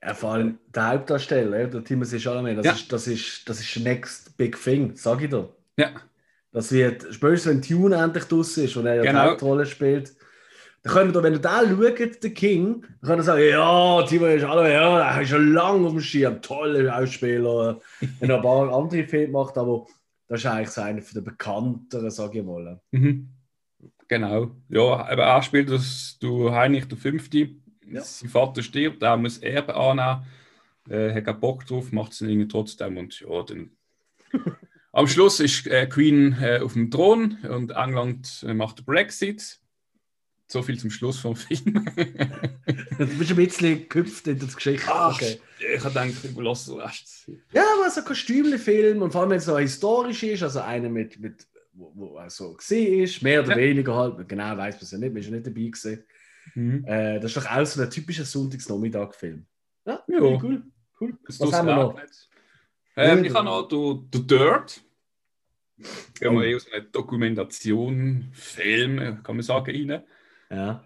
Ja, 0.02 0.14
vor 0.14 0.34
allem 0.34 0.58
der 0.74 0.88
Hauptdarsteller, 0.90 1.66
der 1.66 1.84
Timothy 1.84 2.20
Chalamet, 2.20 2.58
das, 2.58 2.66
ja. 2.66 2.72
ist, 2.72 2.92
das, 2.92 3.06
ist, 3.08 3.48
das 3.48 3.60
ist 3.60 3.82
Next 3.82 4.36
Big 4.36 4.60
Thing, 4.62 4.92
sag 4.94 5.22
ich 5.22 5.30
dir. 5.30 5.48
Ja. 5.76 5.90
Das 6.52 6.72
wird, 6.72 7.06
spätestens 7.10 7.52
wenn 7.52 7.62
Tune 7.62 7.96
endlich 7.96 8.24
draußen 8.24 8.64
ist 8.64 8.76
und 8.76 8.86
er 8.86 8.96
ja 8.96 9.02
genau. 9.02 9.24
die 9.24 9.30
Hauptrolle 9.30 9.66
spielt, 9.66 10.14
dann 10.82 10.92
können 10.92 11.14
wir, 11.14 11.22
wenn 11.22 11.32
du 11.32 11.40
da 11.40 11.62
schaut, 11.66 12.22
den 12.22 12.34
King, 12.34 12.82
dann 12.82 13.00
können 13.02 13.18
wir 13.18 13.24
sagen, 13.24 13.42
ja, 13.48 14.02
Timo 14.02 14.26
ist 14.26 14.44
alle, 14.44 14.72
ja, 14.72 15.14
der 15.14 15.22
ist 15.22 15.30
schon 15.30 15.52
lange 15.52 15.86
auf 15.86 15.92
dem 15.92 16.00
Schirm, 16.00 16.40
toller 16.40 16.96
Ausspieler, 16.96 17.80
wenn 18.20 18.30
er 18.30 18.36
ein 18.36 18.42
paar 18.42 18.72
andere 18.72 19.04
Filme 19.04 19.32
macht, 19.32 19.58
aber 19.58 19.86
das 20.28 20.40
ist 20.40 20.46
eigentlich 20.46 20.70
so 20.70 20.80
einer 20.80 21.00
der 21.00 21.20
bekannteren, 21.20 22.10
sage 22.10 22.38
ich 22.38 22.44
mal. 22.44 22.80
Mhm. 22.92 23.28
Genau, 24.06 24.50
ja, 24.68 25.06
aber 25.06 25.24
er 25.24 25.42
spielt 25.42 25.70
das, 25.70 26.16
du 26.20 26.50
Heinrich 26.50 26.86
der 26.88 26.96
Fünfte, 26.96 27.50
ja. 27.90 28.02
sein 28.02 28.28
Vater 28.28 28.62
stirbt, 28.62 29.02
er 29.02 29.16
muss 29.16 29.38
Erbe 29.38 29.74
annehmen, 29.74 30.26
äh, 30.88 31.14
hat 31.14 31.24
keinen 31.24 31.40
Bock 31.40 31.66
drauf, 31.66 31.92
macht 31.92 32.12
es 32.12 32.20
irgendwie 32.20 32.48
trotzdem 32.48 32.96
und 32.96 33.20
ja, 33.20 33.42
dann... 33.42 33.70
Am 34.92 35.06
Schluss 35.06 35.38
ist 35.38 35.66
äh, 35.66 35.86
Queen 35.86 36.36
äh, 36.40 36.60
auf 36.60 36.72
dem 36.72 36.90
Thron 36.90 37.38
und 37.48 37.72
England 37.72 38.44
äh, 38.48 38.54
macht 38.54 38.78
den 38.78 38.84
Brexit 38.86 39.60
so 40.50 40.62
viel 40.62 40.78
zum 40.78 40.90
Schluss 40.90 41.18
vom 41.18 41.36
Film. 41.36 41.84
du 42.98 43.06
bist 43.06 43.30
ein 43.30 43.36
bisschen 43.36 43.88
gehüpft 43.88 44.26
in 44.26 44.38
das 44.38 44.56
Geschichte. 44.56 44.86
Ach, 44.90 45.14
okay. 45.14 45.38
Ich 45.58 45.84
habe 45.84 45.90
gedacht, 45.90 46.24
ich 46.24 46.30
überlasse 46.30 46.72
den 46.72 46.80
Rest. 46.80 47.30
Ja, 47.52 47.64
aber 47.78 47.90
so 47.90 48.00
ein 48.00 48.06
Kostümfilm 48.06 49.02
und 49.02 49.12
vor 49.12 49.22
allem, 49.22 49.30
wenn 49.30 49.38
es 49.38 49.44
so 49.44 49.58
historisch 49.58 50.22
ist, 50.22 50.42
also 50.42 50.60
einer 50.60 50.88
mit, 50.88 51.20
mit 51.20 51.46
wo, 51.74 51.92
wo 51.94 52.20
so 52.28 52.54
gesehen 52.54 53.02
ist, 53.04 53.22
mehr 53.22 53.42
oder 53.42 53.52
ja. 53.52 53.56
weniger 53.56 53.94
halt, 53.94 54.28
genau 54.28 54.56
weiß 54.56 54.76
man 54.76 54.82
es 54.82 54.90
ja 54.90 54.98
nicht, 54.98 55.12
man 55.12 55.20
ist 55.20 55.26
ja 55.26 55.32
nicht 55.32 55.46
dabei 55.46 55.68
gesehen. 55.68 56.04
Mhm. 56.54 56.84
Äh, 56.84 57.20
das 57.20 57.32
ist 57.32 57.36
doch 57.36 57.50
auch 57.50 57.64
so 57.64 57.82
ein 57.82 57.90
typischer 57.90 58.24
Sonntagsnachmittag-Film. 58.24 59.46
Ja, 59.86 60.02
ja. 60.06 60.20
cool. 60.20 60.62
cool. 61.00 61.18
Was 61.26 61.52
haben 61.52 61.66
wir 61.66 61.76
noch? 61.76 62.00
Ähm, 62.96 63.24
ich 63.24 63.32
habe 63.32 63.44
noch 63.44 63.68
The, 63.70 64.26
Dirt. 64.26 64.82
Ja, 66.20 66.30
oh. 66.30 66.40
eher 66.40 66.58
so 66.58 66.70
eine 66.72 66.82
Dokumentation, 66.82 68.28
Film, 68.32 69.22
kann 69.22 69.36
man 69.36 69.42
sagen, 69.42 69.70
rein. 69.70 70.02
Ja. 70.50 70.84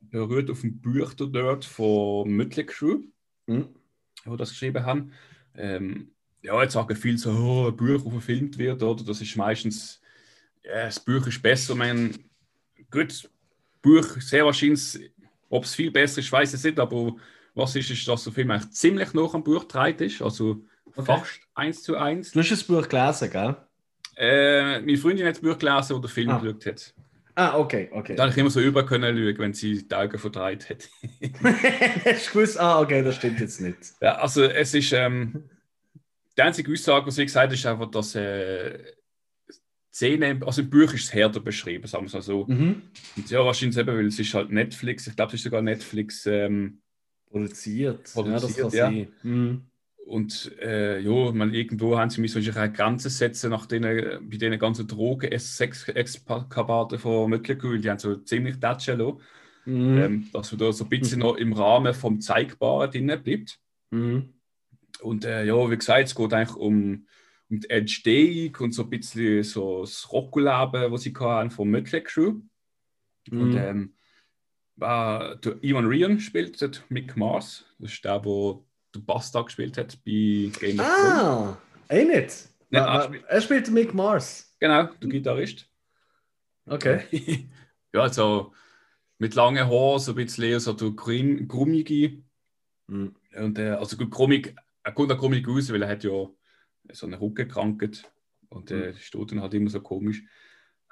Berührt 0.00 0.50
auf 0.50 0.60
dem 0.60 0.80
Buch 0.80 1.14
dort 1.14 1.64
von 1.64 2.30
Mötley 2.30 2.66
Crew, 2.66 3.00
mhm. 3.46 3.68
wo 4.26 4.36
das 4.36 4.50
geschrieben 4.50 4.84
haben. 4.84 5.12
Ähm, 5.54 6.10
ja, 6.42 6.62
jetzt 6.62 6.74
sagen 6.74 6.94
viele 6.94 7.16
so, 7.16 7.30
oh, 7.30 7.68
ein 7.68 7.76
Buch, 7.76 8.04
das 8.04 8.12
verfilmt 8.12 8.58
wird, 8.58 8.82
oder? 8.82 9.02
Das 9.02 9.22
ist 9.22 9.36
meistens, 9.36 10.02
ja, 10.62 10.84
das 10.84 11.00
Buch 11.00 11.26
ist 11.26 11.42
besser. 11.42 11.74
Man, 11.74 12.14
gut, 12.90 13.30
Buch 13.84 14.20
sehr 14.20 14.44
wahrscheinlich, 14.44 15.12
ob 15.48 15.64
es 15.64 15.74
viel 15.74 15.90
besser 15.90 16.20
ist, 16.20 16.32
weiß 16.32 16.54
ich 16.54 16.64
nicht, 16.64 16.80
aber 16.80 17.14
was 17.54 17.76
ist, 17.76 17.90
ist, 17.90 18.08
dass 18.08 18.24
der 18.24 18.32
Film 18.32 18.50
eigentlich 18.50 18.72
ziemlich 18.72 19.12
noch 19.12 19.34
am 19.34 19.44
Buch 19.44 19.64
dreht 19.64 20.00
ist, 20.00 20.22
also 20.22 20.64
okay. 20.96 21.04
fast 21.04 21.40
eins 21.54 21.82
zu 21.82 21.96
eins. 21.96 22.32
Du 22.32 22.40
hast 22.40 22.50
das 22.50 22.64
Buch 22.64 22.88
gelesen, 22.88 23.30
gell? 23.30 23.56
Äh, 24.16 24.80
meine 24.80 24.96
Freundin 24.96 25.26
hat 25.26 25.36
das 25.36 25.42
Buch 25.42 25.58
gelesen, 25.58 25.96
wo 25.96 25.98
der 26.00 26.10
Film 26.10 26.30
ah. 26.30 26.38
geschaut 26.38 26.66
hat. 26.66 26.94
Ah, 27.36 27.58
okay, 27.58 27.90
okay. 27.92 28.14
Da 28.14 28.22
habe 28.22 28.32
ich 28.32 28.38
immer 28.38 28.50
so 28.50 28.60
über 28.60 28.86
können 28.86 29.16
schauen, 29.16 29.38
wenn 29.38 29.52
sie 29.52 29.86
die 29.86 29.94
Augen 29.94 30.18
verdreht 30.18 30.70
hat. 30.70 30.88
Hast 32.04 32.28
du 32.28 32.32
gewusst, 32.32 32.60
ah, 32.60 32.80
okay, 32.80 33.02
das 33.02 33.16
stimmt 33.16 33.40
jetzt 33.40 33.60
nicht. 33.60 33.78
Ja, 34.00 34.16
also 34.16 34.44
es 34.44 34.72
ist, 34.72 34.92
ähm, 34.92 35.50
die 36.36 36.42
einzige 36.42 36.72
Aussage, 36.72 37.06
was 37.06 37.16
sie 37.16 37.24
gesagt 37.24 37.48
hat, 37.48 37.52
ist 37.52 37.66
einfach, 37.66 37.90
dass 37.90 38.14
äh, 38.14 38.78
Szene, 39.94 40.40
also 40.44 40.62
im 40.62 40.70
Buch 40.70 40.92
ist 40.92 41.04
es 41.04 41.14
härter 41.14 41.38
beschrieben, 41.38 41.86
sagen 41.86 42.02
wir 42.02 42.08
es 42.08 42.14
mal 42.14 42.22
so. 42.22 42.46
Mhm. 42.46 42.82
Und 43.16 43.30
ja, 43.30 43.44
wahrscheinlich 43.44 43.78
eben, 43.78 43.96
weil 43.96 44.06
es 44.06 44.18
ist 44.18 44.34
halt 44.34 44.50
Netflix, 44.50 45.06
ich 45.06 45.14
glaube, 45.14 45.28
es 45.28 45.34
ist 45.34 45.44
sogar 45.44 45.62
Netflix 45.62 46.26
ähm, 46.26 46.80
produziert. 47.30 48.10
produziert. 48.12 48.72
Ja, 48.72 48.90
ja. 48.90 49.06
Mhm. 49.22 49.62
Und 50.06 50.52
äh, 50.60 50.98
ja, 50.98 51.32
man, 51.32 51.54
irgendwo 51.54 51.96
haben 51.96 52.10
sie 52.10 52.20
mich 52.20 52.32
solche 52.32 52.52
Grenzen 52.52 53.08
setzen 53.08 53.50
nach 53.50 53.66
denen, 53.66 54.28
bei 54.28 54.36
den 54.36 54.58
ganzen 54.58 54.88
Drogen, 54.88 55.30
S6-Exkabaten 55.30 56.98
von 56.98 57.30
Möcklerkühl, 57.30 57.80
die 57.80 57.88
haben 57.88 58.00
so 58.00 58.16
ziemlich 58.16 58.58
Datschen 58.58 58.98
lassen. 58.98 59.20
Mhm. 59.64 59.98
Ähm, 59.98 60.28
dass 60.32 60.50
man 60.50 60.58
da 60.58 60.72
so 60.72 60.84
ein 60.84 60.90
bisschen 60.90 61.20
noch 61.20 61.36
im 61.36 61.52
Rahmen 61.52 61.94
vom 61.94 62.20
Zeigbaren 62.20 62.90
drin 62.90 63.22
bleibt. 63.22 63.60
Mhm. 63.90 64.34
Und 65.00 65.24
äh, 65.24 65.44
ja, 65.44 65.70
wie 65.70 65.76
gesagt, 65.76 66.08
es 66.08 66.14
geht 66.16 66.32
eigentlich 66.34 66.56
um, 66.56 67.06
die 67.48 67.68
Entstehung 67.70 68.56
und 68.60 68.72
so 68.72 68.84
ein 68.84 68.90
bisschen 68.90 69.42
so 69.42 69.82
das 69.82 70.10
Rockoleben, 70.10 70.90
was 70.90 71.02
sie 71.02 71.14
hatten 71.18 71.50
vom 71.50 71.70
Mötley 71.70 72.02
Crew. 72.02 72.40
Mhm. 73.30 73.40
Und 73.40 73.56
ähm, 73.56 73.94
der 74.76 75.58
Ivan 75.62 75.86
Rian 75.86 76.18
spielt 76.18 76.84
Mick 76.88 77.16
Mars. 77.16 77.64
Das 77.78 77.92
ist 77.92 78.04
der, 78.04 78.18
der 78.18 78.58
der 78.94 79.00
Bastard 79.00 79.46
gespielt 79.46 79.76
hat 79.76 79.98
bei 80.04 80.50
Game 80.58 80.80
of 80.80 80.86
Thrones. 80.86 80.86
Ah, 80.88 81.58
eh 81.88 82.04
nicht. 82.04 82.48
Ja, 82.70 82.98
er, 82.98 83.02
spielt. 83.04 83.24
er 83.24 83.40
spielt 83.40 83.70
Mick 83.70 83.94
Mars. 83.94 84.54
Genau, 84.60 84.84
der 84.84 85.08
Gitarrist. 85.08 85.68
Okay. 86.66 87.04
ja, 87.92 88.00
also 88.00 88.52
mit 89.18 89.34
langen 89.34 89.68
Haaren, 89.68 89.98
so 89.98 90.12
ein 90.12 90.16
bisschen 90.16 90.60
so 90.60 90.72
der 90.72 90.90
grummige. 90.90 92.22
Mhm. 92.86 93.14
Und, 93.36 93.58
äh, 93.58 93.70
also 93.70 93.96
gut, 93.96 94.10
grummig, 94.10 94.54
er 94.82 94.92
kommt 94.92 95.12
auch 95.12 95.18
grummig 95.18 95.46
raus, 95.46 95.72
weil 95.72 95.82
er 95.82 95.88
hat 95.88 96.04
ja 96.04 96.28
so 96.92 97.06
eine 97.06 97.20
Rückenkrankheit 97.20 98.10
und 98.48 98.70
äh, 98.70 98.92
mhm. 98.92 98.96
steht 98.96 99.30
dann 99.32 99.42
halt 99.42 99.54
immer 99.54 99.70
so 99.70 99.80
komisch. 99.80 100.22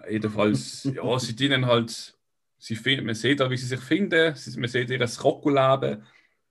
Jedenfalls, 0.08 0.84
ja, 0.94 1.18
sie 1.18 1.36
dienen 1.36 1.66
halt, 1.66 2.16
sie 2.58 2.76
finden, 2.76 3.06
man 3.06 3.14
sieht 3.14 3.40
auch, 3.40 3.50
wie 3.50 3.56
sie 3.56 3.66
sich 3.66 3.80
finden, 3.80 4.34
man 4.56 4.68
sieht 4.68 4.90
ihr 4.90 5.08
Rocco-Leben, 5.22 6.02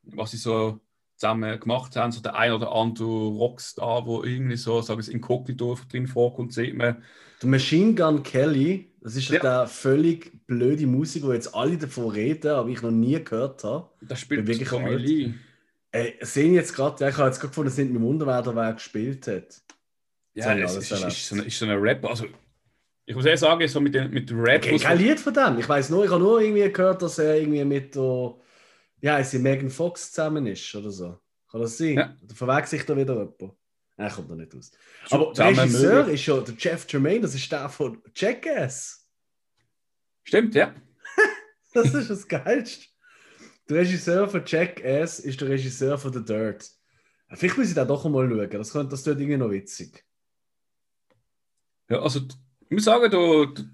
was 0.03 0.31
sie 0.31 0.37
so 0.37 0.79
zusammen 1.15 1.59
gemacht 1.59 1.95
haben. 1.95 2.11
So 2.11 2.21
der 2.21 2.35
ein 2.35 2.51
oder 2.51 2.71
andere 2.71 3.05
Rockstar, 3.05 4.05
wo 4.05 4.23
irgendwie 4.23 4.57
so, 4.57 4.81
sagen 4.81 5.05
wir, 5.05 5.13
Inkognito 5.13 5.77
drin 5.89 6.07
vorkommt, 6.07 6.53
sieht 6.53 6.75
man. 6.75 7.03
Der 7.41 7.49
Machine 7.49 7.93
Gun 7.93 8.23
Kelly, 8.23 8.91
das 9.01 9.15
ist 9.15 9.29
ja 9.29 9.39
der 9.39 9.67
völlig 9.67 10.45
blöde 10.47 10.87
Musik, 10.87 11.23
wo 11.23 11.33
jetzt 11.33 11.53
alle 11.55 11.77
davon 11.77 12.09
reden, 12.09 12.51
aber 12.51 12.69
ich 12.69 12.81
noch 12.81 12.91
nie 12.91 13.23
gehört 13.23 13.63
habe. 13.63 13.89
Das 14.01 14.19
spielt 14.19 14.47
wirklich 14.47 14.69
Tommy 14.69 14.95
Lee. 14.95 15.33
Äh, 15.91 16.13
sehen 16.25 16.53
jetzt 16.53 16.73
gerade, 16.73 17.03
ja, 17.03 17.09
ich 17.09 17.17
habe 17.17 17.27
jetzt 17.27 17.39
gerade 17.39 17.49
gefunden, 17.49 17.67
es 17.69 17.75
sind 17.75 17.91
mit 17.91 18.01
dem 18.01 18.07
Unterwehr, 18.07 18.55
wer 18.55 18.73
gespielt 18.73 19.27
hat. 19.27 19.61
Ja, 20.33 20.55
es 20.57 20.75
ist, 20.77 20.91
ist, 20.91 21.03
ist, 21.03 21.27
so 21.27 21.35
eine, 21.35 21.43
ist 21.43 21.59
so 21.59 21.65
eine 21.65 21.81
Rap, 21.81 22.05
also 22.05 22.25
Ich 23.05 23.13
muss 23.15 23.25
ehrlich 23.25 23.41
sagen, 23.41 23.67
so 23.67 23.81
mit, 23.81 23.93
den, 23.93 24.09
mit 24.11 24.31
Red 24.31 24.65
Okay, 24.65 24.77
kein 24.79 24.97
Lied 24.97 25.19
von 25.19 25.33
dem. 25.33 25.59
Ich 25.59 25.67
weiß 25.67 25.89
nur, 25.89 26.05
ich 26.05 26.11
habe 26.11 26.21
nur 26.21 26.39
irgendwie 26.39 26.71
gehört, 26.71 27.01
dass 27.01 27.19
er 27.19 27.35
irgendwie 27.35 27.65
mit 27.65 27.93
der, 27.95 28.35
ja, 29.01 29.17
ist 29.17 29.33
Megan 29.33 29.69
Fox 29.69 30.11
zusammen 30.13 30.47
ist 30.47 30.73
oder 30.75 30.91
so. 30.91 31.19
Kann 31.51 31.59
das 31.61 31.77
sein? 31.77 31.93
Ja. 31.95 32.15
Oder 32.23 32.35
verwechselt 32.35 32.69
sich 32.69 32.85
da 32.85 32.95
wieder 32.95 33.15
jemand? 33.15 33.53
Nein, 33.97 34.11
kommt 34.11 34.31
da 34.31 34.35
nicht 34.35 34.55
aus. 34.55 34.71
Zu- 34.71 34.77
Aber 35.15 35.33
der 35.33 35.47
Regisseur 35.47 35.95
möglich. 35.95 36.13
ist 36.15 36.23
schon 36.23 36.45
der 36.45 36.55
Jeff 36.57 36.85
Tremaine, 36.87 37.19
das 37.19 37.35
ist 37.35 37.51
der 37.51 37.67
von 37.67 38.01
Jackass. 38.15 39.05
Stimmt, 40.23 40.55
ja. 40.55 40.73
Das 41.73 41.93
ist 41.93 42.09
das 42.09 42.27
Geilste. 42.27 42.85
Der 43.71 43.79
Regisseur 43.79 44.27
von 44.27 44.43
Jackass 44.45 45.19
ist 45.19 45.39
der 45.39 45.47
Regisseur 45.47 45.97
von 45.97 46.11
The 46.11 46.25
Dirt. 46.25 46.69
Vielleicht 47.29 47.57
muss 47.57 47.69
ich 47.69 47.73
da 47.73 47.85
doch 47.85 48.03
mal 48.03 48.27
schauen. 48.27 48.49
Das, 48.49 48.73
könnte, 48.73 48.89
das 48.89 49.03
tut 49.03 49.17
irgendwie 49.17 49.37
noch 49.37 49.49
witzig. 49.49 50.03
ja 51.89 52.01
also, 52.01 52.19
ich 52.19 52.69
muss 52.69 52.83
sagen, 52.83 53.09
der, 53.09 53.65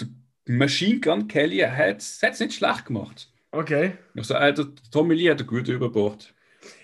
der, 0.00 0.08
Machine 0.46 1.00
Gun 1.00 1.28
Kelly 1.28 1.58
hat 1.58 1.98
es 1.98 2.40
nicht 2.40 2.54
schlecht 2.54 2.86
gemacht. 2.86 3.30
Okay. 3.50 3.98
Also, 4.16 4.32
äh, 4.32 4.54
der 4.54 4.68
Tommy 4.90 5.16
Lee 5.16 5.30
hat 5.30 5.40
einen 5.40 5.46
guten 5.46 5.72
Überbord. 5.72 6.32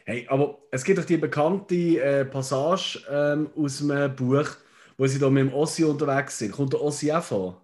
Hey, 0.05 0.27
aber 0.29 0.59
es 0.71 0.85
gibt 0.85 0.99
doch 0.99 1.07
die 1.07 1.17
bekannte 1.17 1.75
äh, 1.75 2.27
Passage 2.27 3.03
ähm, 3.11 3.49
aus 3.57 3.81
einem 3.81 4.15
Buch, 4.15 4.51
wo 4.99 5.07
sie 5.07 5.19
da 5.19 5.31
mit 5.31 5.47
dem 5.47 5.55
Ossi 5.55 5.85
unterwegs 5.85 6.39
sind. 6.39 6.53
Kommt 6.53 6.75
der 6.75 6.83
Ossi 6.83 7.11
auch 7.13 7.25
vor? 7.25 7.63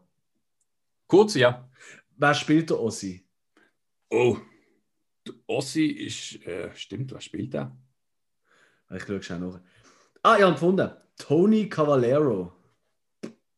Kurz, 1.09 1.35
ja. 1.35 1.69
Wer 2.17 2.33
spielt 2.33 2.71
der 2.71 2.81
Ossi? 2.81 3.23
Oh, 4.09 4.39
Ossi 5.47 5.87
ist, 5.87 6.45
äh, 6.47 6.71
stimmt, 6.75 7.13
was 7.13 7.25
spielt 7.25 7.55
er? 7.55 7.77
Ich 8.95 9.05
schaue 9.05 9.23
schnell 9.23 9.41
nach. 9.41 9.61
Ah, 10.23 10.37
ja, 10.39 10.51
gefunden. 10.51 10.91
Tony 11.17 11.69
Cavallero. 11.69 12.53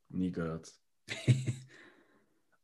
Nie 0.08 0.30
gehört. 0.32 0.72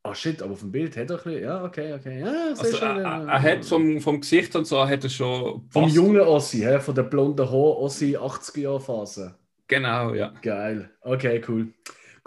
Ah, 0.05 0.17
shit, 0.17 0.43
aber 0.43 0.55
auf 0.55 0.59
dem 0.61 0.73
Bild 0.73 0.97
hat 0.97 1.11
er 1.11 1.17
ein 1.19 1.23
bisschen. 1.23 1.43
Ja, 1.45 1.63
okay, 1.65 1.93
okay. 1.93 2.19
Ja, 2.19 2.51
ich 2.53 2.59
Also, 2.59 2.77
schon, 2.77 2.89
er, 2.89 3.05
er 3.05 3.29
er 3.29 3.43
hat 3.43 3.65
vom, 3.65 4.01
vom 4.01 4.21
Gesicht 4.21 4.57
und 4.57 4.65
so 4.67 4.85
hat 4.85 5.05
er 5.05 5.11
schon. 5.11 5.69
Vom 5.71 5.85
fast- 5.85 5.95
jungen 5.95 6.21
Ossi, 6.23 6.59
hä? 6.59 6.81
von 6.81 6.97
der 6.97 7.05
blonden 7.05 7.47
Haar 7.47 7.55
Ossi 7.79 8.17
80er-Phase. 8.17 9.37
Genau, 9.69 10.13
ja. 10.13 10.31
Geil. 10.43 10.91
Okay, 11.03 11.41
cool. 11.47 11.73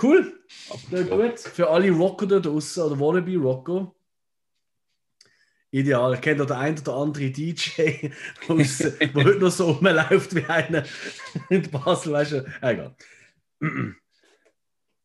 Cool. 0.02 0.40
Ja, 0.90 1.02
gut. 1.04 1.38
Für 1.38 1.70
alle 1.70 1.92
Rocker 1.92 2.26
da 2.28 2.40
draußen 2.40 2.82
oder 2.82 2.98
Wannabe 2.98 3.36
Rocker. 3.36 3.94
Ideal. 5.76 6.14
Ich 6.14 6.22
kenne 6.22 6.38
da 6.38 6.46
den 6.46 6.56
einen 6.58 6.80
oder 6.80 6.96
anderen 6.96 7.34
DJ, 7.34 7.82
der 8.48 9.14
heute 9.14 9.40
noch 9.40 9.52
so 9.52 9.72
rumläuft 9.72 10.34
wie 10.34 10.46
einer 10.46 10.86
in 11.50 11.70
Basel, 11.70 12.14
weißt 12.14 12.32
du? 12.32 12.46
Egal. 12.62 12.96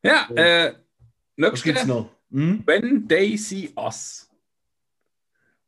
Ja, 0.05 0.29
äh, 0.35 0.75
Was 1.37 1.63
gibt's 1.63 1.87
noch? 1.87 2.15
Hm? 2.31 2.63
When 2.67 3.09
They 3.09 3.37
See 3.37 3.71
Us. 3.77 4.31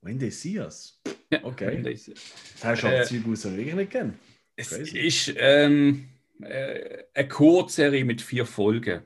When 0.03 0.19
they 0.19 0.31
see 0.31 0.59
us. 0.61 1.01
Ja, 1.31 1.45
Okay. 1.45 1.83
They 1.83 1.97
See. 1.97 2.15
Das 2.61 2.65
hast 2.65 2.83
du 2.83 2.87
Äh, 2.87 2.91
aber 2.97 3.05
Zeug 3.05 3.27
aus, 3.27 3.45
ich 3.45 3.57
wirklich 3.57 3.75
nicht. 3.75 4.15
Es 4.55 4.69
Crazy. 4.71 4.99
ist 4.99 5.35
ähm, 5.37 6.09
äh, 6.43 7.05
eine 7.15 7.29
Kurzserie 7.29 8.05
mit 8.05 8.21
vier 8.23 8.47
Folgen. 8.47 9.03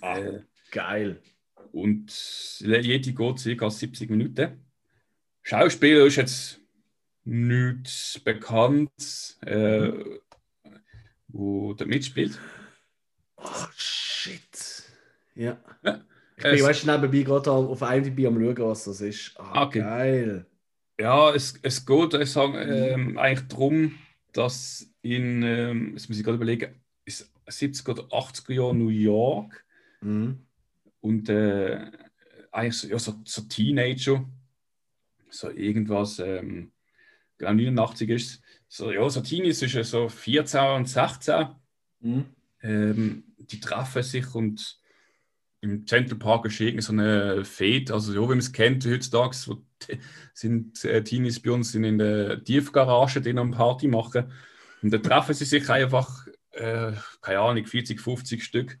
Ah. 0.00 0.18
Äh, 0.18 0.42
Geil. 0.70 1.20
und 1.72 2.10
jede 2.60 3.12
geht 3.12 3.58
ca. 3.58 3.70
70 3.70 4.10
Minuten. 4.10 4.61
Schauspieler 5.42 6.06
ist 6.06 6.16
jetzt 6.16 6.60
nichts 7.24 8.20
bekannt, 8.24 9.36
äh, 9.42 9.92
wo 11.28 11.72
da 11.74 11.84
mitspielt. 11.84 12.38
Oh, 13.36 13.66
shit. 13.76 14.84
Ja. 15.34 15.58
Ja. 15.82 16.04
Ich 16.36 16.42
bin, 16.42 16.62
weißt 16.62 16.86
nebenbei 16.86 17.22
gerade 17.22 17.50
auf 17.50 17.82
IMDb 17.82 18.26
am 18.26 18.34
schauen, 18.40 18.68
was 18.70 18.84
das 18.84 19.00
ist. 19.00 19.34
Ah, 19.38 19.64
Okay. 19.66 19.80
Geil. 19.80 20.46
Ja, 21.00 21.34
es, 21.34 21.54
es 21.62 21.84
geht 21.84 22.14
ich 22.14 22.30
sag, 22.30 22.54
ähm, 22.54 23.18
eigentlich 23.18 23.48
darum, 23.48 23.94
dass 24.32 24.86
in, 25.02 25.42
ähm, 25.42 25.92
jetzt 25.94 26.08
muss 26.08 26.18
ich 26.18 26.24
gerade 26.24 26.36
überlegen, 26.36 26.74
ist 27.04 27.32
70er 27.48 27.90
oder 27.90 28.02
80er 28.04 28.52
Jahre 28.52 28.74
New 28.74 28.88
York 28.88 29.64
Mhm. 30.00 30.44
und 31.00 31.28
äh, 31.28 31.90
eigentlich 32.50 32.74
so, 32.76 32.88
ja, 32.88 32.98
so, 32.98 33.14
so 33.24 33.42
Teenager, 33.42 34.24
so 35.32 35.50
irgendwas, 35.50 36.18
ähm, 36.18 36.72
genau 37.38 37.52
89 37.52 38.08
ist 38.10 38.42
so, 38.68 38.90
ja, 38.90 39.08
so 39.08 39.20
Teenies 39.20 39.58
zwischen 39.58 39.84
so 39.84 40.08
14 40.08 40.60
und 40.76 40.88
16, 40.88 41.46
Mhm. 42.00 42.24
ähm, 42.62 43.24
die 43.38 43.60
treffen 43.60 44.02
sich 44.02 44.34
und 44.34 44.78
im 45.60 45.86
Central 45.86 46.18
Park 46.18 46.46
ist 46.46 46.60
irgend 46.60 46.82
so 46.82 46.92
eine 46.92 47.44
Fete, 47.44 47.94
also 47.94 48.12
ja, 48.12 48.20
wie 48.22 48.26
man 48.30 48.38
es 48.38 48.52
kennt 48.52 48.84
heutzutage, 48.84 49.36
wo 49.46 49.62
sind 50.34 50.84
äh, 50.84 51.04
Teenies 51.04 51.40
bei 51.40 51.52
uns 51.52 51.70
sind 51.70 51.84
in 51.84 51.98
der 51.98 52.42
Tiefgarage, 52.42 53.20
die 53.20 53.36
am 53.38 53.52
Party 53.52 53.86
machen. 53.86 54.32
Und 54.82 54.92
dann 54.92 55.02
treffen 55.02 55.34
sie 55.34 55.44
sich 55.44 55.70
einfach, 55.70 56.26
äh, 56.50 56.92
keine 57.20 57.38
Ahnung, 57.38 57.64
40, 57.64 58.00
50 58.00 58.42
Stück 58.42 58.78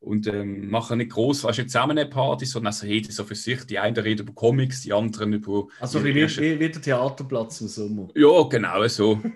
und 0.00 0.26
ähm, 0.26 0.70
machen 0.70 0.98
nicht 0.98 1.12
groß, 1.12 1.44
weißt 1.44 1.58
du, 1.58 1.62
nicht 1.62 1.72
zusammen 1.72 1.98
eine 1.98 2.08
Party, 2.08 2.46
sondern 2.46 2.72
also 2.72 2.86
jeder 2.86 3.12
so 3.12 3.24
für 3.24 3.34
sich. 3.34 3.64
Die 3.66 3.78
einen 3.78 3.96
reden 3.96 4.22
über 4.22 4.32
Comics, 4.32 4.82
die 4.82 4.92
anderen 4.92 5.34
über. 5.34 5.68
Also 5.78 6.02
wie, 6.02 6.14
wie, 6.14 6.60
wie 6.60 6.70
der 6.70 6.82
Theaterplatz 6.82 7.60
im 7.60 7.68
Sommer. 7.68 8.08
Ja, 8.14 8.42
genau 8.44 8.86
so. 8.88 9.20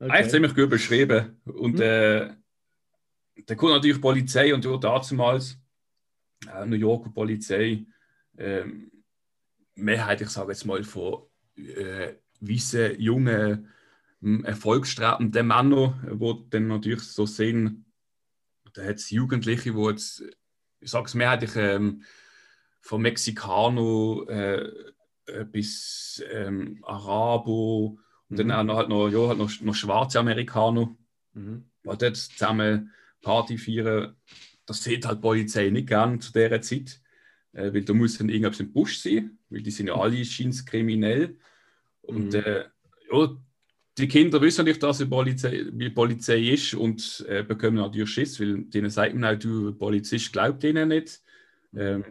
Okay. 0.00 0.10
Eigentlich 0.12 0.32
ziemlich 0.32 0.54
gut 0.54 0.68
beschrieben. 0.68 1.40
Und 1.46 1.76
Mhm. 1.76 1.80
äh, 1.80 2.30
dann 3.46 3.56
kommt 3.56 3.72
natürlich 3.72 4.00
Polizei 4.00 4.52
und 4.52 4.64
ja, 4.64 4.76
damals 4.76 5.56
äh, 6.52 6.66
New 6.66 6.76
Yorker 6.76 7.10
Polizei, 7.10 7.86
ähm, 8.36 8.90
Mehrheit, 9.76 10.20
ich 10.20 10.28
sage 10.28 10.50
jetzt 10.50 10.66
mal, 10.66 10.82
von 10.84 11.22
äh, 11.56 12.14
weißen, 12.40 13.00
jungen, 13.00 13.68
erfolgsstrebenden 14.42 15.46
Männern, 15.46 15.94
die 16.10 16.50
dann 16.50 16.66
natürlich 16.66 17.02
so 17.02 17.24
sehen, 17.24 17.83
da 18.74 18.84
hat 18.84 18.96
es 18.96 19.10
Jugendliche, 19.10 19.72
die 19.72 19.80
jetzt, 19.88 20.22
ich 20.80 20.90
sage 20.90 21.06
es 21.06 21.14
mehrheitlich, 21.14 21.56
ähm, 21.56 22.04
von 22.82 23.02
Mexikaner 23.02 24.28
äh, 24.28 24.68
äh, 25.26 25.44
bis 25.44 26.22
ähm, 26.30 26.80
Arabo 26.84 27.98
und 28.28 28.38
dann 28.38 28.48
Mhm. 28.48 28.52
auch 28.52 28.64
noch, 28.64 28.76
halt 28.76 28.88
noch, 28.90 29.08
ja, 29.08 29.28
halt 29.28 29.38
noch, 29.38 29.50
noch 29.62 29.74
schwarze 29.74 30.20
Amerikaner, 30.20 30.96
Mhm. 31.34 31.64
die 31.84 31.96
dort 31.98 32.16
zusammen 32.16 32.92
Party 33.22 33.58
feiern. 33.58 34.16
Das 34.66 34.82
sieht 34.82 35.06
halt 35.06 35.18
die 35.18 35.22
Polizei 35.22 35.70
nicht 35.70 35.88
gern 35.88 36.20
zu 36.20 36.32
dieser 36.32 36.60
Zeit, 36.62 37.00
äh, 37.52 37.72
weil 37.72 37.84
da 37.84 37.92
muss 37.94 38.18
dann 38.18 38.28
irgendwas 38.28 38.60
im 38.60 38.72
Busch 38.72 38.98
sein, 38.98 39.38
weil 39.50 39.62
die 39.62 39.70
sind 39.70 39.88
ja 39.88 39.94
alle 40.00 40.24
scheins 40.24 40.64
kriminell. 40.66 41.38
Und 42.02 42.34
Mhm. 42.34 42.40
äh, 42.46 42.66
ja, 43.12 43.36
die 43.96 44.08
Kinder 44.08 44.40
wissen 44.40 44.64
nicht, 44.64 44.82
dass 44.82 44.98
die 44.98 45.06
Polizei, 45.06 45.66
wie 45.72 45.84
die 45.84 45.90
Polizei 45.90 46.38
ist 46.38 46.74
und 46.74 47.24
äh, 47.28 47.42
bekommen 47.42 47.76
natürlich 47.76 48.10
Schiss, 48.10 48.40
weil 48.40 48.64
denen 48.64 48.90
sagt 48.90 49.14
man 49.14 49.36
auch, 49.36 49.38
du 49.38 49.72
Polizist 49.74 50.32
glaubt 50.32 50.62
denen 50.62 50.88
nicht. 50.88 51.22
Ähm, 51.76 52.04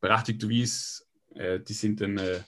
berechtigterweise, 0.00 1.04
äh, 1.34 1.60
die 1.60 1.72
sind 1.72 2.00
dann, 2.00 2.18
äh, 2.18 2.40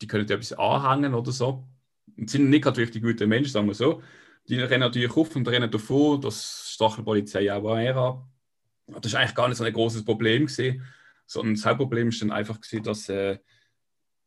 die 0.00 0.06
können 0.06 0.26
dir 0.26 0.34
etwas 0.34 0.52
anhängen 0.54 1.14
oder 1.14 1.30
so. 1.30 1.68
Und 2.16 2.28
sind 2.28 2.50
nicht 2.50 2.64
natürlich 2.64 2.90
die 2.90 3.00
guten 3.00 3.28
Menschen, 3.28 3.52
sagen 3.52 3.68
wir 3.68 3.74
so. 3.74 4.02
Die 4.48 4.58
rennen 4.58 4.80
natürlich 4.80 5.16
auf 5.16 5.36
und 5.36 5.46
rennen 5.46 5.70
davor, 5.70 6.18
das 6.18 6.70
stachelt 6.72 7.00
die 7.00 7.04
Polizei 7.04 7.52
auch 7.52 7.76
an. 7.76 7.86
an. 7.86 9.00
Das 9.00 9.12
ist 9.12 9.14
eigentlich 9.14 9.36
gar 9.36 9.48
nicht 9.48 9.58
so 9.58 9.64
ein 9.64 9.72
großes 9.72 10.04
Problem 10.04 10.46
gewesen, 10.46 10.82
sondern 11.26 11.54
das 11.54 11.64
Hauptproblem 11.64 12.08
ist 12.08 12.20
dann 12.20 12.32
einfach 12.32 12.60
gewesen, 12.60 12.82
dass 12.82 13.08
äh, 13.08 13.38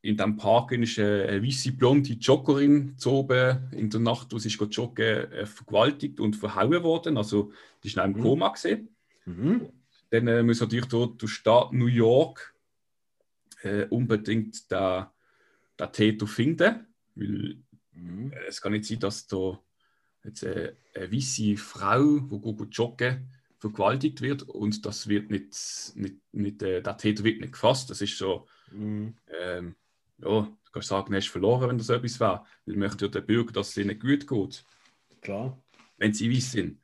in 0.05 0.17
diesem 0.17 0.37
Park 0.37 0.71
ist 0.71 0.99
eine, 0.99 1.23
eine 1.25 1.43
weiße 1.43 1.71
blonde 1.71 2.13
Joggerin 2.13 2.97
zu 2.97 3.11
oben 3.11 3.69
in 3.71 3.89
der 3.89 3.99
Nacht, 3.99 4.31
wo 4.31 4.37
sie 4.37 4.49
ist 4.49 4.59
joggen, 4.75 5.31
äh, 5.31 5.45
vergewaltigt 5.45 6.19
und 6.19 6.35
verhauen 6.35 6.83
worden. 6.83 7.17
Also 7.17 7.51
die 7.83 7.87
ist 7.87 7.97
noch 7.97 8.05
im 8.05 8.11
Mhm. 8.13 8.21
Koma 8.21 8.49
gesehen. 8.49 8.95
Mhm. 9.25 9.69
Dann 10.11 10.27
äh, 10.27 10.43
muss 10.43 10.61
natürlich 10.61 10.85
dort 10.85 11.21
der 11.21 11.27
Staat 11.27 11.73
New 11.73 11.87
York 11.87 12.53
äh, 13.63 13.85
unbedingt 13.85 14.69
den, 14.69 15.05
den 15.79 15.91
Täter 15.91 16.27
finden, 16.27 16.85
weil 17.15 17.57
Mhm. 17.93 18.31
äh, 18.31 18.47
es 18.47 18.61
kann 18.61 18.73
nicht 18.73 18.85
sein, 18.85 18.99
dass 18.99 19.25
da 19.25 19.59
jetzt 20.23 20.43
äh, 20.43 20.73
eine 20.93 21.11
weiße 21.11 21.57
Frau, 21.57 22.19
die 22.19 22.39
gut 22.39 22.75
joggen, 22.75 23.29
vergewaltigt 23.57 24.21
wird 24.21 24.43
und 24.43 24.85
das 24.85 25.07
wird 25.07 25.31
nicht, 25.31 25.55
nicht, 25.95 26.15
nicht 26.31 26.61
äh, 26.61 26.81
der 26.83 26.97
Täter 26.97 27.23
wird 27.23 27.41
nicht 27.41 27.53
gefasst. 27.53 27.89
Das 27.89 28.01
ist 28.01 28.17
so, 28.17 28.47
Mhm. 28.71 29.15
ähm, 29.41 29.75
ja, 30.19 30.27
du 30.41 30.71
kannst 30.71 30.89
sagen, 30.89 31.11
du 31.11 31.17
hast 31.17 31.29
verloren, 31.29 31.69
wenn 31.69 31.77
das 31.77 31.89
etwas 31.89 32.19
war. 32.19 32.45
Weil 32.65 32.75
möchte 32.77 33.05
ja 33.05 33.11
der 33.11 33.21
Bürger, 33.21 33.53
dass 33.53 33.69
es 33.69 33.77
ihnen 33.77 33.99
gut 33.99 34.27
geht, 34.27 34.65
Klar. 35.21 35.57
wenn 35.97 36.13
sie 36.13 36.29
weiß 36.35 36.51
sind. 36.51 36.81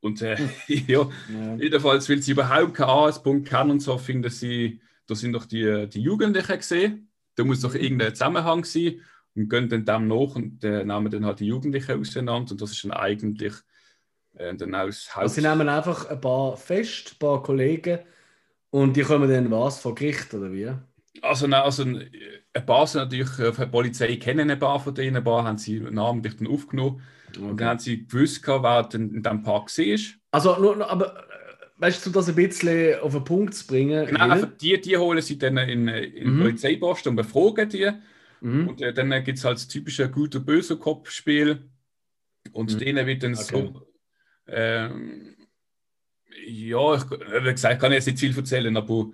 Und 0.00 0.22
äh, 0.22 0.36
ja, 0.68 1.08
Ja. 1.26 1.56
Jedenfalls, 1.58 2.08
weil 2.08 2.22
sie 2.22 2.32
überhaupt 2.32 2.74
keinen 2.74 2.90
Anhaltspunkt 2.90 3.48
kennen 3.48 3.72
und 3.72 3.80
so, 3.80 3.98
finden 3.98 4.30
sie, 4.30 4.80
da 5.06 5.14
sind 5.14 5.32
doch 5.34 5.46
die, 5.46 5.88
die 5.88 6.00
Jugendlichen 6.02 6.56
gesehen. 6.58 7.10
Da 7.36 7.44
muss 7.44 7.60
doch 7.60 7.74
irgendein 7.74 8.14
Zusammenhang 8.14 8.64
sein 8.64 9.00
und 9.34 9.48
gehen 9.48 9.68
dann 9.68 9.84
dem 9.84 10.08
nach 10.08 10.36
und 10.36 10.64
äh, 10.64 10.84
nehmen 10.84 11.10
dann 11.10 11.26
halt 11.26 11.40
die 11.40 11.46
Jugendlichen 11.46 12.00
auseinander. 12.00 12.52
Und 12.52 12.60
das 12.62 12.72
ist 12.72 12.84
dann 12.84 12.92
eigentlich 12.92 13.54
Äh, 14.34 14.54
dann 14.56 14.74
auch 14.74 14.86
das 14.86 15.16
Haupt... 15.16 15.22
Also 15.22 15.34
sie 15.40 15.42
nehmen 15.48 15.68
einfach 15.68 16.06
ein 16.10 16.20
paar 16.20 16.56
fest, 16.56 17.14
ein 17.14 17.18
paar 17.18 17.42
Kollegen 17.42 18.00
und 18.70 18.96
die 18.96 19.02
kommen 19.02 19.30
dann 19.30 19.50
was, 19.50 19.80
vor 19.80 19.94
Gericht 19.94 20.34
oder 20.34 20.52
wie? 20.52 20.72
Also, 21.22 21.46
nein, 21.46 21.62
also 21.62 21.84
ein 22.54 22.64
paar 22.66 22.86
sind 22.86 23.02
natürlich, 23.02 23.38
äh, 23.38 23.52
die 23.52 23.66
Polizei 23.66 24.16
kennen 24.16 24.50
ein 24.50 24.58
paar 24.58 24.80
von 24.80 24.94
denen, 24.94 25.16
ein 25.16 25.24
paar 25.24 25.44
haben 25.44 25.58
sie 25.58 25.80
namentlich 25.80 26.36
dann 26.36 26.46
aufgenommen. 26.46 27.02
Und 27.40 27.60
dann 27.60 27.68
haben 27.68 27.78
sie 27.80 28.06
gewusst, 28.06 28.46
wer 28.46 28.82
denn 28.84 29.10
in 29.12 29.22
diesem 29.22 29.42
Park 29.42 29.68
war. 29.76 29.98
Also, 30.30 30.56
nur, 30.60 30.76
nur- 30.76 30.88
aber 30.88 31.16
äh, 31.18 31.22
weißt 31.78 32.06
du, 32.06 32.10
das 32.10 32.28
ein 32.28 32.36
bisschen 32.36 33.00
auf 33.00 33.12
den 33.12 33.24
Punkt 33.24 33.54
zu 33.54 33.66
bringen? 33.66 34.06
Genau, 34.06 34.20
einfach 34.28 34.56
die, 34.56 34.80
die 34.80 34.96
holen 34.96 35.20
sie 35.20 35.36
dann 35.36 35.58
in, 35.58 35.88
äh, 35.88 36.04
in 36.04 36.36
Mhm. 36.36 36.40
Polizeiposten 36.40 37.10
und 37.10 37.16
befragen 37.16 37.68
die. 37.68 37.90
Mhm. 38.40 38.68
Und 38.68 38.80
äh, 38.82 38.94
dann 38.94 39.10
gibt 39.24 39.38
es 39.38 39.44
halt 39.44 39.56
das 39.56 39.66
typische 39.66 40.08
guter 40.08 40.38
böser 40.38 40.76
Kopfspiel. 40.76 41.68
Und 42.52 42.72
Mhm. 42.74 42.78
denen 42.78 43.06
wird 43.06 43.22
dann 43.24 43.34
Okay. 43.34 43.44
so. 43.44 43.86
Ähm, 44.46 45.34
ja, 46.46 46.94
ich, 46.94 47.10
wie 47.10 47.50
gesagt, 47.52 47.80
kann 47.80 47.92
ich 47.92 47.96
jetzt 47.96 48.06
nicht 48.06 48.20
viel 48.20 48.36
erzählen, 48.36 48.76
aber. 48.76 49.10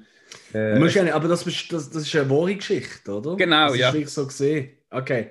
Äh, 0.54 0.88
ja 0.88 1.14
aber 1.14 1.28
das, 1.28 1.46
ist- 1.46 1.72
das, 1.72 1.90
das 1.90 2.02
ist 2.06 2.14
eine 2.16 2.28
wahre 2.30 2.54
Geschichte, 2.56 3.12
oder? 3.12 3.36
Genau, 3.36 3.68
das 3.68 3.76
ja. 3.78 3.88
ist 3.88 3.94
wirklich 3.94 4.10
so 4.10 4.26
gesehen. 4.26 4.70
Okay. 4.90 5.30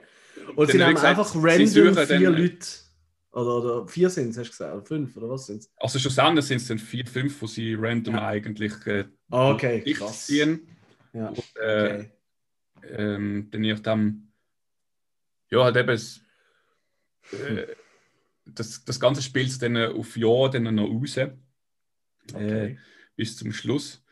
Und 0.56 0.72
sie 0.72 0.78
nehmen 0.78 0.96
gesagt, 0.96 1.18
einfach 1.18 1.36
random 1.36 1.96
vier 2.08 2.30
Leute. 2.30 2.68
Oder, 3.32 3.58
oder 3.58 3.88
vier 3.88 4.10
sind 4.10 4.30
es, 4.32 4.38
hast 4.38 4.48
du 4.48 4.52
gesagt? 4.52 4.74
Oder 4.76 4.86
fünf, 4.86 5.16
oder 5.18 5.30
was 5.30 5.46
sind 5.46 5.60
es? 5.62 5.72
also 5.78 6.00
schlussendlich 6.00 6.46
sind 6.46 6.58
es 6.58 6.68
dann 6.68 6.80
vier, 6.80 7.06
fünf, 7.06 7.40
wo 7.42 7.46
sie 7.48 7.76
random 7.76 8.16
Ja. 8.16 8.28
eigentlich 8.28 8.74
äh, 8.88 9.06
Ah, 9.30 9.52
okay, 9.52 9.82
krass. 9.94 10.26
ziehen. 10.26 10.68
Ja, 11.14 11.28
Und, 11.30 11.56
äh, 11.62 11.86
okay. 11.86 12.10
ähm, 12.98 13.48
dann 13.52 13.64
ich 13.64 13.80
dann, 13.82 14.32
ja, 15.52 15.64
halt 15.64 15.76
eben 15.78 15.88
das, 15.88 16.22
äh, 17.32 17.68
das, 18.46 18.84
das 18.84 19.00
ganze 19.00 19.22
spielt 19.22 19.62
dann 19.62 19.78
auf 19.78 20.18
Jahr 20.18 20.50
dann 20.50 20.74
noch 20.76 20.88
raus, 20.90 21.18
äh, 21.18 21.30
okay. 22.34 22.80
bis 23.16 23.38
zum 23.38 23.52
Schluss. 23.54 24.04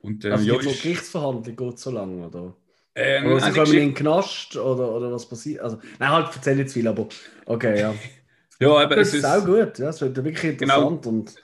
Und 0.00 0.24
äh, 0.24 0.30
also 0.32 0.44
ja, 0.44 0.58
die 0.58 0.68
ist, 0.68 0.82
Gerichtsverhandlung 0.82 1.56
geht 1.56 1.78
so 1.78 1.90
lange, 1.90 2.26
oder? 2.26 2.56
ähm, 2.94 3.26
Oder 3.26 3.40
sie 3.40 3.46
eine 3.46 3.54
kommen 3.54 3.72
in 3.72 3.78
den 3.80 3.94
Knast, 3.94 4.56
oder, 4.56 4.92
oder 4.92 5.12
was 5.12 5.28
passiert? 5.28 5.60
Also, 5.60 5.78
nein, 5.98 6.10
halt, 6.10 6.30
erzähl 6.34 6.56
nicht 6.56 6.68
zu 6.68 6.74
viel, 6.74 6.88
aber 6.88 7.08
okay, 7.46 7.80
ja. 7.80 7.94
ja, 8.60 8.82
eben, 8.82 8.90
Das 8.96 9.08
es 9.08 9.14
ist 9.14 9.24
auch 9.24 9.44
gut, 9.44 9.78
ja, 9.78 9.86
das 9.86 10.00
wird 10.00 10.16
wirklich 10.16 10.58
Genau. 10.58 10.88
interessant 10.90 11.06
und 11.06 11.34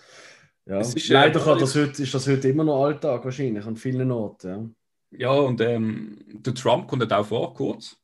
ja. 0.66 0.78
Es 0.81 0.94
ist, 0.94 1.10
äh, 1.10 1.14
Leider 1.14 1.40
kann 1.40 1.59
alles- 1.59 1.72
das 1.72 1.82
heute, 1.82 2.02
ist 2.02 2.14
das 2.14 2.26
heute 2.26 2.48
immer 2.48 2.64
noch 2.64 2.85
Alltag 2.85 3.24
wahrscheinlich 3.24 3.64
an 3.66 3.76
vielen 3.76 4.10
Orten, 4.10 4.74
ja. 5.12 5.28
ja, 5.28 5.31
und 5.32 5.60
ähm, 5.60 6.18
der 6.26 6.55
Trump 6.55 6.89
kommt 6.89 7.12
auch 7.12 7.26
vor, 7.26 7.55
kurz. 7.55 7.97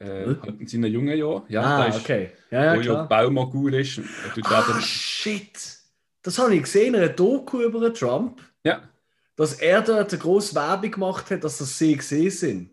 Äh, 0.00 0.26
Hm? 0.26 0.42
halt 0.42 0.60
in 0.60 0.66
seinen 0.66 0.92
jungen 0.92 1.16
Jahren. 1.18 1.42
Ja, 1.48 1.62
ah, 1.62 1.86
ist, 1.86 2.00
okay. 2.00 2.30
Ja, 2.50 2.64
ja, 2.66 2.72
wo 2.72 2.76
ja 2.76 2.82
klar. 2.82 3.08
Baumogul 3.08 3.74
ist. 3.74 4.00
Ah, 4.44 4.80
shit! 4.80 5.50
Das 6.22 6.38
habe 6.38 6.54
ich 6.54 6.62
gesehen 6.62 6.94
in 6.94 7.00
einer 7.00 7.08
Doku 7.08 7.62
über 7.62 7.80
den 7.80 7.94
Trump, 7.94 8.40
ja. 8.64 8.82
Dass 9.38 9.54
er 9.54 9.80
dort 9.82 10.12
eine 10.12 10.20
grosse 10.20 10.54
Werbung 10.54 10.90
gemacht 10.90 11.30
hat, 11.30 11.44
dass 11.44 11.58
das 11.58 11.78
sie 11.78 11.96
gesehen 11.96 12.30
sind. 12.30 12.70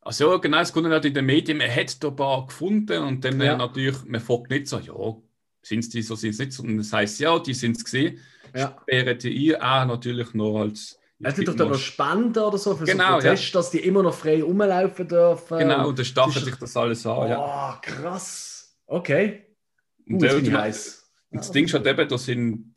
Also 0.00 0.30
ja, 0.32 0.36
genau, 0.38 0.60
es 0.60 0.72
kommt 0.72 0.86
halt 0.88 1.04
in 1.04 1.12
den 1.12 1.26
Medien, 1.26 1.58
man 1.58 1.70
hat 1.74 2.02
da 2.02 2.08
ein 2.08 2.16
paar 2.16 2.46
gefunden 2.46 3.02
und 3.02 3.24
dann 3.24 3.40
Ja. 3.40 3.54
äh, 3.54 3.56
natürlich, 3.58 4.04
man 4.06 4.20
fragt 4.20 4.48
nicht 4.50 4.68
so, 4.68 4.78
ja, 4.78 5.16
sind 5.60 5.80
es 5.80 5.90
die 5.90 6.00
so, 6.02 6.14
sind 6.14 6.30
es 6.30 6.38
nicht 6.38 6.52
so, 6.52 6.62
und 6.62 6.78
das 6.78 6.92
heißt 6.92 7.20
ja, 7.20 7.38
die 7.38 7.52
sind 7.52 7.76
es 7.76 7.84
gesehen. 7.84 8.18
Ja. 8.54 8.76
Sperren 8.82 9.18
die 9.18 9.56
ein, 9.56 9.62
auch 9.62 9.86
natürlich 9.94 10.32
noch 10.32 10.60
als... 10.60 10.98
Er 11.20 11.34
tut 11.34 11.48
doch 11.48 11.56
dann 11.56 11.68
noch 11.70 11.78
Spenden 11.78 12.38
oder 12.38 12.56
so 12.58 12.76
für 12.76 12.84
Genau, 12.84 13.20
so 13.20 13.26
Protest, 13.28 13.54
dass 13.54 13.70
die 13.70 13.80
immer 13.80 14.04
noch 14.04 14.14
frei 14.14 14.40
rumlaufen 14.42 15.08
dürfen. 15.08 15.58
Genau, 15.58 15.88
und 15.88 15.98
dann 15.98 16.06
stachelt 16.06 16.44
sich 16.44 16.54
das 16.54 16.76
alles 16.76 17.04
an. 17.04 17.18
Oh, 17.18 17.26
Ja. 17.28 17.80
krass. 17.82 18.76
Okay. 18.86 19.44
Und, 20.08 20.22
Uh, 20.22 20.36
und 20.36 20.52
heiß. 20.52 21.10
das 21.32 21.50
Ding 21.50 21.64
ist 21.66 21.74
halt 21.74 21.86
eben, 21.86 22.08
da 22.08 22.16
sind 22.16 22.67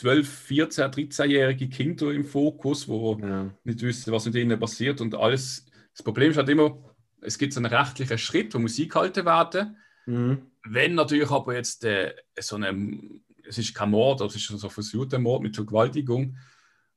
12, 0.00 0.28
14, 0.28 0.84
13-jährige 0.90 1.68
Kinder 1.68 2.10
im 2.12 2.24
Fokus, 2.24 2.88
wo 2.88 3.18
Ja. 3.20 3.50
nicht 3.64 3.82
wissen, 3.82 4.12
was 4.12 4.24
mit 4.24 4.34
ihnen 4.34 4.58
passiert 4.58 5.00
und 5.02 5.14
alles. 5.14 5.66
Das 5.92 6.02
Problem 6.02 6.30
ist 6.30 6.38
halt 6.38 6.48
immer, 6.48 6.78
es 7.20 7.36
gibt 7.36 7.52
so 7.52 7.60
einen 7.60 7.66
rechtlichen 7.72 8.16
Schritt, 8.16 8.54
der 8.54 8.60
muss 8.60 8.78
eingehalten 8.80 9.26
werden. 9.26 9.76
Mhm. 10.06 10.38
Wenn 10.64 10.94
natürlich 10.94 11.30
aber 11.30 11.54
jetzt 11.54 11.84
äh, 11.84 12.14
so 12.38 12.56
eine, 12.56 12.98
es 13.46 13.58
ist 13.58 13.74
kein 13.74 13.90
Mord, 13.90 14.22
es 14.22 14.36
ist 14.36 14.46
so 14.46 14.66
ein 14.66 14.70
versuchter 14.72 15.18
Mord 15.18 15.42
mit 15.42 15.54
Vergewaltigung, 15.54 16.38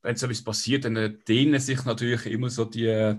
wenn 0.00 0.16
so 0.16 0.24
etwas 0.24 0.42
passiert, 0.42 0.86
dann 0.86 0.96
äh, 0.96 1.12
dehnen 1.28 1.60
sich 1.60 1.84
natürlich 1.84 2.24
immer 2.24 2.48
so 2.48 2.64
die, 2.64 3.16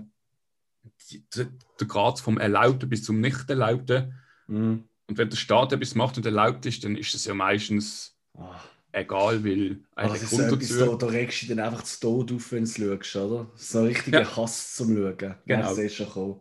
die, 1.10 1.24
die 1.32 1.46
der 1.78 1.86
Grad 1.86 2.18
vom 2.18 2.38
Erlaubten 2.38 2.88
bis 2.88 3.04
zum 3.04 3.20
Nicht-Erlaubten. 3.20 4.14
Mhm. 4.48 4.82
Und 5.06 5.16
wenn 5.18 5.30
der 5.30 5.36
Staat 5.36 5.72
etwas 5.72 5.94
macht 5.94 6.16
und 6.16 6.26
erlaubt 6.26 6.66
ist, 6.66 6.82
dann 6.82 6.96
ist 6.96 7.14
das 7.14 7.24
ja 7.24 7.34
meistens 7.34 8.14
Oh. 8.38 8.50
Egal, 8.96 9.44
weil 9.44 9.80
Also 9.94 10.14
eigentlich 10.14 10.22
das 10.22 10.32
ist 10.32 10.36
so 10.38 10.42
etwas, 10.54 10.78
da, 11.00 11.06
da 11.06 11.12
regst 11.12 11.42
du 11.42 11.46
dich 11.46 11.56
dann 11.56 11.64
einfach 11.64 11.82
zu 11.84 12.00
Tod 12.00 12.32
auf, 12.32 12.52
wenn 12.52 12.64
du 12.64 12.70
schaust, 12.70 13.16
oder? 13.16 13.50
So 13.56 13.78
ein 13.80 13.86
richtiger 13.86 14.20
Ja. 14.22 14.36
Hass 14.36 14.74
zum 14.74 14.96
Schauen. 14.96 15.34
Genau. 15.46 15.62
Das 15.68 15.78
ist 15.78 15.94
schon. 15.94 16.40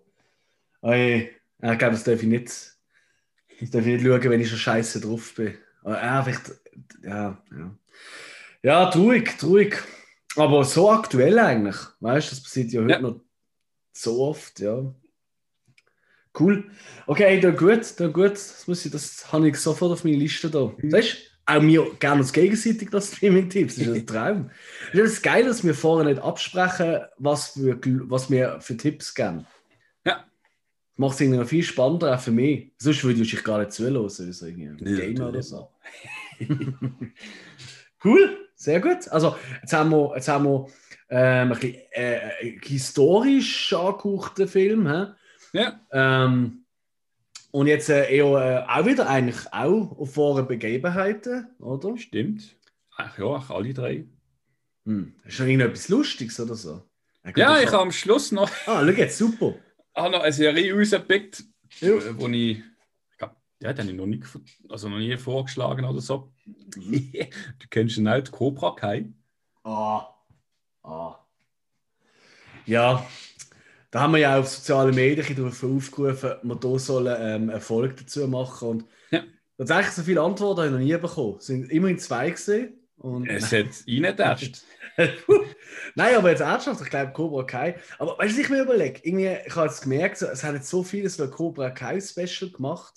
Oi, 0.82 1.30
ja, 1.62 1.74
ich 1.74 1.80
glaube, 1.80 1.94
das 1.94 2.04
darf 2.04 2.22
ich 2.22 2.28
nicht. 2.28 2.48
Das 2.48 3.70
darf 3.70 3.86
ich 3.86 4.02
nicht 4.02 4.06
schauen, 4.06 4.30
wenn 4.30 4.42
ich 4.42 4.50
schon 4.50 4.58
scheiße 4.58 5.02
drauf 5.02 5.34
bin. 5.36 5.56
Aber, 5.84 6.02
ja, 6.02 6.24
vielleicht, 6.24 6.52
ja, 7.04 7.44
ja. 7.52 7.78
Ja, 8.64 8.90
traurig, 8.90 9.38
traurig. 9.38 9.84
Aber 10.36 10.64
so 10.64 10.90
aktuell 10.92 11.38
eigentlich. 11.40 11.78
Weißt 12.00 12.28
du, 12.32 12.36
das 12.36 12.44
passiert 12.44 12.72
ja 12.72 12.82
heute 12.82 12.92
Ja. 12.92 13.00
noch 13.00 13.22
so 13.94 14.22
oft, 14.22 14.60
ja. 14.60 14.94
Cool. 16.38 16.70
Okay, 17.08 17.40
dann 17.40 17.56
gut, 17.56 17.98
dann 17.98 18.12
gut. 18.12 18.32
Das, 18.34 18.68
muss 18.68 18.86
ich, 18.86 18.92
das 18.92 19.32
habe 19.32 19.48
ich 19.48 19.56
sofort 19.58 19.94
auf 19.94 20.04
meine 20.04 20.18
Liste 20.18 20.50
da. 20.50 20.74
Mhm. 20.78 20.92
Weißt 20.92 21.14
du, 21.14 21.18
auch 21.46 21.62
mir 21.62 21.86
gerne 22.00 22.22
uns 22.22 22.34
gegenseitig 22.34 22.90
das 22.90 23.16
Streaming-Tipps. 23.16 23.76
Das 23.76 23.88
ist 23.88 23.94
ein 23.96 24.08
Traum. 24.08 24.50
Es 24.94 25.00
ist 25.00 25.24
geil, 25.24 25.46
dass 25.46 25.64
wir 25.64 25.76
vorher 25.76 26.10
nicht 26.10 26.22
absprechen, 26.22 27.02
was, 27.18 27.50
für, 27.50 27.80
was 28.10 28.30
wir 28.32 28.60
für 28.62 28.78
Tipps 28.78 29.14
geben. 29.14 29.46
Ja. 30.06 30.26
Macht 30.96 31.16
es 31.16 31.22
irgendwie 31.22 31.40
noch 31.40 31.48
viel 31.48 31.64
spannender, 31.64 32.16
auch 32.16 32.20
für 32.20 32.32
mich. 32.32 32.72
Sonst 32.78 33.04
würde 33.04 33.22
ich 33.22 33.44
gar 33.44 33.60
nicht 33.60 33.74
zuhören, 33.74 33.98
also 33.98 34.24
irgendwie 34.24 34.68
ein 34.68 34.78
Ja, 34.80 34.98
Game 34.98 35.22
oder 35.22 35.44
so. 35.44 35.70
cool, 38.04 38.38
sehr 38.56 38.82
gut. 38.82 39.08
Also, 39.10 39.36
jetzt 39.62 39.74
haben 39.74 39.92
wir, 39.92 40.14
jetzt 40.16 40.28
haben 40.28 40.46
wir 40.46 40.68
ähm, 41.10 41.52
ein 41.52 41.60
bisschen 41.60 41.76
äh, 41.92 42.60
historisch 42.64 43.72
angehauchten 43.74 44.48
Film. 44.48 44.88
Hä? 44.88 45.06
Ja, 45.54 45.80
Ähm, 45.92 46.65
und 47.56 47.68
jetzt 47.68 47.88
äh, 47.90 48.14
eher 48.14 48.26
äh, 48.26 48.70
auch 48.70 48.86
wieder 48.86 49.08
eigentlich 49.08 49.48
auch 49.54 49.98
auf 49.98 50.18
wahre 50.18 50.44
Begebenheiten, 50.44 51.48
oder? 51.60 51.98
stimmt. 51.98 52.58
Ach 52.98 53.18
ja, 53.18 53.28
ach, 53.28 53.50
alle 53.50 53.74
drei. 53.74 54.06
Hm. 54.86 55.16
Ist 55.24 55.36
schon 55.36 55.48
irgendetwas 55.48 55.88
Lustiges 55.88 56.38
oder 56.42 56.56
so? 56.56 56.82
Ja, 57.38 57.62
ich 57.62 57.68
habe 57.68 57.80
am 57.84 57.92
Schluss 57.94 58.34
noch, 58.34 58.50
Ah, 58.68 58.84
schau 58.86 58.90
jetzt, 58.92 59.18
super. 59.18 59.56
habe 59.96 60.12
noch 60.12 60.20
eine 60.24 60.34
Serie 60.34 60.74
rausgepickt, 60.78 61.46
Ja. 61.80 61.94
äh, 61.94 62.20
wo 62.20 62.28
ich, 62.28 62.58
ich 62.58 63.18
glaube, 63.18 63.36
die 63.62 63.68
hat 63.68 63.80
ich 63.80 63.94
noch 63.94 64.06
nie, 64.06 64.22
also 64.68 64.90
noch 64.90 64.98
nie 64.98 65.16
vorgeschlagen 65.16 65.86
oder 65.86 66.02
so. 66.02 66.34
du 66.76 67.68
kennst 67.70 67.96
ihn 67.96 68.04
nicht, 68.04 68.34
Cobra 68.34 68.76
Kai. 68.76 69.14
Ah. 69.64 70.10
Ah. 70.84 71.20
Ja, 72.66 73.06
da 73.96 74.02
haben 74.02 74.12
wir 74.12 74.20
ja 74.20 74.38
auf 74.38 74.50
sozialen 74.50 74.94
Medien 74.94 75.46
dafür 75.46 75.70
aufgerufen, 75.70 76.32
wir 76.44 76.60
hier 76.62 76.80
sollen 76.80 77.16
ähm, 77.18 77.48
Erfolg 77.48 77.96
dazu 77.96 78.28
machen. 78.28 78.68
Und 78.68 78.86
Ja. 79.10 79.24
tatsächlich 79.58 79.92
so 79.92 80.04
viele 80.04 80.20
Antworten 80.20 80.60
habe 80.60 80.68
ich 80.68 80.74
noch 80.74 80.80
nie 80.80 80.98
bekommen. 81.02 81.38
Es 81.40 81.46
sind 81.46 81.72
immerhin 81.72 81.98
zwei 81.98 82.30
gesehen. 82.30 82.74
Und 82.98 83.30
Es 83.30 83.54
hat 83.54 83.68
reingetastet. 83.88 84.66
Nein, 85.96 86.16
aber 86.18 86.30
jetzt 86.30 86.42
ernsthaft, 86.42 86.82
ich 86.82 86.90
glaube 86.90 87.14
Cobra 87.14 87.44
Kai. 87.44 87.78
Aber 87.98 88.18
weißt 88.18 88.34
du, 88.34 88.38
was 88.38 88.46
ich 88.46 88.50
mir 88.50 88.64
überlege? 88.64 89.00
Irgendwie, 89.02 89.38
ich 89.48 89.56
habe 89.56 89.68
jetzt 89.68 89.84
gemerkt, 89.84 90.18
so, 90.18 90.26
es 90.26 90.44
haben 90.44 90.56
jetzt 90.56 90.70
so 90.70 90.84
vieles 90.84 91.16
für 91.16 91.30
Cobra 91.30 91.70
Kai 91.70 92.02
Special 92.02 92.52
gemacht. 92.52 92.96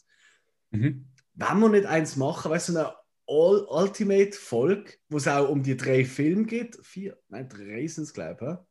mhm. 0.72 1.06
Wenn 1.34 1.60
wir 1.60 1.68
nicht 1.68 1.86
eins 1.86 2.16
machen, 2.16 2.50
weißt 2.50 2.70
du, 2.70 2.72
so 2.72 2.78
eine 2.80 2.92
All 3.28 3.64
Ultimate 3.68 4.32
Folge, 4.32 4.94
wo 5.10 5.18
es 5.18 5.28
auch 5.28 5.48
um 5.48 5.62
die 5.62 5.76
drei 5.76 6.04
Filme 6.04 6.44
geht. 6.46 6.76
Vier, 6.82 7.16
nein, 7.28 7.48
drei 7.48 7.86
sind 7.86 8.02
es, 8.02 8.12
glaube 8.12 8.64
ich. 8.64 8.68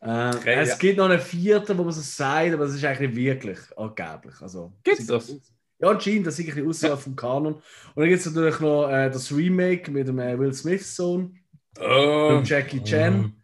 Äh, 0.00 0.30
Drei, 0.30 0.54
es 0.54 0.70
ja. 0.70 0.76
gibt 0.76 0.98
noch 0.98 1.10
einen 1.10 1.20
vierten, 1.20 1.76
wo 1.76 1.84
man 1.84 1.92
so 1.92 2.00
sagt, 2.00 2.54
aber 2.54 2.64
das 2.64 2.74
ist 2.74 2.84
eigentlich 2.84 3.10
nicht 3.10 3.16
wirklich 3.16 3.58
angeblich. 3.76 4.40
Also, 4.40 4.72
Gibt's 4.82 5.06
das? 5.06 5.34
Ja, 5.78 5.88
anscheinend, 5.88 6.26
das 6.26 6.38
ist 6.38 6.46
irgendwie 6.46 6.68
außerhalb 6.68 7.00
vom 7.00 7.16
Kanon. 7.16 7.54
Und 7.54 7.62
dann 7.96 8.08
gibt 8.08 8.20
es 8.20 8.26
natürlich 8.26 8.60
noch 8.60 8.88
äh, 8.88 9.10
das 9.10 9.32
Remake 9.32 9.90
mit 9.90 10.08
dem 10.08 10.18
äh, 10.18 10.38
Will 10.38 10.52
Smith 10.52 10.94
Sohn, 10.94 11.36
Oh. 11.78 12.36
mit 12.36 12.48
Jackie 12.48 12.82
Chan. 12.82 13.34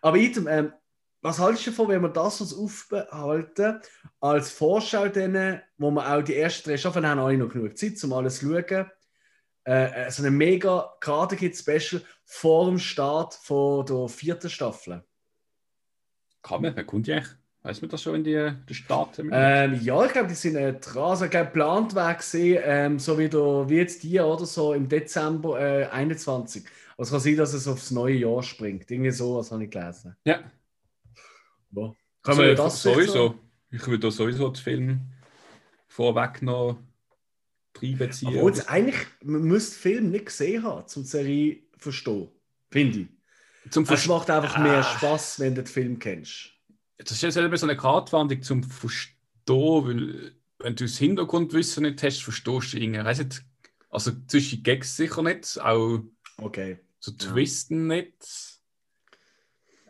Aber 0.00 0.16
Item, 0.16 0.46
ähm, 0.48 0.72
was 1.20 1.38
haltest 1.38 1.66
du 1.66 1.70
davon, 1.70 1.88
wenn 1.88 2.02
wir 2.02 2.08
das 2.08 2.40
uns 2.40 2.54
aufbehalten 2.54 3.80
als 4.20 4.50
Vorschau, 4.50 5.08
denen, 5.08 5.60
wo 5.78 5.90
wir 5.90 6.12
auch 6.14 6.22
die 6.22 6.36
ersten 6.36 6.68
drei 6.70 6.76
Staffeln 6.76 7.06
haben, 7.06 7.20
alle 7.20 7.38
noch 7.38 7.48
genug 7.48 7.76
Zeit, 7.76 8.02
um 8.04 8.12
alles 8.12 8.38
zu 8.38 8.46
schauen. 8.46 8.90
Äh, 9.64 10.06
äh, 10.06 10.10
so 10.10 10.22
eine 10.22 10.30
mega 10.32 10.92
Karte 11.00 11.36
gibt 11.36 11.56
Special 11.56 12.02
vor 12.24 12.66
dem 12.66 12.78
Start 12.78 13.34
von 13.34 13.86
der 13.86 14.08
vierten 14.08 14.50
Staffel. 14.50 15.04
Kann 16.42 16.62
man, 16.62 16.74
wer 16.76 16.84
kommt 16.84 17.06
ja 17.06 17.16
eigentlich? 17.16 17.30
Weiß 17.64 17.80
man 17.80 17.90
das 17.90 18.02
schon 18.02 18.16
in 18.16 18.24
die, 18.24 18.52
die 18.68 18.74
Staaten? 18.74 19.30
Ähm, 19.32 19.80
ja, 19.82 20.04
ich 20.04 20.12
glaube, 20.12 20.28
die 20.28 20.34
sind 20.34 20.56
äh, 20.56 20.72
dran. 20.80 21.10
Also, 21.10 21.26
ich 21.26 21.30
glaube, 21.30 21.46
geplant 21.46 21.94
gesehen, 22.18 22.60
ähm, 22.64 22.98
so 22.98 23.16
wie, 23.18 23.28
der, 23.28 23.68
wie 23.68 23.76
jetzt 23.76 24.02
die 24.02 24.18
oder 24.18 24.44
so 24.46 24.72
im 24.74 24.88
Dezember 24.88 25.60
äh, 25.60 25.86
21. 25.86 26.64
Aber 26.94 27.02
es 27.04 27.10
kann 27.10 27.20
sein, 27.20 27.36
dass 27.36 27.52
es 27.54 27.68
aufs 27.68 27.92
neue 27.92 28.16
Jahr 28.16 28.42
springt. 28.42 28.90
Irgendwie 28.90 29.12
so, 29.12 29.36
was 29.36 29.52
habe 29.52 29.62
ich 29.64 29.70
gelesen. 29.70 30.16
Ja. 30.24 30.40
Ja. 31.70 31.82
Also, 31.82 31.96
Kann 32.22 32.36
man 32.36 32.56
das 32.56 32.82
sowieso. 32.82 33.12
so- 33.12 33.34
Ich 33.70 33.86
würde 33.86 34.00
da 34.00 34.10
sowieso 34.10 34.48
den 34.48 34.56
Film 34.62 35.00
vorweg 35.86 36.42
noch 36.42 36.78
reinbeziehen. 37.80 38.36
Obwohl 38.36 38.54
eigentlich, 38.66 38.96
man 39.22 39.42
müsste 39.42 39.74
den 39.76 39.80
Film 39.94 40.10
nicht 40.10 40.26
gesehen 40.26 40.62
haben, 40.64 40.82
um 40.82 41.02
die 41.02 41.08
Serie 41.08 41.56
zu 41.74 41.78
verstehen. 41.78 42.28
Finde 42.70 42.98
ich. 43.00 43.08
Zum 43.70 43.82
Es 43.84 43.88
Verstehen. 43.88 44.12
macht 44.12 44.30
einfach 44.30 44.58
mehr 44.58 44.78
Ah. 44.78 44.82
Spaß, 44.82 45.40
wenn 45.40 45.54
du 45.54 45.62
den 45.62 45.66
Film 45.66 45.98
kennst. 45.98 46.50
Das 46.98 47.12
ist 47.12 47.22
ja 47.22 47.30
selber 47.30 47.56
so 47.56 47.66
eine 47.66 47.76
Kartwandlung 47.76 48.42
zum 48.42 48.62
Verstehen, 48.62 49.14
weil 49.46 50.32
wenn 50.58 50.76
du 50.76 50.84
das 50.84 50.98
Hintergrundwissen 50.98 51.82
nicht 51.82 52.02
hast, 52.02 52.22
verstehst 52.22 52.72
du 52.72 52.76
irgendwie, 52.78 53.04
weiss 53.04 53.18
nicht, 53.18 53.42
also 53.90 54.12
zwischen 54.28 54.62
Gags 54.62 54.96
sicher 54.96 55.22
nicht, 55.22 55.60
auch 55.60 56.00
Okay. 56.38 56.78
so 57.00 57.10
Ja. 57.12 57.16
Twisten 57.18 57.86
nicht. 57.88 58.14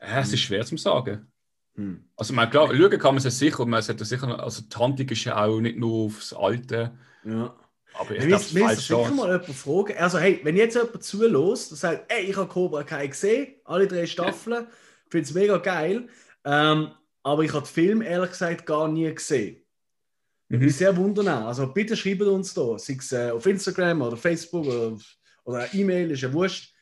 Ja, 0.00 0.20
es 0.20 0.32
ist 0.32 0.40
schwer 0.40 0.64
zu 0.64 0.76
sagen. 0.76 1.30
Hm. 1.74 2.04
Also 2.16 2.34
man, 2.34 2.50
klar, 2.50 2.68
schauen 2.74 2.98
kann 2.98 3.14
man 3.14 3.24
es 3.24 3.38
sicher, 3.38 3.64
man 3.66 3.80
sollte 3.82 4.04
sicher, 4.04 4.38
also 4.42 4.62
die 4.62 4.76
Handlung 4.76 5.08
ist 5.08 5.24
ja 5.24 5.36
auch 5.42 5.60
nicht 5.60 5.78
nur 5.78 6.06
aufs 6.06 6.32
Alte, 6.32 6.98
Ja. 7.24 7.54
Aber 7.94 8.12
ich 8.12 8.26
glaube, 8.26 8.42
ist 8.42 8.56
das 8.56 8.86
sicher 8.86 9.10
mal 9.10 9.30
jemand 9.30 9.46
fragen. 9.54 9.96
Also, 9.98 10.18
hey, 10.18 10.40
wenn 10.42 10.56
jetzt 10.56 10.74
jemand 10.74 11.02
zulässt 11.02 11.70
und 11.72 11.76
sagt, 11.76 12.10
ey, 12.12 12.24
ich 12.30 12.36
habe 12.36 12.48
Cobra 12.48 12.82
Kai 12.84 13.06
gesehen, 13.06 13.54
alle 13.64 13.86
drei 13.86 14.06
Staffeln, 14.06 14.66
finde 15.10 15.24
es 15.24 15.34
mega 15.34 15.58
geil, 15.58 16.08
ähm, 16.44 16.92
aber 17.22 17.42
ich 17.44 17.52
habe 17.52 17.66
den 17.66 17.72
Film 17.72 18.02
ehrlich 18.02 18.30
gesagt 18.30 18.66
gar 18.66 18.88
nie 18.88 19.12
gesehen. 19.14 19.62
Würde 20.48 20.64
mich 20.64 20.74
Mhm. 20.74 20.78
sehr 20.78 20.96
wundern. 20.96 21.28
Also, 21.28 21.66
bitte 21.72 21.96
schreibt 21.96 22.22
uns 22.22 22.52
da, 22.54 22.78
sei 22.78 22.96
es 22.98 23.12
äh, 23.12 23.30
auf 23.30 23.46
Instagram 23.46 24.02
oder 24.02 24.16
Facebook 24.16 24.66
oder, 24.66 24.98
oder 25.44 25.74
E-Mail, 25.74 26.10
ist 26.10 26.22
ja 26.22 26.32
wurscht. 26.32 26.74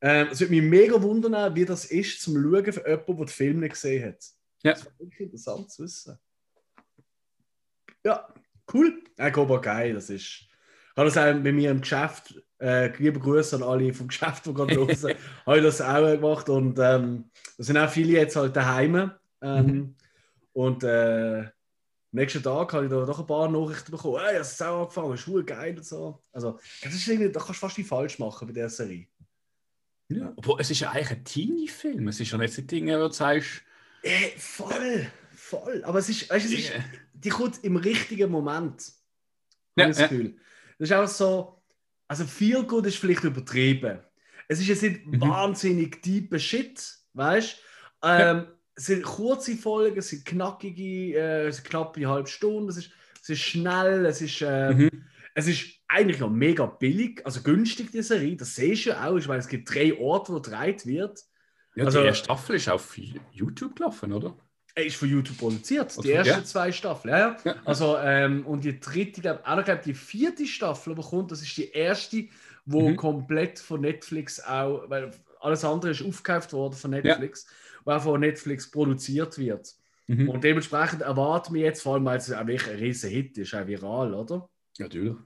Ähm, 0.00 0.28
es 0.30 0.40
würde 0.40 0.52
mich 0.54 0.62
mega 0.62 1.00
wundern, 1.02 1.54
wie 1.56 1.64
das 1.64 1.86
ist, 1.86 2.22
zum 2.22 2.34
Schauen 2.34 2.72
für 2.72 2.88
jemanden, 2.88 3.16
der 3.16 3.26
den 3.26 3.28
Film 3.28 3.60
nicht 3.60 3.72
gesehen 3.72 4.08
hat. 4.08 4.24
Ja. 4.62 4.72
Das 4.72 4.84
wäre 4.84 4.94
wirklich 4.98 5.20
interessant 5.20 5.70
zu 5.72 5.82
wissen. 5.82 6.18
Ja, 8.04 8.32
cool. 8.72 9.02
Ja, 9.18 9.30
Cobra 9.30 9.58
Kai, 9.58 9.92
das 9.92 10.08
ist. 10.10 10.44
Ich 10.98 11.00
habe 11.00 11.10
das 11.10 11.16
auch 11.16 11.42
bei 11.44 11.52
mir 11.52 11.70
im 11.70 11.80
Geschäft, 11.80 12.42
äh, 12.60 12.88
liebe 12.96 13.20
Grüße 13.20 13.54
an 13.54 13.62
alle 13.62 13.94
vom 13.94 14.08
Geschäft, 14.08 14.46
die 14.46 14.52
gerade 14.52 14.74
hören, 14.74 14.88
habe 15.46 15.58
ich 15.58 15.62
das 15.62 15.80
auch 15.80 16.00
gemacht 16.00 16.48
und 16.48 16.76
ähm, 16.80 17.30
da 17.56 17.62
sind 17.62 17.78
auch 17.78 17.88
viele 17.88 18.14
jetzt 18.14 18.34
halt 18.34 18.56
daheim. 18.56 19.12
Ähm, 19.40 19.64
Mhm. 19.64 19.94
Und 20.54 20.82
äh, 20.82 21.38
am 21.42 21.52
nächsten 22.10 22.42
Tag 22.42 22.72
habe 22.72 22.86
ich 22.86 22.90
da 22.90 23.04
doch 23.04 23.20
ein 23.20 23.26
paar 23.28 23.48
Nachrichten 23.48 23.92
bekommen. 23.92 24.20
Hey, 24.26 24.38
hast 24.40 24.60
du 24.60 24.64
auch 24.64 24.80
angefangen? 24.80 25.14
Ist 25.14 25.22
voll 25.22 25.44
geil 25.44 25.76
und 25.76 25.84
so. 25.84 26.20
Also, 26.32 26.58
das 26.82 26.92
ist 26.92 27.06
irgendwie, 27.06 27.30
da 27.30 27.38
kannst 27.38 27.62
du 27.62 27.66
fast 27.66 27.78
nicht 27.78 27.86
falsch 27.86 28.18
machen 28.18 28.48
bei 28.48 28.54
der 28.54 28.68
Serie. 28.68 29.06
Ja. 30.08 30.32
Obwohl, 30.34 30.60
es 30.60 30.68
ist 30.68 30.80
ja 30.80 30.90
eigentlich 30.90 31.10
ein 31.12 31.24
Teenie-Film, 31.24 32.08
es 32.08 32.18
ist 32.18 32.32
ja 32.32 32.38
nicht 32.38 32.54
so 32.54 32.62
Dinge, 32.62 32.98
wo 32.98 33.06
du 33.06 33.12
sagst, 33.12 33.62
Äh, 34.02 34.30
voll, 34.36 35.06
voll. 35.32 35.84
Aber 35.84 36.00
es 36.00 36.08
ist, 36.08 36.28
weißt, 36.28 36.50
du, 36.50 36.54
es 36.54 36.58
ist, 36.58 36.72
die 37.12 37.28
kommt 37.28 37.62
im 37.62 37.76
richtigen 37.76 38.32
Moment. 38.32 38.90
Ja, 39.76 39.86
das 39.86 40.00
ja. 40.00 40.08
Das 40.78 40.90
ist 40.90 40.96
auch 40.96 41.06
so, 41.08 41.62
also 42.06 42.24
viel 42.24 42.62
gut 42.64 42.86
ist 42.86 42.96
vielleicht 42.98 43.24
übertrieben. 43.24 44.00
Es 44.48 44.60
ist 44.60 44.68
jetzt 44.68 44.82
nicht 44.82 45.06
Mhm. 45.06 45.20
wahnsinnig 45.20 46.00
tiefer 46.02 46.38
Shit, 46.38 46.80
weißt 47.14 47.56
du? 48.02 48.08
Ähm, 48.08 48.46
Es 48.80 48.86
sind 48.86 49.02
kurze 49.02 49.56
Folgen, 49.56 49.98
es 49.98 50.08
sind 50.10 50.24
knackige, 50.24 51.16
äh, 51.18 51.46
es 51.48 51.56
sind 51.56 51.68
knappe 51.68 52.06
halbe 52.06 52.28
Stunde, 52.28 52.70
es 52.70 52.76
ist, 52.76 52.92
es 53.20 53.28
ist 53.30 53.40
schnell, 53.40 54.06
es 54.06 54.22
ist, 54.22 54.40
äh, 54.40 54.72
Mhm. 54.72 55.02
es 55.34 55.48
ist 55.48 55.64
eigentlich 55.88 56.20
noch 56.20 56.30
mega 56.30 56.64
billig, 56.66 57.20
also 57.26 57.42
günstig, 57.42 57.90
die 57.90 58.02
Serie. 58.02 58.36
Das 58.36 58.54
siehst 58.54 58.86
du 58.86 58.90
ja 58.90 59.04
auch. 59.08 59.16
Ich 59.16 59.26
meine, 59.26 59.40
es 59.40 59.48
gibt 59.48 59.74
drei 59.74 59.98
Orte, 59.98 60.32
wo 60.32 60.40
gedreht 60.40 60.86
wird. 60.86 61.18
Ja, 61.74 61.86
Also- 61.86 62.02
die 62.02 62.06
erste 62.06 62.22
Staffel 62.26 62.54
ist 62.54 62.68
auf 62.68 62.96
YouTube 63.32 63.74
gelaufen, 63.74 64.12
oder? 64.12 64.36
Er 64.78 64.86
ist 64.86 64.94
von 64.94 65.08
YouTube 65.08 65.38
produziert, 65.38 66.04
die 66.04 66.12
ersten 66.12 66.38
ja. 66.38 66.44
zwei 66.44 66.70
Staffeln. 66.70 67.12
Ja, 67.12 67.18
ja. 67.18 67.36
Ja. 67.44 67.56
Also, 67.64 67.96
ähm, 67.98 68.46
und 68.46 68.62
die 68.62 68.78
dritte, 68.78 69.20
glaub, 69.20 69.44
auch 69.44 69.56
noch, 69.56 69.64
glaub, 69.64 69.82
die 69.82 69.92
vierte 69.92 70.46
Staffel, 70.46 70.94
die 70.94 71.02
kommt, 71.02 71.32
das 71.32 71.42
ist 71.42 71.56
die 71.56 71.68
erste, 71.72 72.28
wo 72.64 72.90
Mhm. 72.90 72.96
komplett 72.96 73.58
von 73.58 73.80
Netflix 73.80 74.38
auch, 74.40 74.88
weil 74.88 75.10
alles 75.40 75.64
andere 75.64 75.90
ist 75.90 76.02
aufgekauft 76.02 76.52
worden 76.52 76.74
von 76.74 76.92
Netflix, 76.92 77.48
wo 77.84 77.90
auch 77.90 78.02
von 78.02 78.20
Netflix 78.20 78.70
produziert 78.70 79.36
wird. 79.38 79.74
Mhm. 80.06 80.28
Und 80.28 80.44
dementsprechend 80.44 81.02
erwarten 81.02 81.54
wir 81.54 81.62
jetzt, 81.62 81.82
vor 81.82 81.94
allem 81.94 82.04
weil 82.04 82.18
es 82.18 82.32
auch 82.32 82.46
wirklich 82.46 82.70
ein 82.70 82.78
riesen 82.78 83.10
Hit 83.10 83.36
ist, 83.36 83.54
auch 83.54 83.66
viral, 83.66 84.14
oder? 84.14 84.48
Natürlich. 84.78 85.16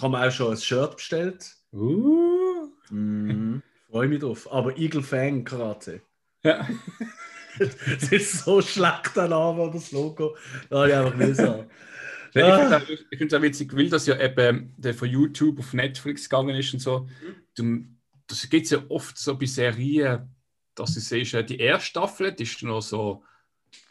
Haben 0.00 0.12
wir 0.12 0.28
auch 0.28 0.30
schon 0.30 0.52
ein 0.52 0.58
Shirt 0.58 0.96
bestellt. 0.96 1.56
Uh. 1.72 2.68
Mhm. 2.90 3.62
Freue 3.90 4.06
mich 4.06 4.20
drauf. 4.20 4.48
Aber 4.52 4.78
Eagle 4.78 5.02
Fang 5.02 5.42
Karate. 5.42 6.02
Ja. 6.44 6.68
Das 7.58 8.12
ist 8.12 8.44
so 8.44 8.60
schlecht, 8.60 9.16
der 9.16 9.28
Name 9.28 9.62
oder 9.62 9.72
das 9.72 9.92
Logo. 9.92 10.36
Da 10.68 10.78
habe 10.78 10.88
ich 10.88 10.94
einfach 10.94 11.16
nicht 11.16 11.36
sagen. 11.36 11.70
Ich 12.36 12.42
finde 12.44 12.66
es 12.66 12.72
auch, 12.72 12.88
ich 13.10 13.34
auch 13.34 13.42
witzig, 13.42 13.74
weil 13.74 13.88
das 13.88 14.06
ja 14.06 14.20
eben 14.20 14.74
der 14.76 14.92
von 14.92 15.08
YouTube 15.08 15.58
auf 15.58 15.72
Netflix 15.72 16.28
gegangen 16.28 16.54
ist 16.54 16.70
und 16.74 16.80
so. 16.80 17.08
Das 18.26 18.50
gibt 18.50 18.66
es 18.66 18.72
ja 18.72 18.84
oft 18.90 19.16
so 19.16 19.38
bei 19.38 19.46
Serien, 19.46 20.28
dass 20.74 20.92
du 20.92 21.00
siehst, 21.00 21.32
die 21.48 21.58
erste 21.58 21.86
Staffel 21.86 22.32
die 22.32 22.42
ist 22.42 22.62
noch 22.62 22.82
so 22.82 23.24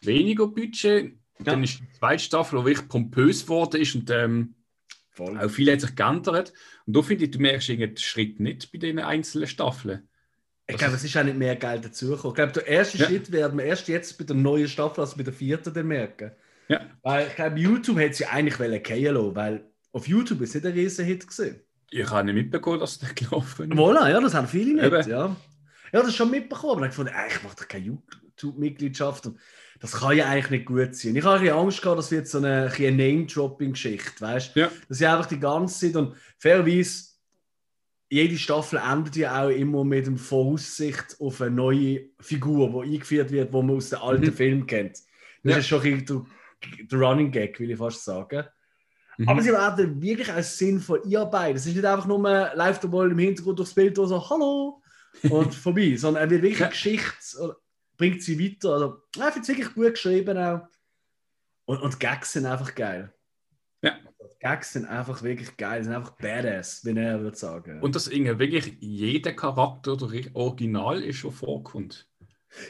weniger 0.01 0.45
Budget. 0.45 1.15
Ja. 1.39 1.45
Dann 1.45 1.63
ist 1.63 1.79
die 1.79 1.91
zweite 1.97 2.23
Staffel, 2.23 2.59
die 2.59 2.65
wirklich 2.65 2.87
pompös 2.87 3.43
geworden 3.43 3.81
ist 3.81 3.95
und 3.95 4.11
ähm, 4.11 4.53
auch 5.17 5.49
viel 5.49 5.71
hat 5.71 5.81
sich 5.81 5.95
geändert. 5.95 6.53
Und 6.85 6.95
da 6.95 7.01
finde 7.01 7.25
ich, 7.25 7.31
du 7.31 7.39
merkst 7.39 7.69
den 7.69 7.97
Schritt 7.97 8.39
nicht 8.39 8.71
bei 8.71 8.77
den 8.77 8.99
einzelnen 8.99 9.47
Staffeln. 9.47 10.07
Ich 10.67 10.77
glaube, 10.77 10.95
es 10.95 11.03
ist 11.03 11.15
auch 11.15 11.23
nicht 11.23 11.37
mehr 11.37 11.55
Geld 11.55 11.85
dazugekommen. 11.85 12.31
Ich 12.31 12.35
glaube, 12.35 12.51
der 12.53 12.67
erste 12.67 12.97
Ja. 12.97 13.05
Schritt 13.05 13.31
werden 13.31 13.57
wir 13.57 13.65
erst 13.65 13.87
jetzt 13.87 14.17
bei 14.17 14.23
der 14.23 14.35
neuen 14.35 14.67
Staffel, 14.67 15.01
also 15.01 15.15
bei 15.15 15.23
der 15.23 15.33
vierten, 15.33 15.73
dann 15.73 15.87
merken. 15.87 16.31
Ja. 16.67 16.81
Weil 17.03 17.27
ich 17.27 17.35
glaube, 17.35 17.59
YouTube 17.59 17.97
hätte 17.99 18.15
sie 18.15 18.25
eigentlich 18.25 18.55
fallen 18.55 18.71
lassen, 18.83 19.35
weil 19.35 19.65
auf 19.91 20.07
YouTube 20.07 20.41
ist 20.41 20.55
nicht 20.55 20.65
ein 20.65 20.73
riesen 20.73 21.05
Hit 21.05 21.27
gesehen. 21.27 21.61
Ich 21.91 22.09
habe 22.09 22.25
nicht 22.25 22.33
mitbekommen, 22.35 22.79
dass 22.79 22.97
das 22.97 23.13
gelaufen 23.15 23.71
ist. 23.71 23.77
Voilà, 23.77 24.09
ja, 24.09 24.19
das 24.19 24.33
haben 24.33 24.47
viele 24.47 24.73
nicht, 24.73 24.85
Eben. 24.85 25.09
ja. 25.09 25.35
Ja, 25.93 26.01
das 26.01 26.15
schon 26.15 26.31
mitbekommen, 26.31 26.77
aber 26.77 26.87
ich 26.87 26.93
fand, 26.93 27.09
ich 27.29 27.43
mache 27.43 27.55
doch 27.57 27.67
keine 27.67 27.85
YouTube-Mitgliedschaft. 27.85 29.29
Das 29.79 29.91
kann 29.91 30.17
ja 30.17 30.25
eigentlich 30.27 30.49
nicht 30.49 30.65
gut 30.65 30.95
sein. 30.95 31.15
Ich 31.15 31.23
habe 31.23 31.35
ein 31.35 31.41
bisschen 31.41 31.57
Angst 31.57 31.81
gehabt, 31.81 31.99
das 31.99 32.11
wird 32.11 32.27
so 32.27 32.39
eine, 32.39 32.71
eine 32.75 32.91
Name-Dropping-Geschichte, 32.91 34.19
weißt 34.21 34.55
du? 34.55 34.61
Ja. 34.61 34.71
Dass 34.89 34.99
ich 34.99 35.07
einfach 35.07 35.25
die 35.27 35.39
ganze 35.39 35.85
Zeit 35.87 35.95
und 35.95 36.15
fairerweise, 36.37 37.03
jede 38.15 38.37
Staffel 38.37 38.79
endet 38.79 39.15
ja 39.17 39.43
auch 39.45 39.49
immer 39.49 39.83
mit 39.83 40.07
einer 40.07 40.17
Voraussicht 40.17 41.17
auf 41.19 41.41
eine 41.41 41.51
neue 41.51 42.05
Figur, 42.21 42.83
die 42.85 42.93
eingeführt 42.95 43.29
wird, 43.31 43.53
die 43.53 43.57
man 43.57 43.71
aus 43.71 43.89
den 43.89 43.99
alten 43.99 44.27
Mhm. 44.27 44.33
Filmen 44.33 44.65
kennt. 44.67 44.99
Das 45.43 45.51
Ja. 45.53 45.57
ist 45.57 45.67
schon 45.67 45.81
ein 45.83 45.97
bisschen 45.99 46.25
der, 46.79 46.85
der 46.85 46.99
Running 46.99 47.31
Gag, 47.31 47.59
will 47.59 47.71
ich 47.71 47.77
fast 47.77 48.05
sagen. 48.05 48.45
Mhm. 49.17 49.29
Aber 49.29 49.41
sie 49.41 49.51
werden 49.51 50.01
wirklich 50.01 50.31
als 50.31 50.57
sinnvoll 50.57 51.01
einarbeiten. 51.05 51.57
Es 51.57 51.65
ist 51.65 51.75
nicht 51.75 51.85
einfach 51.85 52.07
nur, 52.07 52.19
läuft 52.55 52.83
der 52.83 52.87
Ball 52.87 53.11
im 53.11 53.19
Hintergrund 53.19 53.59
durchs 53.59 53.73
Bild 53.73 53.99
und 53.99 54.07
so, 54.07 54.29
hallo, 54.29 54.81
und 55.29 55.53
vorbei, 55.53 55.95
sondern 55.97 56.23
er 56.23 56.29
wird 56.29 56.41
wirklich 56.41 56.59
Ja. 56.59 56.67
Geschichte, 56.67 57.55
bringt 57.97 58.21
sie 58.23 58.39
weiter. 58.39 58.69
Also, 58.73 58.97
ich 59.15 59.21
finde 59.21 59.39
es 59.41 59.47
wirklich 59.49 59.73
gut 59.73 59.89
geschrieben 59.93 60.37
auch. 60.37 60.61
Und, 61.65 61.81
und 61.81 61.99
Gags 61.99 62.31
sind 62.33 62.45
einfach 62.45 62.73
geil. 62.75 63.11
Gags 64.45 64.73
sind 64.73 64.85
einfach 64.85 65.23
wirklich 65.23 65.57
geil, 65.57 65.83
sind 65.83 65.93
einfach 65.93 66.11
badass, 66.11 66.85
wie 66.85 66.95
er 66.95 67.19
würde 67.19 67.35
sagen. 67.35 67.81
Und 67.81 67.95
dass 67.95 68.07
irgendwie 68.07 68.37
wirklich 68.37 68.77
jeder 68.79 69.33
Charakter 69.33 69.93
oder 69.93 70.07
Original 70.35 71.01
ist, 71.03 71.23
der 71.23 71.31
vorkommt. 71.31 72.07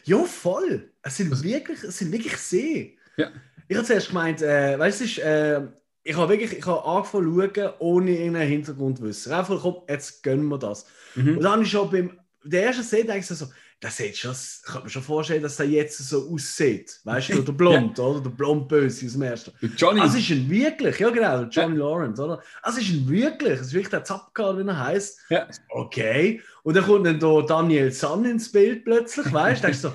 Ja, 0.06 0.24
voll. 0.24 0.90
Es 1.02 1.18
sind 1.18 1.34
Das- 1.34 1.44
wirklich, 1.44 1.84
es 1.84 1.98
sind 1.98 2.14
wirklich 2.14 2.38
sehr. 2.38 2.92
Ja. 3.18 3.30
Ich 3.68 3.76
habe 3.76 3.86
zuerst 3.86 4.08
gemeint, 4.08 4.42
äh, 4.42 4.80
weißt 4.80 5.18
du, 5.18 5.22
äh, 5.22 5.68
ich 6.04 6.16
habe 6.16 6.30
wirklich, 6.32 6.54
ich 6.58 6.66
habe 6.66 6.86
angefangen 6.86 7.34
zu 7.34 7.54
schauen, 7.62 7.74
ohne 7.80 8.12
irgendeinen 8.12 8.50
Hintergrundwissen. 8.50 9.34
Einfach, 9.34 9.60
komm, 9.62 9.82
jetzt 9.90 10.24
gönnen 10.24 10.48
wir 10.48 10.58
das. 10.58 10.86
Mhm. 11.16 11.38
Und 11.40 11.44
dann 11.44 11.62
ist 11.62 11.70
schon 11.72 11.92
beim 11.92 12.18
der 12.46 12.68
ersten 12.68 12.84
Szene 12.84 13.06
denkst 13.06 13.28
du 13.28 13.34
so, 13.36 13.48
das 13.82 13.98
sieht 13.98 14.18
schon, 14.18 14.32
ich 14.32 14.62
kann 14.66 14.84
mir 14.84 14.90
schon 14.90 15.04
vorstellen, 15.04 15.44
dass 15.44 15.60
er 15.60 15.66
jetzt 15.68 15.98
so 15.98 16.30
aussieht. 16.32 17.00
Weißt 17.04 17.30
du, 17.30 17.42
der 17.44 17.52
Blond, 17.52 18.00
oder? 18.00 18.22
Der 18.22 18.30
Blond-Böse 18.32 19.06
aus 19.06 19.12
dem 19.14 19.22
ersten. 19.22 19.52
Und 19.62 19.80
Johnny, 19.80 20.02
Also 20.02 20.18
ist 20.18 20.30
ihn 20.30 20.50
wirklich, 20.50 20.98
ja 20.98 21.10
genau, 21.10 21.44
Johnny 21.44 21.78
Lawrence, 21.78 22.22
oder? 22.24 22.42
Also 22.64 22.80
ist 22.80 22.90
ihn 22.90 23.08
wirklich, 23.08 23.54
es 23.60 23.68
ist 23.68 23.74
wirklich 23.74 23.90
der 23.90 24.04
Zapka, 24.04 24.58
wie 24.58 24.68
er 24.68 24.80
heißt. 24.80 25.20
ja. 25.30 25.48
Okay. 25.70 26.42
Und 26.64 26.76
dann 26.76 26.86
kommt 26.86 27.06
dann 27.06 27.20
da 27.20 27.42
Daniel 27.42 27.92
San 27.92 28.26
ins 28.26 28.52
Bild 28.52 28.86
plötzlich, 28.86 29.32
weißt 29.32 29.64
du? 29.66 29.74
so, 29.74 29.94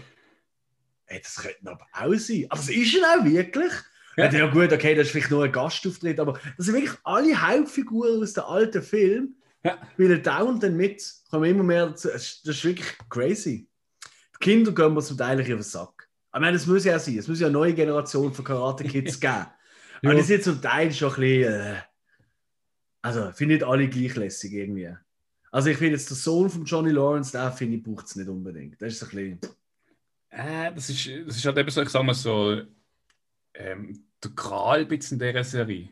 ey, 1.07 1.21
das 1.21 1.37
könnte 1.37 1.59
aber 1.65 1.87
auch 1.93 2.15
sein. 2.19 2.47
Also, 2.49 2.67
das 2.67 2.69
ist 2.69 2.95
ihn 2.95 3.05
auch 3.05 3.25
wirklich. 3.25 3.73
Ja. 4.17 4.31
Ja. 4.31 4.47
gut, 4.51 4.73
okay, 4.73 4.95
das 4.95 5.07
ist 5.07 5.13
vielleicht 5.13 5.31
nur 5.31 5.45
ein 5.45 5.53
Gastauftritt, 5.53 6.21
aber 6.21 6.39
das 6.57 6.67
sind 6.67 6.75
wirklich 6.75 6.97
alle 7.05 7.35
Hauptfiguren 7.41 8.23
aus 8.23 8.35
dem 8.35 8.45
alten 8.45 8.83
Film, 8.83 9.35
Ja. 9.65 9.79
spielen 9.95 10.23
dauernd 10.23 10.63
dann 10.63 10.77
mit, 10.77 11.03
kommen 11.31 11.45
immer 11.51 11.63
mehr 11.65 11.87
dazu. 11.87 12.09
Das 12.09 12.23
ist, 12.23 12.47
das 12.47 12.57
ist 12.57 12.65
wirklich 12.65 12.87
crazy. 13.09 13.67
Kinder 14.41 14.73
gehen 14.73 14.95
mir 14.95 15.03
zum 15.03 15.19
Teil 15.19 15.41
auf 15.41 15.47
den 15.47 15.63
Sack. 15.63 16.09
Ich 16.35 16.41
meine, 16.41 16.53
das 16.55 16.67
muss 16.67 16.85
ja 16.85 16.99
sein. 16.99 17.19
Es 17.19 17.29
muss 17.29 17.41
ja 17.41 17.47
eine 17.47 17.53
neue 17.53 17.75
Generation 17.75 18.33
von 18.33 18.45
Karate 18.45 18.85
Kids 18.85 19.21
geben. 19.21 19.47
Aber 20.03 20.15
die 20.15 20.23
sind 20.23 20.43
zum 20.43 20.61
Teil 20.61 20.93
schon 20.93 21.11
ein 21.11 21.21
bisschen. 21.21 21.53
Äh, 21.53 21.83
also, 23.03 23.33
finde 23.33 23.55
ich 23.55 23.61
nicht 23.61 23.71
alle 23.71 23.89
gleich 23.89 24.17
lässig 24.17 24.53
irgendwie. 24.53 24.95
Also, 25.51 25.71
ich 25.71 25.77
finde 25.77 25.93
jetzt 25.93 26.09
der 26.09 26.17
Sohn 26.17 26.49
von 26.49 26.65
Johnny 26.65 26.91
Lawrence, 26.91 27.33
der 27.33 27.53
finde 27.53 27.77
ich, 27.77 27.83
braucht 27.83 28.07
es 28.07 28.17
nicht 28.17 28.29
unbedingt. 28.29 28.81
Das 28.81 28.95
ist 28.95 29.03
ein 29.03 29.09
bisschen. 29.09 29.39
Äh, 30.31 30.73
das, 30.73 30.89
ist, 30.89 31.07
das 31.27 31.37
ist 31.37 31.45
halt 31.45 31.59
eben 31.59 31.71
so, 31.71 31.83
ich 31.83 31.89
sag 31.89 32.03
mal 32.03 32.15
so, 32.15 32.63
ähm, 33.55 34.05
der 34.23 34.31
Kral 34.33 34.83
in 34.83 34.89
dieser 34.89 35.45
Serie. 35.45 35.91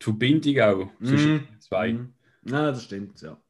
Die 0.00 0.04
Verbindung 0.04 0.60
auch 0.60 0.90
zwischen 0.98 1.46
den 1.46 1.60
zwei. 1.60 1.92
Mhm. 1.92 2.14
Ja, 2.46 2.70
das 2.70 2.84
stimmt, 2.84 3.20
ja. 3.22 3.40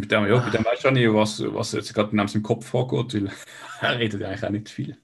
Bei 0.00 0.06
dem, 0.06 0.26
ja, 0.26 0.38
bei 0.38 0.50
dem 0.50 0.64
weißt 0.64 0.84
du 0.84 0.88
auch 0.88 0.92
nicht, 0.92 1.12
was, 1.12 1.42
was 1.54 1.72
jetzt 1.72 1.92
gerade 1.94 2.16
in 2.16 2.28
seinem 2.28 2.42
Kopf 2.42 2.66
vorgeht, 2.66 3.14
weil 3.14 3.32
er 3.80 3.98
redet 3.98 4.22
eigentlich 4.22 4.44
auch 4.44 4.50
nicht 4.50 4.68
viel. 4.68 4.96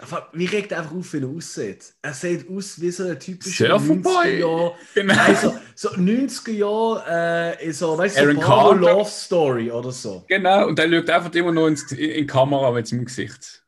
Aber 0.00 0.28
Wie 0.32 0.44
regt 0.46 0.70
er 0.70 0.78
einfach 0.78 0.94
auf, 0.94 1.12
wie 1.12 1.18
er 1.18 1.28
aussieht? 1.28 1.92
Er 2.02 2.14
sieht 2.14 2.48
aus 2.48 2.80
wie 2.80 2.90
so 2.92 3.02
ein 3.08 3.18
typischer 3.18 3.66
Surferboy. 3.80 4.12
90er 4.12 4.38
Jahre. 4.38 4.74
Genau. 4.94 5.14
Also, 5.18 5.54
so 5.74 5.88
90er 5.90 6.52
Jahre, 6.52 7.56
äh, 7.60 7.72
so, 7.72 7.98
weißt 7.98 8.20
du, 8.20 8.32
so 8.34 8.40
Bravo. 8.40 8.72
Love 8.74 9.10
Story 9.10 9.70
oder 9.72 9.90
so. 9.90 10.24
Genau, 10.28 10.68
und 10.68 10.78
er 10.78 10.88
schaut 10.88 11.10
einfach 11.10 11.34
immer 11.34 11.50
nur 11.50 11.66
ins, 11.66 11.90
in 11.90 11.98
die 11.98 12.26
Kamera 12.26 12.70
mit 12.70 12.86
seinem 12.86 13.06
Gesicht. 13.06 13.64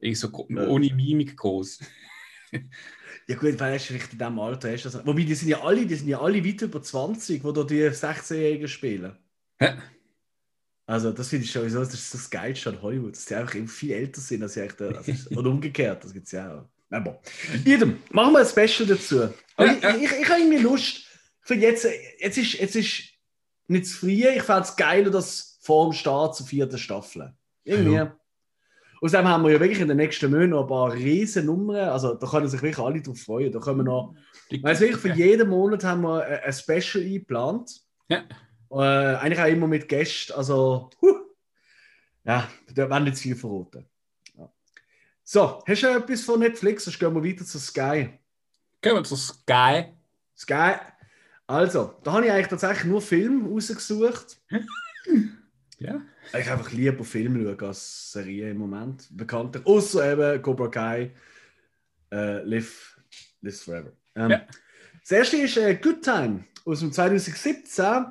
Irgendwie 0.00 0.16
so 0.16 0.46
Ja. 0.50 0.66
ohne 0.66 0.92
Mimik 0.92 1.36
groß. 1.36 1.78
Ja 3.28 3.36
gut, 3.36 3.58
weil 3.60 3.70
er 3.70 3.76
ist 3.76 3.86
vielleicht 3.86 4.12
in 4.12 4.18
diesem 4.18 4.38
Alter. 4.38 4.74
Ist 4.74 4.84
das, 4.84 5.06
wobei, 5.06 5.22
die 5.22 5.34
sind 5.34 5.48
ja 5.48 5.62
alle, 5.62 5.86
die 5.86 5.94
sind 5.94 6.08
ja 6.08 6.20
alle 6.20 6.44
weit 6.44 6.60
über 6.60 6.82
20, 6.82 7.42
wo 7.44 7.52
da 7.52 7.62
die 7.64 7.88
16-Jährigen 7.88 8.68
spielen. 8.68 9.16
Also 10.86 11.12
das 11.12 11.28
finde 11.28 11.44
ich 11.44 11.52
sowieso, 11.52 11.78
das 11.78 11.94
ist 11.94 12.12
das 12.12 12.28
Geilste 12.28 12.70
an 12.70 12.82
Hollywood, 12.82 13.14
dass 13.14 13.24
die 13.24 13.34
einfach 13.34 13.54
eben 13.54 13.68
viel 13.68 13.92
älter 13.92 14.20
sind 14.20 14.42
als 14.42 14.56
ich. 14.56 14.80
Also, 14.80 15.36
oder 15.36 15.50
umgekehrt, 15.50 16.04
das 16.04 16.12
gibt 16.12 16.26
es 16.26 16.32
ja 16.32 16.54
auch. 16.54 16.68
Aber, 16.90 17.20
Idem, 17.64 17.98
machen 18.10 18.34
wir 18.34 18.40
ein 18.40 18.46
Special 18.46 18.86
dazu. 18.86 19.20
Ja, 19.58 19.64
ich, 19.64 19.82
ja. 19.82 19.96
ich, 19.96 20.12
ich 20.20 20.28
habe 20.28 20.40
irgendwie 20.40 20.62
Lust, 20.62 20.98
ich 20.98 21.46
finde 21.46 21.66
jetzt, 21.66 21.86
jetzt, 22.18 22.36
ist, 22.36 22.52
jetzt 22.54 22.76
ist 22.76 23.02
nicht 23.68 23.86
zu 23.86 23.98
früh, 23.98 24.10
ich 24.10 24.42
fände 24.42 24.62
es 24.62 24.76
geiler, 24.76 25.10
dass 25.10 25.58
vor 25.62 25.88
dem 25.88 25.94
Start 25.94 26.36
zur 26.36 26.46
vierten 26.46 26.76
Staffel. 26.76 27.32
Irgendwie. 27.64 27.94
Ja. 27.94 28.16
Außerdem 29.00 29.26
haben 29.26 29.44
wir 29.44 29.52
ja 29.52 29.60
wirklich 29.60 29.80
in 29.80 29.88
den 29.88 29.96
nächsten 29.96 30.30
Monaten 30.30 30.50
noch 30.50 30.62
ein 30.62 30.68
paar 30.68 30.92
riesen 30.92 31.46
Nummern, 31.46 31.88
also 31.88 32.14
da 32.14 32.26
können 32.26 32.48
sich 32.48 32.62
wirklich 32.62 32.78
alle 32.78 33.00
drauf 33.00 33.18
freuen. 33.18 33.50
Da 33.50 33.58
können 33.58 33.78
wir 33.78 33.84
noch, 33.84 34.14
also 34.62 34.80
wirklich 34.82 35.00
für 35.00 35.12
jeden 35.12 35.48
Monat 35.48 35.82
haben 35.84 36.02
wir 36.02 36.24
ein, 36.24 36.40
ein 36.40 36.52
Special 36.52 37.02
eingeplant. 37.02 37.80
Ja. 38.08 38.22
Äh, 38.72 39.16
eigentlich 39.16 39.40
auch 39.40 39.46
immer 39.46 39.66
mit 39.66 39.88
Gästen, 39.88 40.32
also 40.32 40.88
huh. 41.00 41.16
ja, 42.24 42.48
da 42.74 42.88
werden 42.88 43.14
zu 43.14 43.22
viel 43.22 43.36
verraten. 43.36 43.86
Ja. 44.38 44.50
So, 45.22 45.62
hast 45.66 45.82
du 45.82 45.86
etwas 45.88 46.22
von 46.22 46.40
Netflix? 46.40 46.84
Sonst 46.84 46.98
gehen 46.98 47.14
wir 47.14 47.22
weiter 47.22 47.44
zu 47.44 47.58
Sky. 47.58 48.18
Gehen 48.80 48.94
wir 48.94 49.04
zu 49.04 49.16
Sky. 49.16 49.92
Sky. 50.36 50.74
Also, 51.46 51.98
da 52.02 52.12
habe 52.12 52.26
ich 52.26 52.32
eigentlich 52.32 52.48
tatsächlich 52.48 52.84
nur 52.84 53.02
Filme 53.02 53.48
rausgesucht. 53.48 54.40
Ja. 55.78 56.00
Ich 56.28 56.48
einfach 56.48 56.70
lieber 56.70 57.02
Filme 57.02 57.42
schauen 57.42 57.68
als 57.68 58.12
Serie 58.12 58.50
im 58.50 58.58
Moment. 58.58 59.08
Bekannter. 59.10 59.60
Außer 59.64 60.12
eben 60.12 60.40
Cobra 60.40 60.68
Kai, 60.68 61.10
äh, 62.12 62.40
Live, 62.44 63.00
Live 63.40 63.62
Forever. 63.62 63.92
Ähm, 64.14 64.30
Ja. 64.30 64.46
Das 65.00 65.10
erste 65.10 65.38
ist 65.38 65.56
äh, 65.56 65.74
Good 65.74 66.02
Time 66.02 66.44
aus 66.64 66.78
dem 66.78 66.92
2017 66.92 68.06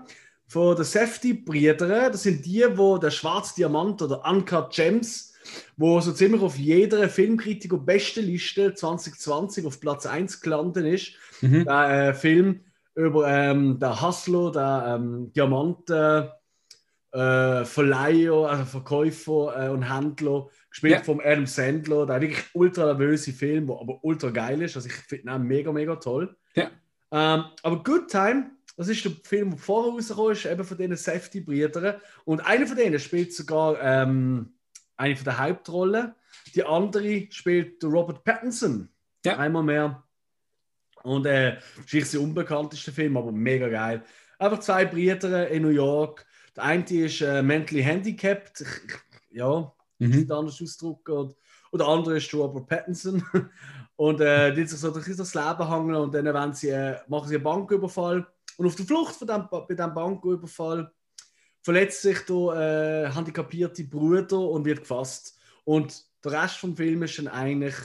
von 0.51 0.75
den 0.75 0.83
Safety-Brüdern. 0.83 2.11
Das 2.11 2.23
sind 2.23 2.45
die, 2.45 2.65
wo 2.75 2.97
der 2.97 3.09
Schwarze 3.09 3.55
Diamant 3.55 4.01
oder 4.01 4.29
Uncut 4.29 4.71
Gems, 4.73 5.33
wo 5.77 6.01
so 6.01 6.11
ziemlich 6.11 6.41
auf 6.41 6.57
jeder 6.57 7.07
Filmkritiker 7.07 7.77
beste 7.77 8.19
Liste 8.19 8.73
2020 8.73 9.65
auf 9.65 9.79
Platz 9.79 10.05
1 10.05 10.41
gelandet 10.41 10.85
ist. 10.85 11.13
Mhm. 11.39 11.63
Der 11.63 12.09
äh, 12.09 12.13
Film 12.13 12.65
über 12.95 13.29
ähm, 13.29 13.79
der 13.79 14.01
Hustler, 14.01 14.51
der 14.51 14.95
ähm, 14.97 15.31
Diamanten 15.31 16.27
äh, 17.13 17.63
Verleiher, 17.63 18.49
also 18.49 18.65
Verkäufer 18.65 19.53
äh, 19.57 19.69
und 19.69 19.83
Händler, 19.83 20.47
gespielt 20.69 20.95
Ja. 20.95 21.03
von 21.03 21.21
Adam 21.21 21.45
Sandler. 21.45 22.05
Der 22.05 22.19
wirklich 22.19 22.43
ultra 22.53 22.87
nervöse 22.87 23.31
Film, 23.31 23.67
der 23.67 23.77
aber 23.79 24.03
ultra 24.03 24.31
geil 24.31 24.61
ist. 24.61 24.75
Also 24.75 24.89
ich 24.89 24.95
finde 24.95 25.31
ihn 25.31 25.43
mega, 25.43 25.71
mega 25.71 25.95
toll. 25.95 26.35
Ja. 26.55 26.71
Ähm, 27.13 27.45
aber 27.63 27.83
Good 27.83 28.09
Time, 28.09 28.51
das 28.77 28.88
ist 28.88 29.03
der 29.06 29.11
Film, 29.23 29.52
der 29.52 29.60
vorher 29.60 29.93
rausgekommen 29.93 30.31
ist, 30.31 30.45
eben 30.45 30.64
von 30.64 30.77
diesen 30.77 30.95
Safety-Brüdern. 30.95 31.95
Und 32.26 32.39
einer 32.41 32.68
von 32.68 32.77
denen 32.77 32.99
spielt 32.99 33.34
sogar 33.34 33.80
ähm, 33.81 34.53
eine 34.98 35.15
von 35.15 35.26
der 35.26 35.39
Hauptrollen. 35.39 36.14
Die 36.56 36.64
andere 36.64 37.27
spielt 37.31 37.84
Robert 37.84 38.23
Pattinson. 38.23 38.89
Ja. 39.26 39.38
Einmal 39.38 39.64
mehr. 39.64 40.03
Und 41.03 41.26
äh, 41.26 41.57
ist 41.85 41.93
nicht 41.93 42.14
der 42.14 42.22
unbekannteste 42.22 42.91
Film, 42.91 43.18
aber 43.18 43.31
mega 43.31 43.68
geil. 43.68 44.03
Einfach 44.39 44.60
zwei 44.60 44.85
Brüder 44.85 45.48
in 45.49 45.64
New 45.64 45.69
York. 45.69 46.26
Der 46.56 46.64
eine 46.64 46.84
ist 46.84 47.22
äh, 47.22 47.41
mentally 47.41 47.84
handicapped. 47.84 48.61
Ich, 48.61 48.68
ich, 49.30 49.38
ja, 49.38 49.72
Mhm. 50.02 50.10
nicht 50.10 50.31
anders 50.31 50.61
ausdrücken. 50.61 51.11
Und, 51.11 51.35
und 51.69 51.80
der 51.80 51.88
andere 51.88 52.18
ist 52.18 52.34
Robert 52.34 52.68
Pattinson. 52.68 53.23
Und 53.98 54.19
äh, 54.19 54.52
die 54.52 54.65
sich 54.65 54.80
so 54.80 54.89
durch 54.89 55.06
das 55.15 55.35
Leben 55.35 55.69
hangeln 55.69 55.95
und 56.02 56.15
dann 56.15 56.26
wenn 56.26 56.53
sie, 56.53 56.69
äh, 56.69 56.98
machen 57.07 57.27
sie 57.27 57.35
einen 57.35 57.43
Banküberfall. 57.43 58.26
Und 58.57 58.67
auf 58.67 58.75
der 58.75 58.85
Flucht 58.85 59.15
von 59.15 59.27
dem, 59.27 59.47
bei 59.49 59.73
diesem 59.73 59.93
Banküberfall 59.93 60.91
verletzt 61.61 62.01
sich 62.01 62.19
der 62.25 63.07
äh, 63.07 63.13
handicapierte 63.13 63.83
Bruder 63.83 64.39
und 64.39 64.65
wird 64.65 64.81
gefasst. 64.81 65.37
Und 65.63 66.05
der 66.23 66.43
Rest 66.43 66.57
vom 66.57 66.75
Film 66.75 67.03
ist 67.03 67.17
dann 67.17 67.27
eigentlich 67.27 67.75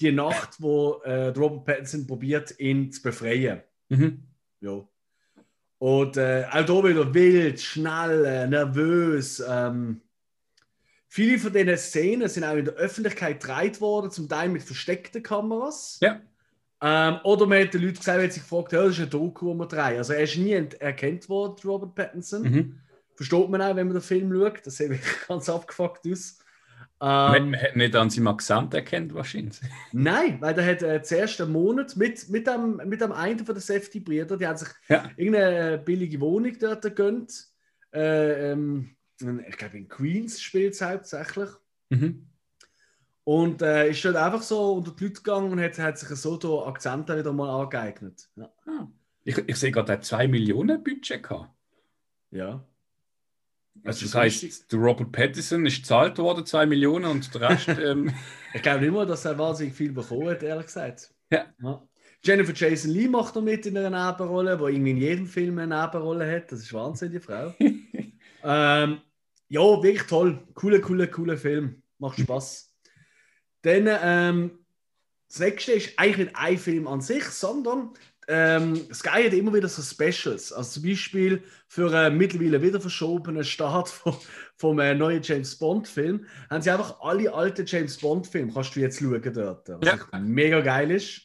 die 0.00 0.12
Nacht, 0.12 0.60
wo 0.60 1.00
äh, 1.04 1.28
Robert 1.28 1.64
Pattinson 1.64 2.06
probiert, 2.06 2.58
ihn 2.58 2.90
zu 2.90 3.02
befreien. 3.02 3.62
Mhm. 3.88 4.24
Ja. 4.60 4.86
Und 5.78 6.16
äh, 6.16 6.46
auch 6.50 6.64
hier 6.64 6.84
wieder 6.84 7.14
wild, 7.14 7.60
schnell, 7.60 8.24
äh, 8.24 8.46
nervös. 8.46 9.42
Ähm, 9.46 10.00
viele 11.08 11.38
von 11.38 11.52
diesen 11.52 11.76
Szenen 11.76 12.28
sind 12.28 12.44
auch 12.44 12.54
in 12.54 12.64
der 12.64 12.74
Öffentlichkeit 12.74 13.40
gedreht 13.40 13.80
worden, 13.80 14.10
zum 14.10 14.28
Teil 14.28 14.48
mit 14.48 14.62
versteckten 14.62 15.22
Kameras. 15.22 15.98
Ja. 16.00 16.20
Ähm, 16.84 17.18
oder 17.22 17.46
man 17.46 17.62
hat 17.62 17.74
den 17.74 17.82
Leuten 17.82 17.96
gesagt, 17.98 18.18
wenn 18.18 18.30
sie 18.30 18.40
sich 18.40 18.42
gefragt 18.42 18.72
haben, 18.72 18.86
das 18.86 18.98
ist 18.98 19.04
ein 19.04 19.10
Doku, 19.10 19.46
wo 19.46 19.54
wir 19.54 19.66
drehen. 19.66 19.98
Also 19.98 20.14
er 20.14 20.22
ist 20.24 20.36
nie 20.36 20.52
erkannt 20.52 21.28
worden, 21.28 21.56
Robert 21.64 21.94
Pattinson. 21.94 22.42
Mhm. 22.42 22.78
Versteht 23.14 23.48
man 23.50 23.62
auch, 23.62 23.76
wenn 23.76 23.86
man 23.86 23.94
den 23.94 24.02
Film 24.02 24.32
schaut. 24.32 24.66
Das 24.66 24.76
sieht 24.76 24.90
wirklich 24.90 25.26
ganz 25.28 25.48
abgefuckt 25.48 26.06
aus. 26.10 26.38
Man, 26.98 27.34
Ähm, 27.36 27.50
man 27.52 27.60
hat 27.60 27.76
nicht 27.76 27.94
an 27.96 28.10
seinem 28.10 28.26
Akzent 28.28 28.74
erkannt, 28.74 29.14
wahrscheinlich. 29.14 29.60
Nein, 29.92 30.40
weil 30.40 30.54
der 30.54 30.66
hat 30.66 30.82
äh, 30.82 31.02
zuerst 31.02 31.40
einen 31.40 31.52
Monat 31.52 31.96
mit, 31.96 32.28
mit, 32.28 32.46
dem, 32.48 32.80
mit 32.84 33.00
dem 33.00 33.12
einen 33.12 33.44
von 33.44 33.54
den 33.54 33.60
Safety-Brüdern, 33.62 34.38
die 34.38 34.46
haben 34.46 34.56
sich 34.56 34.68
Ja. 34.88 35.08
irgendeine 35.16 35.78
billige 35.78 36.20
Wohnung 36.20 36.56
dort 36.60 36.82
gegönnt. 36.82 37.46
Äh, 37.94 38.52
ähm, 38.52 38.96
ich 39.48 39.56
glaube, 39.56 39.78
in 39.78 39.88
Queens 39.88 40.40
spielt 40.42 40.74
es 40.74 40.82
hauptsächlich. 40.82 41.48
Mhm. 41.90 42.26
Und 43.24 43.62
äh, 43.62 43.90
ist 43.90 44.04
dort 44.04 44.16
einfach 44.16 44.42
so 44.42 44.74
unter 44.74 44.90
die 44.90 45.04
Leute 45.04 45.16
gegangen 45.16 45.52
und 45.52 45.60
hat, 45.60 45.78
hat 45.78 45.98
sich 45.98 46.08
so 46.18 46.36
den 46.36 46.50
Akzent 46.68 47.08
dann 47.08 47.18
wieder 47.18 47.32
mal 47.32 47.62
angeeignet. 47.62 48.28
Ja. 48.36 48.50
Ah. 48.66 48.88
Ich, 49.24 49.38
ich 49.38 49.56
sehe 49.56 49.70
gerade, 49.70 49.92
er 49.92 49.98
hat 49.98 50.04
2 50.04 50.26
Millionen 50.28 50.82
Budget 50.82 51.22
gehabt. 51.22 51.50
ja. 52.30 52.64
Also 53.84 54.04
das 54.04 54.14
heißt, 54.14 54.70
der 54.70 54.78
Robert 54.78 55.12
Pattinson 55.12 55.64
ist 55.64 55.78
gezahlt 55.78 56.18
worden, 56.18 56.44
2 56.44 56.66
Millionen, 56.66 57.06
und 57.06 57.34
der 57.34 57.40
Rest. 57.40 57.68
ähm, 57.82 58.12
Ich 58.52 58.60
glaube 58.62 58.80
nicht 58.80 58.92
mal, 58.92 59.06
dass 59.06 59.24
er 59.24 59.38
wahnsinnig 59.38 59.74
viel 59.74 59.92
bekommen 59.92 60.28
hat, 60.28 60.42
ehrlich 60.42 60.66
gesagt. 60.66 61.12
Ja. 61.30 61.46
Jennifer 62.22 62.52
Jason 62.54 62.90
Lee 62.90 63.08
macht 63.08 63.34
noch 63.34 63.42
mit 63.42 63.66
in 63.66 63.76
einer 63.76 64.08
Nebenrolle, 64.12 64.56
die 64.58 64.64
irgendwie 64.74 64.90
in 64.90 64.96
jedem 64.98 65.26
Film 65.26 65.58
eine 65.58 65.74
Nebenrolle 65.74 66.30
hat. 66.30 66.52
Das 66.52 66.60
ist 66.60 66.72
Wahnsinn, 66.72 67.12
die 67.12 67.18
Frau. 67.18 67.54
ähm, 67.58 69.00
ja, 69.48 69.60
wirklich 69.82 70.06
toll. 70.06 70.46
Cooler, 70.54 70.80
cooler, 70.80 71.06
cooler 71.08 71.36
Film. 71.36 71.82
Macht 71.98 72.20
Spaß. 72.20 72.71
Dann, 73.62 73.88
ähm, 73.88 74.50
das 75.28 75.40
nächste 75.40 75.72
ist 75.72 75.98
eigentlich 75.98 76.26
nicht 76.28 76.36
ein 76.36 76.58
Film 76.58 76.86
an 76.86 77.00
sich, 77.00 77.24
sondern 77.24 77.94
ähm, 78.28 78.76
Sky 78.92 79.24
hat 79.24 79.32
immer 79.32 79.52
wieder 79.52 79.68
so 79.68 79.82
Specials. 79.82 80.52
Also 80.52 80.80
zum 80.80 80.88
Beispiel 80.88 81.42
für 81.66 81.92
einen 81.92 82.16
mittlerweile 82.16 82.62
wieder 82.62 82.80
verschobenen 82.80 83.44
Start 83.44 83.88
vom, 83.88 84.16
vom 84.56 84.78
äh, 84.78 84.94
neuen 84.94 85.22
James 85.22 85.56
Bond-Film 85.56 86.26
haben 86.50 86.62
sie 86.62 86.70
einfach 86.70 87.00
alle 87.00 87.32
alten 87.32 87.66
James 87.66 87.98
Bond-Filme, 87.98 88.52
kannst 88.52 88.76
du 88.76 88.80
jetzt 88.80 89.00
schauen 89.00 89.32
dort. 89.34 89.68
Was 89.68 89.88
Ja. 90.12 90.18
mega 90.20 90.60
geil 90.60 90.90
ist. 90.92 91.22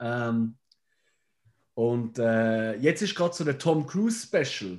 Ähm, 0.00 0.56
und 1.74 2.18
äh, 2.18 2.76
jetzt 2.76 3.02
ist 3.02 3.14
gerade 3.14 3.34
so 3.34 3.44
ein 3.44 3.58
Tom 3.58 3.86
Cruise 3.86 4.26
Special. 4.26 4.78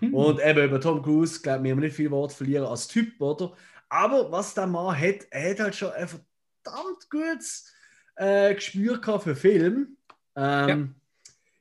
Hm. 0.00 0.14
Und 0.14 0.40
eben 0.44 0.64
über 0.64 0.80
Tom 0.80 1.02
Cruise, 1.02 1.40
glaube 1.40 1.58
ich, 1.58 1.64
wir 1.64 1.72
haben 1.72 1.80
nicht 1.80 1.96
viel 1.96 2.10
Wort 2.10 2.32
verlieren 2.32 2.66
als 2.66 2.88
Typ, 2.88 3.20
oder? 3.20 3.52
Aber 3.88 4.30
was 4.32 4.54
der 4.54 4.66
Mann 4.66 4.98
hat, 4.98 5.26
er 5.30 5.50
hat 5.50 5.60
halt 5.60 5.74
schon 5.74 5.92
ein 5.92 6.08
verdammt 6.08 7.10
gutes 7.10 7.72
äh, 8.16 8.54
Gespür 8.54 9.00
gehabt 9.00 9.24
für 9.24 9.36
Film. 9.36 9.96
Ähm, 10.36 10.94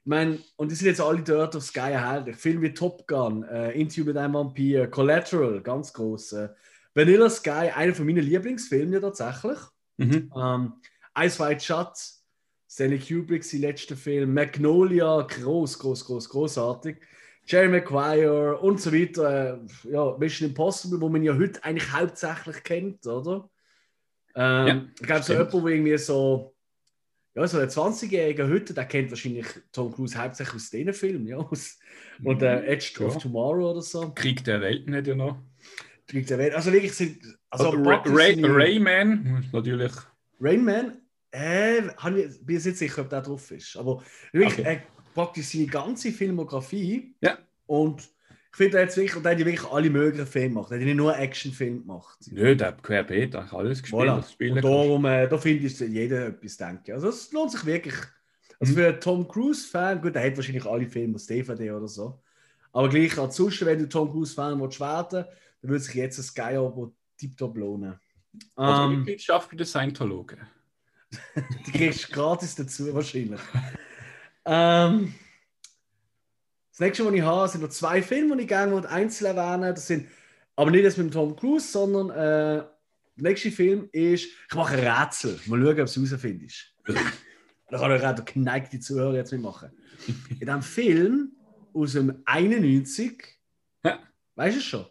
Ich 0.06 0.10
meine, 0.10 0.40
und 0.58 0.70
die 0.70 0.76
sind 0.76 0.88
jetzt 0.88 1.00
alle 1.00 1.22
dort 1.22 1.56
auf 1.56 1.64
Sky 1.64 1.92
erhältlich. 1.92 2.36
Filme 2.36 2.64
wie 2.64 2.74
Top 2.74 3.08
Gun, 3.08 3.44
äh, 3.44 3.72
Interview 3.72 4.04
mit 4.04 4.18
einem 4.18 4.34
Vampir, 4.34 4.88
Collateral, 4.88 5.62
ganz 5.62 5.94
groß. 5.94 6.34
Äh, 6.34 6.50
Vanilla 6.94 7.30
Sky, 7.30 7.72
einer 7.74 7.96
von 7.96 8.06
meinen 8.06 8.24
Lieblingsfilmen 8.24 8.94
ja 8.94 9.00
tatsächlich. 9.00 9.58
Mhm. 9.96 10.30
Ähm, 10.36 10.74
Ice 11.18 11.40
White 11.40 11.64
Shut, 11.64 11.94
Stanley 12.70 13.00
Kubrick, 13.00 13.46
sein 13.46 13.62
letzter 13.62 13.96
Film, 13.96 14.34
Magnolia, 14.34 15.22
groß, 15.22 15.80
groß, 15.80 16.04
groß, 16.04 16.28
großartig. 16.28 16.98
Jerry 17.46 17.68
Maguire 17.70 18.58
und 18.60 18.80
so 18.80 18.92
weiter. 18.94 19.60
Äh, 19.86 19.92
ja, 19.92 20.16
Mission 20.18 20.50
Impossible, 20.50 21.00
wo 21.02 21.10
man 21.10 21.24
ja 21.24 21.36
heute 21.38 21.64
eigentlich 21.64 21.92
hauptsächlich 21.92 22.64
kennt, 22.64 23.06
oder? 23.06 23.50
Ähm, 24.36 24.68
Ja, 24.68 24.86
ich 25.00 25.06
glaube, 25.08 25.24
so 25.24 25.34
jemand, 25.34 25.54
wo 25.54 25.68
irgendwie 25.68 25.98
so, 25.98 26.56
ja, 27.36 27.48
so 27.48 27.60
ein 27.60 27.68
20-Jähriger 27.68 28.50
heute, 28.50 28.74
der 28.74 28.86
kennt 28.86 29.10
wahrscheinlich 29.10 29.48
Tom 29.72 29.94
Cruise 29.94 30.18
hauptsächlich 30.18 30.56
aus 30.56 30.70
diesen 30.70 30.94
Filmen, 30.94 31.28
ja. 31.28 31.38
Aus, 31.38 31.80
und 32.24 32.42
äh, 32.42 32.66
Edge 32.66 32.94
Ja. 33.00 33.06
of 33.08 33.18
Tomorrow 33.18 33.72
oder 33.72 33.82
so. 33.82 34.12
Krieg 34.14 34.44
der 34.44 34.62
Welten 34.62 34.96
hat 34.96 35.08
ja 35.08 35.16
noch. 35.16 35.38
Kriegt 36.08 36.30
er 36.32 36.38
Welt. 36.38 36.54
Also 36.54 36.72
wirklich 36.72 36.94
sind. 36.94 37.24
Also 37.50 37.72
Also 37.72 37.78
Ray, 37.82 38.44
Rayman, 38.44 39.48
natürlich. 39.52 39.94
Rain 40.40 40.64
Man, 40.66 40.98
äh, 41.32 41.80
ich, 41.80 42.46
bin 42.46 42.56
jetzt 42.56 42.66
nicht 42.66 42.78
sicher, 42.78 43.02
ob 43.02 43.10
der 43.10 43.22
drauf 43.22 43.50
ist. 43.52 43.76
Aber 43.78 44.04
wirklich, 44.32 44.60
Okay. 44.60 44.82
Praktisch 45.14 45.48
seine 45.48 45.68
ganze 45.68 46.12
Filmografie. 46.12 47.16
Ja. 47.22 47.38
Und 47.66 48.02
ich 48.52 48.58
finde, 48.58 48.78
er 48.80 48.88
hat 48.88 48.96
wirklich, 48.96 49.16
und 49.16 49.26
hat 49.26 49.40
ja 49.40 49.46
wirklich 49.46 49.72
alle 49.72 49.90
möglichen 49.90 50.28
Filme 50.28 50.50
gemacht. 50.50 50.72
Er 50.72 50.76
hat 50.76 50.82
ja 50.82 50.86
nicht 50.88 50.98
nur 50.98 51.18
Actionfilme 51.18 51.80
gemacht. 51.80 52.18
Nö, 52.32 52.56
der 52.56 52.68
hat 52.68 52.84
querbeet 52.84 53.36
eigentlich 53.36 53.54
alles 53.54 53.82
gespielt, 53.82 54.02
Voilà. 54.04 54.32
spielen 54.32 54.56
Und 54.58 54.64
darum, 54.64 55.06
äh, 55.06 55.28
da 55.28 55.38
finde 55.38 55.66
ich, 55.66 55.80
jeder 55.80 56.28
etwas 56.28 56.58
denken. 56.58 56.92
Also 56.94 57.10
es 57.10 57.32
lohnt 57.32 57.52
sich 57.52 57.66
wirklich. 57.66 57.96
Also 58.60 58.74
Mhm. 58.74 58.78
für 58.78 58.88
einen 58.88 59.00
Tom 59.02 59.28
Cruise-Fan, 59.28 60.02
gut, 60.02 60.14
der 60.16 60.26
hat 60.26 60.36
wahrscheinlich 60.38 60.66
alle 60.66 60.88
Filme 60.88 61.16
aus 61.16 61.26
DVD 61.26 61.72
oder 61.72 61.88
so. 61.88 62.22
Aber 62.72 62.90
gleich 62.90 63.18
ansonsten, 63.18 63.66
wenn 63.66 63.80
du 63.80 63.90
Tom 63.90 64.12
Cruise-Fan 64.12 64.60
willst 64.62 64.80
werden, 64.80 65.26
dann 65.62 65.70
würde 65.72 65.84
sich 65.84 65.96
jetzt 65.96 66.20
ein 66.20 66.24
Sky-Abo 66.24 66.94
tiptop 67.18 67.58
lohnen. 67.58 68.00
Oder 68.56 68.84
Ähm, 68.86 68.98
Mitgliedschaft 68.98 69.50
bei 69.50 69.58
den 69.58 69.66
Scientologen. 69.66 70.40
Die 71.68 71.72
kriegst 71.72 72.10
du 72.10 72.14
gratis 72.14 72.56
dazu, 72.56 72.94
wahrscheinlich. 72.94 73.40
ähm, 74.46 75.14
das 76.72 76.80
nächste, 76.80 77.06
was 77.06 77.14
ich 77.14 77.22
habe, 77.22 77.48
sind 77.48 77.62
noch 77.62 77.70
zwei 77.70 78.02
Filme, 78.02 78.36
die 78.36 78.44
ich 78.44 78.48
gerne 78.48 78.72
möchte 78.72 78.90
einzeln 78.90 79.38
erwähnen 79.38 79.76
Das 79.76 79.88
sind 79.88 80.08
aber 80.56 80.72
nicht 80.72 80.86
das 80.86 80.98
mit 80.98 81.14
Tom 81.14 81.36
Cruise, 81.36 81.68
sondern 81.72 82.10
äh, 82.10 82.64
der 83.16 83.30
nächste 83.30 83.52
Film 83.52 83.90
ist, 83.92 84.26
ich 84.26 84.56
mache 84.56 84.76
ein 84.76 84.88
Rätsel. 84.88 85.40
Mal 85.46 85.60
schauen, 85.62 85.70
ob 85.70 85.76
du 85.76 85.84
es 85.84 85.96
herausfindest. 85.96 86.74
da 87.70 87.78
kann 87.78 87.96
ich 87.96 88.04
auch 88.04 88.16
der 88.16 88.26
geneigte 88.26 88.80
Zuhörer 88.80 89.16
jetzt 89.16 89.32
mitmachen. 89.32 89.72
In 90.30 90.40
diesem 90.40 90.62
Film 90.62 91.32
aus 91.74 91.94
dem 91.94 92.22
91, 92.26 93.24
Ja. 93.84 94.00
weißt 94.36 94.56
du 94.56 94.60
es 94.60 94.66
schon? 94.66 94.86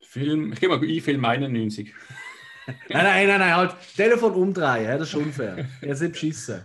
Film, 0.00 0.52
ich 0.52 0.60
gebe 0.60 0.76
mal 0.76 0.86
ein, 0.86 1.00
Film 1.00 1.24
91. 1.24 1.94
Nein, 2.66 2.76
nein, 3.04 3.26
nein, 3.26 3.40
nein, 3.40 3.56
halt. 3.56 3.74
Telefon 3.96 4.34
umdrehen, 4.34 4.96
das 4.98 5.08
ist 5.08 5.14
unfair. 5.16 5.68
Jetzt 5.80 6.00
nicht 6.00 6.12
beschissen. 6.12 6.64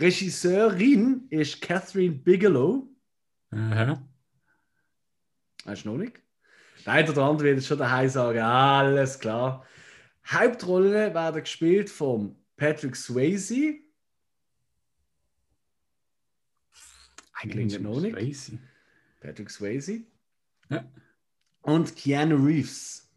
Regisseurin 0.00 1.26
ist 1.30 1.60
Catherine 1.60 2.14
Bigelow. 2.14 2.88
Aha. 3.50 4.06
Weißt 5.64 5.84
du 5.84 5.90
noch 5.90 5.98
nicht? 5.98 6.20
Der 6.84 6.92
eine 6.92 7.10
oder 7.10 7.24
andere 7.24 7.48
wird 7.48 7.64
schon 7.64 7.78
daheim 7.78 8.08
sagen, 8.08 8.38
alles 8.38 9.18
klar. 9.18 9.66
Hauptrollen 10.26 11.14
werden 11.14 11.40
gespielt 11.42 11.90
von 11.90 12.36
Patrick 12.56 12.94
Swayze. 12.96 13.78
Klingt 17.40 17.80
noch 17.80 18.00
nicht. 18.00 18.52
Patrick 19.20 19.50
Swayze. 19.50 20.02
Ja. 20.68 20.84
Und 21.62 21.96
Keanu 21.96 22.36
Reeves. 22.36 23.07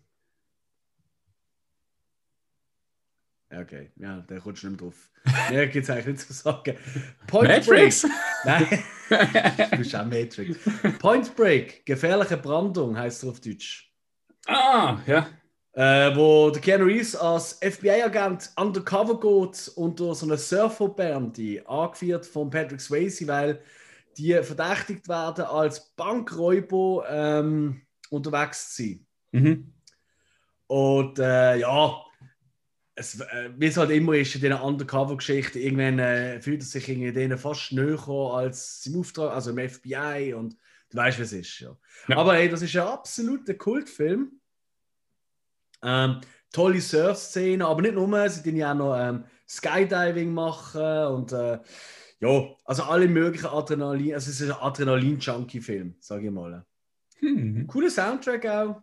Okay, 3.54 3.92
ja, 3.98 4.22
der 4.22 4.40
kommt 4.40 4.56
nicht 4.56 4.64
mehr 4.64 4.78
drauf. 4.78 5.12
Mehr 5.50 5.68
gibt 5.68 5.84
es 5.84 5.90
eigentlich 5.90 6.06
nicht 6.08 6.22
zu 6.22 6.34
sagen. 6.34 6.78
Point 7.28 7.50
Matrix? 7.50 8.02
Break. 8.04 8.12
Nein, 8.46 8.84
du 9.72 9.78
bist 9.78 9.96
auch 9.96 10.06
Matrix. 10.06 10.58
Point 11.00 11.36
Break, 11.36 11.86
gefährliche 11.86 12.38
Brandung 12.38 12.98
heißt 12.98 13.24
er 13.24 13.30
auf 13.30 13.42
Deutsch. 13.42 13.92
ah, 14.48 15.00
ja. 15.06 15.28
Äh, 15.74 16.14
wo 16.18 16.50
der 16.50 16.62
Keanu 16.62 16.84
Reeves 16.84 17.16
als 17.16 17.54
FBI-Agent 17.62 18.52
undercover 18.58 19.18
geht 19.20 19.72
unter 19.76 20.14
so 20.14 20.26
einer 20.26 20.38
Surferbande, 20.38 21.64
angeführt 21.66 22.26
von 22.26 22.50
Patrick 22.50 22.82
Swayze, 22.82 23.26
weil 23.26 23.62
die 24.18 24.34
verdächtigt 24.44 25.08
werden, 25.08 25.46
als 25.46 25.94
Bankräuber 25.96 27.06
ähm, 27.10 27.82
unterwegs 28.10 28.76
zu 28.76 28.84
sein. 28.84 29.08
Mhm. 29.32 29.74
Und 30.68 31.20
äh, 31.20 31.58
ja, 31.58 32.02
es, 32.96 33.20
äh, 33.20 33.50
wie 33.58 33.68
es 33.68 33.78
halt 33.78 33.92
immer 33.92 34.14
ist 34.14 34.36
in 34.36 34.42
diesen 34.42 34.60
Undercover-Geschichten, 34.60 35.60
irgendwann 35.60 36.00
äh, 36.00 36.42
fühlt 36.42 36.62
er 36.62 36.66
sich 36.66 36.90
irgendwie 36.90 37.12
denen 37.12 37.38
fast 37.38 37.72
näher 37.72 38.08
als 38.08 38.86
im 38.86 39.00
Auftrag, 39.00 39.32
also 39.32 39.52
im 39.52 39.70
FBI 39.70 40.34
und 40.34 40.58
du 40.90 40.98
weißt, 40.98 41.20
wie 41.20 41.24
es 41.24 41.34
ist. 41.34 41.60
Ja. 41.60 41.78
Ja. 42.08 42.18
Aber 42.18 42.34
hey, 42.34 42.50
das 42.50 42.62
ist 42.62 42.76
ein 42.76 42.82
absoluter 42.82 43.54
Kultfilm. 43.54 44.40
Ähm, 45.84 46.22
tolle 46.52 46.82
Surf-Szenen, 46.82 47.62
aber 47.62 47.82
nicht 47.82 47.96
nur, 47.96 48.30
sie 48.30 48.44
tun 48.44 48.56
ja 48.56 48.72
auch 48.72 48.76
noch 48.76 48.96
ähm, 48.98 49.24
Skydiving 49.48 50.34
machen 50.34 51.06
und 51.08 51.32
äh, 51.32 51.60
ja, 52.20 52.56
also 52.66 52.84
alle 52.84 53.08
möglichen 53.08 53.48
Adrenalin, 53.48 54.14
also 54.14 54.30
es 54.30 54.40
ist 54.40 54.52
ein 54.52 54.58
Adrenalin-Junkie-Film, 54.62 55.96
sage 56.00 56.28
ich 56.28 56.32
mal. 56.32 56.66
Hm. 57.18 57.66
Cooler 57.68 57.90
Soundtrack 57.90 58.46
auch. 58.46 58.82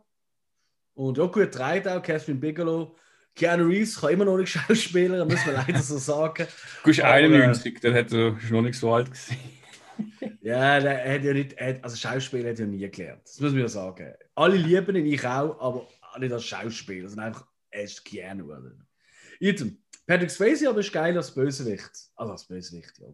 Und 0.95 1.19
ja, 1.19 1.27
gut 1.27 1.55
dreht 1.55 1.87
auch, 1.87 2.03
Catherine 2.03 2.41
Bigelow. 2.41 2.97
Keanu 3.35 3.67
Reeves 3.67 4.01
kann 4.01 4.11
immer 4.11 4.25
noch 4.25 4.37
nicht 4.37 4.49
Schauspieler, 4.53 5.25
muss 5.25 5.45
man 5.47 5.55
leider 5.55 5.81
so 5.81 5.99
sagen. 5.99 6.47
Du 6.83 6.89
bist 6.89 7.01
Aber, 7.01 7.15
91, 7.15 7.81
dann 7.81 7.95
hat 7.95 8.13
er 8.13 8.37
noch 8.51 8.63
nicht 8.63 8.79
so 8.79 8.93
alt 8.93 9.11
gesehen. 9.11 9.39
Ja, 10.43 10.79
der 10.79 11.15
hat 11.15 11.25
ja 11.25 11.33
nicht, 11.33 11.55
er 11.55 11.83
also 11.83 11.97
Schauspieler 11.97 12.51
hat 12.51 12.61
er 12.61 12.67
ja 12.67 12.71
nie 12.71 12.89
gelernt. 12.89 13.23
Das 13.25 13.41
muss 13.41 13.51
man 13.51 13.63
ja 13.63 13.69
sagen. 13.69 14.15
Alle 14.37 14.57
lieben 14.57 14.95
ihn, 14.95 15.07
ich 15.07 15.27
auch, 15.27 15.61
aber 15.61 15.89
nicht 16.21 16.33
als 16.33 16.45
Schauspieler, 16.45 17.09
sondern 17.09 17.27
einfach, 17.27 17.47
er 17.71 17.83
ist 17.83 18.05
Keanu. 18.05 18.45
Oder? 18.45 18.73
Item. 19.41 19.79
Patrick 20.07 20.31
Swayze 20.31 20.69
aber 20.69 20.81
ist 20.81 20.93
geil 20.93 21.17
als 21.17 21.35
Bösewicht. 21.35 21.91
Also 22.17 22.33
als 22.33 22.45
Bösewicht, 22.47 22.99
ja. 22.99 23.09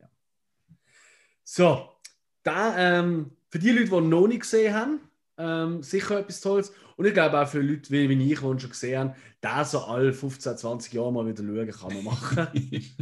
ja. 0.00 0.10
So, 1.44 1.90
da, 2.42 2.98
ähm, 2.98 3.36
für 3.50 3.58
die 3.58 3.70
Leute, 3.70 3.90
die 3.90 4.00
noch 4.00 4.26
nicht 4.26 4.40
gesehen 4.40 4.74
haben, 4.74 5.00
ähm, 5.38 5.82
sicher 5.82 6.18
etwas 6.18 6.40
Tolles. 6.40 6.72
Und 6.96 7.06
ich 7.06 7.14
glaube 7.14 7.40
auch 7.40 7.48
für 7.48 7.60
Leute 7.60 7.90
wie, 7.90 8.08
wie 8.08 8.22
ich, 8.22 8.28
die 8.30 8.36
schon 8.36 8.56
gesehen 8.58 8.98
haben, 8.98 9.14
da 9.40 9.64
so 9.64 9.80
alle 9.80 10.12
15, 10.12 10.56
20 10.58 10.92
Jahre 10.92 11.12
mal 11.12 11.26
wieder 11.26 11.42
schauen, 11.44 11.70
kann 11.90 11.94
man 11.94 12.04
machen. 12.04 12.48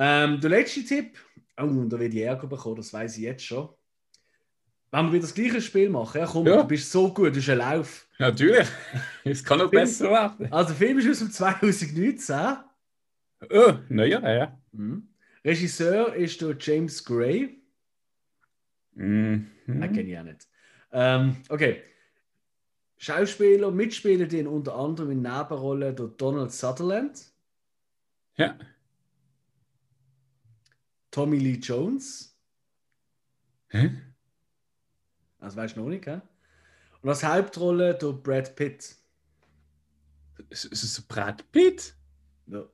Ähm, 0.00 0.40
der 0.40 0.50
letzte 0.50 0.84
Tipp, 0.84 1.18
oh, 1.60 1.64
und 1.64 1.90
da 1.90 1.98
wird 1.98 2.14
ich 2.14 2.20
Ärger 2.20 2.46
bekommen, 2.46 2.76
das 2.76 2.92
weiß 2.92 3.16
ich 3.16 3.24
jetzt 3.24 3.42
schon. 3.44 3.68
Wenn 4.92 5.06
wir 5.06 5.12
wieder 5.14 5.22
das 5.22 5.34
gleiche 5.34 5.60
Spiel 5.60 5.90
machen, 5.90 6.18
ja, 6.20 6.26
komm, 6.26 6.46
Ja. 6.46 6.62
du 6.62 6.68
bist 6.68 6.92
so 6.92 7.12
gut, 7.12 7.26
du 7.26 7.32
bist 7.32 7.50
ein 7.50 7.58
Lauf. 7.58 8.06
Natürlich. 8.20 8.68
Es 9.24 9.42
kann 9.42 9.58
noch 9.58 9.70
Film- 9.70 9.82
besser 9.82 10.08
werden. 10.08 10.52
Also, 10.52 10.68
der 10.68 10.76
Film 10.76 10.98
ist 11.00 11.10
aus 11.10 11.18
dem 11.18 11.32
2019. 11.32 12.56
Oh, 13.50 13.72
naja, 13.88 14.32
ja. 14.32 14.58
Mhm. 14.70 15.08
Regisseur 15.44 16.14
ist 16.14 16.40
der 16.40 16.56
James 16.60 17.04
Gray. 17.04 17.60
Mhm. 18.94 19.46
Den 19.66 19.80
kenne 19.80 20.02
ich 20.02 20.18
auch 20.18 20.22
nicht. 20.22 20.46
Ähm, 20.92 21.36
okay. 21.48 21.82
Schauspieler, 22.96 23.70
Mitspieler, 23.70 24.26
die 24.26 24.44
unter 24.44 24.74
anderem 24.74 25.10
in 25.12 25.22
Nebenrollen 25.22 25.94
der 25.94 26.06
Donald 26.08 26.52
Sutherland, 26.52 27.32
Ja. 28.36 28.58
Tommy 31.10 31.38
Lee 31.38 31.58
Jones, 31.58 32.36
Hä? 33.68 33.90
das 35.40 35.56
weißt 35.56 35.76
du 35.76 35.80
noch 35.80 35.88
nicht, 35.88 36.06
hä? 36.06 36.20
Und 37.02 37.08
als 37.08 37.22
Hauptrolle 37.22 37.94
der 37.94 38.12
Brad 38.12 38.56
Pitt. 38.56 38.96
Ist 40.50 40.64
ist 40.64 40.82
es 40.82 41.00
Brad 41.02 41.50
Pitt? 41.52 41.94
Ja. 42.46 42.64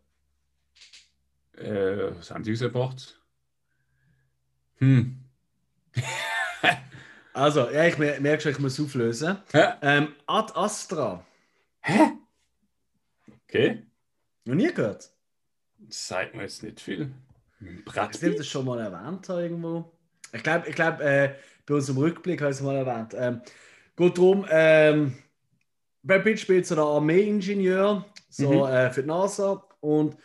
Äh, 1.56 2.16
was 2.16 2.30
haben 2.30 2.42
die 2.42 2.50
rausgebracht? 2.50 3.20
Hm. 4.76 5.24
Also, 7.34 7.68
ja, 7.70 7.84
ich 7.86 7.98
mer- 7.98 8.20
merke 8.20 8.42
schon, 8.42 8.52
ich 8.52 8.58
muss 8.60 8.78
auflösen. 8.80 9.38
Hä? 9.52 9.64
Ähm, 9.82 10.14
Ad 10.26 10.52
Astra. 10.54 11.24
Hä? 11.80 12.12
Okay. 13.48 13.82
Noch 14.44 14.54
nie 14.54 14.72
gehört. 14.72 15.10
Das 15.78 16.06
sagt 16.08 16.34
mir 16.34 16.42
jetzt 16.42 16.62
nicht 16.62 16.80
viel. 16.80 17.10
Ich 17.60 17.84
Brad 17.84 18.18
Pitt? 18.18 18.38
das 18.38 18.46
schon 18.46 18.64
mal 18.64 18.78
erwähnt 18.80 19.28
habe 19.28 19.42
irgendwo. 19.42 19.92
Ich 20.32 20.42
glaube, 20.42 20.68
ich 20.68 20.74
glaub, 20.74 21.00
äh, 21.00 21.34
bei 21.66 21.74
unserem 21.74 21.98
Rückblick 21.98 22.40
habe 22.40 22.50
ich 22.52 22.56
es 22.58 22.62
mal 22.62 22.76
erwähnt. 22.76 23.14
Ähm, 23.16 23.40
geht 23.96 24.16
darum, 24.16 24.46
ähm, 24.50 25.18
Brad 26.02 26.22
Pitt 26.24 26.38
spielt 26.40 26.66
so 26.66 26.74
einen 26.74 26.84
Armeeingenieur 26.84 28.04
so, 28.28 28.50
Mhm. 28.66 28.72
äh, 28.72 28.90
für 28.90 29.02
die 29.02 29.08
NASA 29.08 29.64
und 29.80 30.16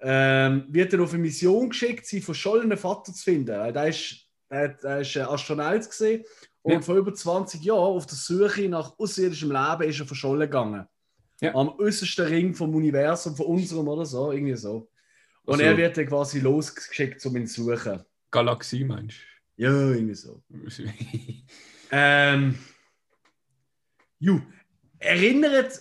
ähm, 0.00 0.66
wird 0.68 0.92
dann 0.92 1.00
auf 1.00 1.12
eine 1.14 1.22
Mission 1.22 1.70
geschickt, 1.70 2.06
seinen 2.06 2.22
verschollenen 2.22 2.76
Vater 2.78 3.12
zu 3.12 3.22
finden. 3.24 3.58
Weil 3.58 3.72
der 3.72 3.88
ist, 3.88 4.23
der, 4.54 4.68
der 4.68 5.00
ist 5.00 5.16
äh, 5.16 5.20
Astronaut 5.20 5.88
gesehen 5.88 6.24
Und 6.62 6.72
Ja. 6.72 6.80
vor 6.80 6.96
über 6.96 7.12
20 7.12 7.62
Jahren 7.62 7.96
auf 7.96 8.06
der 8.06 8.16
Suche 8.16 8.68
nach 8.68 8.98
außerirdischem 8.98 9.50
Leben 9.52 9.82
ist 9.90 10.00
er 10.00 10.06
verschollen 10.06 10.40
gegangen. 10.50 10.86
Ja. 11.40 11.54
Am 11.54 11.68
äußersten 11.78 12.26
Ring 12.26 12.54
vom 12.54 12.74
Universum, 12.74 13.36
von 13.36 13.46
unserem 13.46 13.88
oder 13.88 14.06
so, 14.06 14.32
irgendwie 14.32 14.56
so. 14.56 14.88
Und 15.44 15.54
Also- 15.54 15.64
er 15.64 15.76
wird 15.76 15.96
dann 15.96 16.06
quasi 16.06 16.40
losgeschickt, 16.40 17.24
um 17.26 17.36
ihn 17.36 17.46
zu 17.46 17.64
suchen. 17.64 18.02
Galaxie 18.30 18.84
meinst 18.84 19.16
Ja, 19.56 19.70
irgendwie 19.90 20.14
so. 20.14 20.42
du? 20.48 20.66
Ähm, 21.96 22.58
ju, 24.18 24.40
erinnert 24.98 25.80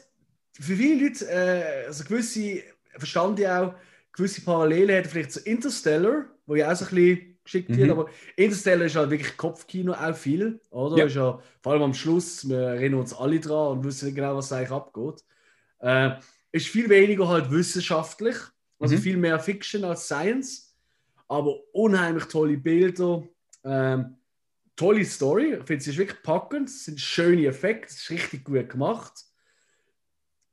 für 0.59 0.75
viele 0.75 1.07
Leute, 1.07 1.27
äh, 1.29 1.85
also 1.87 2.03
gewisse, 2.03 2.61
verstand 2.97 3.39
ich 3.39 3.47
auch, 3.47 3.73
gewisse 4.11 4.41
Parallelen 4.41 4.95
hat 4.97 5.05
er 5.05 5.09
vielleicht 5.09 5.31
zu 5.31 5.39
Interstellar, 5.39 6.25
wo 6.45 6.55
ja 6.55 6.71
auch 6.71 6.75
so 6.75 6.85
ein 6.85 6.93
bisschen 6.93 7.32
geschickt 7.43 7.69
wird, 7.75 7.87
Mhm. 7.87 7.91
aber 7.91 8.09
Interstellar 8.35 8.85
ist 8.85 8.95
halt 8.95 9.09
wirklich 9.09 9.35
Kopfkino 9.37 9.93
auch 9.93 10.15
viel, 10.15 10.59
oder? 10.69 10.97
Ja. 10.97 11.05
Ist 11.05 11.15
ja, 11.15 11.39
vor 11.61 11.71
allem 11.73 11.81
am 11.83 11.93
Schluss, 11.93 12.47
wir 12.47 12.57
erinnern 12.59 13.01
uns 13.01 13.13
alle 13.13 13.39
dran 13.39 13.77
und 13.77 13.83
wissen 13.83 14.05
nicht 14.05 14.15
genau, 14.15 14.35
was 14.35 14.51
eigentlich 14.51 14.71
abgeht. 14.71 15.23
Äh, 15.79 16.11
ist 16.51 16.67
viel 16.67 16.89
weniger 16.89 17.27
halt 17.27 17.51
wissenschaftlich, 17.51 18.35
also 18.79 18.95
Mhm. 18.95 18.99
viel 18.99 19.17
mehr 19.17 19.39
Fiction 19.39 19.83
als 19.83 20.05
Science, 20.05 20.75
aber 21.27 21.55
unheimlich 21.73 22.25
tolle 22.25 22.57
Bilder, 22.57 23.23
ähm, 23.63 24.17
tolle 24.75 25.03
Story. 25.05 25.55
Ich 25.59 25.65
finde, 25.65 25.83
sie 25.83 25.89
ist 25.91 25.97
wirklich 25.97 26.21
packend. 26.23 26.69
Es 26.69 26.85
sind 26.85 26.99
schöne 26.99 27.45
Effekte. 27.47 27.87
Es 27.87 28.03
ist 28.03 28.09
richtig 28.09 28.43
gut 28.45 28.69
gemacht. 28.69 29.13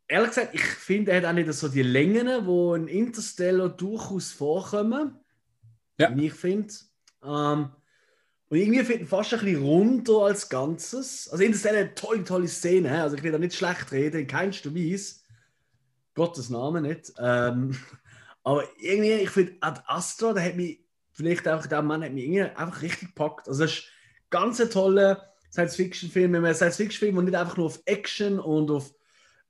Ehrlich 0.08 0.30
gesagt, 0.30 0.54
ich 0.54 0.62
finde, 0.64 1.12
er 1.12 1.18
hat 1.18 1.24
auch 1.26 1.32
nicht 1.32 1.52
so 1.52 1.68
die 1.68 1.82
Längen, 1.82 2.44
wo 2.44 2.74
ein 2.74 2.88
Interstellar 2.88 3.68
durchaus 3.68 4.32
vorkommen. 4.32 5.19
Ja. 6.00 6.16
Wie 6.16 6.26
ich 6.26 6.34
finde. 6.34 6.72
Ähm, 7.22 7.70
und 8.48 8.58
irgendwie 8.58 8.80
finde 8.80 8.94
ich 8.94 9.00
ihn 9.02 9.06
fast 9.06 9.32
ein 9.32 9.40
bisschen 9.40 9.62
runter 9.62 10.18
als 10.22 10.48
Ganzes. 10.48 11.28
Also 11.30 11.44
Interstellar 11.44 11.84
hat 11.84 11.96
tolle, 11.96 12.24
tolle 12.24 12.48
Szenen. 12.48 12.90
hä? 12.90 13.00
Also 13.00 13.16
ich 13.16 13.22
will 13.22 13.32
da 13.32 13.38
nicht 13.38 13.54
schlecht 13.54 13.92
reden, 13.92 14.22
in 14.22 14.26
keinster 14.26 14.74
Weise. 14.74 15.16
Gottes 16.14 16.50
Namen 16.50 16.82
nicht. 16.82 17.12
Ähm, 17.18 17.76
aber 18.42 18.64
irgendwie, 18.80 19.12
ich 19.12 19.30
finde, 19.30 19.52
Ad 19.60 19.82
Astra, 19.86 20.32
der 20.32 20.44
hat 20.44 20.56
mich 20.56 20.80
vielleicht 21.12 21.46
auch 21.46 21.66
der 21.66 21.82
Mann 21.82 22.02
hat 22.02 22.12
mich 22.12 22.24
irgendwie 22.24 22.42
einfach 22.42 22.82
richtig 22.82 23.08
gepackt. 23.08 23.46
Also 23.46 23.64
es 23.64 23.72
ist 23.72 23.84
ganz 24.30 24.60
ein 24.60 24.70
toller 24.70 25.30
Science-Fiction-Film, 25.52 26.32
man 26.32 26.54
Science-Fiction-Film 26.54 27.18
und 27.18 27.26
nicht 27.26 27.36
einfach 27.36 27.56
nur 27.56 27.66
auf 27.66 27.80
Action 27.84 28.40
und 28.40 28.70
auf 28.70 28.94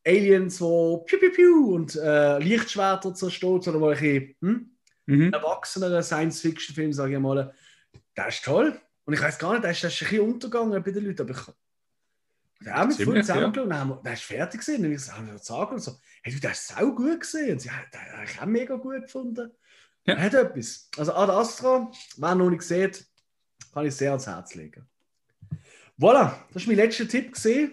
Aliens, 0.06 0.60
wo 0.60 0.98
piu, 0.98 1.18
piu, 1.18 1.30
piu 1.30 1.74
und 1.74 1.94
äh, 1.96 2.38
Lichtschwerter 2.38 3.14
zerstoßen, 3.14 3.72
sondern 3.72 3.90
ein 3.90 3.98
bisschen 3.98 4.34
hm, 4.40 4.69
mhm. 5.10 5.32
erwachsener 5.32 6.02
Science-Fiction-Film, 6.02 6.92
sage 6.92 7.14
ich 7.14 7.20
mal. 7.20 7.54
Der 8.16 8.28
ist 8.28 8.44
toll. 8.44 8.78
Und 9.04 9.14
ich 9.14 9.22
weiß 9.22 9.38
gar 9.38 9.52
nicht, 9.52 9.64
der 9.64 9.72
ist, 9.72 9.82
der 9.82 9.90
ist 9.90 10.02
ein 10.02 10.08
bisschen 10.08 10.24
untergegangen 10.24 10.82
bei 10.82 10.90
den 10.90 11.04
Leuten, 11.04 11.22
aber 11.22 11.32
ich 11.32 11.54
der 12.64 12.82
auch 12.82 12.86
mit 12.86 13.02
voll 13.02 13.16
ja. 13.16 13.22
zusammengeschaut, 13.22 13.70
ja. 13.70 14.00
der 14.04 14.12
ist 14.12 14.22
fertig 14.22 14.60
gewesen. 14.60 14.84
Und 14.84 14.92
ich 14.92 15.00
wir 15.00 15.38
sagen 15.38 15.72
und 15.72 15.80
so, 15.80 15.96
hey, 16.22 16.34
du, 16.34 16.40
der 16.40 16.50
ist 16.50 16.68
sau 16.68 16.94
gut 16.94 17.20
gesehen. 17.20 17.52
Und 17.52 17.60
sie 17.60 17.68
den 17.68 18.00
habe 18.00 18.24
ich 18.24 18.40
auch 18.40 18.46
mega 18.46 18.76
gut 18.76 19.02
gefunden. 19.02 19.50
Ja. 20.06 20.14
Er 20.14 20.22
hat 20.22 20.34
etwas. 20.34 20.90
Also 20.98 21.14
Ad 21.14 21.32
Astra, 21.32 21.90
wer 22.16 22.34
noch 22.34 22.50
nicht 22.50 22.60
gesehen, 22.60 22.92
kann 23.72 23.86
ich 23.86 23.94
sehr 23.94 24.10
ans 24.10 24.26
Herz 24.26 24.54
legen. 24.54 24.86
Voilà, 25.98 26.34
das 26.52 26.62
ist 26.62 26.68
mein 26.68 26.76
letzter 26.76 27.08
Tipp 27.08 27.32
gesehen. 27.32 27.72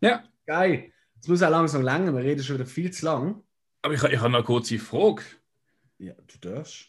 Ja. 0.00 0.24
Geil. 0.46 0.92
Es 1.20 1.28
muss 1.28 1.42
auch 1.42 1.50
langsam 1.50 1.82
länger, 1.82 2.12
wir 2.14 2.22
reden 2.22 2.42
schon 2.42 2.56
wieder 2.56 2.66
viel 2.66 2.90
zu 2.90 3.06
lang. 3.06 3.42
Aber 3.82 3.94
ich, 3.94 4.02
ich 4.02 4.18
habe 4.18 4.30
noch 4.30 4.38
eine 4.38 4.44
kurze 4.44 4.78
Frage. 4.78 5.22
Ja, 5.98 6.14
du 6.14 6.48
darfst. 6.48 6.86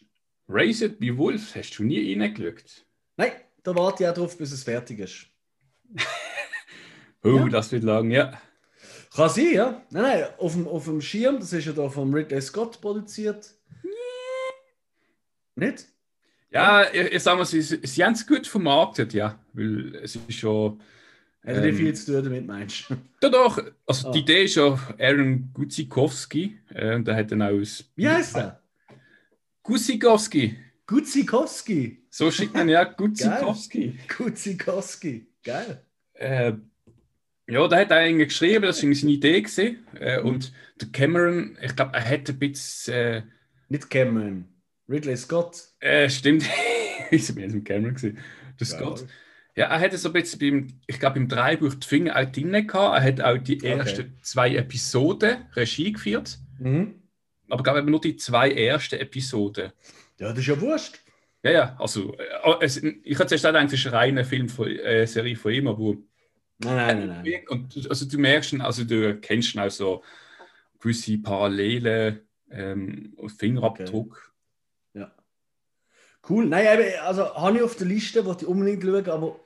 Raised 0.48 1.00
by 1.00 1.18
Wolves, 1.18 1.56
hast 1.56 1.78
du 1.80 1.84
nie 1.84 2.14
reingeschaut? 2.20 2.86
Nein, 3.18 3.32
da 3.64 3.76
warte 3.76 4.04
ich 4.04 4.10
auch 4.10 4.14
drauf, 4.14 4.38
bis 4.38 4.52
es 4.52 4.64
fertig 4.64 5.00
ist. 5.00 5.28
Oh, 7.24 7.30
Ja. 7.38 7.50
das 7.50 7.72
wird 7.72 7.84
lang, 7.84 8.12
ja. 8.12 8.40
Kann 9.16 9.30
sein, 9.30 9.54
ja. 9.54 9.82
Nein, 9.90 10.04
nein, 10.04 10.24
auf 10.38 10.54
dem, 10.54 10.68
auf 10.68 10.86
dem 10.86 11.02
Schirm, 11.02 11.40
das 11.40 11.54
ist 11.54 11.66
ja 11.66 11.72
da 11.72 11.90
vom 11.90 12.14
Ridley 12.14 12.42
Scott 12.42 12.82
produziert. 12.82 13.56
Nicht? 15.56 15.86
Ja, 16.52 16.84
ich, 16.94 17.14
ich 17.14 17.24
sage 17.24 17.38
mal, 17.38 17.46
sie, 17.46 17.62
sie 17.62 18.04
haben 18.04 18.14
es 18.14 18.28
gut 18.28 18.46
vermarktet, 18.46 19.14
ja. 19.14 19.40
Weil 19.54 19.96
es 19.96 20.16
ist 20.16 20.34
schon. 20.34 20.82
Hat 21.46 21.56
nicht 21.58 21.66
Ähm, 21.66 21.78
viel 21.78 21.94
zu 21.96 22.14
tun 22.14 22.24
damit, 22.24 22.46
meinst 22.46 22.90
du? 22.90 23.30
Doch. 23.30 23.58
Also 23.86 24.08
Ah. 24.08 24.10
Oh. 24.10 24.14
die 24.14 24.20
Idee 24.20 24.44
ist 24.46 24.56
ja 24.56 24.78
Aaron 25.00 25.50
Guzikowski. 25.54 26.60
Äh, 26.74 27.02
der 27.02 27.16
hat 27.16 27.32
dann 27.32 27.42
auch. 27.42 27.52
Wie 27.96 28.10
heißt 28.10 28.36
der? 28.36 28.62
Guzikowski. 29.66 30.56
Guzikowski. 30.88 32.04
So 32.10 32.30
schickt 32.32 32.54
man 32.54 32.70
ja 32.70 32.84
Guzikowski. 32.84 33.98
Guzikowski. 34.18 35.28
Geil. 35.44 35.82
äh, 36.14 36.54
ja, 37.48 37.68
der 37.68 37.80
hat 37.80 37.92
eigentlich 37.92 38.30
geschrieben, 38.30 38.64
das 38.64 38.84
war 38.84 38.94
seine 38.94 39.12
Idee. 39.12 39.42
Gewesen. 39.42 39.86
Äh, 40.00 40.20
Mhm. 40.22 40.26
Und 40.28 40.54
der 40.82 40.88
Cameron, 40.90 41.58
ich 41.62 41.76
glaube, 41.76 41.94
er 41.94 42.02
hätte 42.02 42.32
ein 42.34 42.40
bisschen. 42.40 42.94
Äh, 42.94 43.24
Nicht 43.70 43.90
Cameron. 43.90 44.46
Ridley 44.90 45.18
Scott. 45.18 45.58
äh, 45.80 46.10
stimmt. 46.10 46.44
Wieso 47.10 47.34
bin 47.34 47.44
ich 47.44 47.48
jetzt 47.50 47.56
mit 47.56 47.66
Cameron 47.66 47.94
gesehen? 47.96 48.18
Der 48.60 48.68
Geil. 48.68 48.80
Scott. 48.80 49.06
Ja, 49.56 49.66
er 49.68 49.80
hatte 49.80 49.98
so 49.98 50.10
ein 50.10 50.14
bisschen 50.14 50.40
beim, 50.40 50.68
ich 50.86 51.00
glaube, 51.00 51.18
im 51.18 51.28
Dreibuch 51.28 51.74
die 51.76 51.88
Finger 51.88 52.16
auch 52.18 52.26
drin 52.26 52.52
gehabt. 52.52 52.74
Er 52.74 53.04
hat 53.04 53.22
auch 53.22 53.38
die 53.42 53.58
Okay. 53.58 53.70
ersten 53.70 54.18
zwei 54.22 54.56
Episoden 54.56 55.46
Regie 55.56 55.92
geführt. 55.94 56.38
Mhm. 56.60 56.96
Aber 57.50 57.60
ich 57.60 57.64
glaube 57.64 57.80
eben 57.80 57.92
nur 57.92 58.02
die 58.02 58.16
zwei 58.16 58.52
ersten 58.52 59.00
Episoden. 59.00 59.72
Ja, 60.20 60.30
das 60.30 60.40
ist 60.40 60.48
ja 60.48 60.60
wurscht. 60.60 61.00
Ja, 61.44 61.52
ja, 61.52 61.76
also, 61.80 62.16
äh, 62.18 62.56
es, 62.62 62.78
ich 62.78 63.18
hatte 63.20 63.28
zuerst 63.28 63.46
gedacht, 63.46 63.68
es 63.68 63.74
ist 63.74 63.86
eine 63.88 63.96
reine 63.96 64.26
Film 64.26 64.50
von, 64.50 64.68
äh, 64.68 65.06
Serie 65.06 65.36
von 65.36 65.52
ihm, 65.52 65.68
aber 65.68 65.96
Nein, 66.58 66.76
nein, 66.76 67.08
nein. 67.08 67.24
nein. 67.24 67.48
und, 67.50 67.90
also 67.90 68.08
du 68.08 68.18
merkst, 68.18 68.50
schon, 68.52 68.62
also 68.62 68.84
du 68.84 69.20
kennst 69.20 69.50
schon 69.50 69.62
auch 69.62 69.70
so 69.70 70.04
gewisse 70.80 71.18
Parallelen, 71.18 72.22
ähm, 72.50 73.16
Fingerabdruck. 73.38 74.34
Ja. 74.94 75.14
Cool. 76.28 76.46
Nein, 76.46 76.80
eben, 76.80 77.00
also 77.02 77.36
habe 77.36 77.58
ich 77.58 77.64
auf 77.64 77.76
der 77.76 77.88
Liste, 77.88 78.26
wollte 78.26 78.46
ich 78.46 78.48
unbedingt 78.50 78.84
schauen, 78.84 79.10
aber 79.10 79.40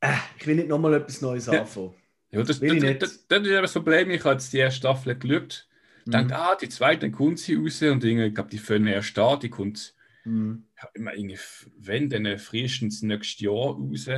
äh, 0.00 0.12
ich 0.38 0.46
will 0.46 0.56
nicht 0.56 0.68
nochmal 0.68 0.94
etwas 0.94 1.22
Neues 1.22 1.46
Ja. 1.46 1.60
anfangen. 1.60 1.94
Ja, 2.30 2.42
das, 2.42 2.60
das, 2.60 2.72
ich 2.72 2.98
das, 2.98 3.26
das, 3.28 3.40
ist 3.40 3.46
eben 3.48 3.62
das 3.62 3.72
Problem. 3.72 4.10
Ich 4.10 4.24
habe 4.24 4.34
jetzt 4.34 4.52
die 4.52 4.58
erste 4.58 4.78
Staffel 4.78 5.16
geschaut. 5.16 5.68
Mhm. 6.06 6.12
Denkt, 6.12 6.32
ah, 6.32 6.56
die 6.56 6.68
zweite 6.68 7.00
dann 7.00 7.12
kommt 7.12 7.38
sie 7.38 7.56
raus 7.56 7.82
und 7.82 8.04
irgendwie, 8.04 8.26
ich 8.26 8.34
glaube, 8.34 8.50
die 8.50 8.58
fangen 8.58 8.86
erst 8.86 9.18
an, 9.18 9.40
die 9.40 9.50
kommt 9.50 9.94
Mhm. 10.26 10.64
immer 10.94 11.14
irgendwie, 11.14 11.38
wenn, 11.78 12.10
dann 12.10 12.38
frühestens 12.38 13.00
nächstes 13.02 13.40
Jahr 13.40 13.76
raus. 13.76 14.08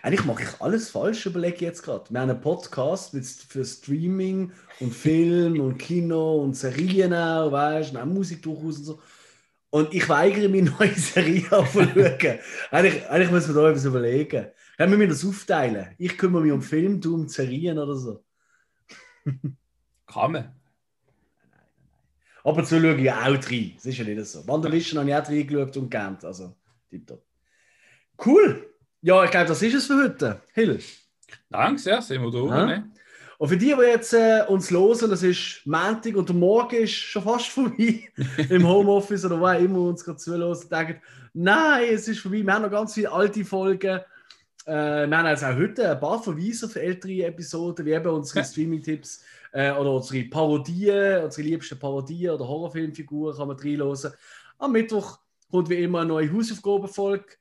Eigentlich 0.00 0.24
mache 0.24 0.44
ich 0.44 0.60
alles 0.60 0.90
falsch, 0.90 1.26
überlege 1.26 1.56
ich 1.56 1.60
jetzt 1.60 1.82
gerade. 1.82 2.08
Wir 2.10 2.20
haben 2.20 2.30
einen 2.30 2.40
Podcast 2.40 3.14
mit, 3.14 3.26
für 3.26 3.64
Streaming 3.64 4.52
und 4.78 4.94
Film 4.94 5.60
und 5.60 5.76
Kino 5.76 6.38
und 6.42 6.54
Serien 6.54 7.12
auch, 7.12 7.50
weißt 7.50 7.92
du, 7.92 7.96
und 7.96 8.02
auch 8.02 8.06
Musik 8.06 8.42
durchaus 8.42 8.78
und 8.78 8.84
so. 8.84 9.00
Und 9.70 9.92
ich 9.92 10.08
weigere 10.08 10.48
mich, 10.48 10.70
neue 10.78 10.94
Serien 10.94 11.52
anzuschauen. 11.52 11.90
eigentlich, 12.70 13.06
eigentlich 13.08 13.30
muss 13.30 13.46
man 13.48 13.56
da 13.56 13.70
etwas 13.70 13.84
überlegen. 13.84 14.46
Können 14.76 14.92
wir 14.92 14.98
mir 14.98 15.08
das 15.08 15.26
aufteilen? 15.26 15.88
Ich 15.98 16.16
kümmere 16.16 16.42
mich 16.42 16.52
um 16.52 16.62
Film, 16.62 17.00
du 17.00 17.16
um 17.16 17.28
Serien 17.28 17.78
oder 17.78 17.96
so. 17.96 18.24
Kann 20.06 20.32
man. 20.32 20.57
Aber 22.44 22.64
zu 22.64 22.80
schaue 22.80 22.94
ich 22.94 23.10
auch 23.10 23.16
rein. 23.16 23.72
Das 23.76 23.86
ist 23.86 23.98
ja 23.98 24.04
nicht 24.04 24.24
so. 24.26 24.46
WandaVision 24.46 25.00
habe 25.00 25.10
ich 25.10 25.16
auch 25.16 25.28
reingeschaut 25.28 25.76
und 25.76 25.90
gekannt. 25.90 26.24
Also, 26.24 26.54
tipptopp. 26.90 27.24
Cool. 28.24 28.74
Ja, 29.00 29.24
ich 29.24 29.30
glaube, 29.30 29.46
das 29.46 29.62
ist 29.62 29.74
es 29.74 29.86
für 29.86 30.02
heute. 30.02 30.40
Hill. 30.52 30.80
Danke 31.50 31.78
sehr, 31.80 32.02
sind 32.02 32.22
wir 32.22 32.30
da. 32.30 32.38
Ja. 32.38 32.66
Ne? 32.66 32.90
Und 33.38 33.48
für 33.48 33.56
die, 33.56 33.66
die 33.66 33.82
jetzt 33.82 34.12
äh, 34.14 34.42
uns 34.48 34.70
hören, 34.70 35.10
das 35.10 35.22
ist 35.22 35.62
Montag 35.64 36.16
und 36.16 36.28
der 36.28 36.34
Morgen 36.34 36.76
ist 36.76 36.92
schon 36.92 37.22
fast 37.22 37.46
vorbei 37.48 38.08
im 38.48 38.66
Homeoffice 38.66 39.24
oder 39.24 39.38
wo 39.38 39.46
auch 39.46 39.60
immer 39.60 39.80
uns 39.82 40.04
gerade 40.04 40.18
zuhören, 40.18 40.58
denken, 40.68 41.00
nein, 41.34 41.84
es 41.92 42.08
ist 42.08 42.18
vorbei. 42.18 42.42
Wir 42.42 42.52
haben 42.52 42.62
noch 42.62 42.70
ganz 42.70 42.94
viele 42.94 43.12
alte 43.12 43.44
Folgen. 43.44 44.00
Äh, 44.66 45.06
wir 45.06 45.18
haben 45.18 45.26
jetzt 45.26 45.44
auch 45.44 45.54
heute 45.54 45.92
ein 45.92 46.00
paar 46.00 46.20
Verweise 46.20 46.68
für 46.68 46.82
ältere 46.82 47.26
Episoden, 47.26 47.86
wie 47.86 47.92
eben 47.92 48.08
unsere. 48.08 48.44
Streaming-Tipps 48.44 49.22
äh, 49.52 49.72
oder 49.72 49.92
unsere 49.92 50.24
Parodien, 50.24 51.24
unsere 51.24 51.48
liebsten 51.48 51.78
Parodien 51.78 52.32
oder 52.34 52.46
Horrorfilmfiguren 52.46 53.36
kann 53.36 53.48
man 53.48 53.56
reinhören. 53.58 54.12
Am 54.58 54.72
Mittwoch 54.72 55.18
kommt 55.50 55.68
wie 55.68 55.82
immer 55.82 56.00
eine 56.00 56.08
neue 56.08 56.32
Hausaufgabenfolge. 56.32 57.36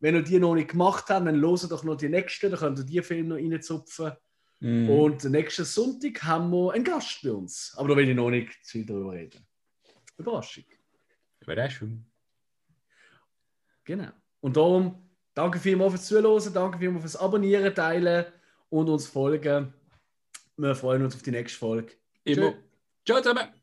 Wenn 0.00 0.16
ihr 0.16 0.22
die 0.22 0.38
noch 0.38 0.54
nicht 0.54 0.70
gemacht 0.70 1.04
habt, 1.08 1.26
dann 1.26 1.36
loset 1.36 1.70
doch 1.70 1.84
noch 1.84 1.96
die 1.96 2.08
nächste, 2.08 2.50
dann 2.50 2.58
könnt 2.58 2.78
ihr 2.78 2.84
die 2.84 3.02
Filme 3.02 3.28
noch 3.28 3.36
reinzupfen. 3.36 4.12
Mhm. 4.58 4.90
Und 4.90 5.24
nächsten 5.24 5.64
Sonntag 5.64 6.22
haben 6.22 6.50
wir 6.50 6.72
einen 6.72 6.84
Gast 6.84 7.20
bei 7.22 7.32
uns. 7.32 7.72
Aber 7.76 7.88
da 7.88 7.96
will 7.96 8.08
ich 8.08 8.16
noch 8.16 8.30
nicht 8.30 8.64
zu 8.64 8.72
viel 8.72 8.86
darüber 8.86 9.12
reden. 9.12 9.46
Überraschung. 10.16 10.64
Schön. 11.42 12.06
Genau. 13.84 14.10
Und 14.40 14.56
darum, 14.56 15.08
danke 15.34 15.58
vielmals 15.58 15.92
fürs 15.92 16.06
Zuhören, 16.06 16.54
danke 16.54 16.78
vielmals 16.78 17.02
fürs 17.02 17.16
Abonnieren, 17.16 17.74
Teilen 17.74 18.26
und 18.70 18.88
uns 18.88 19.06
folgen. 19.06 19.74
Wir 20.56 20.74
freuen 20.74 21.02
uns 21.04 21.14
auf 21.14 21.22
die 21.22 21.30
nächste 21.30 21.58
Folge. 21.58 21.92
Immer. 22.24 22.52
Tschö. 22.52 22.58
Ciao 23.04 23.18
zusammen. 23.22 23.61